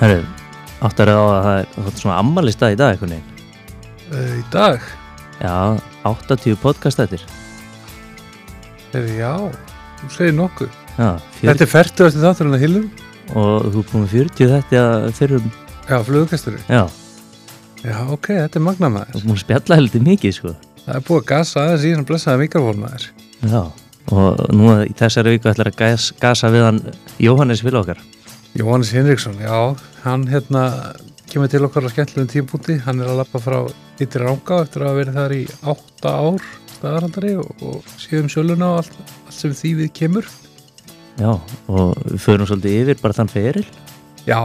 Herru, 0.00 0.22
áttar 0.80 1.10
að 1.12 1.20
það 1.28 1.50
er 1.58 1.66
það 1.74 1.88
er 1.90 1.98
svona 2.00 2.18
ammalist 2.22 2.62
dag 2.62 2.72
í 2.74 2.78
dag 2.80 2.94
eitthvað. 2.94 3.16
Uh, 4.10 4.30
í 4.38 4.44
dag? 4.52 4.86
Já, 5.40 5.56
80 6.08 6.56
podcast 6.62 7.02
eftir. 7.04 7.24
Heri, 8.94 9.18
já, 9.20 9.34
þú 10.00 10.08
segir 10.14 10.36
nokkuð. 10.38 10.78
Já, 10.96 11.10
Þetta 11.40 11.66
er 11.66 11.70
færtu 11.70 12.06
eftir 12.08 12.24
þátturinn 12.24 12.56
að 12.56 12.64
hilum? 12.64 12.88
og 13.30 13.68
þú 13.70 13.82
er 13.84 13.92
með 14.02 14.14
40 14.16 14.48
þetta 14.56 14.80
fyrir, 15.14 15.44
Já, 15.86 15.96
flugkasturinn. 16.02 16.64
já, 16.66 16.82
Já, 17.80 17.96
ok, 18.12 18.26
þetta 18.26 18.58
er 18.58 18.64
magna 18.64 18.88
þú 19.14 19.20
er 19.22 19.36
að 19.36 19.38
spjalla 19.44 19.76
heldur 19.78 20.02
mikið, 20.04 20.32
sko. 20.36 20.54
Það 20.84 20.96
er 20.96 21.04
búið 21.06 21.20
að 21.20 21.28
gasa 21.30 21.60
aðeins 21.62 21.84
í 21.86 21.92
hann 21.94 22.08
blessaða 22.08 22.40
mikrofón 22.42 22.82
maður. 22.82 23.06
Já, 23.46 23.62
og 24.10 24.42
nú 24.52 24.72
í 24.82 24.92
þessari 24.98 25.36
viku 25.36 25.48
ætlar 25.52 25.70
að 25.70 25.78
gas, 25.78 26.10
gasa 26.20 26.50
við 26.52 26.66
hann 26.66 26.80
Jóhannes 27.22 27.62
vil 27.64 27.76
okkar. 27.78 28.02
Jóhannes 28.58 28.90
Henriksson, 28.90 29.36
já, 29.38 29.76
hann 30.02 30.26
hérna 30.26 30.94
kemur 31.30 31.50
til 31.50 31.62
okkar 31.62 31.86
á 31.86 31.90
skemmtilegum 31.92 32.30
tímpúti. 32.32 32.80
Hann 32.82 32.98
er 32.98 33.12
að 33.12 33.20
lappa 33.20 33.38
frá 33.38 33.60
yttir 34.02 34.24
ránga 34.26 34.64
eftir 34.64 34.82
að 34.88 34.98
verið 34.98 35.18
þar 35.20 35.34
í 35.36 35.42
átta 35.70 36.14
ár 36.18 36.48
staðarhandari 36.74 37.36
og, 37.38 37.62
og 37.62 37.92
síðum 38.00 38.30
sjöluna 38.32 38.72
og 38.72 38.80
allt, 38.80 38.98
allt 39.28 39.36
sem 39.36 39.54
því 39.54 39.74
við 39.84 39.92
kemur. 40.00 40.26
Já, 41.20 41.36
og 41.70 41.94
við 42.08 42.18
förum 42.24 42.50
svolítið 42.50 42.76
yfir 42.80 43.00
bara 43.04 43.18
þann 43.20 43.30
feril. 43.30 43.66
Já, 44.26 44.40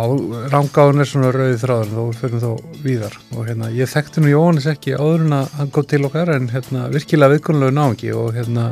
rángáðun 0.53 1.03
er 1.03 1.09
svona 1.09 1.33
rauðið 1.35 1.61
þráður 1.65 1.89
þó 1.91 2.01
við 2.05 2.19
fyrir 2.21 2.43
þá 2.43 2.51
víðar 2.85 3.15
og 3.35 3.41
hérna, 3.49 3.71
ég 3.75 3.89
þekkti 3.91 4.21
nú 4.21 4.29
Jóhannes 4.31 4.67
ekki 4.71 4.95
áður 4.95 5.25
en 5.25 5.35
að 5.41 5.57
hann 5.59 5.71
kom 5.75 5.87
til 5.89 6.05
okkar 6.07 6.31
en 6.37 6.47
hérna, 6.53 6.85
virkilega 6.93 7.33
viðkonulegu 7.33 7.75
náðungi 7.75 8.13
og 8.15 8.29
hérna 8.37 8.69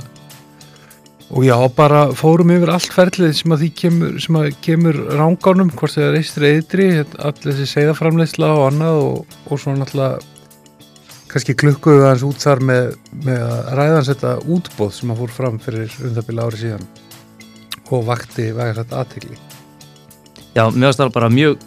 og 1.34 1.46
já, 1.48 1.56
bara 1.74 2.04
fórum 2.14 2.52
yfir 2.54 2.70
allt 2.70 2.94
ferlið 2.94 3.32
sem 3.40 3.56
að 3.56 3.64
því 3.64 3.70
kemur, 3.80 4.18
að 4.40 4.50
kemur 4.66 5.00
rángánum, 5.18 5.72
hvort 5.74 5.96
það 5.96 6.10
er 6.10 6.20
eistri 6.20 6.52
eðri 6.60 6.88
allir 7.02 7.48
þessi 7.50 7.70
seiðaframleysla 7.72 8.52
og 8.60 8.68
annað 8.68 9.00
og, 9.08 9.40
og 9.50 9.62
svo 9.62 9.74
náttúrulega 9.74 10.22
kannski 11.34 11.58
klukkuðu 11.58 12.06
hans 12.06 12.26
út 12.28 12.38
þar 12.44 12.62
með, 12.70 12.94
með 13.26 13.42
að 13.48 13.74
ræðans 13.80 14.12
þetta 14.12 14.36
útbóð 14.54 14.94
sem 15.00 15.14
að 15.14 15.24
fór 15.24 15.36
fram 15.40 15.60
fyrir 15.64 15.98
um 16.04 16.14
það 16.14 16.30
byrja 16.30 16.46
ári 16.46 16.62
síðan 16.62 16.88
og 17.94 18.08
vakti 18.08 18.52
vega 18.54 18.78
þetta 18.84 19.02
aðtegli 19.02 19.40
Já, 20.54 20.68
varst 20.70 21.02
það 21.02 21.16
bara 21.16 21.34
mjög 21.34 21.64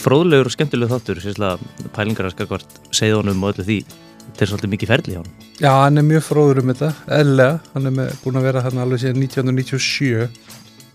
fróðlegur 0.00 0.48
og 0.48 0.54
skemmtileg 0.54 0.88
þáttur, 0.88 1.20
sérslega 1.20 1.90
pælingar 1.92 2.30
að 2.30 2.36
skakvart 2.36 2.78
segðunum 2.94 3.42
og 3.44 3.52
öllu 3.52 3.66
því. 3.66 3.78
Þetta 4.26 4.44
er 4.44 4.50
svolítið 4.50 4.72
mikið 4.72 4.92
ferli 4.92 5.14
hjá 5.14 5.20
hann. 5.20 5.32
Já, 5.58 5.70
hann 5.76 6.00
er 6.00 6.06
mjög 6.08 6.24
fróður 6.26 6.60
um 6.62 6.72
þetta, 6.72 6.90
eðlega, 7.18 7.56
hann 7.74 7.88
er 7.88 7.94
með, 7.98 8.12
búin 8.22 8.38
að 8.40 8.46
vera 8.48 8.62
hann 8.64 8.82
alveg 8.82 9.02
síðan 9.02 9.20
1997, 9.22 10.28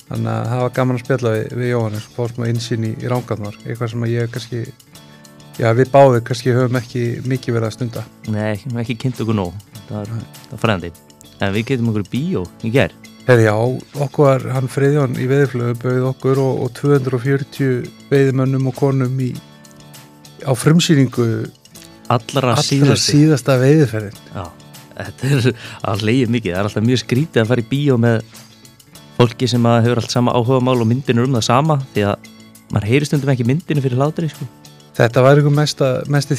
þannig 0.08 0.32
að 0.34 0.48
það 0.52 0.64
var 0.64 0.74
gaman 0.80 0.98
að 0.98 1.04
spjalla 1.04 1.34
við, 1.36 1.58
við 1.60 1.72
Jóhannes, 1.72 2.08
fór 2.16 2.34
smá 2.34 2.48
insýn 2.52 2.88
í, 2.88 2.94
í 2.98 3.12
rángarnar, 3.12 3.60
eitthvað 3.66 3.92
sem 3.94 4.08
að 4.08 4.14
ég 4.16 4.32
kannski, 4.34 4.64
já 5.60 5.68
við 5.78 5.92
báðum 5.94 6.26
kannski 6.30 6.56
höfum 6.58 6.80
ekki 6.82 7.04
mikið 7.28 7.60
verið 7.60 7.70
að 7.70 7.76
stunda. 7.78 8.06
Nei, 8.34 8.56
ekki 8.84 8.98
kynnt 9.04 9.22
okkur 9.26 9.38
nóg. 9.38 9.60
Það 9.88 10.10
það 10.16 10.56
var 10.56 10.64
fræðandi. 10.64 10.92
En 11.38 11.54
við 11.54 11.70
getum 11.70 11.92
okkur 11.94 12.10
bíó 12.10 12.48
í 12.66 12.74
gerð. 12.74 13.08
Hefði 13.28 13.44
já, 13.44 13.56
okkur 14.06 14.46
hann 14.56 14.70
Friðjón 14.72 15.18
í 15.20 15.26
veðiflögu 15.28 15.76
bauð 15.82 16.06
okkur 16.14 16.40
og, 16.40 16.62
og 16.64 16.70
240 16.78 17.90
veiðimönnum 18.08 18.70
og 18.72 18.78
konum 18.78 19.18
í, 19.20 19.34
á 20.48 20.56
frumsýningu 20.56 21.26
Allra, 22.08 22.54
allra 22.54 22.64
síðasti. 22.64 23.18
síðasta 23.18 23.58
veiðiferðin. 23.62 24.20
Já, 24.32 24.44
þetta 24.98 25.32
er 25.32 25.50
að 25.92 26.06
leiði 26.08 26.30
mikið. 26.38 26.54
Það 26.54 26.60
er 26.62 26.70
alltaf 26.70 26.88
mjög 26.88 27.02
skrítið 27.04 27.44
að 27.44 27.52
fara 27.52 27.64
í 27.64 27.68
bíó 27.72 27.98
með 28.00 28.22
fólki 29.18 29.50
sem 29.50 29.68
að 29.68 29.82
hefur 29.88 30.02
allt 30.04 30.14
sama 30.14 30.36
áhuga 30.38 30.62
mál 30.64 30.78
og 30.78 30.88
myndin 30.88 31.20
er 31.20 31.28
um 31.28 31.36
það 31.40 31.50
sama 31.50 31.82
því 31.96 32.08
að 32.12 32.32
maður 32.72 32.90
heyri 32.92 33.10
stundum 33.10 33.34
ekki 33.34 33.48
myndinu 33.48 33.84
fyrir 33.84 34.00
hlátri 34.00 34.32
sko. 34.32 34.48
Þetta 34.98 35.22
var 35.22 35.38
einhver 35.38 35.54
mesta, 35.54 35.88
mesti 36.10 36.36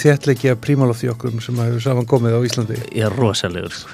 prímaloft 0.58 1.04
í 1.06 1.10
okkur 1.12 1.36
sem 1.44 1.60
að 1.62 1.68
hefur 1.68 1.84
saman 1.84 2.08
komið 2.10 2.34
á 2.34 2.40
Íslandi. 2.42 2.78
Er 2.90 3.14
rosalegur 3.14 3.70
sko. 3.70 3.92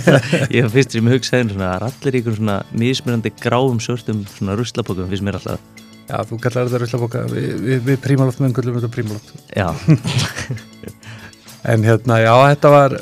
Ég 0.56 0.66
fyrst 0.72 0.96
sem 0.96 1.06
ég 1.06 1.14
hugsaði 1.14 1.52
svona 1.52 1.76
að 1.76 1.86
allir 1.90 2.16
í 2.16 2.22
einhverjum 2.22 2.40
svona 2.40 2.56
mismunandi 2.74 3.32
gráum 3.38 3.78
svörtum 3.78 4.24
svona 4.34 4.58
ruslapokum 4.58 5.06
finnst 5.12 5.26
mér 5.28 5.38
alltaf 5.38 5.62
Já, 6.10 6.24
þú 6.26 6.40
kallar 6.42 6.66
þetta 6.66 6.82
ruslaboka, 6.82 7.22
við, 7.30 7.52
við, 7.62 7.84
við 7.86 8.00
kallum 8.58 8.80
þetta 8.80 8.92
prímaloft. 8.96 9.30
En 11.68 11.84
hérna, 11.84 12.16
já, 12.22 12.32
þetta 12.54 12.72
var, 12.72 12.96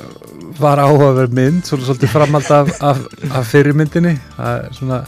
var 0.59 0.83
áhugaverð 0.83 1.37
mynd, 1.39 1.63
svolítið 1.69 2.11
framhald 2.11 2.51
af, 2.51 2.73
af, 2.83 3.05
af 3.31 3.49
fyrirmyndinni. 3.53 4.17
Það 4.35 4.63
er 4.65 4.77
svona, 4.79 5.01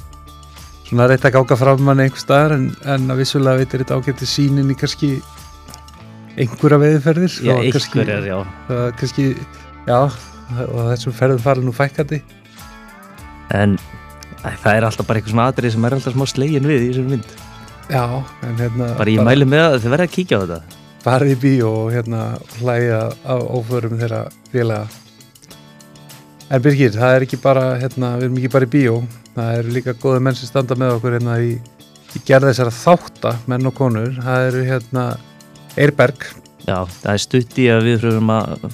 svona 0.86 1.08
reitt 1.10 1.26
að 1.26 1.36
gáka 1.38 1.58
fram 1.58 1.82
manni 1.88 2.06
einhver 2.06 2.22
staðar 2.22 2.56
en, 2.58 2.68
en 2.86 3.10
að 3.10 3.24
vissulega 3.24 3.62
veitir 3.62 3.82
þetta 3.82 3.98
ágætti 3.98 4.30
sínin 4.30 4.70
í 4.70 4.78
kannski 4.78 5.12
einhverja 6.38 6.78
veiðferðir. 6.84 7.38
já 7.42 7.54
einhverjar, 7.58 8.28
já 8.30 8.36
það 8.68 8.84
Kannski, 9.00 9.30
já, 9.88 9.98
og 10.68 10.92
þessum 10.92 11.16
ferðum 11.18 11.42
fara 11.42 11.64
nú 11.64 11.74
fækkandi. 11.74 12.22
En 13.58 13.74
æ, 14.44 14.50
það 14.62 14.74
er 14.76 14.86
alltaf 14.86 15.08
bara 15.08 15.20
eitthvað 15.20 15.34
svona 15.34 15.48
atrið 15.50 15.74
sem 15.74 15.86
er 15.86 15.96
alltaf 15.96 16.14
smá 16.14 16.26
slegin 16.30 16.68
við 16.70 16.84
í 16.84 16.90
þessum 16.92 17.14
mynd 17.16 17.32
Já, 17.90 18.04
en 18.46 18.60
hérna... 18.60 18.92
Bara 18.94 19.10
ég 19.10 19.24
mæli 19.26 19.48
með 19.48 19.64
að 19.66 19.80
þið 19.82 19.94
verða 19.96 20.06
að 20.06 20.14
kíkja 20.14 20.38
á 20.38 20.42
þetta 20.44 20.79
farið 21.04 21.34
í 21.34 21.38
bíó 21.44 21.70
og 21.84 21.94
hérna 21.94 22.24
hlæja 22.58 23.02
á 23.24 23.36
óförum 23.38 23.98
þeirra 24.00 24.24
félaga. 24.52 24.88
En 26.50 26.62
Birgir, 26.64 26.92
það 26.96 27.16
er 27.16 27.26
ekki 27.26 27.38
bara 27.40 27.66
hérna, 27.78 28.16
við 28.18 28.26
erum 28.26 28.38
ekki 28.40 28.52
bara 28.56 28.66
í 28.66 28.72
bíó. 28.74 28.94
Það 29.36 29.56
eru 29.60 29.74
líka 29.76 29.94
góði 30.02 30.24
menn 30.26 30.36
sem 30.38 30.50
standa 30.50 30.76
með 30.78 30.96
okkur 30.98 31.16
hérna 31.18 31.38
í, 31.46 31.54
í 32.16 32.22
gerð 32.26 32.50
þessara 32.50 32.74
þátta 32.74 33.34
menn 33.50 33.70
og 33.70 33.76
konur, 33.78 34.12
það 34.18 34.46
eru 34.50 34.68
hérna 34.72 35.08
Eirberg, 35.78 36.26
Já, 36.68 36.84
það 36.84 37.12
er 37.12 37.22
stutt 37.22 37.58
í 37.58 37.66
að 37.72 37.86
við 37.88 38.02
þurfum 38.04 38.32
að 38.34 38.64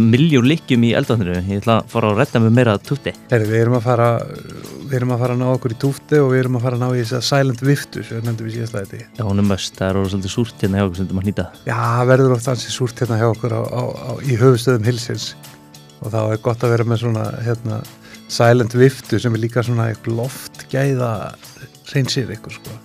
miljón 0.00 0.48
lykkjum 0.50 0.86
í 0.88 0.94
eldvandinu 0.98 1.36
Ég 1.38 1.62
ætla 1.62 1.80
að 1.82 1.92
fara 1.92 2.12
að 2.12 2.22
redda 2.22 2.44
mig 2.44 2.54
meira 2.58 2.78
tutti 2.82 3.14
Heri, 3.30 3.48
við 3.50 3.60
erum 3.64 3.78
að 3.78 3.86
fara 3.88 4.08
við 4.84 4.98
erum 4.98 5.14
að 5.14 5.22
fara 5.24 5.34
að 5.34 5.40
ná 5.40 5.46
okkur 5.50 5.74
í 5.74 5.78
túfti 5.80 6.18
og 6.20 6.30
við 6.32 6.40
erum 6.42 6.58
að 6.58 6.64
fara 6.66 6.78
að 6.78 6.82
ná 6.82 6.94
í 6.94 7.00
þess 7.02 7.16
að 7.18 7.24
silent 7.28 7.62
viftu 7.64 8.04
sem 8.04 8.20
nefndum 8.24 8.48
við 8.48 8.56
síðast 8.58 8.76
að 8.76 8.84
þetta 8.84 9.18
Já, 9.18 9.24
hún 9.26 9.42
er 9.42 9.48
möst, 9.48 9.74
það 9.78 9.88
er 9.88 9.98
orðið 10.00 10.12
svolítið 10.14 10.34
súrt 10.34 10.62
hérna 10.64 10.80
hjá 10.80 10.84
okkur 10.84 10.98
sem 10.98 11.08
þú 11.08 11.16
maður 11.16 11.28
nýta. 11.30 11.46
Já, 11.66 11.80
verður 12.10 12.34
oft 12.36 12.50
ansi 12.52 12.72
súrt 12.74 13.02
hérna 13.02 13.18
hjá 13.20 13.26
okkur 13.30 13.56
á, 13.56 13.62
á, 13.64 13.82
á, 13.90 14.10
í 14.22 14.38
höfustöðum 14.40 14.88
hilsins. 14.88 15.26
Og 16.04 16.12
þá 16.12 16.20
er 16.22 16.42
gott 16.44 16.64
að 16.64 16.74
vera 16.74 16.88
með 16.88 17.02
svona 17.04 17.26
hérna, 17.44 17.80
silent 18.34 18.76
viftu 18.76 19.20
sem 19.22 19.36
er 19.36 19.44
líka 19.44 19.64
svona 19.64 19.90
loftgæða 20.06 21.12
reynsir 21.92 22.32
eitthvað 22.32 22.58
sko. 22.58 22.78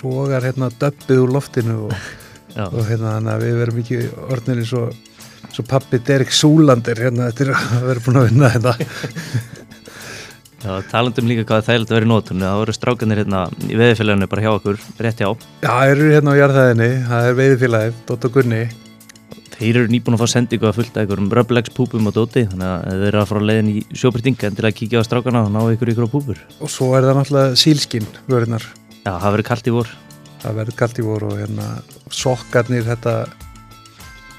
Svogar 0.00 0.44
hérna 0.44 0.70
döppið 0.80 1.24
úr 1.24 1.34
loftinu 1.38 1.78
og, 1.88 1.94
og 2.74 2.82
hérna 2.88 3.38
við 3.40 3.58
verum 3.64 3.80
ekki 3.82 4.02
orðinir 4.28 4.68
svo, 4.68 4.88
svo 5.48 5.64
pappi 5.66 6.00
Derek 6.04 6.32
Súlandir 6.34 7.00
hérna 7.00 7.30
eftir 7.30 7.52
að 7.54 7.86
vera 7.88 8.04
búin 8.04 8.20
að 8.20 8.28
vinna 8.30 8.52
þetta. 8.54 8.74
Já 10.60 10.74
talandum 10.90 11.24
líka 11.24 11.46
hvað 11.48 11.64
það 11.64 11.74
er 11.74 11.80
að 11.86 11.92
vera 11.94 12.04
í 12.04 12.08
nótunni 12.10 12.44
Það 12.44 12.58
voru 12.60 12.72
strákanir 12.76 13.20
hérna 13.22 13.38
í 13.64 13.78
veðifélaginu 13.80 14.26
bara 14.28 14.44
hjá 14.44 14.50
okkur, 14.52 14.76
rétt 15.00 15.22
hjá. 15.22 15.30
Já, 15.64 15.72
eru 15.88 16.10
hérna 16.12 16.34
á 16.36 16.40
jarðæðinni, 16.40 16.88
það 17.08 17.28
er 17.28 17.38
veiðifélagið, 17.38 17.94
Dótt 18.10 18.26
og 18.28 18.34
Gunni. 18.34 18.60
Þeir 19.56 19.76
eru 19.76 19.92
nýbúin 19.92 20.16
að 20.16 20.22
fá 20.22 20.28
sendingu 20.34 20.68
að 20.68 20.76
fullta 20.78 21.00
einhverjum 21.02 21.32
röblegs 21.36 21.72
púpum 21.76 22.08
og 22.08 22.14
dóti 22.16 22.46
Þannig 22.48 22.64
að 22.64 23.02
þeir 23.02 23.08
eru 23.10 23.20
að 23.20 23.28
fara 23.28 23.42
leiðin 23.44 23.72
í 23.72 23.82
sjóbyrting 23.92 24.44
en 24.48 24.56
til 24.56 24.64
að 24.64 24.76
kíkja 24.78 25.00
á 25.00 25.08
strákana 25.08 25.42
og 25.44 25.52
ná 25.52 25.60
ykkur 25.74 25.92
ykkur 25.92 26.08
á 26.08 26.14
púpur. 26.14 26.40
Og 26.64 26.72
svo 26.72 26.94
er 26.96 27.04
það 27.08 27.20
náttúrulega 27.20 27.60
sílskinn 27.60 28.08
vörunar 28.24 28.64
Já, 29.04 29.12
það 29.12 29.30
verður 29.34 29.48
kallt 29.50 29.68
í 29.68 29.76
vor 29.76 29.88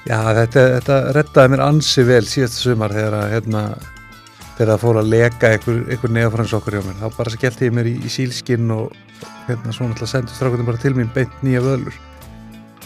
já 0.07 0.17
þetta, 0.41 0.67
þetta 0.77 0.99
rettaði 1.17 1.53
mér 1.53 1.65
ansi 1.65 2.05
vel 2.07 2.23
síðast 2.27 2.61
sumar 2.61 2.93
þegar 2.95 3.17
að 3.21 3.33
hérna 3.35 3.63
þegar 4.61 4.71
það 4.73 4.81
fór 4.83 4.99
að 5.01 5.11
leka 5.11 5.51
einhver, 5.55 5.81
einhver 5.89 6.13
neðafransokkur 6.15 6.77
hjá 6.77 6.83
mér. 6.85 6.97
Þá 7.01 7.17
bara 7.17 7.33
skellti 7.33 7.67
ég 7.67 7.75
mér 7.75 7.89
í, 7.89 7.95
í 7.97 8.11
sílskinn 8.13 8.73
og 8.75 8.95
hérna 9.47 9.73
svo 9.73 9.87
náttúrulega 9.89 10.11
sendur 10.11 10.37
strákunum 10.37 10.67
bara 10.69 10.81
til 10.81 10.93
mín 10.97 11.09
beint 11.15 11.43
nýja 11.45 11.63
vöðlur 11.65 11.97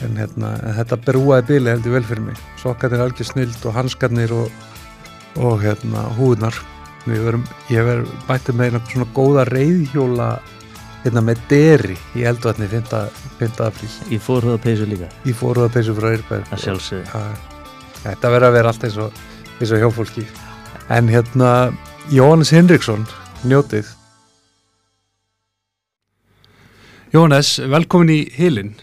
en 0.03 0.17
hérna 0.19 0.53
þetta 0.79 0.99
berúaði 1.05 1.47
bili 1.49 1.71
heldur 1.71 1.97
vel 1.97 2.05
fyrir 2.07 2.25
mig. 2.29 2.39
Sokkarnir 2.61 3.03
algjör 3.03 3.29
snild 3.29 3.67
og 3.67 3.75
hanskarnir 3.75 4.33
og, 4.35 4.63
og 5.39 5.59
hérna 5.63 6.07
húðnar 6.19 6.57
við 7.05 7.21
verum, 7.27 7.45
ég 7.69 7.85
verð 7.85 8.11
bætti 8.27 8.55
með 8.55 8.71
eina 8.71 8.81
svona 8.89 9.07
góða 9.15 9.45
reyðhjóla 9.51 10.29
hérna 11.05 11.21
með 11.21 11.43
deri 11.49 11.97
í 12.17 12.25
eldvatni 12.25 12.67
5. 12.71 12.95
5. 13.39 13.61
apríl. 13.65 13.89
Ég 14.09 14.23
fór 14.25 14.47
það 14.47 14.63
peysu 14.63 14.87
líka, 14.89 15.09
í 15.25 15.35
fóruðapeysu 15.37 15.93
frá 15.97 16.09
Eirberg 16.11 16.49
að 16.49 16.63
sjálfsögðu. 16.63 17.05
Ja, 17.11 18.07
þetta 18.07 18.31
verður 18.33 18.47
að 18.49 18.57
vera 18.57 18.73
allt 18.73 18.87
eins 18.87 18.97
og, 19.03 19.21
eins 19.59 19.75
og 19.75 19.83
hjófólki 19.83 20.25
en 20.95 21.11
hérna 21.13 21.51
Jóhannes 22.13 22.51
Hinriksson 22.53 23.05
njótið. 23.45 23.87
Jóhannes, 27.13 27.55
velkomin 27.71 28.11
í 28.11 28.19
Hilin 28.35 28.73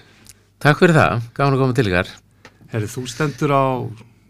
Takk 0.62 0.78
fyrir 0.78 0.94
það, 0.94 1.25
gáðan 1.34 1.56
að 1.56 1.60
koma 1.64 1.75
til 1.75 1.84
ykkar. 1.88 2.10
Herri, 2.70 2.86
þú 2.86 3.00
stendur 3.10 3.50
á 3.50 3.64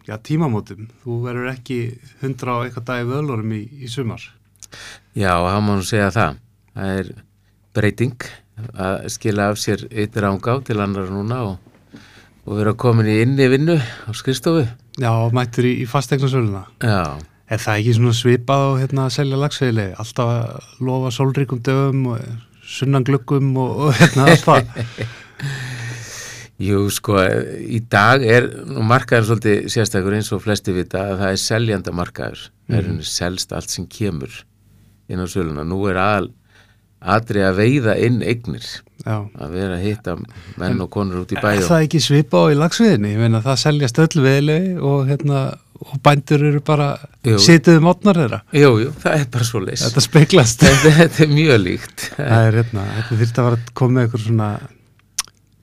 já, 0.09 0.15
tímamótum, 0.25 0.87
þú 1.03 1.17
verður 1.27 1.51
ekki 1.51 1.77
100 2.23 2.49
á 2.49 2.57
eitthvað 2.63 2.87
dagi 2.89 3.09
vöðlurum 3.11 3.53
í, 3.53 3.61
í 3.85 3.91
sumar. 3.93 4.25
Já, 5.13 5.35
það 5.37 5.59
má 5.67 5.69
nú 5.77 5.85
segja 5.85 6.09
það. 6.15 6.41
Það 6.73 6.95
er 7.03 7.11
breyting 7.75 8.29
að 8.77 9.09
skila 9.13 9.51
af 9.51 9.59
sér 9.61 9.87
yttir 9.89 10.29
ángá 10.29 10.59
til 10.67 10.79
annar 10.83 11.11
núna 11.11 11.43
og, 11.49 11.99
og 12.47 12.57
vera 12.61 12.77
komin 12.79 13.11
í 13.11 13.21
inni 13.25 13.49
vinnu 13.51 13.79
á 13.81 14.11
skristofu. 14.17 14.67
Já, 15.01 15.13
mættur 15.33 15.67
í, 15.67 15.79
í 15.83 15.87
fastegnarsöluna. 15.89 16.67
Já, 16.85 17.17
Er 17.53 17.61
það 17.61 17.81
ekki 17.83 17.93
svona 17.99 18.17
svipað 18.17 18.63
og 18.65 18.79
hérna 18.81 19.03
að 19.05 19.15
selja 19.19 19.39
lagsveili? 19.41 19.85
Alltaf 20.01 20.31
að 20.33 20.85
lofa 20.89 21.11
sólríkum 21.13 21.59
dögum 21.61 22.07
og 22.15 22.23
sunnan 22.65 23.05
glöggum 23.05 23.51
og, 23.61 23.75
og 23.77 23.99
hérna 23.99 24.29
allt 24.31 24.47
það. 24.47 25.03
jú 26.69 26.87
sko, 26.95 27.19
í 27.61 27.83
dag 27.93 28.25
er 28.25 28.47
markaður 28.73 29.29
svolítið 29.33 29.69
sérstakur 29.75 30.17
eins 30.17 30.33
og 30.33 30.41
flesti 30.45 30.73
vita 30.73 31.03
að 31.11 31.25
það 31.25 31.35
er 31.35 31.43
seljanda 31.43 31.95
markaður. 31.99 32.47
Það 32.71 32.79
er 32.79 32.89
henni 32.89 33.09
selst 33.11 33.53
allt 33.53 33.75
sem 33.75 33.89
kemur 33.99 34.39
inn 35.13 35.21
á 35.21 35.27
söluna. 35.29 35.67
Nú 35.69 35.83
er 35.93 36.01
aðal 36.01 36.31
aðri 37.03 37.43
að 37.47 37.59
veiða 37.59 37.97
inn 38.07 38.21
eignir 38.23 38.65
Já. 39.03 39.17
að 39.35 39.51
vera 39.57 39.77
að 39.79 39.83
hitta 39.89 40.17
menn 40.61 40.81
og 40.85 40.91
konur 40.95 41.25
út 41.25 41.33
í 41.35 41.39
Er 41.41 41.43
bæjum. 41.43 41.67
það 41.69 41.85
ekki 41.89 42.01
svipað 42.05 42.47
á 42.47 42.53
í 42.53 42.59
lagsveilinni? 42.61 43.13
Ég 43.17 43.23
meina 43.25 43.41
það 43.43 43.61
seljast 43.65 43.99
öll 44.05 44.23
veili 44.23 44.59
og 44.79 45.09
hérna 45.11 45.41
og 45.83 45.97
bændur 46.05 46.45
eru 46.47 46.61
bara 46.63 46.93
Jú. 47.27 47.41
situðu 47.43 47.81
mótnar 47.83 48.15
þeirra. 48.21 48.39
Jú, 48.55 48.69
jú, 48.85 48.93
það 49.03 49.17
er 49.19 49.25
bara 49.35 49.45
svo 49.49 49.59
leys. 49.65 49.83
Þetta 49.83 50.05
speglast. 50.05 50.61
Þetta, 50.63 50.93
þetta 51.01 51.25
er 51.25 51.33
mjög 51.35 51.59
líkt. 51.65 52.05
Það 52.15 52.47
er 52.47 52.59
hérna, 52.61 52.85
þetta 53.01 53.19
þyrfti 53.23 53.43
að 53.43 53.49
vera 53.49 53.59
að 53.59 53.73
koma 53.81 53.97
með 53.97 54.07
eitthvað 54.07 54.25
svona, 54.29 54.51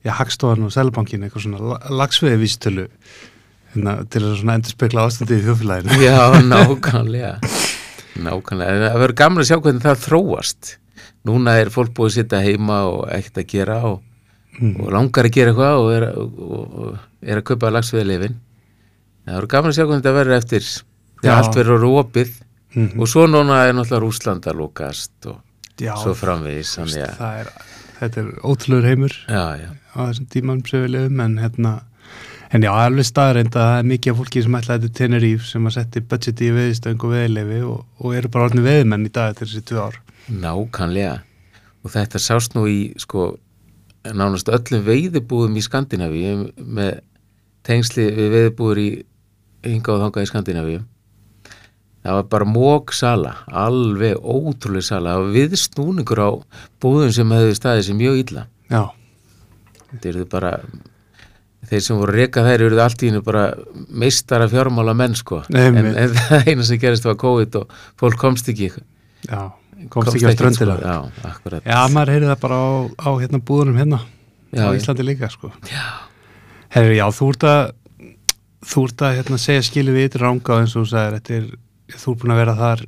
já, 0.04 0.12
Hagstofan 0.18 0.66
og 0.68 0.74
Selbankin, 0.76 1.24
eitthvað 1.24 1.46
svona 1.46 1.78
lagsveiði 2.02 2.40
vísitölu 2.42 2.84
hérna, 3.72 3.96
til 4.12 4.22
að 4.26 4.36
svona 4.42 4.58
endur 4.60 4.76
spekla 4.76 5.06
ástandið 5.08 5.40
í 5.40 5.46
þjóðfélaginu. 5.48 5.98
Já, 6.04 6.20
nákvæmlega. 6.52 7.32
Nákvæmlega. 8.20 8.76
En 8.76 8.84
Það 8.90 9.00
verður 9.06 9.16
gaman 9.22 9.40
að 9.44 9.48
sjá 9.48 9.56
hvernig 9.64 9.84
það 9.88 10.04
þróast. 10.04 10.74
Núna 11.28 11.56
er 11.60 11.70
fólk 11.74 11.92
búið 11.96 12.10
að 12.10 12.14
sitja 12.18 12.40
heima 12.44 12.78
og 12.88 13.02
ekkert 13.12 13.42
að 13.42 13.48
gera 13.54 13.80
og, 13.90 13.98
og 14.70 14.86
langar 14.92 15.28
að 15.28 15.34
gera 15.36 15.52
eitthvað 15.52 15.80
og 15.82 15.90
er, 15.96 16.06
og, 16.16 16.38
og, 16.84 16.94
er 17.22 17.40
að 17.42 17.46
kaupa 17.50 17.70
lagsviðleifin. 17.74 18.38
Það 19.26 19.34
verður 19.36 19.50
gaman 19.52 19.70
að 19.70 19.76
sjá 19.76 19.84
hvernig 19.84 20.00
þetta 20.02 20.14
verður 20.16 20.38
eftir 20.40 20.64
þegar 21.20 21.36
allt 21.42 21.58
verður 21.60 21.88
opið 21.90 22.38
Mhm. 22.70 23.00
og 23.02 23.08
svo 23.10 23.24
núna 23.26 23.64
er 23.66 23.72
náttúrulega 23.74 23.98
Rúsland 24.04 24.44
að 24.46 24.60
lókast 24.60 25.26
og 25.26 25.40
Já, 25.80 25.90
svo 25.98 26.12
framvegis. 26.14 26.76
Þetta 27.98 28.20
er 28.22 28.28
ótrúlega 28.46 28.86
heimur 28.92 29.10
já, 29.26 29.58
já. 29.58 29.70
á 29.90 29.98
þessum 30.06 30.28
tímanum 30.30 30.62
sem 30.68 30.84
við 30.84 30.92
lefum, 30.94 31.20
en 31.24 31.34
hérna, 31.42 31.72
en 32.54 32.62
já, 32.62 32.70
alveg 32.70 33.08
staðreind 33.08 33.50
að 33.58 33.66
það 33.66 33.78
er 33.80 33.88
mikið 33.90 34.12
af 34.14 34.20
fólki 34.20 34.42
sem 34.44 34.54
ætlaði 34.60 34.86
til 34.86 34.92
Teneríf 35.00 35.48
sem 35.50 35.66
að 35.66 35.74
setja 35.80 36.04
budgeti 36.12 36.46
í 36.46 36.54
veðistöng 36.60 37.02
og 37.04 37.10
veðilefi 37.16 37.60
og, 37.66 37.82
og 37.98 38.14
eru 38.20 38.28
bara 38.28 38.46
orðin 38.48 38.64
veðimenn 38.70 39.06
í 39.10 39.12
dag 39.18 39.34
til 39.36 39.48
þessi 39.50 39.64
tvö 39.66 39.82
ár. 39.88 39.98
Nákvæmlega. 40.28 41.20
Og 41.84 41.94
þetta 41.94 42.20
sást 42.20 42.54
nú 42.54 42.66
í, 42.68 42.92
sko, 43.00 43.32
nánast 44.04 44.50
öllum 44.52 44.84
veiðibúðum 44.86 45.56
í 45.56 45.64
Skandinavíu 45.64 46.34
með 46.60 47.00
tengsli 47.66 48.06
við 48.16 48.30
veiðibúður 48.34 48.80
í 48.82 48.88
hinga 49.66 49.94
og 49.94 50.04
þanga 50.04 50.24
í 50.24 50.30
Skandinavíu. 50.30 50.82
Það 52.00 52.16
var 52.16 52.28
bara 52.32 52.46
mók 52.48 52.94
sala, 52.96 53.34
alveg 53.52 54.16
ótrúlega 54.24 54.86
sala. 54.86 55.16
Það 55.16 55.24
var 55.24 55.34
viðsnúningur 55.34 56.22
á 56.24 56.30
búðum 56.80 57.10
sem 57.12 57.34
hefðu 57.36 57.58
staðið 57.58 57.84
sem 57.90 57.98
mjög 58.00 58.22
illa. 58.24 58.46
Já, 58.72 58.82
Þetta 59.90 60.06
eru 60.12 60.24
bara, 60.30 60.50
þeir 61.66 61.80
sem 61.82 61.98
voru 61.98 62.12
að 62.14 62.18
reka 62.20 62.44
þær 62.46 62.62
eru 62.68 62.76
allt 62.78 63.00
í 63.02 63.08
hennu 63.10 63.20
bara 63.26 63.40
meistara 63.90 64.46
fjármála 64.48 64.94
menn, 64.94 65.16
sko. 65.18 65.40
Nei, 65.50 65.64
en, 65.66 65.88
en 65.98 66.14
það 66.18 66.46
eina 66.52 66.66
sem 66.68 66.78
gerist 66.78 67.08
var 67.08 67.16
COVID 67.18 67.58
og 67.58 67.72
fólk 67.98 68.16
komst 68.22 68.48
ekki. 68.52 68.70
já, 69.26 69.40
komst 69.88 70.14
ekki 70.14 70.26
á 70.28 70.34
ströndina. 70.36 70.76
sko. 70.76 70.86
Já, 70.86 71.30
akkurat. 71.30 71.64
Já, 71.64 71.80
maður 71.94 72.12
heyrði 72.14 72.30
það 72.30 72.40
bara 72.40 72.56
á, 72.60 72.68
á 73.00 73.10
hérna 73.22 73.40
búðunum 73.40 73.78
hérna, 73.80 74.00
Já, 74.52 74.64
á. 74.66 74.74
Íslandi 74.76 75.04
líka, 75.06 75.28
sko. 75.30 75.52
Já. 75.70 75.84
Herri, 76.70 76.96
já, 77.00 77.06
þú 77.10 77.28
ert 77.32 77.44
að, 77.50 77.72
þú 78.70 78.84
ert 78.88 79.02
að 79.06 79.14
hérna, 79.18 79.38
segja 79.38 79.62
skilu 79.66 79.92
við 79.96 80.08
eitthvað 80.08 80.24
ránga 80.26 80.58
eins 80.60 80.76
og 80.76 80.84
þú 80.84 80.90
sagðir, 80.92 81.20
þetta 81.20 81.36
er, 81.40 81.46
þú 81.96 82.12
ert 82.12 82.20
búin 82.22 82.34
að 82.34 82.40
vera 82.44 82.56
þar 82.60 82.82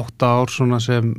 átta 0.00 0.26
ár 0.40 0.48
svona 0.54 0.80
sem 0.80 1.14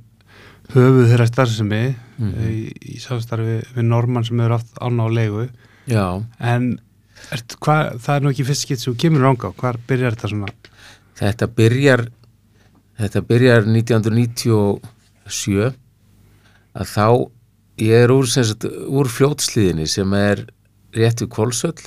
höfuð 0.72 1.10
þeirra 1.12 1.28
starfsemi 1.28 1.96
Mhm. 2.22 2.42
í, 2.46 2.72
í 2.96 3.00
samstarfi 3.02 3.56
við 3.76 3.84
Norman 3.88 4.24
sem 4.24 4.38
hefur 4.38 4.52
haft 4.58 4.76
ána 4.80 5.04
á 5.04 5.10
leigu, 5.10 5.50
Já, 5.88 6.22
en 6.40 6.80
ert, 7.32 7.56
hva, 7.60 7.98
það 7.98 8.16
er 8.16 8.22
nú 8.22 8.30
ekki 8.32 8.46
fyrst 8.46 8.62
skitt 8.68 8.80
sem 8.80 8.94
kemur 8.96 9.22
ránga, 9.26 9.50
hvar 9.58 9.78
byrjar 9.88 10.14
þetta 10.16 10.30
svona? 10.30 10.48
þetta 11.18 11.48
byrjar 11.56 12.08
þetta 13.02 13.22
byrjar 13.26 13.66
1997 15.32 15.80
að 16.72 16.92
þá 16.92 17.08
ég 17.82 18.06
er 18.06 18.14
úr, 18.14 18.28
sagt, 18.30 18.68
úr 18.68 19.10
fljótslíðinni 19.10 19.88
sem 19.90 20.14
er 20.16 20.46
rétt 20.96 21.24
við 21.24 21.32
Kolsöll 21.34 21.80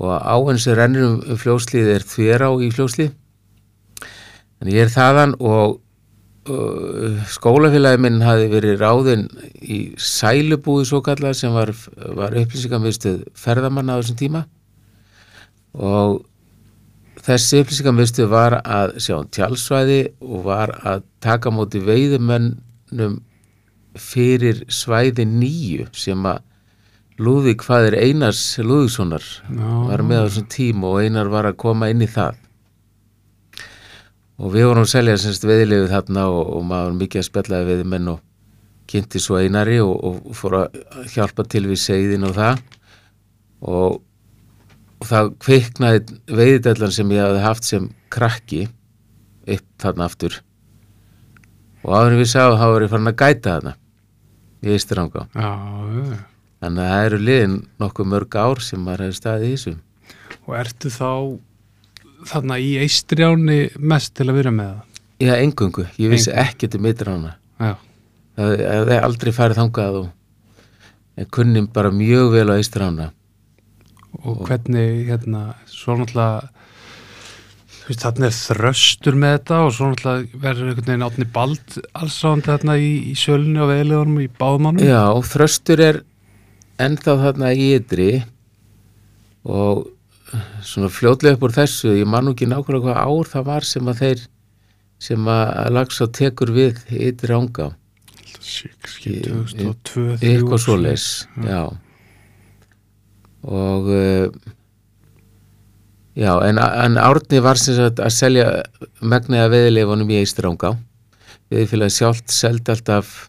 og 0.00 0.10
áhenn 0.16 0.60
sem 0.60 0.76
rennir 0.76 1.06
um 1.06 1.38
fljótslíð 1.38 1.94
er 1.94 2.06
þverá 2.06 2.48
í 2.64 2.70
fljótslíð 2.74 3.14
en 4.60 4.72
ég 4.72 4.84
er 4.84 4.92
þaðan 4.92 5.36
og 5.38 5.78
uh, 6.50 7.20
skólafélagi 7.30 8.00
minn 8.02 8.24
hafi 8.24 8.48
verið 8.52 8.80
ráðinn 8.82 9.26
í 9.60 9.80
sælubúi 10.00 10.86
svo 10.88 11.02
kallað 11.04 11.38
sem 11.40 11.54
var, 11.54 11.72
var 12.16 12.36
upplýsingarmiðstöð 12.42 13.22
ferðamanna 13.38 13.96
á 13.96 14.00
þessum 14.00 14.18
tíma. 14.20 14.44
Og 15.76 16.20
þessi 17.30 17.62
upplýsingarmiðstöð 17.62 18.30
var 18.30 18.58
að 18.60 18.96
sjá 19.02 19.16
um 19.20 19.28
tjálsvæði 19.30 20.00
og 20.26 20.44
var 20.48 20.72
að 20.82 21.04
taka 21.22 21.52
móti 21.54 21.82
veiðumönnum 21.84 23.20
fyrir 24.00 24.64
svæði 24.70 25.26
nýju 25.28 25.90
sem 25.96 26.26
að 26.26 26.46
Lúðvík 27.20 27.60
fæðir 27.60 27.98
Einars 28.00 28.40
Lúðvíkssonar 28.64 29.20
Já. 29.20 29.70
var 29.90 30.02
með 30.08 30.22
á 30.22 30.24
þessum 30.24 30.46
tím 30.54 30.86
og 30.88 31.02
Einar 31.02 31.28
var 31.28 31.50
að 31.50 31.58
koma 31.60 31.90
inn 31.92 32.00
í 32.00 32.08
það 32.08 32.38
og 34.40 34.54
við 34.54 34.68
vorum 34.70 34.88
selja 34.88 35.18
semst 35.20 35.44
veiðilegu 35.44 35.90
þarna 35.90 36.26
og, 36.32 36.40
og 36.56 36.64
maður 36.64 36.88
var 36.88 37.00
mikið 37.02 37.20
að 37.20 37.26
spjallaði 37.28 37.74
við 37.74 37.82
menn 37.92 38.12
og 38.14 38.22
kynnti 38.90 39.20
svo 39.22 39.36
Einari 39.38 39.76
og, 39.84 39.92
og 40.00 40.38
fór 40.38 40.62
að 40.62 40.78
hjálpa 41.12 41.44
til 41.44 41.66
við 41.68 41.82
segðin 41.82 42.24
og 42.30 42.38
það 42.38 42.62
og 43.68 44.00
það 45.06 45.32
kveiknaði 45.44 46.18
veiðidellan 46.28 46.94
sem 46.94 47.12
ég 47.14 47.24
hafði 47.24 47.42
haft 47.44 47.68
sem 47.68 47.88
krakki 48.12 48.64
upp 49.50 49.66
þarna 49.80 50.08
aftur. 50.08 50.40
Og 51.84 51.94
áður 51.96 52.18
við 52.20 52.32
sáum 52.32 52.58
þá 52.60 52.66
var 52.66 52.84
ég 52.84 52.92
farin 52.92 53.12
að 53.12 53.20
gæta 53.22 53.54
þarna 53.54 53.74
í 54.60 54.74
Ísturanga 54.76 55.26
þannig 56.60 56.82
að 56.84 56.90
það 56.90 57.06
eru 57.06 57.20
liðin 57.24 57.54
nokkuð 57.80 58.10
mörg 58.12 58.36
ár 58.36 58.60
sem 58.64 58.82
maður 58.84 59.06
hefði 59.06 59.16
staðið 59.16 59.46
í 59.46 59.54
þessu. 59.54 59.74
Og 60.44 60.56
ertu 60.60 60.92
þá 60.92 61.12
þarna 62.28 62.58
í 62.60 62.70
eistrjáni 62.82 63.60
mest 63.80 64.14
til 64.18 64.28
að 64.28 64.40
vera 64.42 64.52
með 64.52 64.72
það? 64.74 64.86
Já, 65.20 65.34
engungu, 65.36 65.84
ég 66.00 66.12
vissi 66.12 66.32
ekkert 66.32 66.76
um 66.80 66.86
Já. 67.60 67.76
það 68.36 68.52
hefði 68.60 68.98
aldrei 69.04 69.32
farið 69.36 69.58
þangað 69.60 69.96
og 70.00 70.08
en 71.20 71.28
kunnim 71.28 71.66
bara 71.68 71.90
mjög 71.92 72.32
vel 72.32 72.48
á 72.48 72.56
Ístrána 72.56 73.10
Og 74.24 74.42
hvernig, 74.48 75.06
hérna, 75.08 75.42
svo 75.70 75.94
náttúrulega, 76.00 76.50
þarna 77.90 78.28
er 78.28 78.34
þröstur 78.36 79.16
með 79.18 79.32
þetta 79.36 79.60
og 79.66 79.70
svo 79.74 79.88
náttúrulega 79.90 80.40
verður 80.44 80.68
einhvern 80.70 80.90
veginn 80.90 81.06
átni 81.06 81.26
bald 81.34 81.78
alls 81.98 82.18
sáðan 82.20 82.44
þarna 82.46 82.76
í, 82.78 82.90
í 83.10 83.14
sölunni 83.18 83.62
og 83.62 83.70
veðilegunum 83.72 84.20
í 84.22 84.28
báðmannum. 84.40 84.84
Já, 84.86 85.02
þröstur 85.32 85.82
er 85.86 86.00
ennþá 86.80 87.16
þarna 87.24 87.50
í 87.56 87.70
ytri 87.78 88.10
og 89.48 89.88
svona 90.62 90.90
fljótlega 90.92 91.34
upp 91.38 91.46
úr 91.48 91.54
þessu, 91.56 91.94
ég 91.98 92.06
man 92.06 92.30
ekki 92.30 92.46
nákvæmlega 92.50 92.84
hvað 92.86 93.00
ár 93.02 93.30
það 93.32 93.46
var 93.48 93.66
sem 93.66 93.90
að 93.90 94.02
þeir 94.04 94.24
sem 95.00 95.28
að 95.32 95.70
lagsa 95.74 96.06
tekur 96.12 96.52
við 96.54 96.82
ytri 96.92 97.34
ánga, 97.34 97.70
Sýk, 98.40 98.86
skil, 98.88 99.14
Í- 99.18 99.24
2002, 99.26 99.72
2003. 99.90 100.28
eitthvað 100.30 100.60
svoleiðis 100.62 101.06
já 101.44 101.62
og 103.42 103.88
uh, 103.88 104.28
já, 106.16 106.32
en, 106.48 106.58
en 106.58 106.98
Árni 107.00 107.40
var 107.42 107.56
sem 107.60 107.76
sagt 107.78 108.00
að 108.02 108.12
selja 108.14 108.46
megniða 109.00 109.48
veðileifunum 109.52 110.10
í 110.12 110.18
Eistrángá 110.20 110.74
viðfélagi 111.50 111.96
sjálft 111.96 112.30
seldi 112.34 112.70
alltaf 112.74 113.28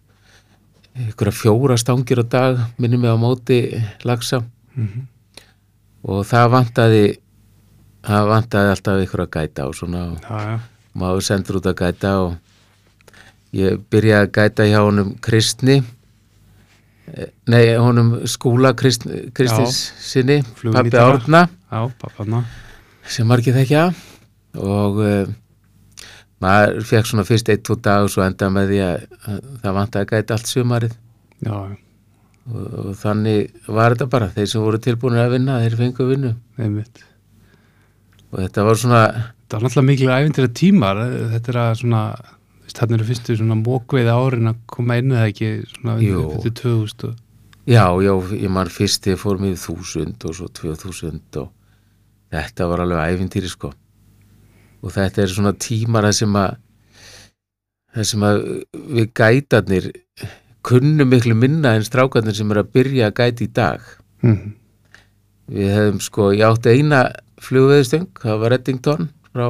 ykkur 1.07 1.31
fjóra 1.31 1.77
stangir 1.79 2.19
á 2.21 2.25
dag 2.27 2.59
minnum 2.81 3.01
mig 3.05 3.13
á 3.13 3.17
móti 3.19 3.61
lagsa 4.03 4.43
Mhm. 4.71 5.01
og 6.07 6.21
það 6.25 6.45
vantaði 6.53 7.01
það 8.07 8.27
vantaði 8.29 8.69
alltaf 8.71 9.01
ykkur 9.03 9.23
að 9.25 9.31
gæta 9.35 9.65
og 9.67 9.73
svona 9.75 10.03
já. 10.23 10.59
maður 10.95 11.25
sendur 11.27 11.57
út 11.59 11.67
að 11.67 11.75
gæta 11.81 12.11
og 12.23 12.37
ég 13.53 13.81
byrjaði 13.91 14.27
að 14.27 14.31
gæta 14.37 14.67
hjá 14.71 14.79
honum 14.85 15.15
Kristni 15.21 15.81
Eh, 15.81 16.00
nei, 17.51 17.63
honum 17.79 18.13
skúla 18.29 18.73
Krist, 18.77 19.05
Kristins 19.35 19.81
sinni, 19.99 20.41
pappi. 20.61 20.95
Árna. 20.97 21.45
Já, 21.71 21.85
pappanna. 22.01 22.43
sem 23.07 23.27
margir 23.27 23.55
þekkja. 23.55 23.85
Og 24.61 24.99
uh, 25.01 25.29
maður 26.43 26.81
fekk 26.87 27.11
svona 27.11 27.27
fyrst 27.27 27.51
eitt, 27.51 27.63
tvo 27.67 27.77
dag 27.79 28.05
og 28.05 28.11
svo 28.13 28.25
enda 28.25 28.49
með 28.53 28.73
því 28.73 28.81
að, 28.87 29.05
að 29.27 29.39
það 29.63 29.77
vantaði 29.79 30.07
að 30.07 30.15
gæta 30.15 30.37
allt 30.37 30.51
sumarið. 30.51 30.97
Já, 31.41 31.55
og, 31.61 32.65
og 32.85 32.91
þannig 33.01 33.67
var 33.67 33.95
þetta 33.95 34.09
bara. 34.15 34.31
Þeir 34.35 34.51
sem 34.53 34.65
voru 34.65 34.81
tilbúinir 34.81 35.25
að 35.25 35.37
vinna, 35.37 35.61
þeir 35.65 35.79
fengu 35.79 36.05
að 36.05 36.11
vinnu. 36.15 36.33
Einmitt. 36.61 37.05
Og 38.31 38.43
þetta 38.43 38.67
var 38.67 38.79
svona 38.79 39.05
Það 39.51 39.57
var 39.57 39.65
náttúrulega 39.67 39.87
mikil 39.89 40.11
æfintir 40.15 40.45
tímar 40.55 40.99
þetta 41.33 41.51
er 41.51 41.57
að 41.59 41.71
svona 41.81 42.01
þannig 42.77 42.99
eru 42.99 43.09
fyrstu 43.09 43.35
svona 43.39 43.57
mókveið 43.59 44.09
árin 44.13 44.51
að 44.51 44.63
koma 44.71 44.97
inn 45.01 45.13
eða 45.15 45.27
ekki 45.31 45.51
svona 45.73 45.97
fyrir 45.99 46.47
2000 46.47 47.09
og 47.09 47.19
Já, 47.69 47.85
já, 48.01 48.13
ég 48.41 48.49
man 48.49 48.69
fyrst 48.73 49.05
ég 49.05 49.19
fór 49.21 49.37
mér 49.37 49.53
þúsund 49.59 50.23
og 50.25 50.33
svo 50.33 50.47
tvö 50.49 50.73
þúsund 50.81 51.37
og 51.37 51.51
þetta 52.33 52.67
var 52.71 52.81
alveg 52.81 53.13
æfintýri 53.13 53.51
sko. 53.51 53.69
Og 54.81 54.93
þetta 54.95 55.21
er 55.21 55.29
svona 55.29 55.53
tímar 55.53 56.07
það 56.07 56.15
sem 56.17 56.37
að 56.41 56.55
það 57.91 58.07
sem 58.09 58.25
að 58.25 58.39
við 58.97 59.11
gætarnir 59.19 59.89
kunnum 60.65 61.11
miklu 61.13 61.37
minna 61.37 61.75
en 61.77 61.85
strákarnir 61.85 62.35
sem 62.37 62.49
er 62.53 62.63
að 62.63 62.73
byrja 62.73 63.11
að 63.11 63.15
gæta 63.19 63.45
í 63.45 63.49
dag. 63.53 63.85
Mm. 64.21 64.57
við 65.51 65.71
hefum 65.75 65.97
sko, 65.99 66.27
ég 66.31 66.45
átti 66.45 66.75
eina 66.77 66.99
flugveðistöng, 67.41 68.11
það 68.21 68.43
var 68.43 68.53
Reddington 68.53 69.07
frá 69.33 69.47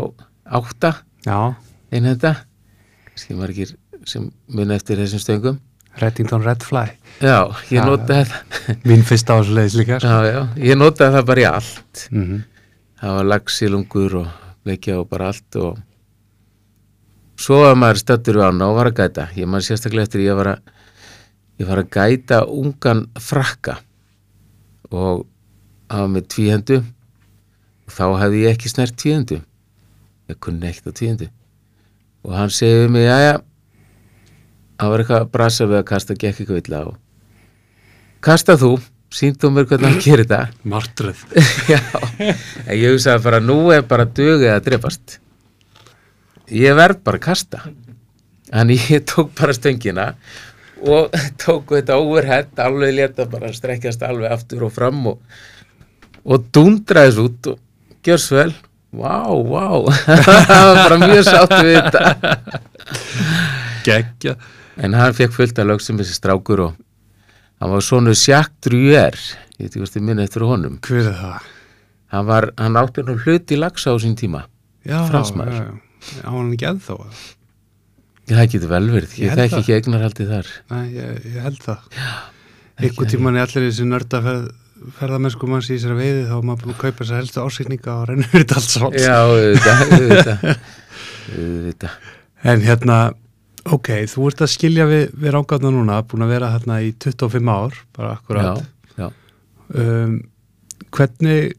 átta, 0.48 0.94
þetta 1.92 2.32
kannski 3.22 3.38
margir 3.38 3.76
sem 4.10 4.32
mun 4.50 4.72
eftir 4.74 4.98
þessum 4.98 5.22
stöngum. 5.22 5.60
Reddington 6.00 6.44
Red 6.44 6.64
Fly. 6.64 6.94
Já, 7.20 7.52
ég 7.70 7.84
notaði 7.84 8.30
það 8.32 8.80
Mín 8.88 9.04
fyrsta 9.04 9.36
ásleis 9.38 9.76
líka 9.76 10.00
sko. 10.00 10.08
Já, 10.08 10.32
já, 10.32 10.42
ég 10.58 10.80
notaði 10.80 11.18
það 11.18 11.28
bara 11.28 11.42
í 11.42 11.48
allt. 11.50 12.08
Mm 12.12 12.48
það 13.02 13.16
var 13.18 13.26
lagsilungur 13.26 14.16
og 14.20 14.28
vekja 14.70 15.00
og 15.02 15.08
bara 15.10 15.32
allt 15.32 15.56
og 15.58 15.80
svo 17.42 17.56
var 17.64 17.80
maður 17.82 17.98
stættur 17.98 18.38
við 18.38 18.46
ána 18.46 18.68
og 18.70 18.76
var 18.78 18.92
að 18.92 19.00
gæta. 19.00 19.24
Ég 19.34 19.50
man 19.50 19.64
sérstaklega 19.66 20.06
eftir 20.06 20.22
ég 20.22 20.38
var 20.38 20.52
að 20.52 20.60
ég 21.58 21.66
var 21.66 21.82
að 21.82 21.90
gæta 21.98 22.44
ungan 22.46 23.08
frakka 23.18 23.80
og 24.94 25.26
var 25.90 26.14
með 26.14 26.30
tvíhendu. 26.36 26.78
Og 27.90 27.98
þá 27.98 28.06
hefði 28.22 28.46
ég 28.46 28.54
ekki 28.54 28.70
snert 28.70 28.94
tvíhendu. 29.02 29.42
Ég 30.30 30.38
kunni 30.38 30.70
ekkert 30.70 30.94
á 30.94 30.98
tvíhendu 31.02 31.32
og 32.26 32.36
hann 32.38 32.54
segi 32.54 32.84
við 32.84 32.94
mig, 32.96 33.08
jæja. 33.08 33.40
Það 34.82 34.94
var 34.94 35.04
eitthvað 35.04 35.24
að 35.24 35.32
brasa 35.36 35.68
við 35.70 35.80
að 35.80 35.90
kasta 35.92 36.18
gekk 36.18 36.42
eitthvað 36.42 36.62
illa 36.64 36.84
og 36.90 36.96
kasta 38.26 38.56
þú, 38.58 38.72
síndu 39.14 39.52
mér 39.54 39.68
hvernig 39.70 39.92
hann 39.92 40.04
gerir 40.06 40.26
þetta 40.30 40.70
Martröð. 40.74 41.26
Já, 41.74 41.82
en 42.66 42.78
ég 42.78 42.94
hugsaði 42.94 43.26
bara 43.26 43.42
nú 43.44 43.60
er 43.74 43.86
bara 43.86 44.08
dugið 44.10 44.50
að 44.54 44.64
drefast 44.70 45.20
ég 46.52 46.76
verð 46.76 47.04
bara 47.06 47.20
að 47.22 47.26
kasta. 47.30 47.62
En 48.52 48.72
ég 48.74 49.06
tók 49.08 49.32
bara 49.38 49.56
stöngina 49.56 50.12
og 50.82 51.14
tók 51.44 51.76
þetta 51.78 52.00
overhead 52.02 52.60
alveg 52.60 52.96
leta 52.98 53.28
bara 53.30 53.54
strekkjast 53.54 54.04
alveg 54.06 54.34
aftur 54.34 54.66
og 54.68 54.74
fram 54.76 55.06
og, 55.14 55.22
og 56.26 56.50
dundraðis 56.54 57.22
út 57.22 57.54
og 57.54 57.62
gjör 58.06 58.22
svo 58.22 58.42
vel 58.42 58.54
Vá, 58.92 59.24
vá, 59.48 59.68
það 60.52 60.66
var 60.68 60.80
bara 60.82 60.98
mjög 61.00 61.22
sáttu 61.24 61.60
við 61.64 61.78
þetta 61.80 62.02
Gekkja 63.86 64.34
En 64.82 64.96
hann 64.98 65.16
fekk 65.16 65.36
fullt 65.36 65.60
af 65.62 65.68
lög 65.70 65.84
sem 65.84 66.00
þessi 66.00 66.16
strákur 66.18 66.64
og 66.66 66.80
hann 67.62 67.72
var 67.72 67.84
Jacques 67.86 68.52
Druer, 68.66 69.16
ég 69.60 69.62
veit 69.62 69.70
ekki 69.70 69.82
hvað 69.84 69.94
þið 69.96 70.06
minna 70.08 70.24
eftir 70.26 70.46
honum. 70.48 70.80
Hver 70.82 71.06
er 71.12 71.18
það? 71.20 71.50
Hann, 72.12 72.26
var, 72.28 72.50
hann 72.58 72.80
átti 72.82 73.04
nú 73.06 73.16
hlut 73.22 73.54
í 73.54 73.60
lagsa 73.60 73.94
á 73.94 73.96
sín 74.02 74.16
tíma. 74.18 74.46
Já, 74.88 74.98
Fransmaður. 75.08 75.78
já, 76.18 76.26
hann 76.26 76.52
ekki 76.56 76.68
eð 76.72 76.82
þó 76.88 76.96
Það 78.32 78.48
getur 78.54 78.72
vel 78.72 78.88
verið, 78.92 79.14
Ég 79.20 79.28
ég 79.28 79.36
það. 79.52 79.60
ekki 79.60 79.76
eignarhaldið 79.76 80.30
þar. 80.32 80.50
Nei, 80.72 80.84
ég, 80.96 81.24
ég 81.36 81.46
held 81.46 81.62
það 81.68 81.80
Ykkur 82.88 83.10
tíman 83.12 83.38
í 83.38 83.42
allir 83.44 83.68
þessi 83.68 83.86
nörda 83.86 84.22
ferð, 84.82 84.94
ferðamennsku 84.98 85.48
manns 85.50 85.70
í 85.70 85.76
þessari 85.76 85.98
veiði 85.98 86.24
þá 86.28 86.36
er 86.38 86.46
maður 86.48 86.64
búin 86.66 86.74
að 86.74 86.82
kaupa 86.82 87.04
þessar 87.04 87.20
helstu 87.22 87.44
ásýkninga 87.46 87.96
og 87.96 88.06
rennur 88.10 88.32
þetta 88.34 88.58
allt 88.58 88.74
svo 88.74 88.90
Já, 88.96 89.18
auðvitað, 89.22 90.44
auðvitað. 91.38 91.96
En 92.52 92.64
hérna, 92.66 92.98
ok, 93.78 93.90
þú 94.10 94.28
ert 94.30 94.44
að 94.46 94.54
skilja 94.56 94.88
við, 94.90 95.04
við 95.14 95.36
rángatna 95.36 95.74
núna, 95.74 96.02
búin 96.10 96.26
að 96.26 96.34
vera 96.36 96.52
hérna 96.56 96.80
í 96.82 96.92
25 96.98 97.52
ár, 97.54 97.82
bara 97.98 98.14
akkurat. 98.18 98.62
Já, 98.98 99.06
já. 99.06 99.10
Um, 99.72 100.16
hvernig, 100.92 101.54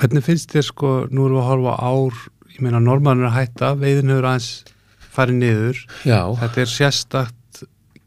hvernig 0.00 0.26
finnst 0.26 0.54
þér 0.54 0.68
sko, 0.70 0.94
nú 1.10 1.28
erum 1.28 1.38
við 1.38 1.42
að 1.44 1.50
horfa 1.50 1.76
ár, 1.84 2.22
ég 2.54 2.62
meina 2.64 2.80
normann 2.82 3.20
er 3.20 3.30
að 3.30 3.36
hætta, 3.38 3.74
veiðin 3.80 4.14
hefur 4.14 4.30
aðeins 4.32 4.52
farið 5.10 5.42
niður, 5.42 5.84
Já, 6.06 6.20
þetta 6.40 6.64
er 6.64 6.72
sérstakt 6.72 7.36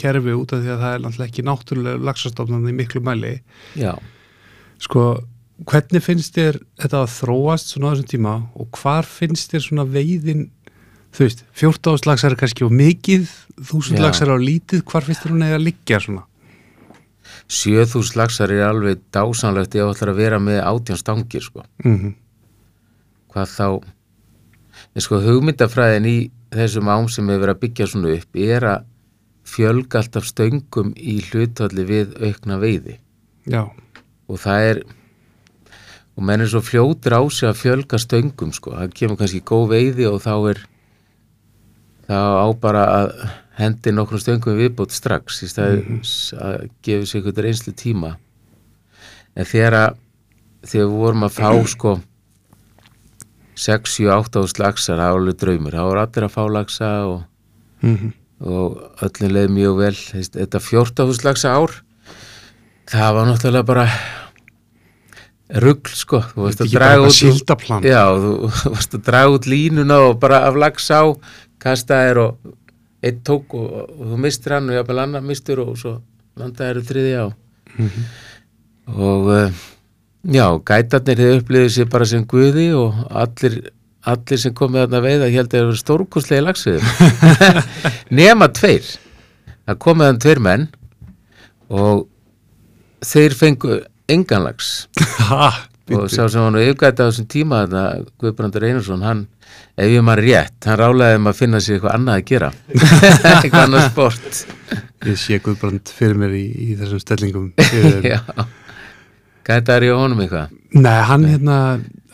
kerfi 0.04 0.36
út 0.38 0.56
af 0.56 0.64
því 0.64 0.74
að 0.74 0.82
það 0.84 0.96
er 0.96 1.04
náttúrulega 1.04 1.32
ekki 1.32 1.46
náttúrulega 1.50 2.04
lagsastofnandi 2.10 2.74
í 2.74 2.80
miklu 2.80 3.04
mæli. 3.04 3.38
já. 3.80 3.94
Sko, 4.84 5.04
hvernig 5.70 6.04
finnst 6.04 6.36
þér 6.36 6.60
þetta 6.82 7.04
að 7.04 7.14
þróast 7.14 7.72
svona 7.72 7.90
á 7.90 7.94
þessum 7.94 8.12
tíma 8.12 8.34
og 8.60 8.82
hvar 8.82 9.08
finnst 9.08 9.54
þér 9.54 9.66
svona 9.68 9.86
veiðin 9.88 10.50
þú 11.14 11.28
veist, 11.28 11.44
14 11.54 12.08
lagsar 12.10 12.34
er 12.34 12.40
kannski 12.42 12.66
á 12.66 12.70
mikið, 12.74 13.30
1000 13.62 13.98
Já. 13.98 14.02
lagsar 14.02 14.34
á 14.34 14.38
lítið 14.38 14.84
hvar 14.90 15.06
finnst 15.06 15.26
þér 15.26 15.36
hún 15.36 15.46
eða 15.48 15.60
að 15.60 15.68
liggja 15.70 16.00
svona 16.04 16.26
7000 17.48 18.18
laxar 18.18 18.52
er 18.54 18.66
alveg 18.68 19.02
dásanlegt 19.14 19.76
þú 19.76 19.90
ætlar 19.92 20.14
að 20.14 20.22
vera 20.22 20.40
með 20.42 20.62
átján 20.64 21.00
stangir, 21.00 21.44
sko. 21.44 21.64
mm 21.84 21.98
-hmm. 21.98 22.14
Hvað 23.34 23.48
þá, 23.58 23.84
en 24.96 25.02
sko 25.02 25.20
hugmyndafræðin 25.22 26.06
í 26.06 26.32
þessum 26.52 26.90
ám 26.90 27.10
sem 27.10 27.28
hefur 27.28 27.42
verið 27.42 27.56
að 27.56 27.60
byggja 27.60 27.88
svona 27.88 28.14
upp 28.14 28.36
er 28.36 28.64
að 28.64 28.86
fjölga 29.48 30.02
alltaf 30.02 30.28
stöngum 30.28 30.94
í 30.96 31.20
hlutvalli 31.30 31.86
við 31.88 32.18
aukna 32.24 32.60
veiði. 32.62 33.00
já, 33.46 33.68
og 34.28 34.40
það 34.40 34.68
er 34.72 34.84
og 36.14 36.26
menn 36.28 36.44
er 36.46 36.52
svo 36.52 36.62
fljótur 36.64 37.18
á 37.18 37.22
sig 37.34 37.50
að 37.50 37.60
fjölga 37.62 38.00
stöngum 38.00 38.54
sko, 38.54 38.76
það 38.78 38.94
kemur 39.00 39.20
kannski 39.20 39.42
góð 39.42 39.66
veiði 39.74 40.08
og 40.10 40.22
þá 40.24 40.34
er 40.54 40.62
þá 42.08 42.20
á 42.46 42.48
bara 42.62 42.84
að 42.86 43.12
hendi 43.58 43.94
nokkrum 43.94 44.22
stöngum 44.22 44.58
viðbót 44.58 44.94
strax 44.94 45.44
í 45.46 45.50
staði 45.52 46.00
að 46.38 46.70
gefa 46.86 47.10
sér 47.10 47.20
eitthvað 47.20 47.44
reynslu 47.46 47.74
tíma. 47.78 48.16
En 49.38 49.46
þegar 49.50 49.78
að 49.78 50.02
þegar 50.64 50.90
við 50.90 50.98
vorum 51.04 51.28
að 51.28 51.38
fá 51.38 51.50
sko 51.68 51.94
6, 53.54 53.96
7, 54.00 54.10
8 54.10 54.42
ás 54.42 54.58
laxar 54.58 54.98
það 54.98 55.12
var 55.12 55.22
alveg 55.22 55.40
draumur, 55.42 55.76
það 55.76 55.90
voru 55.90 56.04
allir 56.04 56.28
að 56.28 56.34
fá 56.34 56.44
laxa 56.50 56.92
og 57.10 57.20
mm 57.84 58.14
og 58.44 58.80
öllum 59.08 59.32
leið 59.38 59.52
mjög 59.56 59.78
vel. 59.80 59.94
Þess- 59.96 60.34
þetta 60.36 60.60
14 60.60 61.24
lagsa 61.28 61.54
ár 61.56 61.76
það 62.92 63.14
var 63.16 63.30
náttúrulega 63.32 63.66
bara 63.66 63.86
rugl 65.64 65.94
sko. 65.94 66.20
Þú 66.34 66.46
varst 66.48 66.62
að 66.64 66.72
draga 66.74 67.08
út 67.08 67.16
já, 67.88 68.04
þú 68.18 68.50
varst 68.74 68.96
að 68.98 69.04
draga 69.08 69.34
út 69.38 69.48
línuna 69.50 69.98
og 70.10 70.18
bara 70.22 70.42
af 70.48 70.58
lags 70.60 70.90
á 70.92 71.02
kastaðir 71.64 72.20
og 72.24 72.54
einn 73.04 73.20
tók 73.28 73.54
og, 73.60 73.68
og 74.00 74.12
þú 74.14 74.20
mistir 74.24 74.56
hann 74.58 74.70
og 74.72 74.78
jafnvel 74.80 75.04
annar 75.04 75.24
mistur 75.26 75.62
og 75.66 75.76
svo 75.80 75.98
landaðir 76.40 76.84
þriði 76.88 77.16
á 77.20 77.28
Mhm. 77.74 78.02
og 79.02 79.28
uh, 79.34 79.62
já, 80.30 80.46
gætarnir 80.62 81.18
þið 81.18 81.32
upplýðu 81.40 81.70
sér 81.74 81.88
bara 81.90 82.06
sem 82.06 82.22
guði 82.30 82.68
og 82.78 83.00
allir 83.10 83.56
allir 84.12 84.42
sem 84.42 84.54
komið 84.56 84.86
þarna 84.86 85.02
veiða 85.04 85.30
ég 85.32 85.38
held 85.40 85.50
að 85.50 85.58
það 85.58 85.66
eru 85.66 85.80
stórkoslega 85.80 86.46
lagsviðum 86.48 86.88
nema 88.20 88.50
tveir. 88.56 88.88
Það 89.64 89.80
komið 89.86 90.10
þann 90.10 90.24
tveir 90.26 90.42
menn 90.44 90.66
og 91.74 92.02
þeir 93.04 93.38
fengu 93.40 93.78
engan 94.12 94.44
lags 94.48 94.74
og 95.94 96.10
sá 96.12 96.26
sem 96.32 96.44
hann 96.44 96.60
yfgæti 96.60 97.04
á 97.04 97.08
þessum 97.08 97.30
tíma 97.32 97.64
þarna 97.64 98.10
Guðbrandur 98.22 98.66
Einarsson 98.68 99.04
hann, 99.04 99.24
ef 99.76 99.92
ég 99.92 100.04
maður 100.06 100.28
rétt, 100.28 100.58
hann 100.68 100.80
rálaði 100.80 101.20
um 101.20 101.32
að 101.32 101.40
finna 101.40 101.62
sér 101.64 101.78
eitthvað 101.78 101.96
annað 101.98 102.20
að 102.20 102.28
gera. 102.30 102.50
Eitthvað 103.34 103.66
annað 103.66 103.88
sport. 103.90 104.44
Ég 105.04 105.20
sé 105.20 105.40
Guðbrand 105.44 105.92
fyrir 105.92 106.20
mér 106.20 106.36
í, 106.40 106.46
í 106.48 106.78
þessum 106.80 107.04
stellingum. 107.04 107.50
Já. 108.14 108.22
Gætaður 109.44 109.88
ég 109.90 109.96
á 109.96 110.00
honum 110.00 110.24
eitthvað? 110.24 110.54
Nei, 110.80 111.00
hann 111.10 111.28
hérna 111.28 111.58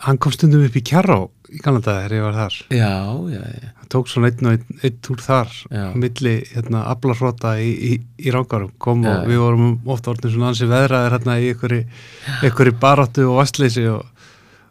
hann 0.06 0.18
kom 0.22 0.34
stundum 0.34 0.66
upp 0.66 0.78
í 0.80 0.86
Kjarró 0.86 1.20
í 1.50 1.62
Kanada 1.64 1.96
þegar 1.98 2.16
ég 2.16 2.26
var 2.26 2.38
þar. 2.38 2.58
Já, 2.76 2.94
já, 3.34 3.42
já, 3.42 3.72
hann 3.80 3.92
tók 3.96 4.12
svona 4.12 4.30
einn 4.30 4.50
og 4.50 4.56
einn, 4.58 4.78
einn 4.84 5.00
túr 5.06 5.24
þar 5.24 5.56
milli 5.98 6.36
hérna 6.54 6.84
aflarfrota 6.94 7.56
í, 7.62 7.72
í, 7.74 7.92
í 8.22 8.34
rángarum 8.36 8.72
kom 8.82 9.04
Já, 9.06 9.16
og 9.16 9.32
við 9.32 9.42
vorum 9.44 9.72
ofta 9.90 10.14
orðin 10.14 10.36
svona 10.36 10.52
ansi 10.54 10.70
veðraðir 10.70 11.18
hérna 11.18 11.40
í 11.42 11.52
einhverju, 11.54 12.78
baráttu 12.82 13.26
og 13.30 13.42
vastleysi 13.42 13.88
og 13.90 14.06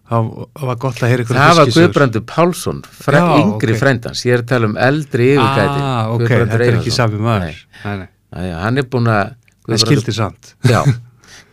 það 0.09 0.29
það 0.57 0.71
var 0.71 0.79
gott 0.85 1.03
að 1.03 1.13
heyra 1.13 1.25
einhverju 1.25 1.43
það 1.43 1.59
var 1.59 1.73
Guðbrandur 1.75 2.25
Pálsson 2.29 2.79
Já, 2.89 3.25
yngri 3.43 3.75
ok. 3.75 3.81
frændans, 3.83 4.23
ég 4.25 4.37
er 4.37 4.45
að 4.45 4.49
tala 4.55 4.71
um 4.71 4.79
eldri 4.89 5.29
yfirgæti 5.35 5.83
ah, 5.83 6.15
ok, 6.15 6.25
þetta 6.33 6.61
er 6.61 6.79
ekki 6.79 6.95
sami 6.95 7.21
maður. 7.23 7.61
Nei. 7.83 7.93
nei, 7.99 8.09
nei, 8.39 8.49
hann 8.63 8.81
er 8.81 8.89
búin 8.89 9.13
að 9.13 9.35
það 9.69 9.85
skildi 9.85 10.15
samt. 10.17 10.55
Já, 10.69 10.81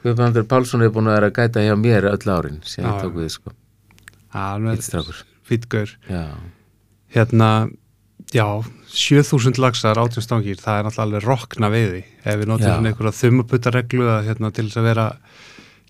Guðbrandur 0.06 0.48
Pálsson 0.48 0.86
er 0.86 0.94
búin 0.96 1.12
að 1.12 1.20
vera 1.20 1.32
að 1.32 1.40
gæta 1.42 1.66
hjá 1.66 1.76
mér 1.80 2.10
öll 2.14 2.32
árin 2.32 2.62
sem 2.64 2.86
ég 2.86 3.04
tók 3.04 3.18
við 3.20 3.34
sko, 3.36 3.56
fýtgaur 5.46 5.96
já, 6.10 6.26
hérna, 7.16 7.50
Já, 8.34 8.64
7000 8.90 9.60
laxar, 9.62 10.00
18 10.02 10.24
stangir, 10.24 10.58
það 10.58 10.80
er 10.80 10.88
náttúrulega 10.88 11.06
alveg 11.06 11.26
rokna 11.28 11.70
veiði. 11.70 12.02
Ef 12.26 12.40
við 12.40 12.50
notum 12.50 12.66
svona 12.72 12.90
einhverja 12.90 13.18
þumuputareglu 13.20 14.08
að 14.10 14.30
hérna, 14.30 14.52
til 14.56 14.66
þess 14.66 14.80
að 14.82 14.88
vera 14.90 15.06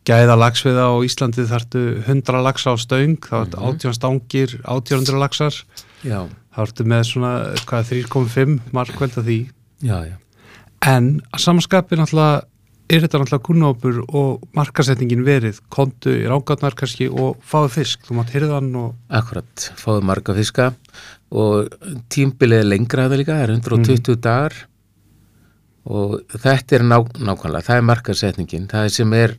gæða 0.05 0.35
laxviða 0.37 0.87
á 0.91 0.93
Íslandi 1.07 1.45
þarftu 1.49 1.83
100 2.03 2.43
laxa 2.45 2.73
á 2.73 2.75
stöng, 2.81 3.15
þá 3.23 3.37
ertu 3.39 3.61
18 3.71 3.95
stangir, 3.97 4.57
1800 4.61 5.21
laxar, 5.21 5.61
já, 6.05 6.19
þá 6.53 6.59
ertu 6.65 6.87
með 6.91 7.07
svona, 7.09 7.31
hvað, 7.65 7.93
3,5 7.93 8.59
markveld 8.75 9.17
af 9.21 9.25
því. 9.29 9.39
já, 9.81 9.97
já. 10.11 10.17
En 10.85 11.15
að 11.33 11.41
samanskapi 11.41 11.97
náttúrulega 11.97 12.43
er 12.89 13.01
þetta 13.03 13.21
náttúrulega 13.21 13.45
kunnópur 13.47 13.99
og 14.05 14.45
markasetningin 14.57 15.25
verið, 15.25 15.59
kontu 15.73 16.13
í 16.13 16.27
rángatnar 16.29 16.77
kannski 16.77 17.07
og 17.09 17.41
fáðu 17.45 17.71
fisk, 17.79 18.05
þú 18.05 18.19
mátt 18.19 18.33
hyrðan 18.35 18.71
og 18.81 19.17
Akkurat, 19.19 19.67
fáðu 19.79 20.05
marga 20.05 20.35
fiska. 20.37 20.69
Og 21.35 21.73
tímbilið 22.13 22.61
er 22.61 22.69
lengra 22.69 23.07
þetta 23.07 23.19
líka, 23.21 23.37
það 23.39 23.45
er 23.47 23.55
120 23.57 24.19
dagar. 24.21 24.57
Og 25.85 26.17
þetta 26.33 26.77
er 26.77 26.85
ná, 26.85 26.97
nákvæmlega, 27.17 27.67
það 27.67 27.81
er 27.81 27.87
markasetningin, 27.91 28.69
það 28.71 28.89
er 28.89 28.95
sem 28.95 29.17
er 29.17 29.37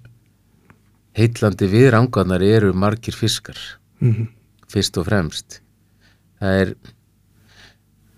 heitlandi 1.17 1.69
við 1.73 1.91
rángarnar 1.95 2.45
eru 2.45 2.75
margir 2.77 3.17
fiskar, 3.17 3.59
mm 4.03 4.33
fyrst 4.73 4.99
og 5.01 5.07
fremst. 5.09 5.61
Það 6.41 6.61
er, 6.61 6.73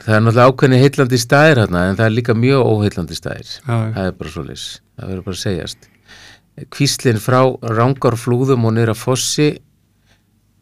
það 0.02 0.16
er 0.16 0.24
náttúrulega 0.24 0.50
ákveðni 0.52 0.80
heitlandi 0.82 1.20
staðir 1.20 1.60
hérna, 1.62 1.84
en 1.90 1.98
það 1.98 2.06
er 2.06 2.14
líka 2.16 2.36
mjög 2.38 2.66
óheitlandi 2.72 3.18
staðir. 3.18 3.54
já, 3.54 3.76
Það 3.94 4.04
er 4.04 4.18
bara 4.18 4.34
svoleiðis, 4.34 4.66
það 4.98 5.12
verður 5.12 5.24
bara 5.28 5.38
að 5.38 5.42
segjast. 5.44 5.88
Kvíslinn 6.74 7.22
frá 7.22 7.40
rángarflúðum 7.62 8.66
og 8.66 8.78
að 8.82 8.94
fossi 8.98 9.48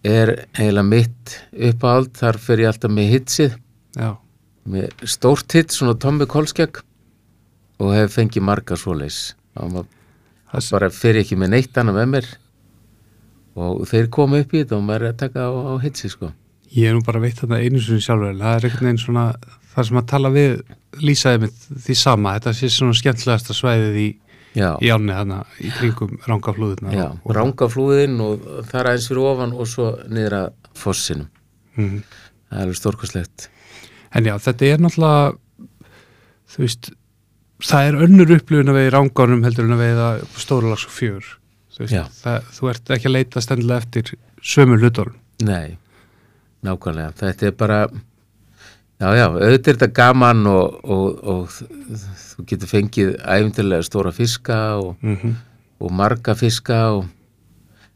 er 0.06 0.34
eiginlega 0.56 0.86
mitt 0.86 1.36
uppáhald, 1.52 2.12
þar 2.16 2.38
fer 2.38 2.62
ég 2.62 2.70
alltaf 2.70 2.92
með 2.92 3.12
hitsið, 3.14 3.56
já, 3.96 4.10
með 4.66 5.06
stórt 5.08 5.52
hitt, 5.56 5.72
svona 5.72 5.96
Tommy 5.98 6.26
Kolskjag 6.26 6.82
og 7.80 7.94
hef 7.94 8.16
fengið 8.16 8.44
marga. 8.44 8.76
Og 9.56 9.70
maður 9.72 9.86
það 10.52 10.70
bara 10.76 10.90
fer 10.94 11.20
ekki 11.20 11.36
með 11.38 11.54
neitt 11.54 11.78
annað 11.80 12.00
með 12.00 12.10
mér 12.12 12.28
og 13.56 13.86
þeir 13.88 14.10
koma 14.12 14.42
upp 14.42 14.52
í 14.52 14.60
þetta 14.62 14.76
og 14.76 14.84
maður 14.84 15.06
er 15.06 15.14
að 15.14 15.20
taka 15.22 15.46
á, 15.48 15.52
á 15.52 15.74
hitsið 15.80 16.12
sko. 16.12 16.30
Ég 16.74 16.90
er 16.90 16.96
nú 16.96 17.02
bara 17.06 17.22
veitt 17.22 17.38
þarna 17.40 17.60
einu 17.62 17.80
sinni 17.80 18.02
sjálfur. 18.04 18.36
Það 18.40 18.56
er 18.56 18.66
einhvern 18.68 18.88
veginn 18.88 19.02
svona 19.02 19.24
það 19.72 19.88
sem 19.88 20.00
að 20.00 20.06
tala 20.12 20.32
við 20.34 20.54
lýsaði 21.04 21.42
með 21.44 21.64
því 21.86 21.96
sama. 22.00 22.34
Þetta 22.38 22.54
sé 22.58 22.70
svona 22.72 22.96
skemmtilegasta 22.96 23.56
svæðið 23.56 23.98
í, 24.02 24.06
Já, 24.56 24.68
í 24.80 24.88
ánni 24.94 25.12
þarna 25.12 25.40
í 25.60 25.72
kringum 25.76 26.14
rángaflúðuna 26.24 26.94
já, 26.96 27.06
rángaflúðin 27.36 28.14
og 28.24 28.46
það 28.70 28.78
er 28.80 28.88
aðeins 28.92 29.08
fyrir 29.10 29.26
ofan 29.28 29.52
og 29.52 29.68
svo 29.68 29.90
niður 30.08 30.38
að 30.38 30.46
fossinum. 30.80 31.28
mm 31.76 31.98
Það 32.46 32.60
er 32.60 32.62
alveg 32.62 32.78
stórkoslegt. 32.78 33.48
En 34.14 34.28
já, 34.28 34.32
þetta 34.38 34.68
er 34.70 34.78
náttúrulega 34.80 35.34
þú 36.46 36.62
veist 36.62 36.92
það 37.66 37.88
er 37.88 37.98
önnur 38.06 38.32
upplifun 38.36 38.70
að 38.70 38.78
veið 38.78 38.86
í 38.86 38.92
ránganum 38.94 39.42
heldur 39.44 39.66
en 39.66 39.74
að 39.76 39.82
veiða 39.82 40.06
stóralags 40.38 40.86
og 40.86 40.94
fjör. 40.94 41.32
Þú, 41.76 41.82
veist, 41.84 42.20
það, 42.22 42.46
þú 42.56 42.70
ert 42.72 42.92
ekki 42.96 43.10
að 43.10 43.14
leita 43.18 43.42
stendilega 43.44 43.82
eftir 43.84 44.14
sömu 44.40 44.78
hlutorn 44.80 45.18
Nei, 45.44 45.76
nákvæmlega. 46.66 47.14
Þetta 47.20 47.48
er 47.48 47.56
bara, 47.56 47.80
já, 49.00 49.08
já, 49.16 49.26
auðvitað 49.26 49.72
er 49.72 49.78
þetta 49.78 49.90
gaman 49.96 50.46
og, 50.50 50.78
og, 50.84 51.20
og 51.32 51.58
þú 52.36 52.46
getur 52.50 52.72
fengið 52.72 53.12
æfintilega 53.22 53.86
stóra 53.86 54.12
fiska 54.14 54.60
og, 54.80 54.96
mm 55.00 55.16
-hmm. 55.16 55.34
og 55.80 55.92
marga 55.92 56.34
fiska 56.34 56.80
og 56.96 57.04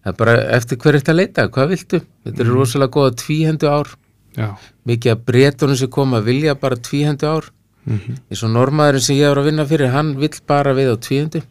það 0.04 0.12
er 0.12 0.16
bara 0.16 0.36
eftir 0.56 0.78
hver 0.78 0.94
eitt 0.94 1.08
að 1.08 1.20
leita, 1.20 1.48
hvað 1.48 1.68
viltu? 1.68 2.00
Þetta 2.24 2.42
er 2.42 2.52
rosalega 2.54 2.92
góða 2.96 3.16
tvíhendu 3.16 3.68
ár, 3.68 3.88
Já, 4.36 4.56
mikið 4.86 5.12
að 5.12 5.24
breytunum 5.26 5.76
sem 5.76 5.90
koma 5.90 6.20
vilja 6.20 6.54
bara 6.54 6.76
tvíhendu 6.76 7.26
ár. 7.26 7.50
mm 7.84 8.16
eins 8.30 8.42
og 8.42 8.50
normaðurinn 8.50 9.00
sem 9.00 9.16
ég 9.16 9.28
var 9.28 9.38
að 9.38 9.44
vinna 9.44 9.64
fyrir, 9.64 9.88
hann 9.88 10.16
vill 10.16 10.40
bara 10.46 10.74
við 10.74 10.92
á 10.92 10.96
tvíhendu. 10.96 11.42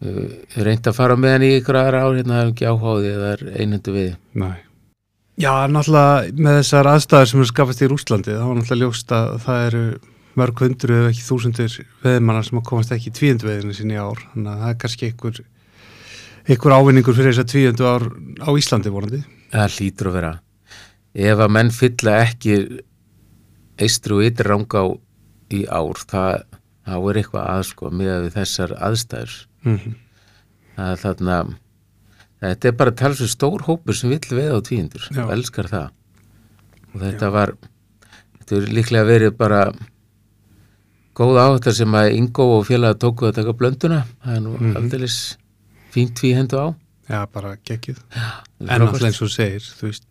Ég 0.00 0.64
reyndi 0.64 0.88
að 0.88 0.96
fara 0.96 1.16
með 1.16 1.30
hann 1.30 1.42
í 1.42 1.60
ykkur 1.60 1.76
aðra 1.76 2.02
ár, 2.02 2.16
hérna 2.16 2.34
það 2.34 2.46
er 2.46 2.50
ekki 2.52 2.66
áháði 2.66 3.12
eða 3.14 3.32
er 3.32 3.40
einhendu 3.60 3.92
við. 3.92 4.16
næ 4.34 4.69
Já, 5.40 5.52
náttúrulega 5.72 6.34
með 6.36 6.60
þessar 6.60 6.90
aðstæður 6.94 7.30
sem 7.30 7.42
er 7.42 7.50
skapast 7.50 7.82
í 7.82 7.90
Rúslandi 7.90 8.36
þá 8.36 8.44
er 8.44 8.58
náttúrulega 8.58 8.82
ljóst 8.84 9.14
að 9.16 9.30
það 9.46 9.66
eru 9.70 9.84
mörg 10.40 10.62
hundru 10.64 10.98
eða 10.98 11.10
ekki 11.10 11.26
þúsundir 11.26 11.76
veðmannar 12.04 12.46
sem 12.46 12.60
að 12.60 12.68
komast 12.68 12.92
ekki 12.94 13.10
í 13.10 13.16
tvíundu 13.16 13.48
veðinu 13.48 13.76
sinni 13.76 13.98
ár 13.98 14.20
þannig 14.32 14.52
að 14.52 14.62
það 14.62 14.72
er 14.74 14.78
kannski 14.84 15.08
einhver 15.10 15.40
einhver 16.50 16.76
ávinningur 16.76 17.16
fyrir 17.16 17.34
þess 17.34 17.44
að 17.44 17.52
tvíundu 17.54 17.88
ár 17.88 18.06
á 18.44 18.50
Íslandi 18.60 18.92
vorandi 18.92 19.22
Það 19.50 19.76
hlýtur 19.76 20.10
að 20.10 20.16
vera. 20.16 20.32
Ef 21.10 21.42
að 21.42 21.52
menn 21.56 21.72
fylla 21.74 22.16
ekki 22.22 22.56
eistri 23.80 24.16
og 24.16 24.26
ytri 24.28 24.46
ranga 24.46 24.84
á 24.84 24.86
í 25.50 25.64
ár, 25.66 25.98
það, 26.06 26.44
það 26.86 27.08
er 27.10 27.20
eitthvað 27.20 27.48
aðsko 27.56 27.90
með 27.90 28.28
þessar 28.36 28.76
aðstæður. 28.78 29.34
mm 29.64 29.76
-hmm. 29.76 29.96
Það 30.76 30.92
er 30.92 31.00
þarna, 31.02 31.38
þetta 32.40 32.70
er 32.70 32.76
bara 32.80 32.96
talsum 32.96 33.30
stór 33.30 33.64
hópur 33.68 33.96
sem 33.96 34.12
vill 34.12 34.36
veið 34.38 34.56
á 34.56 34.60
tvíundur 34.66 35.06
Já. 35.10 35.22
og 35.26 35.32
elskar 35.36 35.70
það. 35.70 35.88
Og 36.90 37.00
þetta 37.04 37.30
var, 37.34 37.54
þetta 38.38 38.58
er 38.58 38.68
líklega 38.78 39.08
verið 39.08 39.34
bara 39.38 39.62
góð 41.20 41.40
áhættar 41.44 41.76
sem 41.76 41.96
að 42.00 42.12
Ingo 42.16 42.46
og 42.58 42.68
félaga 42.68 42.98
tóku 42.98 43.28
að 43.28 43.40
taka 43.40 43.56
blönduna. 43.56 44.04
Það 44.24 44.36
er 44.36 44.44
nú 44.44 44.54
mm. 44.54 44.60
-hmm. 44.60 44.76
aldeilis 44.80 45.18
fínt 45.92 46.14
tvíhendu 46.16 46.56
á. 46.56 46.66
Já, 47.10 47.26
bara 47.32 47.56
Það 47.56 47.78
er 48.60 48.74
En 48.74 48.80
náttúrulega 48.80 49.06
eins 49.06 49.22
og 49.22 49.30
segir, 49.30 49.60
þú 49.60 49.86
veist 49.86 50.04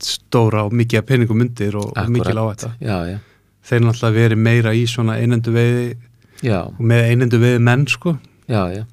stóra 0.00 0.64
og 0.64 0.72
mikið 0.76 1.00
að 1.00 1.06
peningum 1.08 1.40
myndir 1.40 1.76
og, 1.76 1.90
og 1.92 2.08
mikið 2.08 2.38
Já, 2.80 2.96
já, 3.10 3.18
Þeir 3.62 3.82
náttúrulega 3.84 4.16
verið 4.16 4.38
meira 4.38 4.72
í 4.74 4.86
svona 4.88 5.18
einendu 5.20 5.52
veiði 5.52 5.96
já, 6.42 6.62
og 6.64 6.80
með 6.80 7.10
einendu 7.10 7.40
veiði 7.42 7.60
menn 7.66 7.86
sko 7.90 8.16
já, 8.48 8.62
já. 8.72 8.84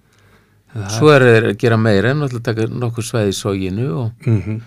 Það 0.78 0.92
Svo 0.98 1.10
er 1.16 1.24
þeir 1.26 1.46
að 1.52 1.58
gera 1.64 1.78
meira 1.82 2.12
en 2.14 2.22
alltaf 2.26 2.44
taka 2.46 2.68
nokkur 2.70 3.06
svæði 3.08 3.32
í 3.34 3.38
sóginu 3.38 3.88
og 4.04 4.28
Mhm. 4.28 4.62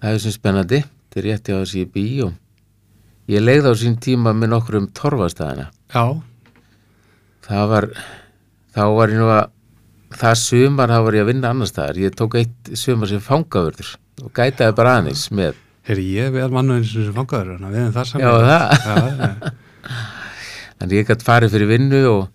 það 0.00 0.14
er 0.14 0.18
sem 0.24 0.32
spennandi. 0.32 0.80
Þetta 1.10 1.18
er 1.20 1.26
rétti 1.28 1.52
á 1.52 1.58
þessi 1.60 1.82
í 1.84 1.88
bí 1.92 2.04
og 2.24 2.32
ég 3.28 3.42
legði 3.44 3.68
á 3.68 3.74
sín 3.76 3.96
tíma 4.00 4.32
með 4.32 4.48
nokkur 4.54 4.76
um 4.80 4.86
torfastæðina. 4.88 5.68
Já, 5.94 6.22
Það 7.50 7.68
var, 7.68 7.84
þá 8.76 8.82
var 8.94 9.08
ég 9.10 9.18
nú 9.18 9.26
að, 9.34 9.48
það 10.14 10.34
sumar 10.38 10.88
þá 10.92 10.98
var 11.04 11.12
ég 11.18 11.22
að 11.24 11.30
vinna 11.32 11.50
annar 11.50 11.66
staðar. 11.66 11.96
Ég 11.98 12.14
tók 12.14 12.34
eitt 12.38 12.70
sumar 12.78 13.08
sem 13.10 13.18
fangavörður 13.20 13.96
og 14.22 14.30
gætaði 14.32 14.74
bara 14.76 14.92
aðeins 15.00 15.24
með. 15.34 15.54
Heyri, 15.88 16.04
ég 16.14 16.30
veð 16.32 16.50
mannu 16.54 16.76
eins 16.78 16.92
og 16.94 17.08
sem 17.08 17.16
við 17.72 17.80
erum 17.80 17.92
það 17.96 18.06
saman. 18.06 18.22
Já, 18.22 18.30
það. 18.46 18.70
Já, 18.86 18.94
já. 19.10 19.52
Þannig 20.80 20.96
ég 21.00 21.08
gætt 21.10 21.24
farið 21.26 21.50
fyrir 21.56 21.68
vinnu 21.72 22.00
og 22.08 22.28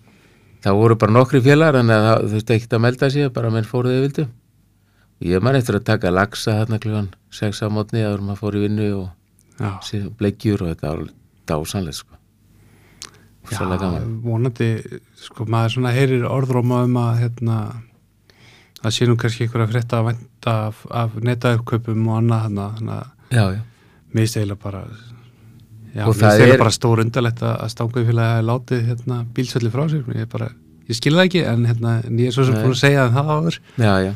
það 0.65 0.79
voru 0.79 0.97
bara 1.01 1.13
nokkri 1.15 1.41
félagar 1.45 1.79
en 1.83 1.91
það 1.93 2.25
veist 2.33 2.51
ekki 2.55 2.71
að 2.73 2.83
melda 2.87 3.09
sig, 3.13 3.29
bara 3.35 3.51
menn 3.53 3.67
fóruð 3.69 3.95
þau 3.95 4.03
vildu. 4.07 4.25
Ég 5.25 5.41
man 5.45 5.55
eftir 5.55 5.77
að 5.79 5.85
taka 5.87 6.11
lagsa 6.11 6.57
þarna 6.59 6.79
klugan, 6.83 7.11
sex 7.31 7.61
á 7.63 7.67
mótni 7.71 8.01
að 8.03 8.19
maður 8.25 8.41
fór 8.41 8.57
í 8.59 8.63
vinnu 8.65 8.87
og 8.97 9.07
bleikjur 10.19 10.65
og 10.65 10.73
þetta 10.73 10.91
var 10.91 11.05
dásanlega 11.47 11.99
sko. 12.01 12.17
Já, 13.45 13.59
Svolítið 13.59 13.81
gaman. 13.85 14.13
vonandi, 14.25 14.67
sko, 15.21 15.45
maður 15.45 15.75
svona 15.75 15.91
heyrir 15.93 16.23
orðróma 16.25 16.79
um 16.87 16.95
að, 16.97 17.19
hérna, 17.21 17.57
sé 18.89 19.05
nú 19.05 19.15
kannski 19.21 19.45
einhverja 19.45 19.69
frétta 19.69 19.99
að 20.01 20.07
vænta 20.09 20.55
af, 20.71 20.79
af 20.89 21.15
netaupkaupum 21.21 22.07
og 22.09 22.17
annað, 22.23 22.47
þannig 22.49 22.95
að 22.95 23.35
Já, 23.37 23.43
já. 23.53 23.61
mér 24.15 24.25
eiginlega 24.25 24.61
bara, 24.63 24.81
já, 25.95 26.03
Og 26.07 26.15
það 26.19 26.41
er- 26.49 26.57
bara 26.59 26.73
stór 26.75 27.01
undarlegt 27.05 27.41
að 27.41 27.55
að 27.63 27.71
stangauð 27.73 28.09
félagi 28.11 28.33
hafi 28.35 28.45
látið, 28.49 28.83
hérna, 28.89 29.17
bílsvelli 29.33 29.71
frá 29.73 29.85
sér, 29.89 30.03
ég 30.15 30.29
bara, 30.29 30.49
ég 30.89 30.95
skil 30.99 31.13
það 31.15 31.25
ekki, 31.29 31.43
en, 31.53 31.65
hérna, 31.65 31.95
ég 32.09 32.27
er 32.27 32.35
svo 32.35 32.45
sem 32.45 32.55
búin 32.59 32.75
að 32.75 32.81
segja 32.83 33.07
það 33.15 33.31
áður, 33.37 33.59
Já, 33.79 33.93
já. 34.05 34.13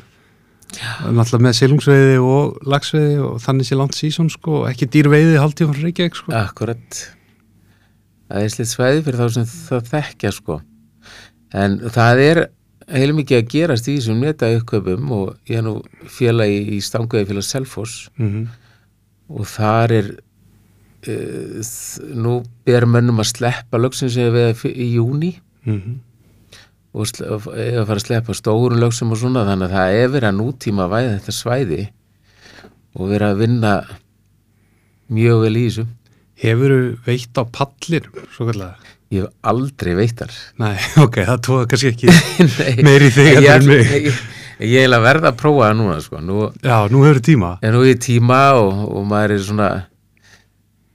náttúrulega 1.09 1.45
með 1.47 1.55
silungsveiði 1.57 2.17
og 2.21 2.59
lagsveiði 2.69 3.17
og 3.25 3.39
þannig 3.41 3.65
sé 3.69 3.75
langt 3.79 3.95
sísón, 3.97 4.29
sko, 4.29 4.59
og 4.63 4.69
ekki 4.69 4.85
dýrveiði 4.93 5.39
haldtíðum 5.41 5.73
frá 5.73 5.83
Reykjavík, 5.87 6.15
sko. 6.19 6.31
Akkurat. 6.37 6.99
Það 8.29 8.43
er 8.45 8.49
slitt 8.53 8.69
svæði 8.69 9.01
fyrir 9.07 9.19
þá 9.23 9.31
sem 9.33 9.45
það 9.49 9.87
þekkja 9.89 10.31
sko. 10.35 10.59
En 11.57 11.79
það 11.89 12.19
er 12.27 12.41
heilum 12.93 13.17
mikið 13.23 13.39
að 13.39 13.47
gerast 13.49 13.87
í 13.89 13.95
þessum 13.97 14.19
neta 14.21 14.51
uppköpum 14.59 15.09
og 15.15 15.31
ég 15.49 15.57
er 15.57 15.65
nú 15.65 15.79
félagi 16.05 16.59
í 16.75 16.79
stanguði 16.81 17.25
félag 17.31 17.45
Selfoss 17.47 18.09
Mm 18.19 18.47
og 19.29 19.45
þar 19.45 19.91
er 19.93 20.07
nú 21.07 22.41
ber 22.67 22.85
mönnum 22.89 23.21
að 23.23 23.31
sleppa 23.31 23.79
lögsin 23.79 24.11
sem 24.11 24.33
við 24.33 24.65
í 24.73 24.89
júni 24.97 25.31
-hmm. 25.65 25.95
og 26.93 27.05
að 27.05 27.45
fara 27.45 27.95
að 27.95 28.05
sleppa 28.05 28.33
stórum 28.33 28.79
lögsum 28.79 29.11
og 29.11 29.17
svona 29.17 29.45
þannig 29.47 29.69
að 29.69 29.75
það 29.77 29.95
er 30.01 30.09
verið 30.09 30.29
að 30.29 30.39
nútíma 30.39 30.89
væði 30.91 31.15
þetta 31.15 31.31
svæði 31.31 31.89
og 32.95 33.09
verið 33.09 33.27
að 33.29 33.39
vinna 33.39 33.73
mjög 35.09 35.41
vel 35.45 35.55
í 35.57 35.65
þessu 35.69 35.87
Hefur 36.39 36.71
veitt 37.03 37.35
á 37.35 37.43
pallir, 37.51 38.05
ég 39.11 39.25
hef 39.25 39.31
aldrei 39.43 39.95
veittar 39.97 40.31
Nei, 40.61 40.77
ok, 41.03 41.23
það 41.27 41.41
tóða 41.47 41.69
kannski 41.71 41.93
ekki 41.93 42.07
Nei, 42.59 42.83
meir 42.85 43.03
í 43.03 43.11
þig 43.11 43.31
ég, 43.33 43.49
en 43.55 43.65
mig. 43.67 43.83
ég, 43.83 44.07
ég, 44.07 44.19
ég 44.69 44.85
er 44.85 44.95
að 44.95 45.05
verða 45.07 45.31
að 45.33 45.39
prófa 45.41 45.69
það 45.69 45.79
núna 45.81 45.97
sko. 46.05 46.21
nú 46.23 46.49
Já, 46.63 46.77
nú 46.91 47.03
hefur 47.03 47.21
tíma. 47.25 47.57
er 47.61 47.75
nú 47.75 47.83
í 47.87 47.95
tíma 47.99 48.41
og, 48.59 48.83
og 48.87 49.07
maður 49.09 49.35
er 49.35 49.43
svona 49.49 49.69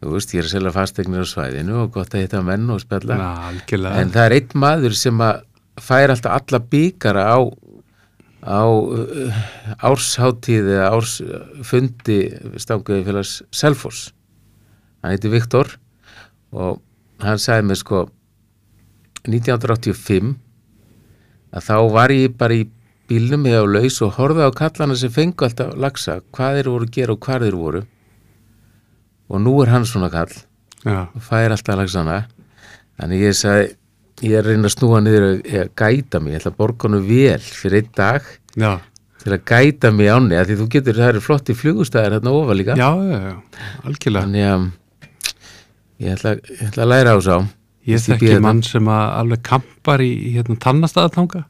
þú 0.05 0.15
veist, 0.19 0.35
ég 0.35 0.43
er 0.43 0.49
að 0.49 0.55
selja 0.55 0.73
fastegnir 0.75 1.25
á 1.25 1.29
svæðinu 1.29 1.77
og 1.83 1.93
gott 1.97 2.15
að 2.15 2.25
hitta 2.25 2.43
menn 2.45 2.71
og 2.71 2.83
Já, 2.85 3.29
algjörlega. 3.51 4.01
En 4.01 4.13
það 4.15 4.27
er 4.27 4.37
einn 4.39 4.59
maður 4.65 4.97
sem 5.01 5.23
að 5.25 5.45
fær 5.83 6.13
alltaf 6.15 6.37
alla 6.39 6.61
bíkara 6.71 7.25
á 7.25 7.39
á 8.45 8.61
uh, 8.69 9.37
ársháttíð 9.81 10.69
eða 10.75 10.91
ársfundi 10.93 12.19
stanguði 12.61 13.07
félags 13.07 13.39
Selfoss. 13.49 14.11
Hann 15.01 15.17
heiti 15.17 15.33
Viktor 15.33 15.73
og 16.53 16.83
hann 17.25 17.41
sagði 17.41 17.71
mér 17.71 17.81
sko 17.81 18.05
1985 19.25 20.35
að 21.55 21.65
þá 21.65 21.77
var 21.95 22.13
ég 22.13 22.37
bara 22.37 22.61
í 22.61 22.67
bílnum 23.09 23.49
eða 23.49 23.65
á 23.65 23.73
laus 23.79 24.01
og 24.05 24.15
horfði 24.19 24.49
á 24.49 24.53
kallana 24.57 24.97
sem 24.99 25.13
fengu 25.13 25.47
alltaf 25.47 25.73
lagsa 25.81 26.21
hvað 26.35 26.59
þeir 26.59 26.71
voru 26.73 26.89
að 26.89 26.95
gera 26.99 27.17
og 27.17 27.25
hvað 27.25 27.47
þeir 27.47 27.59
voru 27.61 27.83
og 29.31 29.41
nú 29.43 29.55
er 29.65 29.73
hann 29.73 29.87
svona 29.89 30.11
kall 30.13 30.33
Já, 30.85 31.07
og 31.15 31.23
fær 31.25 31.55
alltaf 31.55 31.79
lagsana 31.81 32.19
þannig 33.01 33.23
ég 33.25 33.37
sagði 33.39 33.71
ég 34.25 34.37
er 34.39 34.47
reyna 34.47 34.69
að 34.69 34.75
snúa 34.77 35.01
niður 35.03 35.25
að 35.27 35.71
gæta 35.75 36.21
mig. 36.23 36.35
Ég 36.35 36.43
ætla 36.43 36.53
að 36.53 36.59
borga 36.61 36.89
hann 36.89 37.07
vel 37.09 37.41
fyrir 37.43 37.81
einn 37.81 37.89
dag 37.97 38.29
já, 38.55 38.71
til 39.25 39.33
að 39.35 39.43
gæta 39.51 39.91
mig 39.93 40.11
áni 40.13 40.39
því 40.45 40.57
þú 40.61 40.67
getur, 40.71 41.01
það 41.01 41.11
eru 41.15 41.23
flotti 41.25 41.57
flugustæðir 41.59 42.15
hérna 42.19 42.35
ofa 42.37 42.55
líka. 42.57 42.77
Já, 42.79 42.91
já, 42.95 43.19
já, 43.25 43.73
algjörlega. 43.89 44.29
Þannig 44.29 44.47
að 44.53 44.69
ég 46.05 46.15
ætla, 46.15 46.35
ég 46.53 46.63
ætla 46.69 46.87
að 46.87 46.93
læra 46.93 47.17
á 47.17 47.19
sá 47.25 47.37
Ég 47.85 48.01
þekki 48.01 48.31
þetta. 48.31 48.45
mann 48.47 48.63
sem 48.65 48.87
að 48.89 49.11
alveg 49.19 49.43
kampar 49.45 50.01
í, 50.05 50.13
hérna 50.37 50.57
tannastæðatanga 50.63 51.43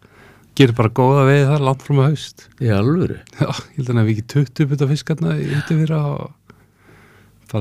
gerir 0.59 0.75
bara 0.79 0.91
góða 0.95 1.27
veið 1.29 1.45
þar 1.51 1.63
langt 1.69 1.85
frá 1.85 1.95
með 1.95 2.09
haust. 2.09 2.49
Í 2.63 2.71
alvöru? 2.75 3.19
Já, 3.39 3.47
ég 3.51 3.77
held 3.79 3.93
að 3.93 4.01
hef 4.01 4.11
ekki 4.15 4.25
20 4.35 4.69
byrta 4.73 4.89
fiskarna 4.91 5.37
í 5.39 5.47
yfirfyrir 5.51 5.95
og 5.99 6.25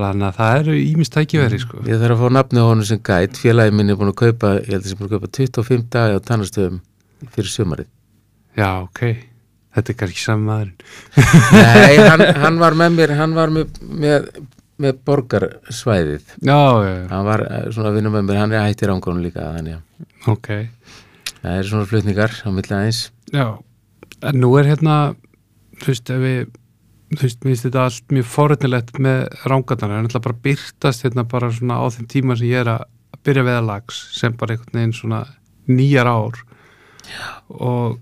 þannig 0.01 0.27
að 0.27 0.37
það 0.39 0.59
eru 0.61 0.77
ímist 0.79 1.13
tækiveri 1.13 1.59
sko. 1.61 1.81
ég 1.87 2.01
þarf 2.01 2.15
að 2.15 2.23
fá 2.23 2.37
nafni 2.37 2.63
á 2.63 2.65
honum 2.69 2.87
sem 2.87 3.01
gæt 3.09 3.41
félagi 3.41 3.75
minn 3.75 3.93
er 3.93 3.99
búin 3.99 4.13
að 4.13 4.19
kaupa, 4.23 4.55
ég 4.61 4.71
held 4.71 4.81
að 4.81 4.89
sem 4.89 5.01
búin 5.01 5.09
að 5.09 5.15
kaupa 5.17 5.31
25 5.37 5.85
dagi 5.93 6.17
á 6.17 6.19
tannastöðum 6.29 6.81
fyrir 7.35 7.53
sömarið 7.53 7.91
Já, 8.53 8.69
ok, 8.83 9.01
þetta 9.77 9.93
er 9.93 9.99
kannski 10.01 10.23
saman 10.23 10.73
nei, 11.53 11.95
hann, 12.01 12.25
hann 12.45 12.59
var 12.61 12.77
með 12.79 12.97
mér 12.97 13.15
hann 13.19 13.37
var 13.37 13.53
með, 13.53 13.79
með, 13.83 14.29
með 14.81 15.01
borgarsvæðið. 15.07 16.37
Já, 16.41 16.59
já, 16.83 16.93
hann 17.11 17.27
var 17.27 17.45
eh, 17.47 17.67
svona 17.73 17.91
að 17.91 17.99
vinna 17.99 18.13
með 18.13 18.25
mér, 18.29 18.39
hann 18.41 18.55
er 18.55 18.65
hættir 18.65 18.93
ángrunum 18.93 19.23
líka 19.25 19.51
þannig 19.55 19.77
að. 19.77 20.07
Ok. 20.33 20.49
Það 21.43 21.59
er 21.59 21.69
svona 21.69 21.89
flutningar 21.89 22.35
á 22.41 22.49
milli 22.55 22.75
aðeins. 22.77 23.01
Já, 23.33 23.45
en 24.23 24.41
nú 24.41 24.51
er 24.59 24.71
hérna 24.71 24.97
þú 25.81 25.91
veist, 25.91 26.11
ef 26.13 26.23
við 26.23 26.43
þú 27.17 27.27
veist, 27.27 27.39
mér 27.43 27.53
finnst 27.53 27.67
þetta 27.67 27.85
allt 27.87 28.13
mjög 28.15 28.27
forutnilegt 28.31 28.99
með 29.03 29.19
rángarnar, 29.49 29.95
en 29.97 30.09
ætla 30.09 30.23
bara 30.23 30.41
byrtast 30.45 31.05
hérna 31.05 31.25
bara 31.29 31.51
svona 31.53 31.79
á 31.79 31.85
þeim 31.93 32.09
tíma 32.11 32.37
sem 32.39 32.51
ég 32.51 32.63
er 32.63 32.71
að 32.75 32.85
byrja 33.23 33.45
við 33.47 33.59
að 33.59 33.69
lags, 33.69 33.99
sem 34.17 34.35
bara 34.39 34.55
einhvern 34.55 34.79
veginn 34.79 34.95
svona 34.97 35.23
nýjar 35.71 36.09
ár. 36.09 36.39
Og 37.49 37.99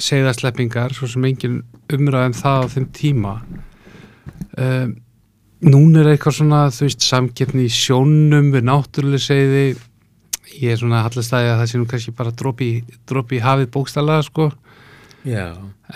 segðasleppingar, 0.00 0.94
svo 0.96 1.08
sem 1.10 1.24
engin 1.28 1.62
umræðum 1.92 2.36
það 2.38 2.64
á 2.64 2.72
þeim 2.74 2.90
tíma. 2.96 3.38
Um, 4.58 5.00
Nún 5.64 5.94
er 5.96 6.10
eitthvað 6.10 6.34
svona, 6.36 6.58
þú 6.74 6.84
veist, 6.84 7.04
samkeppni 7.06 7.62
í 7.64 7.72
sjónum 7.72 8.50
við 8.52 8.66
náttúrulega 8.68 9.24
segði 9.24 9.62
ég 10.60 10.74
er 10.74 10.80
svona 10.80 11.00
hallast 11.06 11.32
að 11.32 11.46
það 11.54 11.68
sé 11.70 11.80
nú 11.80 11.86
kannski 11.88 12.12
bara 12.18 12.32
dropi, 12.36 12.68
dropi 13.08 13.40
hafið 13.40 13.70
bókstælega 13.72 14.26
sko 14.26 14.50
já, 15.24 15.46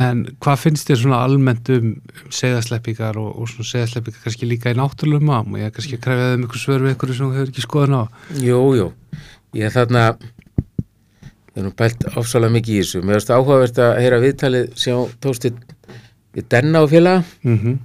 en 0.04 0.24
hvað 0.40 0.60
finnst 0.62 0.88
þér 0.88 1.00
svona 1.02 1.20
almennt 1.26 1.70
um, 1.74 1.90
um 1.96 2.32
segðasleppingar 2.34 3.18
og, 3.20 3.30
og 3.34 3.50
svona 3.50 3.70
segðasleppingar 3.72 4.24
kannski 4.24 4.48
líka 4.48 4.72
í 4.72 4.78
náttúrulega 4.78 5.28
mám 5.28 5.52
og 5.52 5.60
ég 5.60 5.68
er 5.68 5.74
kannski 5.76 5.98
að 5.98 6.04
krefja 6.06 6.30
þeim 6.32 6.46
ykkur 6.48 6.62
svör 6.62 6.84
við 6.86 6.94
ykkur 6.96 7.14
sem 7.14 7.26
þú 7.26 7.36
hefur 7.36 7.52
ekki 7.52 7.64
skoðan 7.64 7.98
á? 7.98 8.02
Jú, 8.42 8.60
jú. 8.78 8.88
Ég 9.56 9.68
er 9.68 9.74
þarna 9.74 10.04
ég 11.58 11.60
er 11.60 11.66
nú 11.66 11.74
pælt 11.76 12.06
ofsalega 12.14 12.54
mikið 12.54 12.74
í 12.74 12.82
þessu. 12.82 13.02
Mér 13.02 13.18
finnst 13.18 13.34
áhugavert 13.34 13.82
að 13.82 13.94
heyra 14.02 14.22
viðtalið 14.22 14.70
sem 14.78 15.14
tókstu 15.24 15.52
við 16.36 16.48
Denna 16.52 16.84
og 16.84 16.92
félaga. 16.92 17.24
Mm 17.42 17.58
-hmm. 17.58 17.78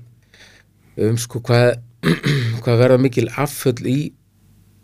um 1.09 1.17
sko 1.17 1.39
hvað 1.39 1.79
hvað 2.63 2.79
verða 2.79 2.97
mikil 2.99 3.27
afföll 3.37 3.87
í 3.87 4.13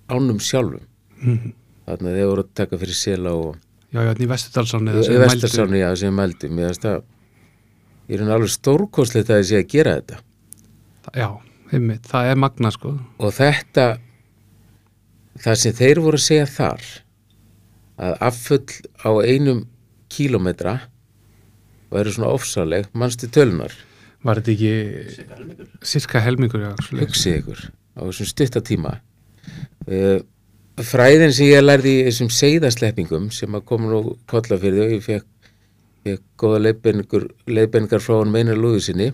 ánum 0.10 0.40
sjálfum. 0.40 0.86
Mhm. 1.22 1.54
þarna 1.86 2.14
þeir 2.14 2.30
voru 2.30 2.44
að 2.46 2.54
taka 2.54 2.78
fyrir 2.78 2.96
sela 2.96 3.32
og 3.34 3.56
Já, 3.90 4.04
já, 4.06 4.12
í 4.14 4.28
Vesturdalsáni 4.30 4.94
í 5.02 5.18
vestarsáni, 5.18 5.80
já, 5.82 5.90
sem 5.98 6.14
mældu 6.14 6.50
mér 6.54 6.70
finnst 6.70 6.84
það 6.86 7.00
ég 8.10 8.16
er 8.18 8.22
hann 8.24 8.34
alveg 8.36 8.52
stórkostlegt 8.54 9.32
að 9.34 9.42
ég 9.42 9.48
sé 9.50 9.58
að 9.62 9.68
gera 9.74 9.96
þetta. 10.00 10.20
Já, 11.18 11.30
einmitt, 11.74 12.06
það 12.10 12.30
er 12.32 12.40
magna 12.42 12.72
sko. 12.74 12.94
Og 13.18 13.34
þetta 13.38 13.88
það 15.40 15.60
sem 15.64 15.76
þeir 15.80 16.02
voru 16.06 16.20
að 16.20 16.26
segja 16.26 16.48
þar 16.54 16.88
að 18.00 18.16
afföll 18.30 18.78
á 19.06 19.12
einum 19.26 19.62
kílómetra 20.10 20.76
væri 21.90 22.14
svona 22.14 22.34
ofsaleg 22.38 22.90
mannstu 22.94 23.30
tölunar, 23.34 23.74
Var 24.20 24.42
þetta 24.42 24.52
ekki 24.52 25.86
cirka 25.88 26.20
helmingur, 26.20 26.60
já 26.60 26.72
svoleiðis. 26.84 27.06
hugsið 27.08 27.38
ykkur 27.40 27.62
á 27.72 28.00
þessum 28.04 28.28
stutta 28.28 28.62
tíma. 28.68 28.98
Uh, 29.88 30.20
fræðin 30.88 31.34
sem 31.36 31.50
ég 31.50 31.64
lærði 31.64 31.96
í 32.00 32.06
þessum 32.08 32.30
seiðasleppingum 32.34 33.30
sem 33.36 33.56
að 33.58 33.66
koma 33.72 33.92
nú 33.92 34.02
kolla 34.30 34.60
fyrir 34.62 34.84
þau, 34.84 34.94
ég 34.94 35.04
fekk, 35.06 35.50
fekk 36.08 36.46
leiðbenningar, 36.66 37.26
leiðbenningar 37.50 38.04
frá 38.04 38.20
hann 38.20 38.32
meinar 38.34 38.60
lúðu 38.60 38.84
sinni 38.88 39.10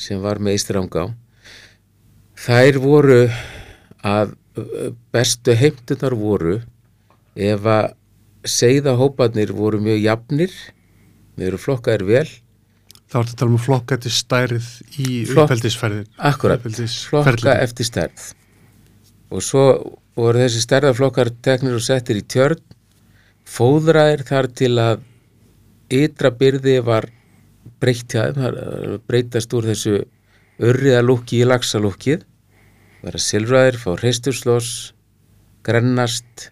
sem 0.00 0.22
var 0.22 0.40
með 0.42 0.58
Ístrangá 0.58 1.08
þær 2.44 2.80
voru 2.82 3.20
að 4.04 4.34
uh, 4.58 4.88
bestu 5.14 5.54
heimtunar 5.58 6.16
voru 6.18 6.60
ef 7.34 7.66
að 7.66 7.92
seiðahóparnir 8.44 9.52
voru 9.56 9.80
mjög 9.82 10.02
jafnir 10.04 10.56
við 11.34 11.46
eru 11.48 11.60
flokkaðir 11.60 12.06
vel. 12.08 12.26
Þá 13.10 13.18
ertu 13.20 13.34
að 13.34 13.38
tala 13.40 13.54
um 13.54 13.62
flokka 13.62 13.98
til 14.00 14.12
stærð 14.12 14.68
í 14.98 15.08
Flokk- 15.28 15.44
uppeldisferðin 15.48 16.06
Akkurat, 16.18 16.62
flokka 16.62 17.30
Uppeldisferðin 17.30 17.62
eftir 17.64 17.88
stærð. 17.88 18.24
Og 19.34 19.44
svo 19.44 19.64
voru 20.18 20.44
þessi 20.44 20.62
stærðaflokkar 20.64 21.32
teknir 21.44 21.76
og 21.78 21.84
settir 21.84 22.20
í 22.20 22.26
tjörn. 22.26 22.60
Fóðraðir 23.44 24.24
þar 24.28 24.50
til 24.56 24.72
að 24.80 25.02
ytra 25.92 26.30
byrði 26.34 26.78
var 26.84 27.08
breytt 27.80 28.14
hjá 28.14 28.28
þeim, 28.28 28.38
það 28.38 28.46
er 28.46 28.94
að 28.94 29.00
breytast 29.08 29.56
úr 29.56 29.68
þessu 29.68 29.98
örriðalúki 30.64 31.42
í 31.42 31.48
laxalúkið 31.48 32.24
vera 33.04 33.20
silfraðir, 33.20 33.78
fá 33.80 33.90
hreisturslós 33.98 34.70
grennast 35.64 36.48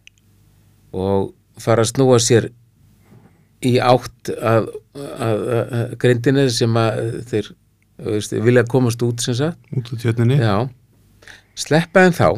og 0.93 1.33
fara 1.61 1.85
að 1.85 1.93
snúa 1.95 2.19
sér 2.21 2.51
í 3.65 3.77
átt 3.81 4.33
að, 4.37 4.69
að, 5.01 5.43
að 5.63 5.97
grindinni 6.03 6.47
sem 6.53 6.77
að 6.77 7.03
þeir 7.31 7.51
veist, 8.03 8.35
vilja 8.45 8.65
komast 8.69 9.05
út 9.07 9.23
sem 9.25 9.37
sagt. 9.39 9.61
Út 9.73 9.93
úr 9.95 10.03
tjötninni 10.03 10.41
Já, 10.41 10.67
sleppa 11.57 12.05
en 12.09 12.17
þá 12.17 12.29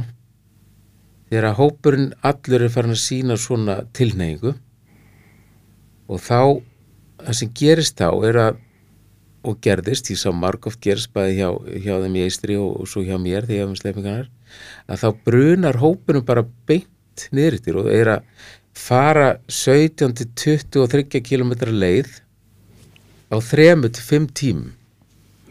þegar 1.35 1.49
að 1.51 1.59
hópurinn 1.59 2.13
allur 2.23 2.65
er 2.65 2.73
farin 2.73 2.95
að 2.95 3.03
sína 3.03 3.37
svona 3.41 3.81
tilneyingu 3.97 4.55
og 6.09 6.23
þá 6.23 6.39
það 7.25 7.39
sem 7.41 7.53
gerist 7.59 7.99
þá 7.99 8.09
er 8.31 8.41
að 8.45 8.63
og 9.45 9.59
gerðist, 9.61 10.09
ég 10.09 10.17
sá 10.17 10.31
margóft 10.33 10.81
gerist 10.81 11.11
bæði 11.13 11.35
hjá, 11.37 11.49
hjá 11.85 11.95
þeim 12.01 12.15
í 12.17 12.23
Eistri 12.25 12.55
og, 12.57 12.79
og 12.81 12.89
svo 12.89 13.03
hjá 13.05 13.19
mér 13.21 13.45
þegar 13.45 13.59
ég 13.59 13.65
hef 13.65 13.73
með 13.75 13.81
sleppingarnar 13.83 14.29
að 14.89 15.03
þá 15.03 15.09
brunar 15.27 15.79
hópurinn 15.83 16.25
bara 16.25 16.47
beint 16.69 17.27
niður 17.35 17.59
yttir 17.59 17.81
og 17.83 17.91
er 17.93 18.13
að 18.15 18.47
fara 18.75 19.27
17 19.53 20.17
til 20.17 20.31
23 20.73 21.21
km 21.21 21.53
leið 21.75 22.09
á 23.29 23.37
3 23.37 23.77
til 23.85 24.07
5 24.09 24.31
tím 24.33 24.65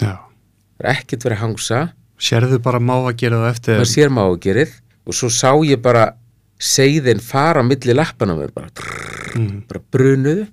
Já, 0.01 0.17
það 0.79 0.87
er 0.87 0.89
ekkert 0.95 1.27
verið 1.27 1.37
að 1.37 1.43
hangsa. 1.43 1.81
Sérðu 2.23 2.59
bara 2.63 2.79
má 2.81 2.95
að 2.95 3.17
gera 3.19 3.41
það 3.43 3.51
eftir 3.51 3.77
maður 3.77 3.91
sér 3.91 4.13
mágerið 4.13 4.73
og 5.07 5.13
svo 5.17 5.29
sá 5.33 5.51
ég 5.67 5.81
bara 5.83 6.13
seiðin 6.63 7.19
fara 7.23 7.59
á 7.59 7.67
milli 7.67 7.93
lappana 7.95 8.35
mér 8.37 8.53
bara, 8.55 8.69
trrr, 8.69 9.35
Mhm. 9.35 9.63
bara 9.67 9.81
brunuðu. 9.91 10.47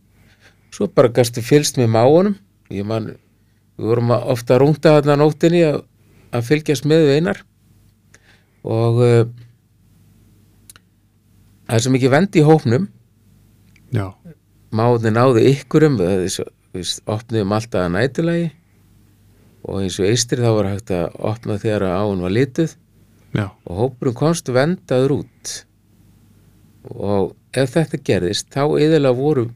Svo 0.73 0.87
bara 0.89 1.09
gastu 1.09 1.43
fylst 1.43 1.77
með 1.77 1.89
máunum. 1.93 2.35
Ég 2.71 2.85
man, 2.87 3.17
við 3.79 3.87
vorum 3.91 4.11
ofta 4.11 4.55
að 4.57 4.61
rúnda 4.63 4.95
þarna 4.97 5.17
nóttinni 5.21 5.61
að, 5.67 5.83
að 6.33 6.47
fylgjast 6.49 6.85
með 6.89 7.11
einar. 7.19 7.43
Og 8.65 9.01
uh, 9.05 9.25
það 11.69 11.77
er 11.77 11.85
svo 11.85 11.93
mikið 11.95 12.15
vend 12.15 12.39
í 12.41 12.45
hópnum. 12.47 12.89
Já, 13.95 14.07
máðin 14.73 15.17
náðu 15.19 15.43
ykkurum 15.51 15.97
við, 15.99 16.27
við 16.77 16.91
opniðum 17.11 17.55
alltaf 17.57 17.85
að 17.89 17.95
nætulagi 17.97 18.51
og 19.67 19.81
eins 19.83 19.97
og 20.01 20.07
eistri 20.09 20.39
þá 20.41 20.51
var 20.57 20.69
hægt 20.71 20.93
að 20.95 21.17
opna 21.33 21.57
þegar 21.61 21.85
að 21.89 21.97
áun 22.05 22.23
var 22.25 22.33
lituð 22.37 22.77
já, 23.35 23.47
og 23.67 23.83
hópurinn 23.83 24.17
komst 24.19 24.51
vendaður 24.53 25.21
út. 25.21 25.53
Og 26.91 27.35
ef 27.57 27.75
þetta 27.77 28.01
gerðist 28.07 28.49
þá 28.55 28.63
yðurlega 28.81 29.17
voru 29.19 29.47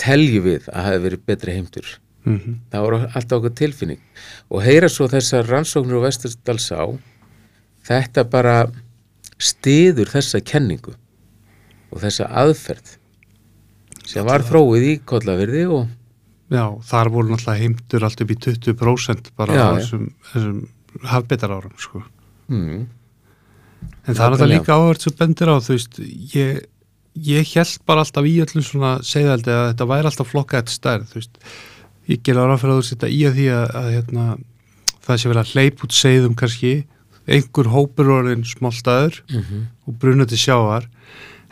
telju 0.00 0.42
við 0.44 0.68
að 0.72 0.88
hafi 0.88 1.04
verið 1.08 1.26
betri 1.26 1.56
heimtur. 1.58 1.98
Mm 2.24 2.60
það 2.72 2.84
voru 2.86 3.00
alltaf 3.04 3.38
okkur 3.38 3.54
tilfinning. 3.54 4.00
Og 4.50 4.62
heyra 4.64 4.88
svo 4.88 5.08
þessar 5.08 5.46
rannsóknir 5.46 5.98
og 5.98 6.06
Vesturdalsá 6.06 6.98
þetta 7.84 8.24
bara 8.24 8.56
stiður 9.38 10.08
þessa 10.08 10.40
kenningu 10.40 10.94
og 11.92 12.00
þessa 12.00 12.30
aðferð 12.30 12.96
sem 14.08 14.24
var 14.26 14.44
þróið 14.46 14.88
í 14.88 14.96
kollavirði 15.04 15.66
og 15.68 15.86
Já, 16.52 16.68
þar 16.84 17.08
voru 17.10 17.32
náttúrulega 17.32 17.62
heimtur 17.62 18.04
allt 18.04 18.20
upp 18.20 18.30
í 18.30 18.36
20% 18.36 19.30
bara 19.38 19.54
á 19.56 19.66
þessum, 19.78 20.10
þessum 20.28 20.58
hafbetar 21.08 21.54
árum 21.56 21.72
sko. 21.80 22.02
Mm, 22.48 22.84
En 24.04 24.16
það 24.16 24.24
er 24.24 24.32
Nákvæmlega. 24.34 24.52
líka 24.52 24.76
áhverð 24.76 25.04
sem 25.04 25.14
bendir 25.18 25.50
á, 25.52 25.56
þú 25.64 25.76
veist, 25.76 26.00
ég, 26.34 26.64
ég 27.24 27.52
held 27.54 27.76
bara 27.88 28.02
alltaf 28.04 28.26
í 28.28 28.34
öllum 28.44 28.64
svona 28.64 28.90
segðaldi 29.04 29.52
að 29.52 29.68
þetta 29.70 29.86
væri 29.92 30.10
alltaf 30.10 30.32
flokka 30.32 30.60
eitt 30.60 30.72
stærð, 30.72 31.06
þú 31.10 31.20
veist, 31.20 31.38
ég 32.12 32.24
gera 32.26 32.44
ráð 32.44 32.60
fyrir 32.62 32.74
að 32.74 32.80
þú 32.80 32.88
setja 32.90 33.12
í 33.12 33.20
að 33.28 33.38
því 33.38 33.46
að, 33.56 33.64
að 33.80 33.88
hérna, 33.94 34.26
það 35.06 35.20
sé 35.20 35.30
verið 35.30 35.42
að 35.42 35.54
hleyp 35.54 35.86
út 35.86 35.96
segðum 35.96 36.34
kannski, 36.40 36.74
einhver 37.24 37.70
hópur 37.72 38.12
orðin 38.18 38.44
smáltaður 38.44 39.22
mhm, 39.30 39.64
og 39.88 39.96
bruna 40.02 40.28
til 40.28 40.40
sjávar, 40.42 40.90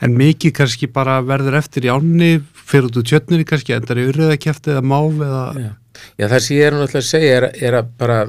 en 0.02 0.18
mikið 0.18 0.56
kannski 0.60 0.90
bara 0.92 1.22
verður 1.24 1.56
eftir 1.62 1.88
í 1.88 1.92
ánni, 1.92 2.34
fyrir 2.52 2.90
út 2.90 3.00
úr 3.00 3.08
tjötnir 3.08 3.46
kannski, 3.48 3.76
endar 3.78 4.00
í 4.02 4.10
urriðakjæfti 4.10 4.74
eða 4.74 4.84
máf 4.84 5.16
eða, 5.16 5.42
já. 5.56 5.72
já 6.20 6.28
það 6.28 6.38
sem 6.44 6.56
ég 6.58 6.68
er 6.68 6.76
náttúrulega 6.76 7.04
að 7.06 7.10
segja 7.14 7.36
er, 7.38 7.48
er 7.64 7.80
að 7.80 7.92
bara 8.02 8.22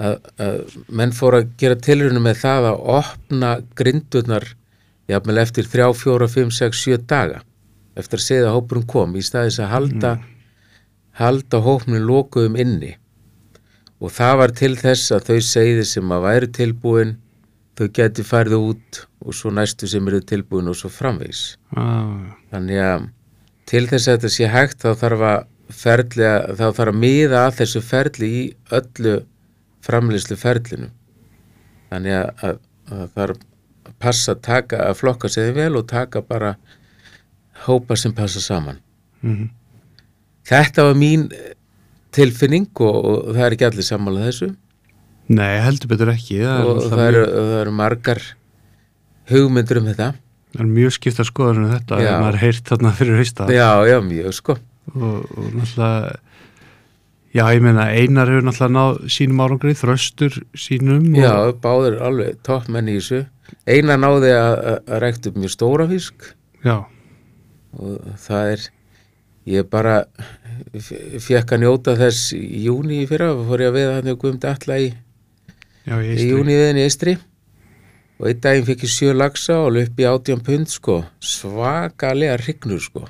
að, 0.00 0.18
að 0.40 0.76
menn 0.88 1.14
fóru 1.16 1.42
að 1.42 1.54
gera 1.60 1.78
tilrunum 1.78 2.26
með 2.26 2.42
það 2.42 2.68
að 2.72 2.84
opna 2.96 3.54
grindurnar 3.78 4.48
jafnvel 5.10 5.38
eftir 5.42 5.68
3, 5.68 5.88
4, 5.98 6.28
5, 6.36 6.52
6, 6.58 6.84
7 6.88 7.00
daga 7.10 7.42
eftir 7.98 8.20
að 8.20 8.26
segja 8.26 8.48
að 8.48 8.54
hópurum 8.56 8.86
kom 8.88 9.16
í 9.18 9.24
staðis 9.24 9.60
að 9.60 9.72
halda 9.74 10.12
halda 11.18 11.60
hópnum 11.60 12.06
lokuðum 12.08 12.56
inni. 12.60 12.94
Og 14.02 14.10
það 14.10 14.38
var 14.40 14.54
til 14.58 14.72
þess 14.80 15.12
að 15.14 15.28
þau 15.28 15.40
segði 15.46 15.84
sem 15.86 16.14
að 16.14 16.24
væri 16.26 16.48
tilbúin 16.56 17.16
þau 17.78 17.88
geti 17.96 18.24
færðu 18.26 18.60
út 18.72 19.02
og 19.22 19.36
svo 19.36 19.52
næstu 19.54 19.88
sem 19.88 20.08
eru 20.08 20.22
tilbúin 20.26 20.70
og 20.72 20.78
svo 20.78 20.90
framvegis. 20.92 21.56
Að, 21.76 22.32
þannig 22.52 22.82
að 22.84 23.06
til 23.70 23.84
þess 23.90 24.08
að 24.08 24.16
þetta 24.16 24.32
sé 24.36 24.48
hægt 24.52 24.82
þá 24.82 24.90
þarf 25.04 25.26
að 25.28 25.44
ferli 25.82 26.26
að, 26.28 26.48
þá 26.58 26.64
þarf 26.66 26.92
að 26.92 27.00
miða 27.04 27.44
að 27.46 27.54
þessu 27.60 27.84
ferli 27.86 28.32
í 28.32 28.42
öllu 28.78 29.14
framleyslu 29.82 30.36
ferlinu 30.38 30.90
þannig 31.92 32.18
að, 32.18 32.28
að, 32.42 32.60
að 32.88 33.00
það 33.00 33.16
þarf 33.16 33.42
að 33.82 33.96
passa 34.02 34.36
að 34.36 34.44
taka 34.46 34.84
að 34.86 35.00
flokka 35.00 35.30
sig 35.32 35.50
vel 35.56 35.72
og 35.78 35.88
taka 35.90 36.22
bara 36.22 36.54
hópa 37.66 37.96
sem 37.98 38.14
passa 38.14 38.40
saman. 38.42 38.78
Mm 39.22 39.50
þetta 40.48 40.88
var 40.88 40.98
mín 40.98 41.28
eh, 41.34 41.54
tilfinning 42.14 42.68
og, 42.82 42.98
og 42.98 43.30
það 43.32 43.44
er 43.46 43.56
ekki 43.56 43.68
allir 43.68 43.86
sammála 43.86 44.26
þessu. 44.28 44.50
Nei, 45.32 45.54
heldur 45.64 45.92
betur 45.92 46.10
ekki, 46.12 46.40
það 46.42 46.58
er, 46.58 46.66
og 46.66 46.76
náttúrulega 46.76 46.98
það 46.98 47.06
eru, 47.06 47.22
mjög, 47.22 47.54
eru 47.60 47.74
margar 47.78 48.22
hugmyndur 49.30 49.80
um 49.80 49.88
þetta. 49.88 50.08
Það 50.52 50.64
er 50.64 50.72
mjög 50.74 50.96
skipta 50.98 51.24
skoðar 51.24 51.62
um 51.62 51.70
þetta, 51.70 52.00
ef 52.02 52.18
maður 52.18 52.34
er 52.34 52.42
heyrt 52.42 52.68
þarna 52.68 52.92
fyrir 52.98 53.22
hausta 53.22 53.46
já, 53.48 53.68
já, 53.88 53.96
mjög 54.04 54.36
sko. 54.36 54.58
Og, 54.92 55.30
og 55.38 55.46
náttúrulega 55.56 56.18
já, 57.32 57.44
ég 57.54 57.64
meina 57.64 57.88
einar 57.92 58.30
hefur 58.30 58.46
náttúrulega 58.46 58.76
náð 58.76 59.00
sínum 59.12 59.42
árangri, 59.44 59.74
þröstur 59.78 60.38
sínum 60.58 61.08
og, 61.14 61.22
Já, 61.22 61.34
báður 61.64 61.98
alveg 62.08 62.38
topp 62.46 62.70
menn 62.72 62.90
í 62.92 62.98
þessu. 62.98 63.24
Eina 63.68 63.98
náði 64.00 64.32
að, 64.36 64.54
rækta 65.02 65.32
upp 65.32 65.40
mjög 65.40 65.54
stóra 65.54 65.88
fisk. 65.90 66.30
Já, 66.64 66.76
og 67.78 68.14
það 68.20 68.52
er, 68.54 68.68
ég 69.52 69.68
bara 69.72 69.96
fekk 71.22 71.56
að 71.56 71.64
njóta 71.64 71.96
þess 71.98 72.32
í 72.36 72.66
júni 72.66 73.02
í 73.02 73.08
fyrra, 73.10 73.32
fór 73.48 73.64
ég 73.64 73.72
að 73.72 73.78
veða 73.80 73.98
hann 73.98 74.12
og 74.12 74.22
guðum 74.22 74.40
í, 74.78 74.88
já, 75.88 75.94
ég 75.96 76.12
í 76.12 76.18
stríð 76.18 76.32
júni 76.36 76.56
viðin 76.58 76.80
í 76.80 76.86
Eistri 76.86 77.16
og 78.22 78.28
einn 78.30 78.42
daginn 78.44 78.68
fekk 78.68 78.84
ég 78.86 78.92
sjö 78.92 79.16
lagsa 79.16 79.58
og 79.64 79.72
löp 79.74 79.98
í 79.98 80.06
átján 80.06 80.44
pund 80.46 80.70
sko, 80.70 81.00
svakalega 81.18 82.36
hrygnur 82.38 82.82
sko. 82.82 83.08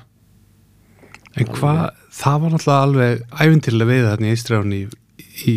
En 1.33 1.49
hvað, 1.49 1.81
það 2.13 2.39
var 2.43 2.53
náttúrulega 2.53 2.85
alveg 2.87 3.25
æfintilega 3.39 3.89
við 3.89 4.07
þarna 4.09 4.29
í 4.29 4.37
Ístræðunni 4.37 4.79
í, 4.79 4.85
í, 5.49 5.55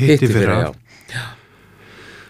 hitti 0.00 0.30
fyrra. 0.32 0.58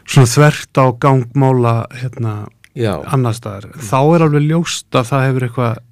Svona 0.05 0.29
þvert 0.29 0.83
á 0.83 0.87
gangmála 1.01 1.75
hérna 1.97 2.35
Já, 2.75 2.99
annar 3.07 3.37
staðar, 3.37 3.71
þá 3.79 3.99
er 4.03 4.25
alveg 4.27 4.49
ljóst 4.49 4.97
að 4.99 5.11
það 5.13 5.29
hefur 5.29 5.45
eitthvað 5.47 5.83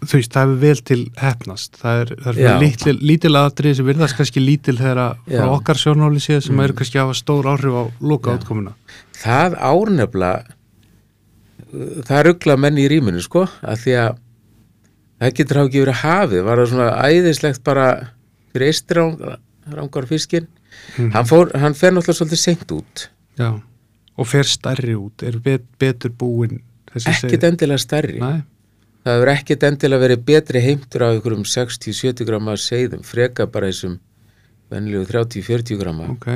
þú 0.00 0.16
veist, 0.16 0.32
það 0.32 0.46
hefur 0.46 0.60
vel 0.64 0.80
til 0.88 1.00
hefnast 1.20 1.76
það 1.80 2.00
er, 2.02 2.12
það 2.24 2.40
er 2.40 2.62
lítil, 2.62 2.94
lítil 3.04 3.32
aðrið 3.38 3.76
sem 3.78 3.88
virðast 3.88 4.16
kannski 4.18 4.42
lítil 4.42 4.76
þegar 4.78 5.02
að 5.04 5.12
frá. 5.26 5.42
Mm. 5.44 5.52
okkar 5.58 5.80
sjónáli 5.80 6.22
séð 6.24 6.40
sem 6.46 6.62
eru 6.64 6.76
kannski 6.78 6.98
að 6.98 7.06
hafa 7.06 7.18
stór 7.20 7.50
áhrif 7.52 7.76
á 7.76 7.84
loka 8.00 8.32
Já. 8.32 8.40
átkomuna 8.40 8.74
það 9.20 9.56
árnefla 9.70 10.32
það 12.08 12.24
ruggla 12.30 12.58
menn 12.64 12.80
í 12.80 12.88
rýminu 12.90 13.22
sko 13.24 13.44
að 13.60 13.84
því 13.84 13.96
að 14.06 14.20
það 15.20 15.34
getur 15.40 15.60
hafa 15.60 15.68
ekki 15.70 15.82
verið 15.84 16.00
hafið. 16.04 16.42
Var 16.48 16.62
það 16.62 16.70
svona 16.72 16.88
æðislegt 17.08 17.62
bara 17.64 17.86
fyrir 18.54 18.72
eistrángar 18.72 20.06
fiskin 20.10 20.48
Mhm. 20.96 21.10
hann, 21.12 21.24
fór, 21.26 21.50
hann 21.58 21.74
fer 21.74 21.90
náttúrulega 21.92 22.18
svolítið 22.20 22.38
seint 22.40 22.70
út. 22.72 23.08
Já. 23.38 23.60
og 24.20 24.26
fer 24.26 24.44
stærri 24.44 24.94
út, 24.94 25.22
er 25.24 25.38
bet, 25.40 25.62
betur 25.78 26.10
búin 26.12 26.60
ekkit 26.94 27.44
endilega 27.46 27.78
stærri. 27.80 28.18
Nei, 28.20 28.42
það 29.04 29.14
hefur 29.16 29.30
ekkit 29.32 29.62
endilega 29.64 30.02
verið 30.04 30.24
betri 30.28 30.60
heimtur 30.60 31.02
af 31.06 31.14
einhverjum 31.14 31.44
60-70 31.48 32.26
gramma 32.28 32.52
seiðum 32.60 33.02
freka 33.06 33.46
bara 33.50 33.70
þessum 33.70 33.98
venlegu 34.70 35.06
30-40 35.08 35.78
gramma. 35.80 36.10
Ok, 36.12 36.26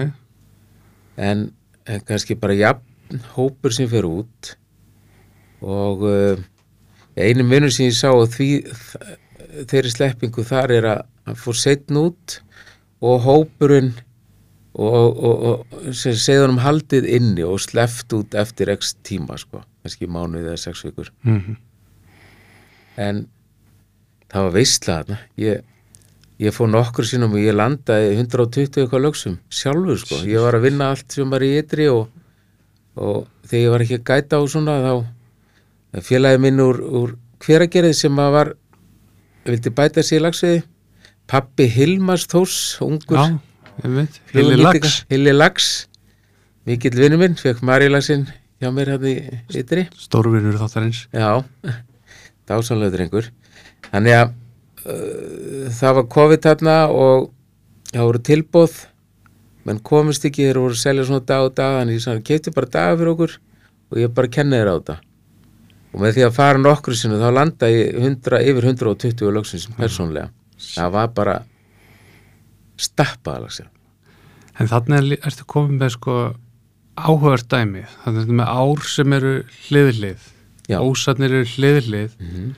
en, 1.19 1.53
en 1.87 2.01
kannski 2.09 2.35
bara 2.41 2.55
jafn 2.57 3.21
hópur 3.37 3.73
sem 3.77 3.89
fer 3.89 4.07
út. 4.09 4.55
Og 5.61 6.03
uh, 6.09 6.37
einu 7.17 7.47
munur 7.47 7.73
sem 7.75 7.91
ég 7.91 7.99
sá 7.99 8.11
á 8.11 8.25
því 8.27 8.49
þeirri 9.71 9.93
sleppingu 9.93 10.47
þar 10.47 10.75
er 10.79 10.89
að 10.95 11.05
hann 11.29 11.39
fór 11.41 11.59
setn 11.59 12.01
út 12.01 12.41
og 13.05 13.23
hópurinn 13.25 13.93
og, 14.75 15.21
og, 15.23 15.45
og 15.55 15.93
segðunum 15.95 16.59
haldið 16.65 17.07
inni 17.19 17.45
og 17.47 17.63
sleppt 17.63 18.17
út 18.17 18.35
eftir 18.35 18.73
x 18.75 18.97
tíma 19.07 19.39
sko, 19.39 19.63
kannski 19.85 20.11
mánuð 20.11 20.49
eða 20.49 20.59
sex 20.67 20.83
vikur. 20.89 21.13
Mm 21.23 21.55
en 23.01 23.25
það 24.31 24.49
var 24.49 24.55
veistla 24.55 24.99
þarna. 25.01 25.19
Ég, 25.41 25.65
ég 26.43 26.55
fór 26.55 26.71
nokkur 26.71 27.09
sinnum 27.09 27.37
og 27.37 27.43
ég 27.43 27.57
landaði 27.57 28.15
120 28.17 28.83
eitthvað 28.83 29.05
lögsum 29.07 29.39
sjálfur 29.53 30.01
sko, 30.03 30.23
ég 30.29 30.45
var 30.45 30.59
að 30.59 30.69
vinna 30.69 30.91
allt 30.93 31.15
sem 31.15 31.31
var 31.31 31.45
í 31.45 31.53
ytri 31.61 31.89
og, 31.93 32.09
og 32.95 33.27
þegar 33.49 33.63
ég 33.63 33.75
var 33.75 33.87
ekki 33.87 34.01
að 34.01 34.09
gæta 34.11 34.41
á 34.41 34.43
svona 34.51 34.79
þá 34.85 34.93
félagi 36.03 36.41
minn 36.43 36.61
úr, 36.65 36.81
úr 36.83 37.17
hveragerið 37.45 37.95
sem 37.95 38.19
að 38.19 38.31
var 38.35 38.55
vildi 39.45 39.71
bæta 39.71 40.03
sér 40.03 40.23
í 40.23 40.25
lagsviði 40.25 40.63
pappi 41.31 41.67
Hilmars 41.71 42.27
Þórs 42.29 42.59
ungur. 42.85 43.19
Já, 43.19 43.39
Hilli 44.35 44.61
Lax, 44.61 45.03
Hilli 45.11 45.35
Lax. 45.35 45.73
Mikill 46.65 46.97
vinnu 46.97 47.19
minn, 47.21 47.37
fekk 47.37 47.61
Marilagsinn 47.67 48.25
hjá 48.63 48.71
mér 48.73 48.95
hann 48.95 49.07
í 49.09 49.17
ytri. 49.53 49.87
Stórvinur 50.01 50.57
þáttarins. 50.61 51.05
Dásanlega 52.49 52.95
drengur. 52.95 53.29
Þannig 53.91 54.17
að 54.17 54.33
uh, 54.89 55.71
það 55.77 55.99
var 55.99 56.09
COVID 56.17 56.45
þarna 56.45 56.77
og 56.93 57.31
það 57.93 58.09
voru 58.09 58.23
tilbóð, 58.31 58.79
menn 59.69 59.81
komist 59.85 60.25
ekki, 60.29 60.49
þeir 60.49 60.63
voru 60.63 60.77
að 60.77 60.85
selja 60.85 61.09
svona 61.09 61.25
dag 61.29 61.49
og 61.49 61.57
dag, 61.57 61.81
þannig 61.81 62.01
ég 62.01 62.25
kefti 62.29 62.55
bara 62.57 62.73
daga 62.73 62.97
fyrir 63.01 63.13
okkur 63.15 63.37
og 63.93 64.01
ég 64.01 64.17
bara 64.17 64.33
kenni 64.33 64.61
þér 64.61 64.73
á 64.73 64.75
þetta. 64.77 64.97
Og 65.95 66.01
með 66.03 66.17
því 66.17 66.25
að 66.27 66.33
fara 66.35 66.59
nokkru 66.59 66.95
sinu 66.99 67.21
þá 67.21 67.29
landa 67.37 67.69
ég 67.71 67.95
100, 68.01 68.41
yfir 68.51 68.65
120 68.73 69.31
lögsins 69.37 69.69
persónlega. 69.79 70.31
Það 70.75 70.91
var 70.97 71.09
bara 71.15 71.37
stappaða 72.81 73.45
lagsa. 73.45 73.69
en 74.59 74.69
þannig 74.71 74.99
er, 74.99 75.23
ertu 75.31 75.45
komið 75.51 75.79
með 75.81 75.93
sko 75.97 76.15
áhugavert 76.95 77.49
dæmi 77.51 77.81
þannig 78.05 78.19
er 78.21 78.27
þetta 78.27 78.37
með 78.39 78.51
ár 78.55 78.85
sem 78.87 79.15
eru 79.17 79.33
hliðlið 79.69 80.29
Já. 80.71 80.77
ósarnir 80.79 81.33
eru 81.41 81.49
hliðlið 81.55 82.13
Mhm. 82.21 82.53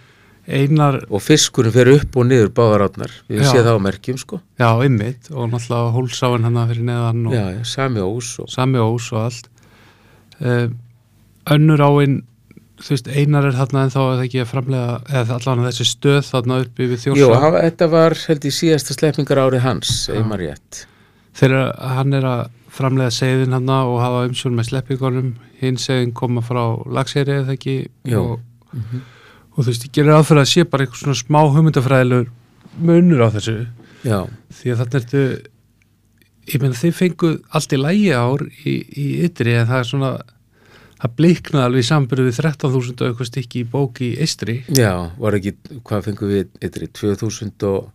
einar, 0.49 1.01
Og 1.11 1.20
fiskurinn 1.22 1.72
fer 1.72 1.88
upp 1.88 2.16
og 2.16 2.27
niður 2.27 2.49
báðar 2.55 2.85
átnar. 2.88 3.11
Við 3.29 3.40
séð 3.42 3.64
það 3.66 3.77
á 3.77 3.87
merkjum 3.88 4.18
sko. 4.18 4.40
já, 4.59 4.68
ymmit 4.85 5.31
og 5.33 5.51
náttúrulega 5.51 5.92
hólsáin 5.96 6.44
hann 6.44 6.68
fyrir 6.68 6.85
neðan 6.85 7.27
og 7.27 7.33
Já, 7.33 7.44
já, 7.57 7.64
sami 7.64 8.01
ós 8.01 8.38
og... 8.40 8.49
sami 8.49 8.79
ós 8.79 9.12
og 9.12 9.18
allt 9.25 9.49
uh, 10.40 10.68
önnur 11.51 11.81
áinn 11.81 12.22
þú 12.82 12.92
veist, 12.92 13.08
einar 13.08 13.46
er 13.48 13.56
þarna 13.56 13.84
en 13.86 13.92
þá 13.94 13.98
er 14.02 14.10
það 14.10 14.24
ekki 14.26 14.42
að 14.42 14.50
framlega, 14.50 14.98
eða 15.20 15.38
allan 15.38 15.64
þessi 15.66 15.86
stöð 15.88 16.20
þarna 16.28 16.58
uppi 16.64 16.88
við 16.90 16.96
Jú, 16.96 17.14
þjórsá 17.16 17.40
hafa, 17.46 17.62
þetta 17.66 17.88
var 17.94 18.16
held 18.26 18.44
í 18.46 18.52
síðasta 18.58 18.96
sleppingar 18.96 19.40
árið 19.46 19.64
hans, 19.64 19.94
maður 20.12 20.42
rétt. 20.44 20.82
þegar 21.40 21.72
hann 21.96 22.16
er 22.18 22.28
að 22.28 22.42
framlega 22.76 23.14
segðin 23.16 23.56
hann 23.56 23.72
og 23.72 23.98
hafa 24.02 24.26
umsjón 24.28 24.56
með 24.56 24.70
sleppingunum. 24.70 25.34
Hinn 25.62 25.78
segðin 25.80 26.12
koma 26.12 26.42
frá 26.44 26.60
lagseri 26.92 27.38
eða 27.40 27.54
ekki? 27.56 27.76
Jú. 28.04 28.20
og, 28.20 28.74
og 29.56 29.62
þú 29.62 29.70
veist, 29.70 29.86
ég 29.88 29.94
gerir 29.96 30.18
aðfyrir 30.18 30.42
að 30.42 30.50
sé 30.50 30.64
bara 30.68 30.84
eitthvað 30.84 31.00
svona 31.06 31.20
smá 31.22 31.38
hugmyndafræðilegur 31.54 32.28
munur 32.76 33.24
á 33.24 33.28
þessu. 33.38 33.54
Já, 34.04 34.18
því 34.58 34.72
að 34.74 34.82
þarna 34.82 35.00
ertu 35.00 35.22
ég 36.46 36.62
meina 36.62 36.78
þið 36.78 36.94
fenguð 37.00 37.36
allt 37.56 37.72
í 37.72 37.78
lægi 37.80 38.10
ár 38.14 38.44
í, 38.68 38.74
í 38.76 39.06
ytri 39.26 39.56
en 39.56 39.70
það 39.70 39.80
er 39.80 39.88
svona 39.88 40.10
það 40.96 41.14
bliknaði 41.18 41.64
alveg 41.68 41.85
í 41.85 41.88
sambyrðu 41.90 42.26
við 42.30 42.38
13.000 42.40 43.02
og 43.02 43.11
eitthvað 43.11 43.30
stykki 43.30 43.62
í 43.62 43.68
bók 43.72 44.00
í 44.04 44.11
eistri 44.22 44.56
Já, 44.72 44.92
var 45.20 45.37
ekki, 45.38 45.52
hvað 45.85 46.06
fengum 46.09 46.32
við 46.32 46.46
eitri, 46.64 46.88
2500 46.96 47.92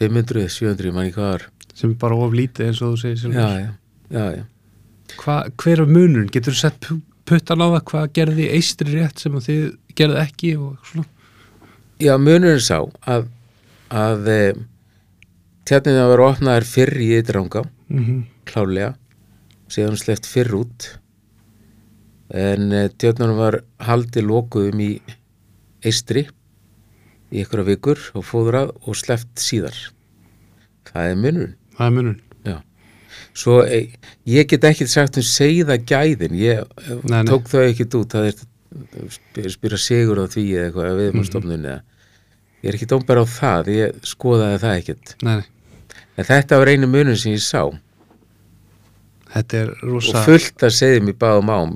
700, 0.00 0.94
manni 0.96 1.12
hvað 1.12 1.26
var. 1.34 1.42
Sem 1.74 1.92
er 1.92 1.98
bara 2.00 2.16
of 2.16 2.32
lítið 2.36 2.70
eins 2.70 2.80
og 2.80 2.94
þú 2.94 3.00
segir 3.02 3.34
Já, 3.36 3.48
já, 3.60 3.70
já, 4.14 4.24
já. 4.38 4.44
Hva, 5.20 5.36
hver 5.58 5.82
er 5.82 5.90
munurinn? 5.90 6.30
Getur 6.32 6.54
þú 6.54 6.60
sett 6.60 6.78
pu- 6.86 7.02
puttan 7.28 7.60
á 7.60 7.66
það? 7.66 7.82
Hvað 7.90 8.12
gerði 8.16 8.46
eistri 8.54 8.94
rétt 8.94 9.22
sem 9.22 9.36
að 9.36 9.46
þið 9.48 9.64
gerði 9.98 10.22
ekki 10.22 10.54
og 10.56 10.90
svona? 10.90 11.08
Já, 12.00 12.14
munurinn 12.16 12.64
sá 12.64 12.78
að, 13.10 13.26
að 13.92 14.30
e, 14.32 14.40
tjarnina 15.68 16.06
var 16.08 16.24
opnaðar 16.30 16.64
fyrr 16.68 16.96
í 16.96 17.10
ytranga, 17.18 17.66
mm 17.90 18.04
-hmm. 18.04 18.22
klálega, 18.48 18.94
síðan 19.68 20.00
sleppt 20.00 20.30
fyrr 20.30 20.54
út, 20.62 20.99
en 22.30 22.72
e, 22.72 22.82
tjarnina 23.00 23.36
var 23.38 23.60
haldið 23.82 24.28
lokuðum 24.28 24.82
í 24.84 24.90
eistri 25.86 26.26
í 27.30 27.42
ykkur 27.44 27.64
vikur 27.66 28.02
og 28.18 28.26
fóðrað 28.26 28.74
og 28.84 28.98
sleppt 28.98 29.42
síðar. 29.42 29.76
Það 30.90 31.10
er 31.10 31.20
munurinn. 31.24 31.56
það 31.76 31.86
er 31.86 31.96
munurinn 31.96 32.22
Já. 32.46 32.56
Svo 33.36 33.60
e, 33.62 33.82
ég 34.26 34.48
get 34.50 34.66
ekki 34.66 34.88
sagt 34.90 35.20
um 35.20 35.26
segða 35.26 35.78
gæðin, 35.78 36.34
ég 36.38 36.64
Nei, 36.86 36.96
nei, 37.04 37.20
nei. 37.20 37.30
tók 37.30 37.50
þau 37.50 37.62
ekkit 37.66 37.96
út, 38.00 38.16
það 38.16 38.32
er 38.32 38.40
spyr, 39.10 39.50
spyrja 39.50 39.80
sigur 39.80 40.22
á 40.22 40.26
því 40.30 40.46
eða 40.54 40.66
eitthvað, 40.68 40.96
við 40.98 41.08
erum 41.10 41.22
á 41.22 41.26
stofnun 41.28 41.68
eða 41.70 41.78
ég 42.60 42.68
er 42.70 42.76
ekki 42.76 42.90
dómbar 42.90 43.22
á 43.22 43.26
það, 43.26 43.70
ég 43.74 44.02
skoðaði 44.06 44.58
það 44.62 45.04
nei, 45.24 45.36
nei. 45.40 45.46
En 46.18 46.28
þetta 46.28 46.58
var 46.60 46.70
einu 46.70 46.90
munum 46.90 47.16
sem 47.18 47.34
ég 47.34 47.42
sá 47.44 47.62
þetta 49.34 49.62
er 49.62 49.70
rosa 49.86 50.18
og 50.18 50.26
fullt 50.26 50.66
að 50.66 50.76
segðum 50.76 51.10
í 51.12 51.16
báðum 51.18 51.52
ám, 51.54 51.74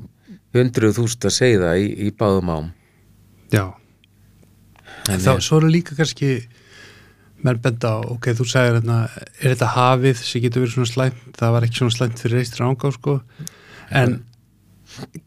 hundruð 0.61 0.97
þúst 0.99 1.25
að 1.27 1.33
segða 1.37 1.73
í, 1.81 1.87
í 2.07 2.11
báðum 2.15 2.51
ám. 2.55 2.69
já, 3.53 3.65
En 5.09 5.19
þá, 5.21 5.35
ég- 5.35 5.43
svo 5.45 5.57
eru 5.61 5.69
líka 5.69 5.95
kannski 5.97 6.29
menn 7.45 7.59
benda 7.61 7.91
á, 7.93 7.97
ok, 8.09 8.31
þú 8.33 8.45
sagðir 8.49 8.79
hérna, 8.79 8.95
er 9.41 9.51
þetta 9.53 9.67
hafið 9.75 10.21
sem 10.23 10.41
getur 10.41 10.63
verið 10.63 10.73
svona 10.73 10.89
slæmt 10.89 11.35
það 11.37 11.51
var 11.53 11.67
ekki 11.67 11.77
svona 11.81 11.93
slæmt 11.97 12.21
fyrir 12.23 12.39
eistri 12.41 12.65
ángá 12.65 12.91
sko. 12.95 13.19
en 13.91 14.15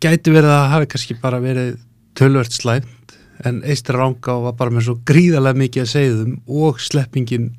gæti 0.02 0.32
verið 0.34 0.48
að 0.50 0.58
það 0.58 0.72
hafi 0.72 0.86
kannski 0.94 1.16
bara 1.22 1.38
verið 1.44 1.76
tölvert 2.18 2.56
slæmt 2.56 3.14
en 3.46 3.60
eistri 3.62 3.94
ángá 4.02 4.34
var 4.42 4.56
bara 4.58 4.70
með 4.74 4.88
svo 4.88 4.96
gríðarlega 5.06 5.60
mikið 5.62 5.84
að 5.84 5.92
segðum 5.92 6.32
og 6.48 6.80
sleppingin 6.82 7.50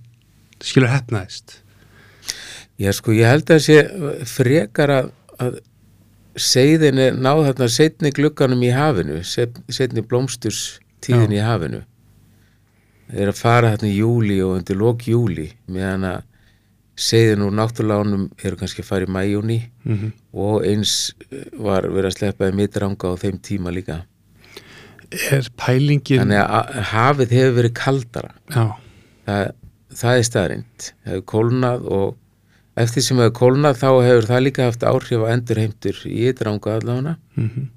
skilur 0.60 0.91
hefnaðist 0.91 1.62
Já, 2.79 2.91
sko, 2.95 3.12
ég 3.15 3.27
held 3.27 3.49
að 3.51 3.60
sé 3.63 3.77
frekar 4.27 4.91
að, 4.91 5.08
að 5.39 5.58
seiðin 6.39 6.99
er 7.04 7.13
náð 7.19 7.43
þarna 7.49 7.67
setni 7.73 8.12
glugganum 8.15 8.62
í 8.65 8.71
hafinu, 8.75 9.21
set- 9.23 9.60
setni 9.69 10.02
blómsturs 10.02 10.80
tíðin 11.04 11.34
í 11.38 11.41
hafinu. 11.43 11.84
Þeir 13.10 13.21
eru 13.25 13.32
að 13.34 13.39
fara 13.41 13.71
þarna 13.73 13.89
í 13.89 13.97
júli 13.99 14.39
og 14.45 14.58
undir 14.60 14.78
lok 14.78 15.06
júli, 15.10 15.47
meðan 15.67 16.04
að 16.12 16.19
seiðin 16.99 17.45
úr 17.47 17.54
náttúrlánum 17.56 18.25
eru 18.43 18.58
kannski 18.60 18.84
að 18.84 18.89
fara 18.89 19.08
í 19.08 19.12
mæjúni 19.15 19.60
mm 19.86 19.95
-hmm. 19.97 20.12
og 20.34 20.65
eins 20.67 21.13
eh, 21.32 21.45
var 21.58 21.88
verið 21.88 22.10
að 22.12 22.17
sleppa 22.17 22.49
í 22.49 22.56
mitranga 22.56 23.08
á 23.08 23.15
þeim 23.17 23.39
tíma 23.41 23.71
líka. 23.71 24.02
er 25.32 25.47
pælingin 25.58 26.19
Þannig 26.19 26.43
að 26.43 26.82
hafið 26.91 27.32
hefur 27.32 27.56
verið 27.56 27.73
kaldara. 27.73 28.32
já, 28.49 28.65
það, 29.25 29.52
það 29.95 30.17
er 30.17 30.23
staðrind 30.23 30.91
hefur 31.06 31.21
kólnað 31.25 31.86
og 31.88 32.17
eftir 32.80 33.04
sem 33.06 33.20
hefur 33.20 33.36
kólnað 33.42 33.82
þá 33.82 33.89
hefur 34.06 34.30
það 34.30 34.46
líka 34.46 34.70
haft 34.70 34.86
áhrif 34.88 35.26
á 35.26 35.32
endurheimtur 35.34 36.00
í 36.08 36.30
ytranga 36.32 36.78
allavega. 36.80 37.18
Mm 37.36 37.68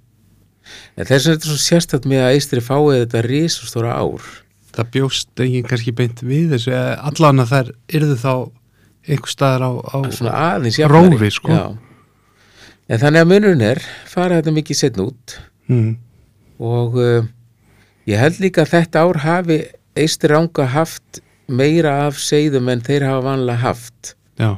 en 0.97 1.09
þess 1.09 1.29
þetta 1.29 1.47
er 1.47 1.51
svo 1.51 1.61
sérstætt 1.61 2.09
með 2.09 2.25
að 2.27 2.37
eistri 2.37 2.65
fáið 2.65 2.99
þetta 3.03 3.23
risastóra 3.27 3.97
ár. 3.99 4.27
Það 4.73 4.91
bjóst 4.97 5.43
enginn 5.45 5.69
kannski 5.69 5.95
beint 5.97 6.23
við 6.25 6.55
þessu 6.55 6.75
allan 6.77 7.45
að 7.45 7.53
þær 7.53 7.73
yrðu 7.99 8.19
þá 8.23 8.35
einhver 9.03 9.33
staðar 9.33 9.67
á, 9.67 9.71
á 9.83 9.97
svona 10.15 10.35
aðeins 10.53 10.79
jafnari. 10.81 11.17
Rófi, 11.17 11.31
sko. 11.35 11.53
Já. 11.53 11.67
en 12.89 13.03
þannig 13.03 13.25
að 13.25 13.31
munurinn 13.33 13.67
er 13.67 13.83
fara 14.09 14.41
þetta 14.41 14.57
mikið 14.59 14.81
setn 14.81 15.05
út. 15.05 15.37
Mm, 15.73 15.93
og 16.63 16.99
uh, 17.01 17.29
ég 18.09 18.23
held 18.23 18.41
líka 18.43 18.65
að 18.65 18.75
þetta 18.77 19.05
ár 19.07 19.23
hafi 19.27 19.61
eistri 19.99 20.37
ánga 20.37 20.69
haft 20.73 21.23
meira 21.53 21.99
af 22.07 22.21
seiðum 22.23 22.71
en 22.73 22.85
þeir 22.85 23.09
hafa 23.11 23.27
vanlega 23.27 23.65
haft. 23.67 24.15
Já, 24.41 24.57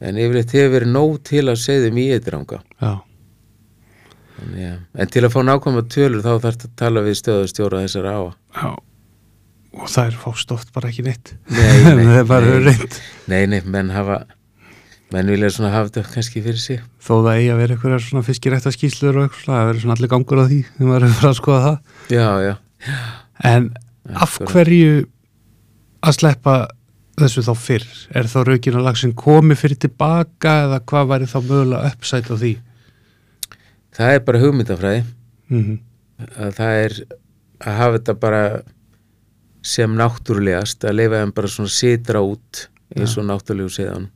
en 0.00 0.18
yfirleitt 0.20 0.52
hefur 0.56 0.74
verið 0.76 0.92
nóg 0.92 1.18
til 1.26 1.44
að 1.48 1.60
seiðum 1.62 2.00
í 2.02 2.06
ytranga 2.16 2.60
já, 2.82 2.92
Já, 4.56 4.72
en 5.00 5.08
til 5.08 5.22
að 5.24 5.32
fá 5.32 5.38
nákvæma 5.48 5.82
tölur 5.88 6.20
þá 6.20 6.34
þarf 6.44 6.66
að 6.66 6.72
tala 6.76 7.02
við 7.06 7.14
stöðustjóra 7.22 7.80
þessara 7.86 8.12
á. 8.12 8.22
já. 8.60 8.68
Og 9.76 9.88
það 9.92 10.10
er 10.10 10.18
fást 10.20 10.52
oft 10.52 10.72
bara 10.72 10.88
ekki 10.90 11.04
neitt. 11.04 11.30
Nei, 11.52 11.80
nei, 11.96 12.04
það 12.04 12.18
er 12.20 12.28
bara 12.28 12.58
reynd. 12.64 12.98
Nei, 13.32 13.42
nei, 13.48 13.58
menn 13.64 13.90
hafa, 13.92 14.18
menn 15.12 15.32
vilja 15.32 15.50
svona 15.52 15.72
hafa 15.72 15.88
þetta 15.90 16.12
kannski 16.14 16.42
fyrir 16.44 16.60
sig. 16.60 16.84
þó 17.00 17.12
það 17.24 17.32
eigi 17.32 17.50
að 17.54 17.60
vera 17.62 17.76
einhverjar 17.76 18.04
svona 18.06 18.24
fiskirætta 18.28 18.72
skýslur 18.76 19.18
og 19.20 19.26
eitthvað, 19.26 19.50
það 19.50 19.66
verður 19.70 19.82
svona 19.84 19.96
allir 19.96 20.12
gangur 20.12 20.40
á 20.40 20.44
því 20.46 20.60
þegar 20.68 20.90
maður 20.90 21.06
er 21.06 21.08
að 21.08 21.18
fara 21.20 21.32
að 21.32 21.40
skoða 21.40 21.60
það. 21.66 21.76
Já, 22.12 22.28
já. 22.44 22.54
en 23.52 23.68
af 24.24 24.38
hverju 24.52 24.94
að 26.06 26.18
sleppa 26.20 26.56
þessu 27.24 27.44
þá 27.46 27.52
fyrr? 27.62 27.88
Er 28.16 28.30
þá 28.30 28.38
raukinn 28.46 28.78
að 28.78 28.86
lagsin 28.88 29.16
komi 29.16 29.56
fyrir 29.58 29.80
tilbaka 29.80 30.54
eða 30.66 30.80
hvað 30.84 31.10
væri 31.12 31.28
þá 31.30 31.38
mögulega 31.40 31.90
uppsætt 31.92 32.30
á 32.30 32.36
því? 32.36 32.54
Það 33.96 34.14
er 34.14 34.24
bara 34.26 34.42
hugmyndafræði. 34.44 35.04
Mm 35.48 35.76
að 36.16 36.54
það 36.56 36.78
er 36.84 36.96
að 37.60 37.78
hafa 37.80 37.98
þetta 37.98 38.14
bara 38.20 38.42
sem 39.66 39.96
náttúrulegast, 39.98 40.84
að 40.86 41.00
leifa 41.00 41.22
þeim 41.22 41.34
bara 41.36 41.50
svona 41.50 41.74
sitra 41.74 42.22
út 42.22 42.66
eins 42.94 43.16
og 43.18 43.26
náttúrulegu 43.26 43.72
séðan. 43.74 44.08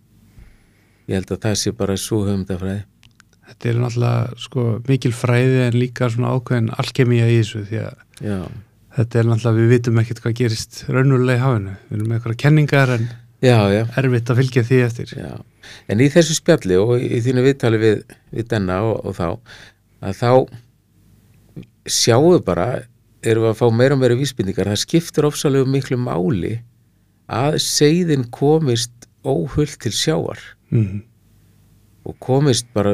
Ég 1.11 1.19
held 1.19 1.35
að 1.35 1.43
það 1.45 1.59
sé 1.59 1.75
bara 1.77 1.99
svo 1.99 2.23
hugmyndafræði. 2.29 2.85
Þetta 3.51 3.71
er 3.71 3.81
náttúrulega 3.83 4.41
sko, 4.45 4.67
mikil 4.87 5.15
fræði 5.17 5.63
en 5.67 5.79
líka 5.79 6.11
svona 6.13 6.37
ákveðin 6.37 6.71
alkemía 6.79 7.27
í 7.27 7.41
þessu 7.41 7.65
því 7.67 7.81
að 7.83 8.05
Já, 8.21 8.39
þetta 8.97 9.21
er 9.21 9.29
náttúrulega, 9.29 9.59
við 9.61 9.73
vitum 9.75 10.01
ekkert 10.03 10.23
hvað 10.25 10.37
gerist 10.41 10.81
raunverulega 10.89 11.39
í 11.39 11.43
hafinu. 11.45 11.75
Við 11.89 11.99
erum 11.99 12.09
með 12.11 12.19
eitthvað 12.19 12.39
kenningar 12.45 12.95
en 12.97 13.05
já, 13.45 13.59
já. 13.73 13.83
erfitt 14.03 14.33
að 14.33 14.41
fylgja 14.43 14.65
því 14.71 14.81
eftir. 14.87 15.13
Já, 15.17 15.33
en 15.93 16.01
í 16.03 16.09
þessu 16.13 16.37
spjalli 16.39 16.79
og 16.81 16.95
í 17.01 17.21
þínu 17.25 17.45
viðtali 17.47 17.81
við, 17.83 18.01
við 18.35 18.49
denna 18.51 18.81
og, 18.89 19.05
og 19.07 19.17
þá, 19.19 19.29
að 20.07 20.19
þá 20.21 20.33
sjáum 21.91 22.35
við 22.35 22.43
bara, 22.47 22.67
erum 23.25 23.47
við 23.47 23.53
að 23.53 23.61
fá 23.61 23.67
meira 23.75 23.97
og 23.97 24.03
meira 24.03 24.19
vísbendingar, 24.19 24.71
það 24.73 24.83
skiptur 24.85 25.29
ofsalega 25.31 25.69
miklu 25.69 25.99
máli 26.01 26.57
að 27.31 27.61
seiðin 27.63 28.27
komist 28.35 29.09
óhull 29.27 29.71
til 29.81 29.93
sjávar 29.95 30.41
Mm. 30.71 31.01
og 32.07 32.15
komist 32.23 32.69
bara 32.73 32.93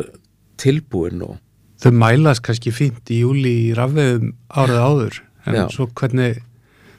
tilbúin 0.57 1.21
og 1.27 1.35
Þau 1.77 1.91
mælast 1.93 2.41
kannski 2.41 2.71
fínt 2.73 3.11
í 3.13 3.19
júli 3.21 3.51
í 3.67 3.75
rafveðum 3.77 4.31
árið 4.49 4.79
áður 4.81 5.19
en 5.47 5.59
Já. 5.61 5.65
svo 5.73 5.89
hvernig 5.97 6.41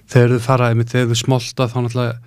þegar 0.07 0.35
þau 0.35 0.43
fara, 0.45 0.71
einmitt, 0.71 0.91
þegar 0.93 1.11
þau 1.11 1.21
smolta 1.21 1.67
þá 1.71 1.77
náttúrulega 1.83 2.17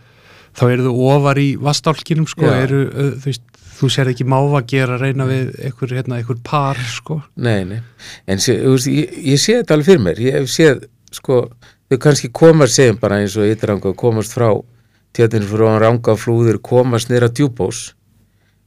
þá 0.58 0.64
eru 0.66 0.88
þau 0.88 1.06
ofar 1.14 1.40
í 1.40 1.48
vastálkinum 1.62 2.26
sko, 2.28 2.48
eru, 2.50 2.80
þú 3.22 3.28
veist, 3.28 3.44
þú 3.80 3.90
sér 3.94 4.10
ekki 4.12 4.26
gera 4.68 4.96
að 4.98 5.04
reyna 5.06 5.26
við 5.28 5.52
einhver, 5.64 5.94
hérna, 5.96 6.18
einhver 6.18 6.40
par 6.44 6.76
sko. 6.76 7.22
nei, 7.36 7.64
nei, 7.64 7.80
en 8.26 8.42
sé, 8.42 8.58
veist, 8.64 8.90
ég, 8.90 9.14
ég 9.32 9.40
sé 9.40 9.60
þetta 9.60 9.74
alveg 9.74 9.86
fyrir 9.86 10.04
mér, 10.04 10.20
ég 10.20 10.40
hef 10.40 10.50
séð 10.50 10.84
sko, 11.12 11.46
þau 11.88 11.98
kannski 12.02 12.32
komast 12.32 12.76
segjum 12.76 13.00
bara 13.00 13.22
eins 13.22 13.38
og 13.38 13.48
ytranga 13.48 13.94
komast 13.94 14.34
frá 14.36 14.52
tjötinu 15.16 15.48
frá 15.48 15.78
ranga 15.80 16.14
flúður 16.18 16.60
komast 16.62 17.10
nýra 17.10 17.30
djúbós 17.32 17.94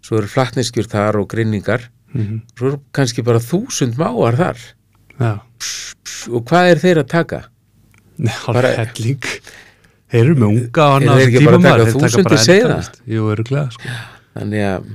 svo 0.03 0.19
eru 0.19 0.29
flatneskjur 0.29 0.89
þar 0.91 1.21
og 1.21 1.29
grinningar. 1.31 1.89
Mm 2.13 2.41
svo 2.57 2.67
eru 2.67 2.79
kannski 2.93 3.23
bara 3.25 3.39
þúsund 3.39 3.97
máar 3.97 4.35
þar. 4.37 4.59
Já, 5.19 5.33
og 6.29 6.43
hvað 6.49 6.69
er 6.69 6.79
þeir 6.79 6.99
að 7.03 7.09
taka? 7.09 7.39
Bara- 8.17 8.73
alveg 8.73 8.79
helling. 8.97 9.29
Þeir 10.13 10.23
eru 10.23 10.33
með 10.37 10.49
unga 10.51 10.83
á 10.85 10.89
Eru 10.93 10.97
annað 10.97 11.21
þeir 11.21 11.29
ekki 11.29 11.45
bara 11.45 11.57
að 11.57 11.63
taka 11.67 11.85
þúsundir 11.93 12.41
seiða? 12.43 12.75
Jú, 13.09 13.23
öruglega 13.33 13.71
sko. 13.73 13.93
Þannig 14.37 14.65
að 14.69 14.91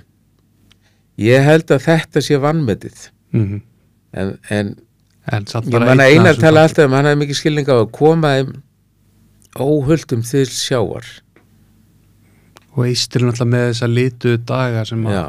ég 1.28 1.48
held 1.48 1.72
að 1.74 1.86
þetta 1.88 2.22
sé 2.22 2.38
vannmetið 2.42 3.00
mm 3.34 3.56
en, 4.18 4.30
en 4.48 4.76
En 5.28 5.44
samt 5.50 5.66
ég 5.68 5.74
bara 5.74 5.90
manna 5.90 6.06
einar 6.08 6.38
tala 6.40 6.62
alltaf 6.64 6.86
um 6.88 6.94
hann 6.96 7.04
hefði 7.10 7.20
mikið 7.20 7.36
skilning 7.36 7.66
á 7.68 7.76
að 7.76 7.90
koma 7.92 8.30
óhuldum 9.60 10.22
til 10.24 10.46
sjávar. 10.48 11.04
Og 12.78 12.86
eistir 12.86 13.24
náttúrulega 13.26 13.50
með 13.52 13.64
þessa 13.72 13.88
litu 13.90 14.34
daga 14.48 14.84
sem, 14.88 15.02
að, 15.04 15.16
Já, 15.18 15.24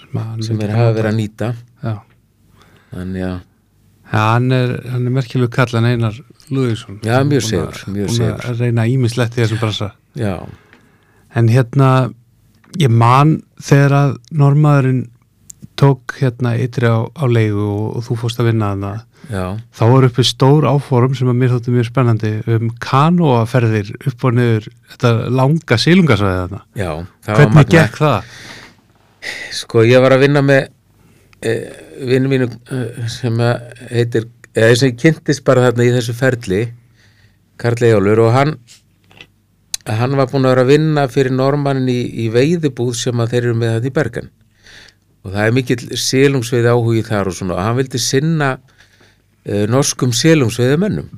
sem, 0.00 0.18
að 0.18 0.26
hann 0.32 0.42
sem 0.48 0.58
vill 0.58 0.66
er 0.66 0.74
hafa 0.78 0.96
verið 0.96 1.10
að 1.12 1.18
nýta. 1.20 1.50
Já, 1.84 1.94
þannig 2.94 3.26
að 3.28 3.38
hann 4.14 4.50
er, 4.58 4.74
er 4.90 5.06
merkilegu 5.20 5.52
kallan 5.54 5.88
Einar 5.92 6.18
Lúðísson 6.50 7.00
Já, 7.04 7.20
mjög 7.24 7.42
að- 7.42 7.48
segur, 8.16 8.44
að 8.44 8.60
reyna 8.60 8.86
ímislegt 8.90 9.38
í 9.38 9.42
þessum 9.44 9.62
brasa 9.62 9.92
já, 10.18 10.34
En 11.34 11.48
hérna, 11.50 12.12
ég 12.78 12.90
man 12.90 13.42
þegar 13.58 13.92
að 13.98 14.12
normaðurinn 14.30 15.08
tók 15.74 16.14
hérna 16.20 16.52
ytri 16.62 16.86
á, 16.86 17.02
á 17.10 17.24
leigu 17.26 17.64
og, 17.64 17.96
og 17.98 18.04
þú 18.06 18.16
fórst 18.20 18.38
að 18.38 18.52
vinna 18.52 18.68
þarna. 18.70 18.92
Já, 19.32 19.44
þá 19.74 19.82
var 19.90 20.06
uppi 20.06 20.24
stór 20.28 20.66
áforum 20.68 21.16
sem 21.18 21.30
að 21.32 21.38
mér 21.40 21.54
þóttu 21.54 21.74
mjög 21.74 21.88
spennandi. 21.88 22.30
Um 22.54 22.70
kanóaferðir 22.84 23.90
upp 24.06 24.26
og 24.28 24.36
niður 24.36 24.68
þetta 24.92 25.12
langa 25.34 25.78
sílungasvæði 25.80 26.38
þarna. 26.44 26.62
Já 26.78 26.90
það 27.26 27.40
hvernig 27.40 27.72
gekk 27.74 27.98
það? 28.04 28.30
Sko 29.58 29.84
ég 29.88 30.04
var 30.04 30.14
að 30.14 30.24
vinna 30.26 30.44
með 30.44 30.68
e, 31.42 31.56
vinnu 32.12 32.30
mínu 32.30 32.50
e, 32.52 32.84
sem 33.10 33.40
að 33.42 33.84
heitir, 33.90 34.28
eða 34.54 34.78
sem 34.78 34.92
ég 34.92 35.00
kynntist 35.02 35.44
bara 35.46 35.68
þarna 35.68 35.86
í 35.86 35.92
þessu 35.94 36.14
ferli 36.16 36.62
Karl 37.60 37.86
Ejólfur 37.86 38.24
og 38.26 38.34
hann 38.34 38.56
hann 39.84 40.16
var 40.16 40.30
búin 40.30 40.46
að 40.46 40.54
vera 40.54 40.64
að 40.64 40.70
vinna 40.72 41.04
fyrir 41.12 41.34
normannin 41.34 41.90
í, 41.92 42.00
í 42.24 42.30
veiðibúð 42.32 42.94
sem 42.96 43.20
að 43.20 43.34
þeir 43.34 43.42
eru 43.42 43.58
með 43.60 43.74
þetta 43.74 43.90
í 43.90 43.94
Bergen. 43.98 44.30
Og 45.24 45.34
það 45.34 45.44
er 45.44 45.54
mikill 45.56 45.98
silungsveið 46.00 46.70
áhugi 46.72 47.02
þar 47.04 47.28
og 47.28 47.36
svona. 47.36 47.58
Hann 47.64 47.76
vildi 47.78 48.00
sinna 48.00 48.48
e, 49.44 49.66
norskum 49.68 50.12
silungsveiði 50.16 50.80
mönnum 50.80 51.10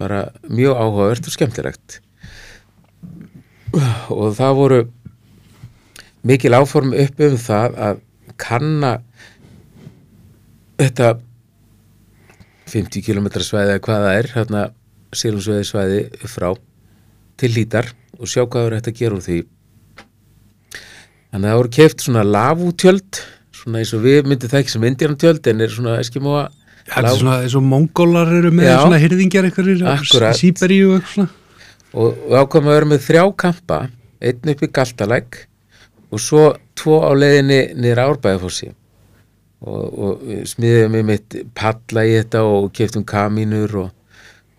bara 0.00 0.24
mjög 0.48 0.80
áhugavert 0.80 1.28
og 1.28 1.36
skemmtilegt. 1.36 1.98
Og 4.08 4.34
það 4.36 4.56
voru 4.58 4.80
mikil 6.24 6.56
áform 6.56 6.96
upp 6.96 7.22
um 7.28 7.38
það 7.40 7.78
að 7.88 8.02
kanna 8.40 8.94
þetta 10.80 11.14
50 12.70 13.04
km 13.04 13.28
svæði 13.44 13.74
eða 13.74 13.84
hvað 13.84 14.06
það 14.06 14.18
er 14.20 14.30
hérna 14.34 14.64
sílumsveði 15.14 15.68
svæði 15.68 16.00
upp 16.16 16.30
frá 16.32 16.48
til 17.40 17.52
lítar 17.54 17.90
og 18.18 18.30
sjá 18.30 18.44
hvað 18.46 18.66
er 18.68 18.76
þetta 18.78 18.92
að 18.92 19.00
gera 19.00 19.18
úr 19.18 19.24
því. 19.24 19.38
Þannig 21.34 21.48
að 21.48 21.50
það 21.50 21.60
voru 21.60 21.72
keft 21.78 22.04
svona 22.04 22.26
lavútjöld 22.26 23.22
svona 23.64 23.80
eins 23.80 23.94
og 23.96 24.04
við 24.04 24.28
myndum 24.28 24.52
það 24.52 24.60
ekki 24.62 24.74
sem 24.74 24.86
indjarntjöld 24.90 25.48
en 25.50 25.64
er 25.64 25.72
svona 25.72 25.96
eskimóa 26.02 26.44
Þetta 26.84 27.08
er 27.08 27.16
svona 27.16 27.38
eins 27.40 27.54
og 27.56 27.64
mongólar 27.64 28.28
eru 28.38 28.50
með 28.52 28.68
Já. 28.68 28.76
svona 28.82 29.00
hyrðingjar 29.00 29.46
eitthvað 29.48 30.34
Sýberíu 30.36 30.90
og 30.92 30.98
eitthvað 31.00 31.30
og, 31.94 32.18
ákvæmum 32.28 32.70
að 32.70 32.76
vera 32.76 32.90
með 32.90 33.04
þrjá 33.06 33.24
kampa 33.40 33.78
einn 34.24 34.52
upp 34.52 34.64
í 34.64 34.70
Galtalæk 34.78 35.38
og 36.12 36.22
svo 36.22 36.44
tvo 36.76 37.00
á 37.08 37.10
leiðinni 37.16 37.60
niður 37.78 38.02
Árbæðafossi 38.04 38.72
og, 39.64 39.84
og 39.98 40.24
við 40.28 40.44
smiðum 40.52 40.96
við 40.98 41.06
mitt 41.10 41.36
palla 41.56 42.04
í 42.06 42.14
þetta 42.18 42.44
og 42.48 42.70
keftum 42.76 43.04
kamínur 43.08 43.76
og, 43.84 43.90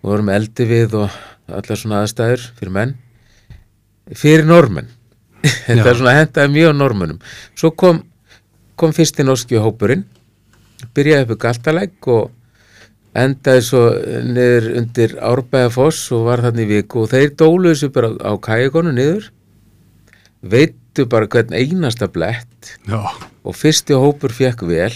og 0.02 0.12
vorum 0.12 0.32
eldi 0.34 0.68
við 0.70 0.98
og 1.04 1.20
allar 1.46 1.80
svona 1.80 2.02
aðstæður 2.04 2.48
fyrir 2.58 2.76
menn. 2.80 2.96
Fyrir 4.14 4.46
normenn 4.46 4.90
þetta 5.68 5.90
er 5.92 5.98
svona 5.98 6.18
hendaði 6.18 6.54
mjög 6.54 6.76
normunum 6.78 7.18
svo 7.58 7.72
kom, 7.78 8.00
kom 8.78 8.94
fyrsti 8.94 9.26
norski 9.26 9.62
hópurinn 9.62 10.06
byrjaði 10.96 11.26
upp 11.26 11.34
í 11.36 11.42
Galtalæk 11.42 12.10
og 12.14 12.32
endaði 13.16 13.64
svo 13.64 13.84
niður 14.28 14.72
undir 14.82 15.16
Árbæðafoss 15.24 16.10
og 16.16 16.26
var 16.28 16.44
þannig 16.44 16.68
í 16.68 16.72
viku. 16.74 17.06
Og 17.06 17.14
þeir 17.14 17.32
dóluðu 17.40 17.80
sér 17.80 17.94
bara 17.96 18.12
á 18.20 18.32
kægonu 18.44 18.92
niður 18.96 19.30
veittu 20.96 21.10
bara 21.10 21.28
hvern 21.28 21.54
einasta 21.54 22.08
blett? 22.08 22.78
Já, 22.88 23.04
og 23.44 23.56
fyrsti 23.56 23.94
hópur 23.94 24.32
fekk 24.32 24.64
vel. 24.68 24.94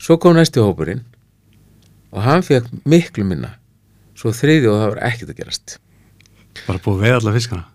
Svo 0.00 0.16
kom 0.18 0.36
næsti 0.36 0.60
hópurinn. 0.60 1.04
Og 2.12 2.22
hann 2.22 2.42
fekk 2.42 2.70
miklu 2.84 3.24
minna. 3.24 3.58
Svo 4.16 4.32
þriði 4.32 4.68
og 4.70 4.80
það 4.80 4.88
var 4.94 5.02
ekkert 5.08 5.32
að 5.32 5.40
gerast. 5.40 5.78
Bara 6.66 6.78
búið 6.78 7.02
veið 7.02 7.18
alla 7.18 7.34
fiskana? 7.36 7.66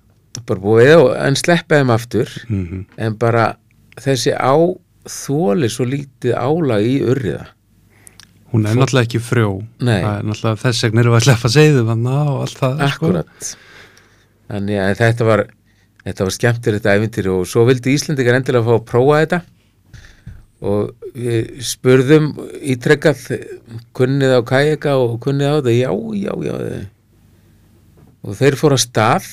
Bara 0.46 0.62
búið 0.62 0.96
og 0.98 1.12
en 1.18 1.36
sleppa 1.36 1.80
þeim 1.80 1.94
aftur. 1.94 2.34
Mm 2.50 2.86
en 2.98 3.18
bara 3.18 3.58
þessi 3.98 4.34
á 4.34 4.54
þóli 5.08 5.70
svo 5.70 5.86
lítið 5.86 6.36
álag 6.36 6.86
í 6.86 7.02
urriða. 7.02 7.48
Hún 8.52 8.66
er 8.66 8.76
náttúrulega 8.76 9.06
ekki 9.06 9.20
frjó. 9.20 9.62
Nei. 9.80 10.02
Það 10.02 10.18
er 10.18 10.28
náttúrulega 10.28 10.62
þess 10.62 10.84
vegna 10.84 11.04
við 11.04 11.16
að 11.16 11.24
sleppa 11.26 11.50
þarna 11.50 12.18
og 12.32 12.42
allt 12.42 12.58
það 12.58 12.76
sko. 12.78 12.88
Akkurat. 12.88 13.56
Þannig 14.48 14.80
að 14.80 14.94
þetta 15.02 15.26
var 15.28 15.44
þetta 16.08 16.28
var 16.28 16.36
skemmtir 16.36 16.78
þetta 16.80 16.98
æfintir 16.98 17.30
og 17.34 17.46
svo 17.50 17.68
vildi 17.68 17.94
Íslendingar 17.94 18.40
endilega 18.40 18.66
fá 18.68 18.76
að 18.78 18.86
prófa 18.90 19.22
þetta. 19.22 19.42
Og 20.68 21.12
við 21.14 21.66
spurðum 21.68 22.32
ítrekkað 22.66 23.26
kunnið 23.98 24.38
á 24.38 24.42
kajaka 24.48 24.96
og 24.98 25.20
kunnið 25.22 25.52
á 25.52 25.56
þetta? 25.60 25.76
Já, 25.78 25.92
já, 26.18 26.34
já 26.42 26.86
og 28.28 28.36
þeir 28.36 28.58
fóru 28.60 28.76
að 28.76 28.84
stað 28.84 29.28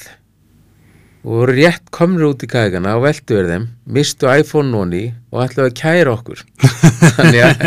og 1.24 1.46
rétt 1.48 1.86
komnir 1.94 2.28
út 2.28 2.42
í 2.44 2.48
kajakana 2.50 2.98
og 2.98 3.06
veldu 3.06 3.38
verið 3.38 3.54
þeim, 3.54 3.68
mistu 3.96 4.28
iPhone 4.28 4.70
noni 4.70 5.06
og 5.32 5.40
ætlaðu 5.46 5.70
að 5.70 5.78
kæra 5.80 6.12
okkur. 6.12 6.42
Þannig 7.16 7.40
að 7.46 7.64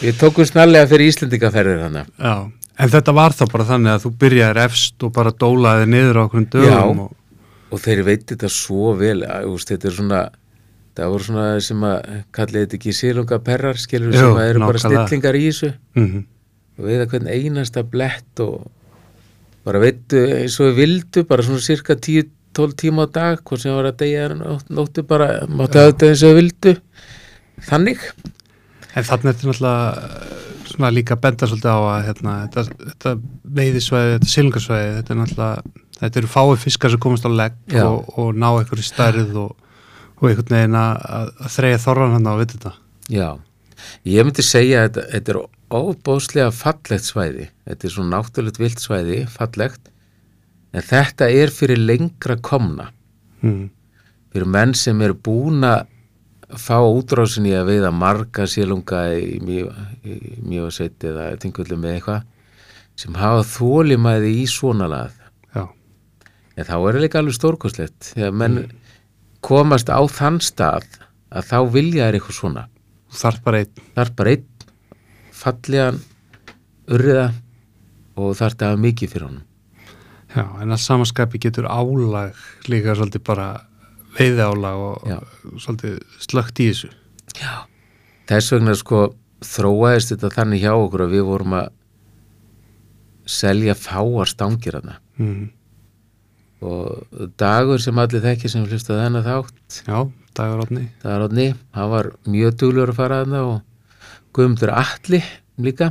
við 0.00 0.18
tókum 0.20 0.48
snarlega 0.48 0.88
fyrir 0.90 1.12
Íslendingaferðir 1.12 1.84
þannig 1.84 2.10
Já, 2.16 2.34
en 2.80 2.92
þetta 2.96 3.14
var 3.16 3.36
þá 3.36 3.44
bara 3.52 3.68
þannig 3.70 3.94
að 3.94 4.04
þú 4.04 4.12
byrjaðir 4.24 4.62
efst 4.66 5.06
og 5.06 5.14
bara 5.16 5.34
dólaði 5.44 5.88
niður 5.92 6.20
á 6.20 6.22
okkur 6.26 6.46
dögum 6.56 6.72
Já. 6.72 6.80
og, 7.06 7.16
og 7.70 7.80
þeir 7.80 8.04
veit 8.06 8.26
þetta 8.28 8.50
svo 8.52 8.94
vel 8.98 9.20
að, 9.24 9.48
úst, 9.52 9.70
þetta 9.70 9.88
er 9.90 9.96
svona 9.96 10.20
það 11.00 11.12
voru 11.14 11.24
svona 11.24 11.44
sem 11.64 11.84
að 11.86 12.10
kallið 12.36 12.64
þetta 12.66 12.76
ekki 12.76 12.92
sílunga 12.92 13.38
perrar 13.46 13.78
skilur 13.80 14.12
Jú, 14.12 14.20
sem 14.20 14.40
að 14.42 14.48
eru 14.50 14.66
bara 14.66 14.82
stillingar 14.82 15.38
í 15.38 15.46
þessu. 15.46 15.70
Mm 15.96 16.26
og 16.80 16.88
veiða 16.88 17.08
hvern 17.12 17.30
einasta 17.30 17.84
blett 17.86 18.40
og 18.42 18.68
bara 19.66 19.80
veitu 19.82 20.20
eins 20.38 20.56
og 20.60 20.70
við 20.70 20.78
vildu 20.80 21.24
bara 21.28 21.44
svona 21.44 21.62
cirka 21.64 21.96
10-12 21.96 22.76
tíma 22.80 23.04
á 23.04 23.08
dag 23.12 23.42
hvort 23.44 23.60
sem 23.60 23.76
var 23.76 23.90
að 23.90 24.04
nótt, 24.40 24.70
nóttu 24.72 25.04
bara 25.04 25.44
máttu 25.48 25.80
að 25.80 25.90
þetta 25.90 26.08
eins 26.08 26.24
og 26.24 26.32
við 26.32 26.40
vildu 26.40 26.74
þannig. 27.68 28.06
En 28.96 29.06
þannig 29.06 29.28
er 29.28 29.36
þetta 29.36 29.50
náttúrulega 29.50 30.06
eh, 30.06 30.64
svona 30.72 30.92
líka 30.94 31.16
að 31.18 31.22
benda 31.26 31.50
svolítið 31.50 31.76
á 31.76 31.80
að 31.80 32.00
hérna, 32.08 32.36
þetta, 32.46 32.86
þetta 32.88 33.14
veiðisvæði, 33.60 34.16
þetta 34.16 34.32
silungarsvæði 34.34 34.96
þetta 34.96 35.14
er 35.14 35.20
náttúrulega, 35.20 35.79
þetta 36.00 36.22
eru 36.22 36.30
fáið 36.30 36.62
fiskar 36.64 36.92
sem 36.92 37.02
komast 37.02 37.28
á 37.28 37.30
legg 37.30 37.78
og, 37.84 38.10
og 38.18 38.32
ná 38.36 38.48
einhverju 38.50 38.86
stærð 38.86 39.36
og, 39.40 39.56
og 40.20 40.28
einhvern 40.28 40.56
veginn 40.56 40.78
að, 40.80 41.06
að 41.18 41.32
að 41.44 41.54
þreja 41.56 41.82
þorran 41.86 42.16
hann 42.16 42.28
á 42.28 42.32
að 42.32 42.42
vita 42.44 42.58
þetta 42.58 42.76
Já, 43.10 43.28
ég 44.06 44.26
myndi 44.26 44.44
segja 44.46 44.84
að 44.86 45.00
þetta, 45.10 45.32
er 45.34 45.40
óbóðslega 45.70 46.50
fallegt 46.54 47.06
svæði. 47.06 47.48
Þetta 47.66 47.86
er 47.86 47.94
svona 47.94 48.16
náttúrulegt 48.16 48.60
vilt 48.60 48.82
svæði, 48.82 49.20
fallegt, 49.30 49.90
en 50.74 50.86
þetta 50.86 51.30
er 51.30 51.54
fyrir 51.54 51.80
lengra 51.82 52.38
komna. 52.42 52.90
mm. 53.42 53.68
Fyrir 54.30 54.46
menn 54.46 54.76
sem 54.78 55.00
eru 55.02 55.16
búin 55.18 55.64
að 55.66 55.88
fá 56.58 56.76
útrásin 56.82 57.48
í 57.50 57.54
að 57.54 57.72
veiða 57.72 57.90
marga 57.94 58.46
sílunga 58.46 59.00
í 59.14 59.38
mjög 59.42 60.70
sveit 60.74 61.02
eða 61.06 61.32
tingullum 61.42 61.82
með 61.82 61.96
eitthvað 61.96 62.28
sem 62.98 63.16
hafa 63.18 63.42
þólimæði 63.46 64.30
í 64.42 64.46
svona 64.50 64.86
lað. 64.90 65.16
En 66.60 66.68
þá 66.68 66.74
er 66.76 66.96
það 66.96 67.04
líka 67.04 67.20
alveg 67.22 67.36
stórkostlegt 67.38 68.12
þegar 68.14 68.38
menn 68.42 68.58
komast 69.44 69.88
á 69.88 70.00
þann 70.12 70.40
stað 70.44 70.88
að 71.30 71.46
þá 71.48 71.58
vilja 71.72 72.08
þær 72.08 72.18
eitthvað 72.18 72.36
svona. 72.36 72.64
þarf 73.10 73.44
bara 73.44 73.62
einn 73.62 73.84
Það 73.94 74.02
er 74.04 74.10
bara 74.18 74.34
einn 74.34 74.48
fallegan 75.40 76.00
urriða 76.90 77.28
og 78.20 78.34
þarf 78.36 78.60
að 78.60 78.68
hafa 78.68 78.82
mikið 78.84 79.12
fyrir 79.14 79.26
honum. 79.26 79.46
Já, 80.30 80.44
en 80.62 80.70
að 80.70 80.82
samanskapi 80.84 81.40
getur 81.42 81.66
álag 81.66 82.36
líka 82.70 82.94
svolítið 82.94 83.24
bara 83.26 83.48
veiði 84.14 84.44
álag 84.46 84.82
og 84.84 85.08
Já. 85.08 85.18
svolítið 85.58 85.96
slögt 86.22 86.60
í 86.62 86.68
þessu 86.70 86.90
Já. 87.40 87.66
Þess 88.30 88.54
vegna 88.54 88.76
sko 88.78 89.00
þróaðist 89.42 90.14
þetta 90.14 90.30
þannig 90.36 90.62
hjá 90.62 90.72
okkur 90.74 91.06
að 91.06 91.14
við 91.16 91.24
vorum 91.26 91.56
að 91.58 91.70
selja 93.30 93.74
fáar 93.78 94.30
stangir 94.30 94.78
hana 94.78 94.98
mm. 95.18 95.48
Og 96.60 97.30
dagur 97.40 97.80
sem 97.80 97.98
allir 98.02 98.22
þekki 98.24 98.50
sem 98.52 98.66
hlusta 98.68 98.98
þennan 98.98 99.24
þátt 99.24 99.80
Já, 99.86 99.98
dagur 100.36 100.62
átni 100.66 100.84
það 101.02 101.14
er 101.14 101.24
átni, 101.26 101.46
hann 101.76 101.90
var 101.94 102.10
mjög 102.28 102.56
duglur 102.60 102.92
að 102.92 103.00
fara 103.00 103.22
hana 103.24 103.42
og 103.48 103.58
Guðmundur 104.36 104.70
Atli 104.76 105.22
líka 105.58 105.90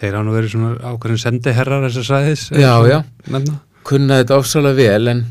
Þeir 0.00 0.14
hafa 0.16 0.24
nú 0.24 0.32
verið 0.36 0.52
svona 0.54 0.92
ákveðin 0.92 1.20
sendiherrar 1.20 1.82
þessar 1.88 2.06
sæðis 2.08 2.44
Já, 2.56 2.72
já. 2.88 2.98
Nefna. 3.32 3.58
kunna 3.84 4.20
þetta 4.22 4.38
ofsalega 4.40 4.78
vel 4.78 5.10
en, 5.14 5.24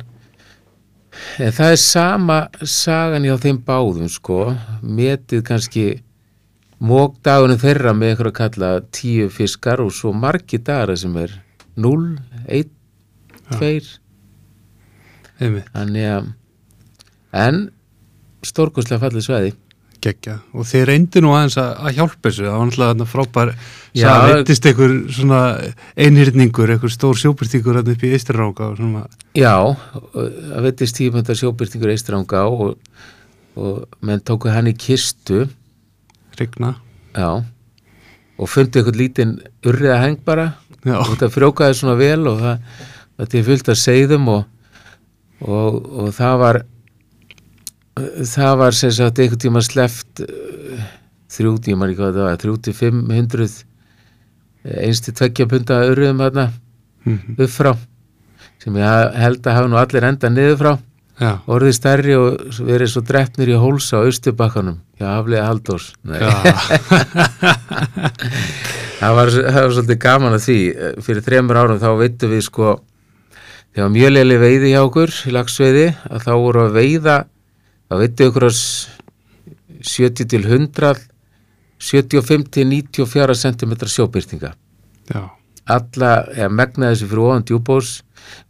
en 1.40 1.56
það 1.56 1.74
er 1.76 1.82
sama 1.86 2.40
sagan 2.62 3.26
hjá 3.26 3.38
þeim 3.46 3.62
báðum 3.66 4.10
sko 4.12 4.42
metið 4.82 5.46
kannski 5.48 5.86
mókdagunum 6.80 7.60
þeirra 7.60 7.94
með 7.98 8.22
að 8.28 8.36
kalla 8.38 8.74
tíu 8.96 9.30
fiskar 9.34 9.82
og 9.84 9.92
svo 9.96 10.14
margi 10.16 10.62
dagar 10.64 10.96
sem 11.00 11.16
er 11.20 11.34
0, 11.80 12.16
1, 12.48 12.70
2 13.50 13.60
Einmitt. 13.60 13.90
Þannig 15.40 16.12
að 16.12 16.30
en 17.40 17.66
stórkostlega 18.46 19.04
fallið 19.04 19.26
svæði. 19.26 19.52
Geggja. 20.00 20.38
Og 20.56 20.64
þið 20.64 20.84
reyndu 20.88 21.22
nú 21.24 21.34
aðeins 21.36 21.58
að, 21.60 21.72
að 21.84 21.98
hjálpa 21.98 22.30
þessu. 22.30 22.46
Það 22.46 22.54
var 22.56 22.70
náttúrulega 22.70 23.08
frábær 23.12 23.50
það 23.98 24.28
veittist 24.30 24.68
einhver 24.70 24.94
svona 25.18 25.40
einhyrningur, 26.06 26.72
einhver 26.72 26.94
stór 26.94 27.20
sjóbyrtingur 27.20 27.82
upp 27.82 28.06
í 28.08 28.12
og 28.16 28.78
svona. 28.80 29.04
Já, 29.36 29.56
það 30.14 30.68
veitist 30.70 31.00
tímönda 31.00 31.36
sjóbyrtingur 31.36 31.92
eistranga 31.92 32.46
og, 32.48 32.78
og 33.60 34.00
menn 34.00 34.24
tóku 34.24 34.54
hann 34.54 34.72
í 34.72 34.76
kistu. 34.80 35.50
Rigna. 36.40 36.78
Já, 37.12 37.44
og 38.40 38.48
fundu 38.48 38.80
eitthvað 38.80 39.02
lítinn 39.02 39.36
urriða 39.68 40.00
heng 40.06 40.24
bara. 40.24 40.54
Já. 40.86 40.96
og 40.96 41.10
þetta 41.12 41.28
frjókaði 41.34 41.76
svona 41.76 41.98
vel 42.00 42.22
og 42.32 42.40
það, 42.40 42.84
þetta 43.20 43.38
er 43.38 43.48
fullt 43.50 43.72
að 43.74 43.80
segðum 43.82 44.30
og, 44.32 44.46
og, 45.42 45.80
og 46.04 46.10
það 46.16 46.36
var 46.44 46.62
það 48.30 48.54
var 48.62 48.76
sem 48.78 48.92
sagt 48.96 49.20
einhvern 49.20 49.42
tíma 49.44 49.62
sleft 49.66 50.22
þrjú 51.30 51.54
tíma, 51.64 51.88
ekki 51.90 52.00
hvað 52.00 52.16
það 52.18 52.26
var, 52.30 52.38
þrjú 52.42 52.56
til 52.66 52.74
fimm 52.78 53.02
hundruð 53.14 53.58
einstu 54.70 55.14
tveggja 55.16 55.48
punda 55.52 55.82
urriðum 55.92 56.24
þarna 56.26 56.50
Mhm. 57.08 57.38
upp 57.40 57.50
frá 57.54 57.70
sem 58.60 58.76
ég 58.76 59.14
held 59.16 59.40
að 59.48 59.54
hafa 59.56 59.70
nú 59.72 59.78
allir 59.80 60.04
enda 60.04 60.30
niður 60.30 60.58
frá 60.60 60.74
Já, 61.20 61.30
orðið 61.52 61.74
stærri 61.76 62.14
og 62.16 62.60
verið 62.68 62.90
svo 62.92 63.02
drefnir 63.08 63.50
í 63.52 63.56
hólsa 63.60 64.00
á 64.00 64.08
austubakkanum 64.08 64.78
hjá 65.00 65.08
Hafliða 65.18 65.46
Haldós 65.48 65.86
já, 66.04 66.30
það, 69.00 69.16
var, 69.16 69.32
það 69.32 69.60
var 69.64 69.74
svolítið 69.76 70.00
gaman 70.04 70.36
að 70.38 70.44
því 70.46 70.58
fyrir 71.08 71.26
þremur 71.26 71.60
árum 71.62 71.82
þá 71.82 71.90
veitum 72.00 72.34
við 72.34 72.44
sko 72.48 72.74
þegar 73.80 73.92
mjög 73.96 74.10
leili 74.12 74.38
veiði 74.42 74.70
hjá 74.74 74.82
okkur 74.84 75.12
í 75.30 75.32
lagsveiði 75.32 75.84
að 76.12 76.24
þá 76.26 76.32
voru 76.36 76.64
að 76.66 76.74
veiða 76.76 77.14
þá 77.88 77.94
veitum 78.02 78.18
við 78.20 78.26
okkur 78.28 78.46
að 78.50 78.58
70 79.88 80.28
til 80.34 80.42
100 80.44 81.06
75 81.80 82.50
til 82.52 82.66
94 82.68 83.38
cm 83.40 83.76
sjóbyrtinga 83.88 84.52
já, 85.08 85.22
alla, 85.64 86.12
eða 86.36 86.50
megnaði 86.52 86.98
þessu 86.98 87.08
fyrir 87.14 87.24
ofan 87.30 87.48
djúbós 87.48 87.94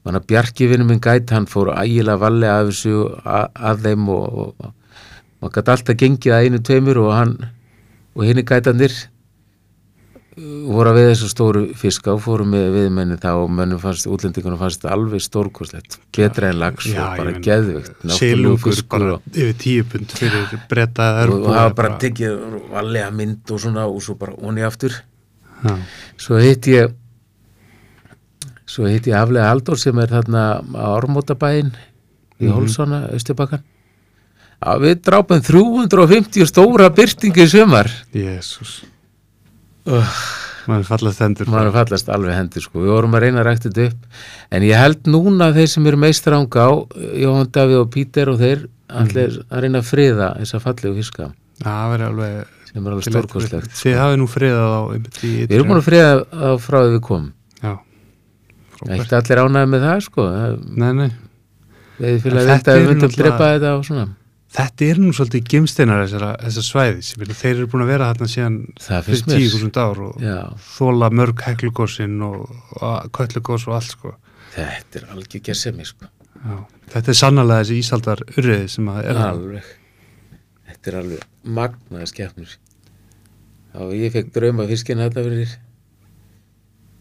mann 0.02 0.18
að 0.18 0.26
Bjarki 0.32 0.72
vinnum 0.72 0.90
minn 0.90 1.04
gæt 1.04 1.30
hann 1.36 1.46
fór 1.52 1.76
ægilega 1.76 2.24
valli 2.26 2.50
af 2.50 2.72
þessu 2.72 3.06
að, 3.22 3.46
að 3.70 3.86
þeim 3.86 4.10
og, 4.16 4.26
og, 4.26 4.66
og 4.66 4.74
maður 5.44 5.56
gæti 5.60 5.74
alltaf 5.76 6.02
gengið 6.02 6.34
að 6.40 6.48
einu 6.48 6.64
tveimur 6.66 7.04
og 7.04 7.14
hann 7.14 7.36
og 8.18 8.26
henni 8.26 8.48
gætanir 8.50 8.98
voru 10.70 10.92
að 10.92 10.98
við 11.00 11.08
þessu 11.10 11.28
stóru 11.32 11.62
fiska 11.76 12.14
og 12.14 12.22
fóru 12.24 12.46
með 12.48 12.68
viðmenni 12.76 13.18
þá 13.20 13.28
og 13.42 13.50
mönnum 13.52 13.80
fannst, 13.82 14.06
útlendingunum 14.08 14.60
fannst 14.62 14.86
alveg 14.88 15.22
stórkoslegt 15.26 15.98
betra 16.16 16.50
en 16.54 16.60
lags 16.62 16.88
og 16.94 17.18
bara 17.20 17.34
geðvikt 17.44 18.06
fiskur 18.64 18.90
bara 19.06 19.18
yfir 19.34 19.58
tíu 19.60 19.84
pund 19.90 20.14
fyrir 20.16 20.62
breyta 20.72 21.10
og, 21.26 21.36
og 21.44 21.54
hafa 21.58 21.74
bara 21.82 21.98
tekið 22.02 22.46
vallega 22.72 23.10
mynd 23.12 23.52
og 23.56 23.60
svona 23.66 23.86
og 23.90 24.00
svo 24.06 24.16
bara 24.22 24.38
onni 24.40 24.64
aftur. 24.68 24.96
Já, 25.64 25.74
Svo 26.16 26.38
hitt 26.40 26.68
ég 26.72 26.94
svo 28.70 28.86
hitt 28.88 29.08
ég 29.10 29.18
Aflega 29.18 29.50
Halldór 29.50 29.80
sem 29.82 29.98
er 30.00 30.12
þarna 30.14 30.44
á 30.62 30.88
Ármótabæin 30.96 31.74
í 32.40 32.46
Mhm. 32.48 32.54
Hólsona, 32.56 33.00
Östubakkan 33.12 33.66
Já, 34.60 34.76
við 34.80 35.02
drápum 35.04 35.40
350 35.44 36.46
stóra 36.48 36.90
byrtingu 36.92 37.44
í 37.44 37.48
sumar. 37.48 37.88
Jésús 38.14 38.84
uh, 39.88 40.14
maður 40.68 40.86
fallast 40.90 41.20
hendur 41.24 41.48
maður 41.50 41.72
fallast 41.74 42.10
alveg 42.10 42.36
hendur 42.36 42.62
sko, 42.62 42.80
við 42.84 42.92
vorum 42.94 43.16
að 43.18 43.24
reyna 43.26 43.42
að 43.42 43.48
rækta 43.50 43.70
þetta 43.70 43.86
upp. 43.90 44.06
En 44.52 44.64
ég 44.68 44.78
held 44.78 45.04
núna 45.10 45.48
að 45.50 45.56
þeir 45.62 45.68
sem 45.74 45.88
eru 45.88 45.98
meistaranga 45.98 46.68
á 46.68 46.72
Jóhann 47.24 47.52
Davíð 47.52 47.80
og 47.84 47.90
Píter 47.94 48.30
og 48.34 48.40
þeir 48.40 48.68
allir 48.90 49.40
að 49.50 49.62
reyna 49.66 49.80
að 49.84 49.90
friða 49.90 50.30
þessa 50.42 50.60
fallegu 50.64 50.96
fiska. 51.00 51.32
Það 51.64 51.92
verður 51.94 52.08
alveg 52.12 52.56
sem 52.70 52.86
er 52.86 52.92
alveg 52.94 53.04
til 53.04 53.12
að- 53.12 53.18
stórkostlegt 53.24 53.72
þið 53.80 53.98
hafið 54.00 54.18
nú 54.22 54.28
friðað 54.30 54.70
á 54.70 54.82
Við 55.24 55.52
erum 55.58 55.68
búin 55.72 55.80
að 55.82 55.88
friða 55.90 56.12
á 56.30 56.50
frá 56.62 56.78
því 56.84 56.92
við 56.98 57.02
komum. 57.10 57.34
Ekki 58.80 59.16
allir 59.18 59.42
ánæði 59.44 59.68
með 59.74 59.82
það 59.84 60.02
sko. 60.06 60.26
Nei, 60.80 60.92
nei. 60.96 61.10
Við 62.00 62.28
En 62.30 62.38
að 62.40 62.46
þetta 62.54 62.72
að 62.72 62.78
við 62.80 62.86
myndum 62.88 63.10
náttúrulega- 63.10 63.24
drepa 63.26 63.48
þetta 63.58 63.72
og 63.76 63.82
svona 63.90 64.06
Þetta 64.50 64.86
er 64.90 65.00
nú 65.02 65.12
svolítið 65.14 65.44
gimsteinar 65.54 66.00
þessara, 66.08 66.30
þessar 66.42 66.66
svæðis, 66.66 67.10
þeir 67.38 67.52
eru 67.52 67.68
búin 67.70 67.84
að 67.86 67.92
vera 67.92 68.08
þarna 68.10 68.28
síðan 68.34 68.56
fyrir 68.82 69.26
mér. 69.30 69.44
10.000 69.46 69.82
ár 69.84 70.00
og 70.08 70.24
Já, 70.26 70.38
þóla 70.74 71.10
mörg 71.14 71.44
heklugósin 71.46 72.16
og, 72.26 72.48
og 72.80 73.12
köllugós 73.14 73.68
og 73.70 73.76
allt 73.78 73.94
sko. 73.94 74.16
þetta 74.56 75.02
er 75.04 75.06
algjör 75.14 75.44
gersemi 75.46 75.86
sko. 75.86 76.10
Já. 76.40 76.56
Þetta 76.96 77.14
er 77.14 77.20
sannlega 77.20 77.60
þessi 77.62 77.78
ísaldar 77.84 78.24
urriði 78.34 78.72
sem 78.74 78.90
að 78.90 79.00
er 79.12 79.22
Alveg. 79.28 79.70
Þetta 80.70 80.92
er 80.92 80.98
alveg 81.04 81.24
magnaða 81.60 82.10
skepnur. 82.10 82.58
Og 83.78 83.94
ég 83.94 84.14
fekk 84.16 84.34
drauma 84.34 84.66
fiskin 84.70 85.02
þetta 85.04 85.26
fyrir 85.28 85.54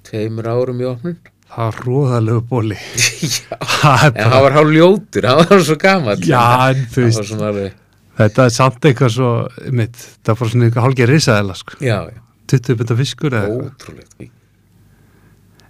tveimur 0.09 0.49
árum 0.53 0.81
í 0.85 0.89
opnun 0.89 1.17
það 1.55 1.65
var 1.73 1.79
róðalegu 1.89 2.43
bóli. 2.51 2.79
Það 2.79 4.07
en 4.07 4.23
hann 4.23 4.31
bara, 4.31 4.41
var 4.47 4.57
hálf 4.59 4.73
ljótur 4.77 5.29
hann 5.31 5.45
var 5.51 5.63
svo 5.67 5.77
gamall 5.83 6.25
já, 6.29 6.43
en 6.71 6.83
þú 6.93 7.03
Það 7.03 7.07
veist, 7.09 7.29
svona 7.33 7.51
alveg 7.53 7.77
þetta 8.19 8.45
er 8.49 8.55
samt 8.59 8.89
eitthvað 8.91 9.13
svo, 9.15 9.29
mitt, 9.79 10.01
það 10.27 10.39
bara 10.41 10.51
svona 10.53 10.67
eitthvað 10.69 10.87
hálfgeir 10.89 11.13
risaðela 11.13 11.55
sko. 11.59 11.77
Já, 11.85 11.99
já, 12.11 12.19
20 12.51 12.79
bynda 12.81 12.97
fiskur 12.99 13.37
eða 13.39 13.47
eitthvað. 13.53 13.71
ótrúlegt 13.79 14.35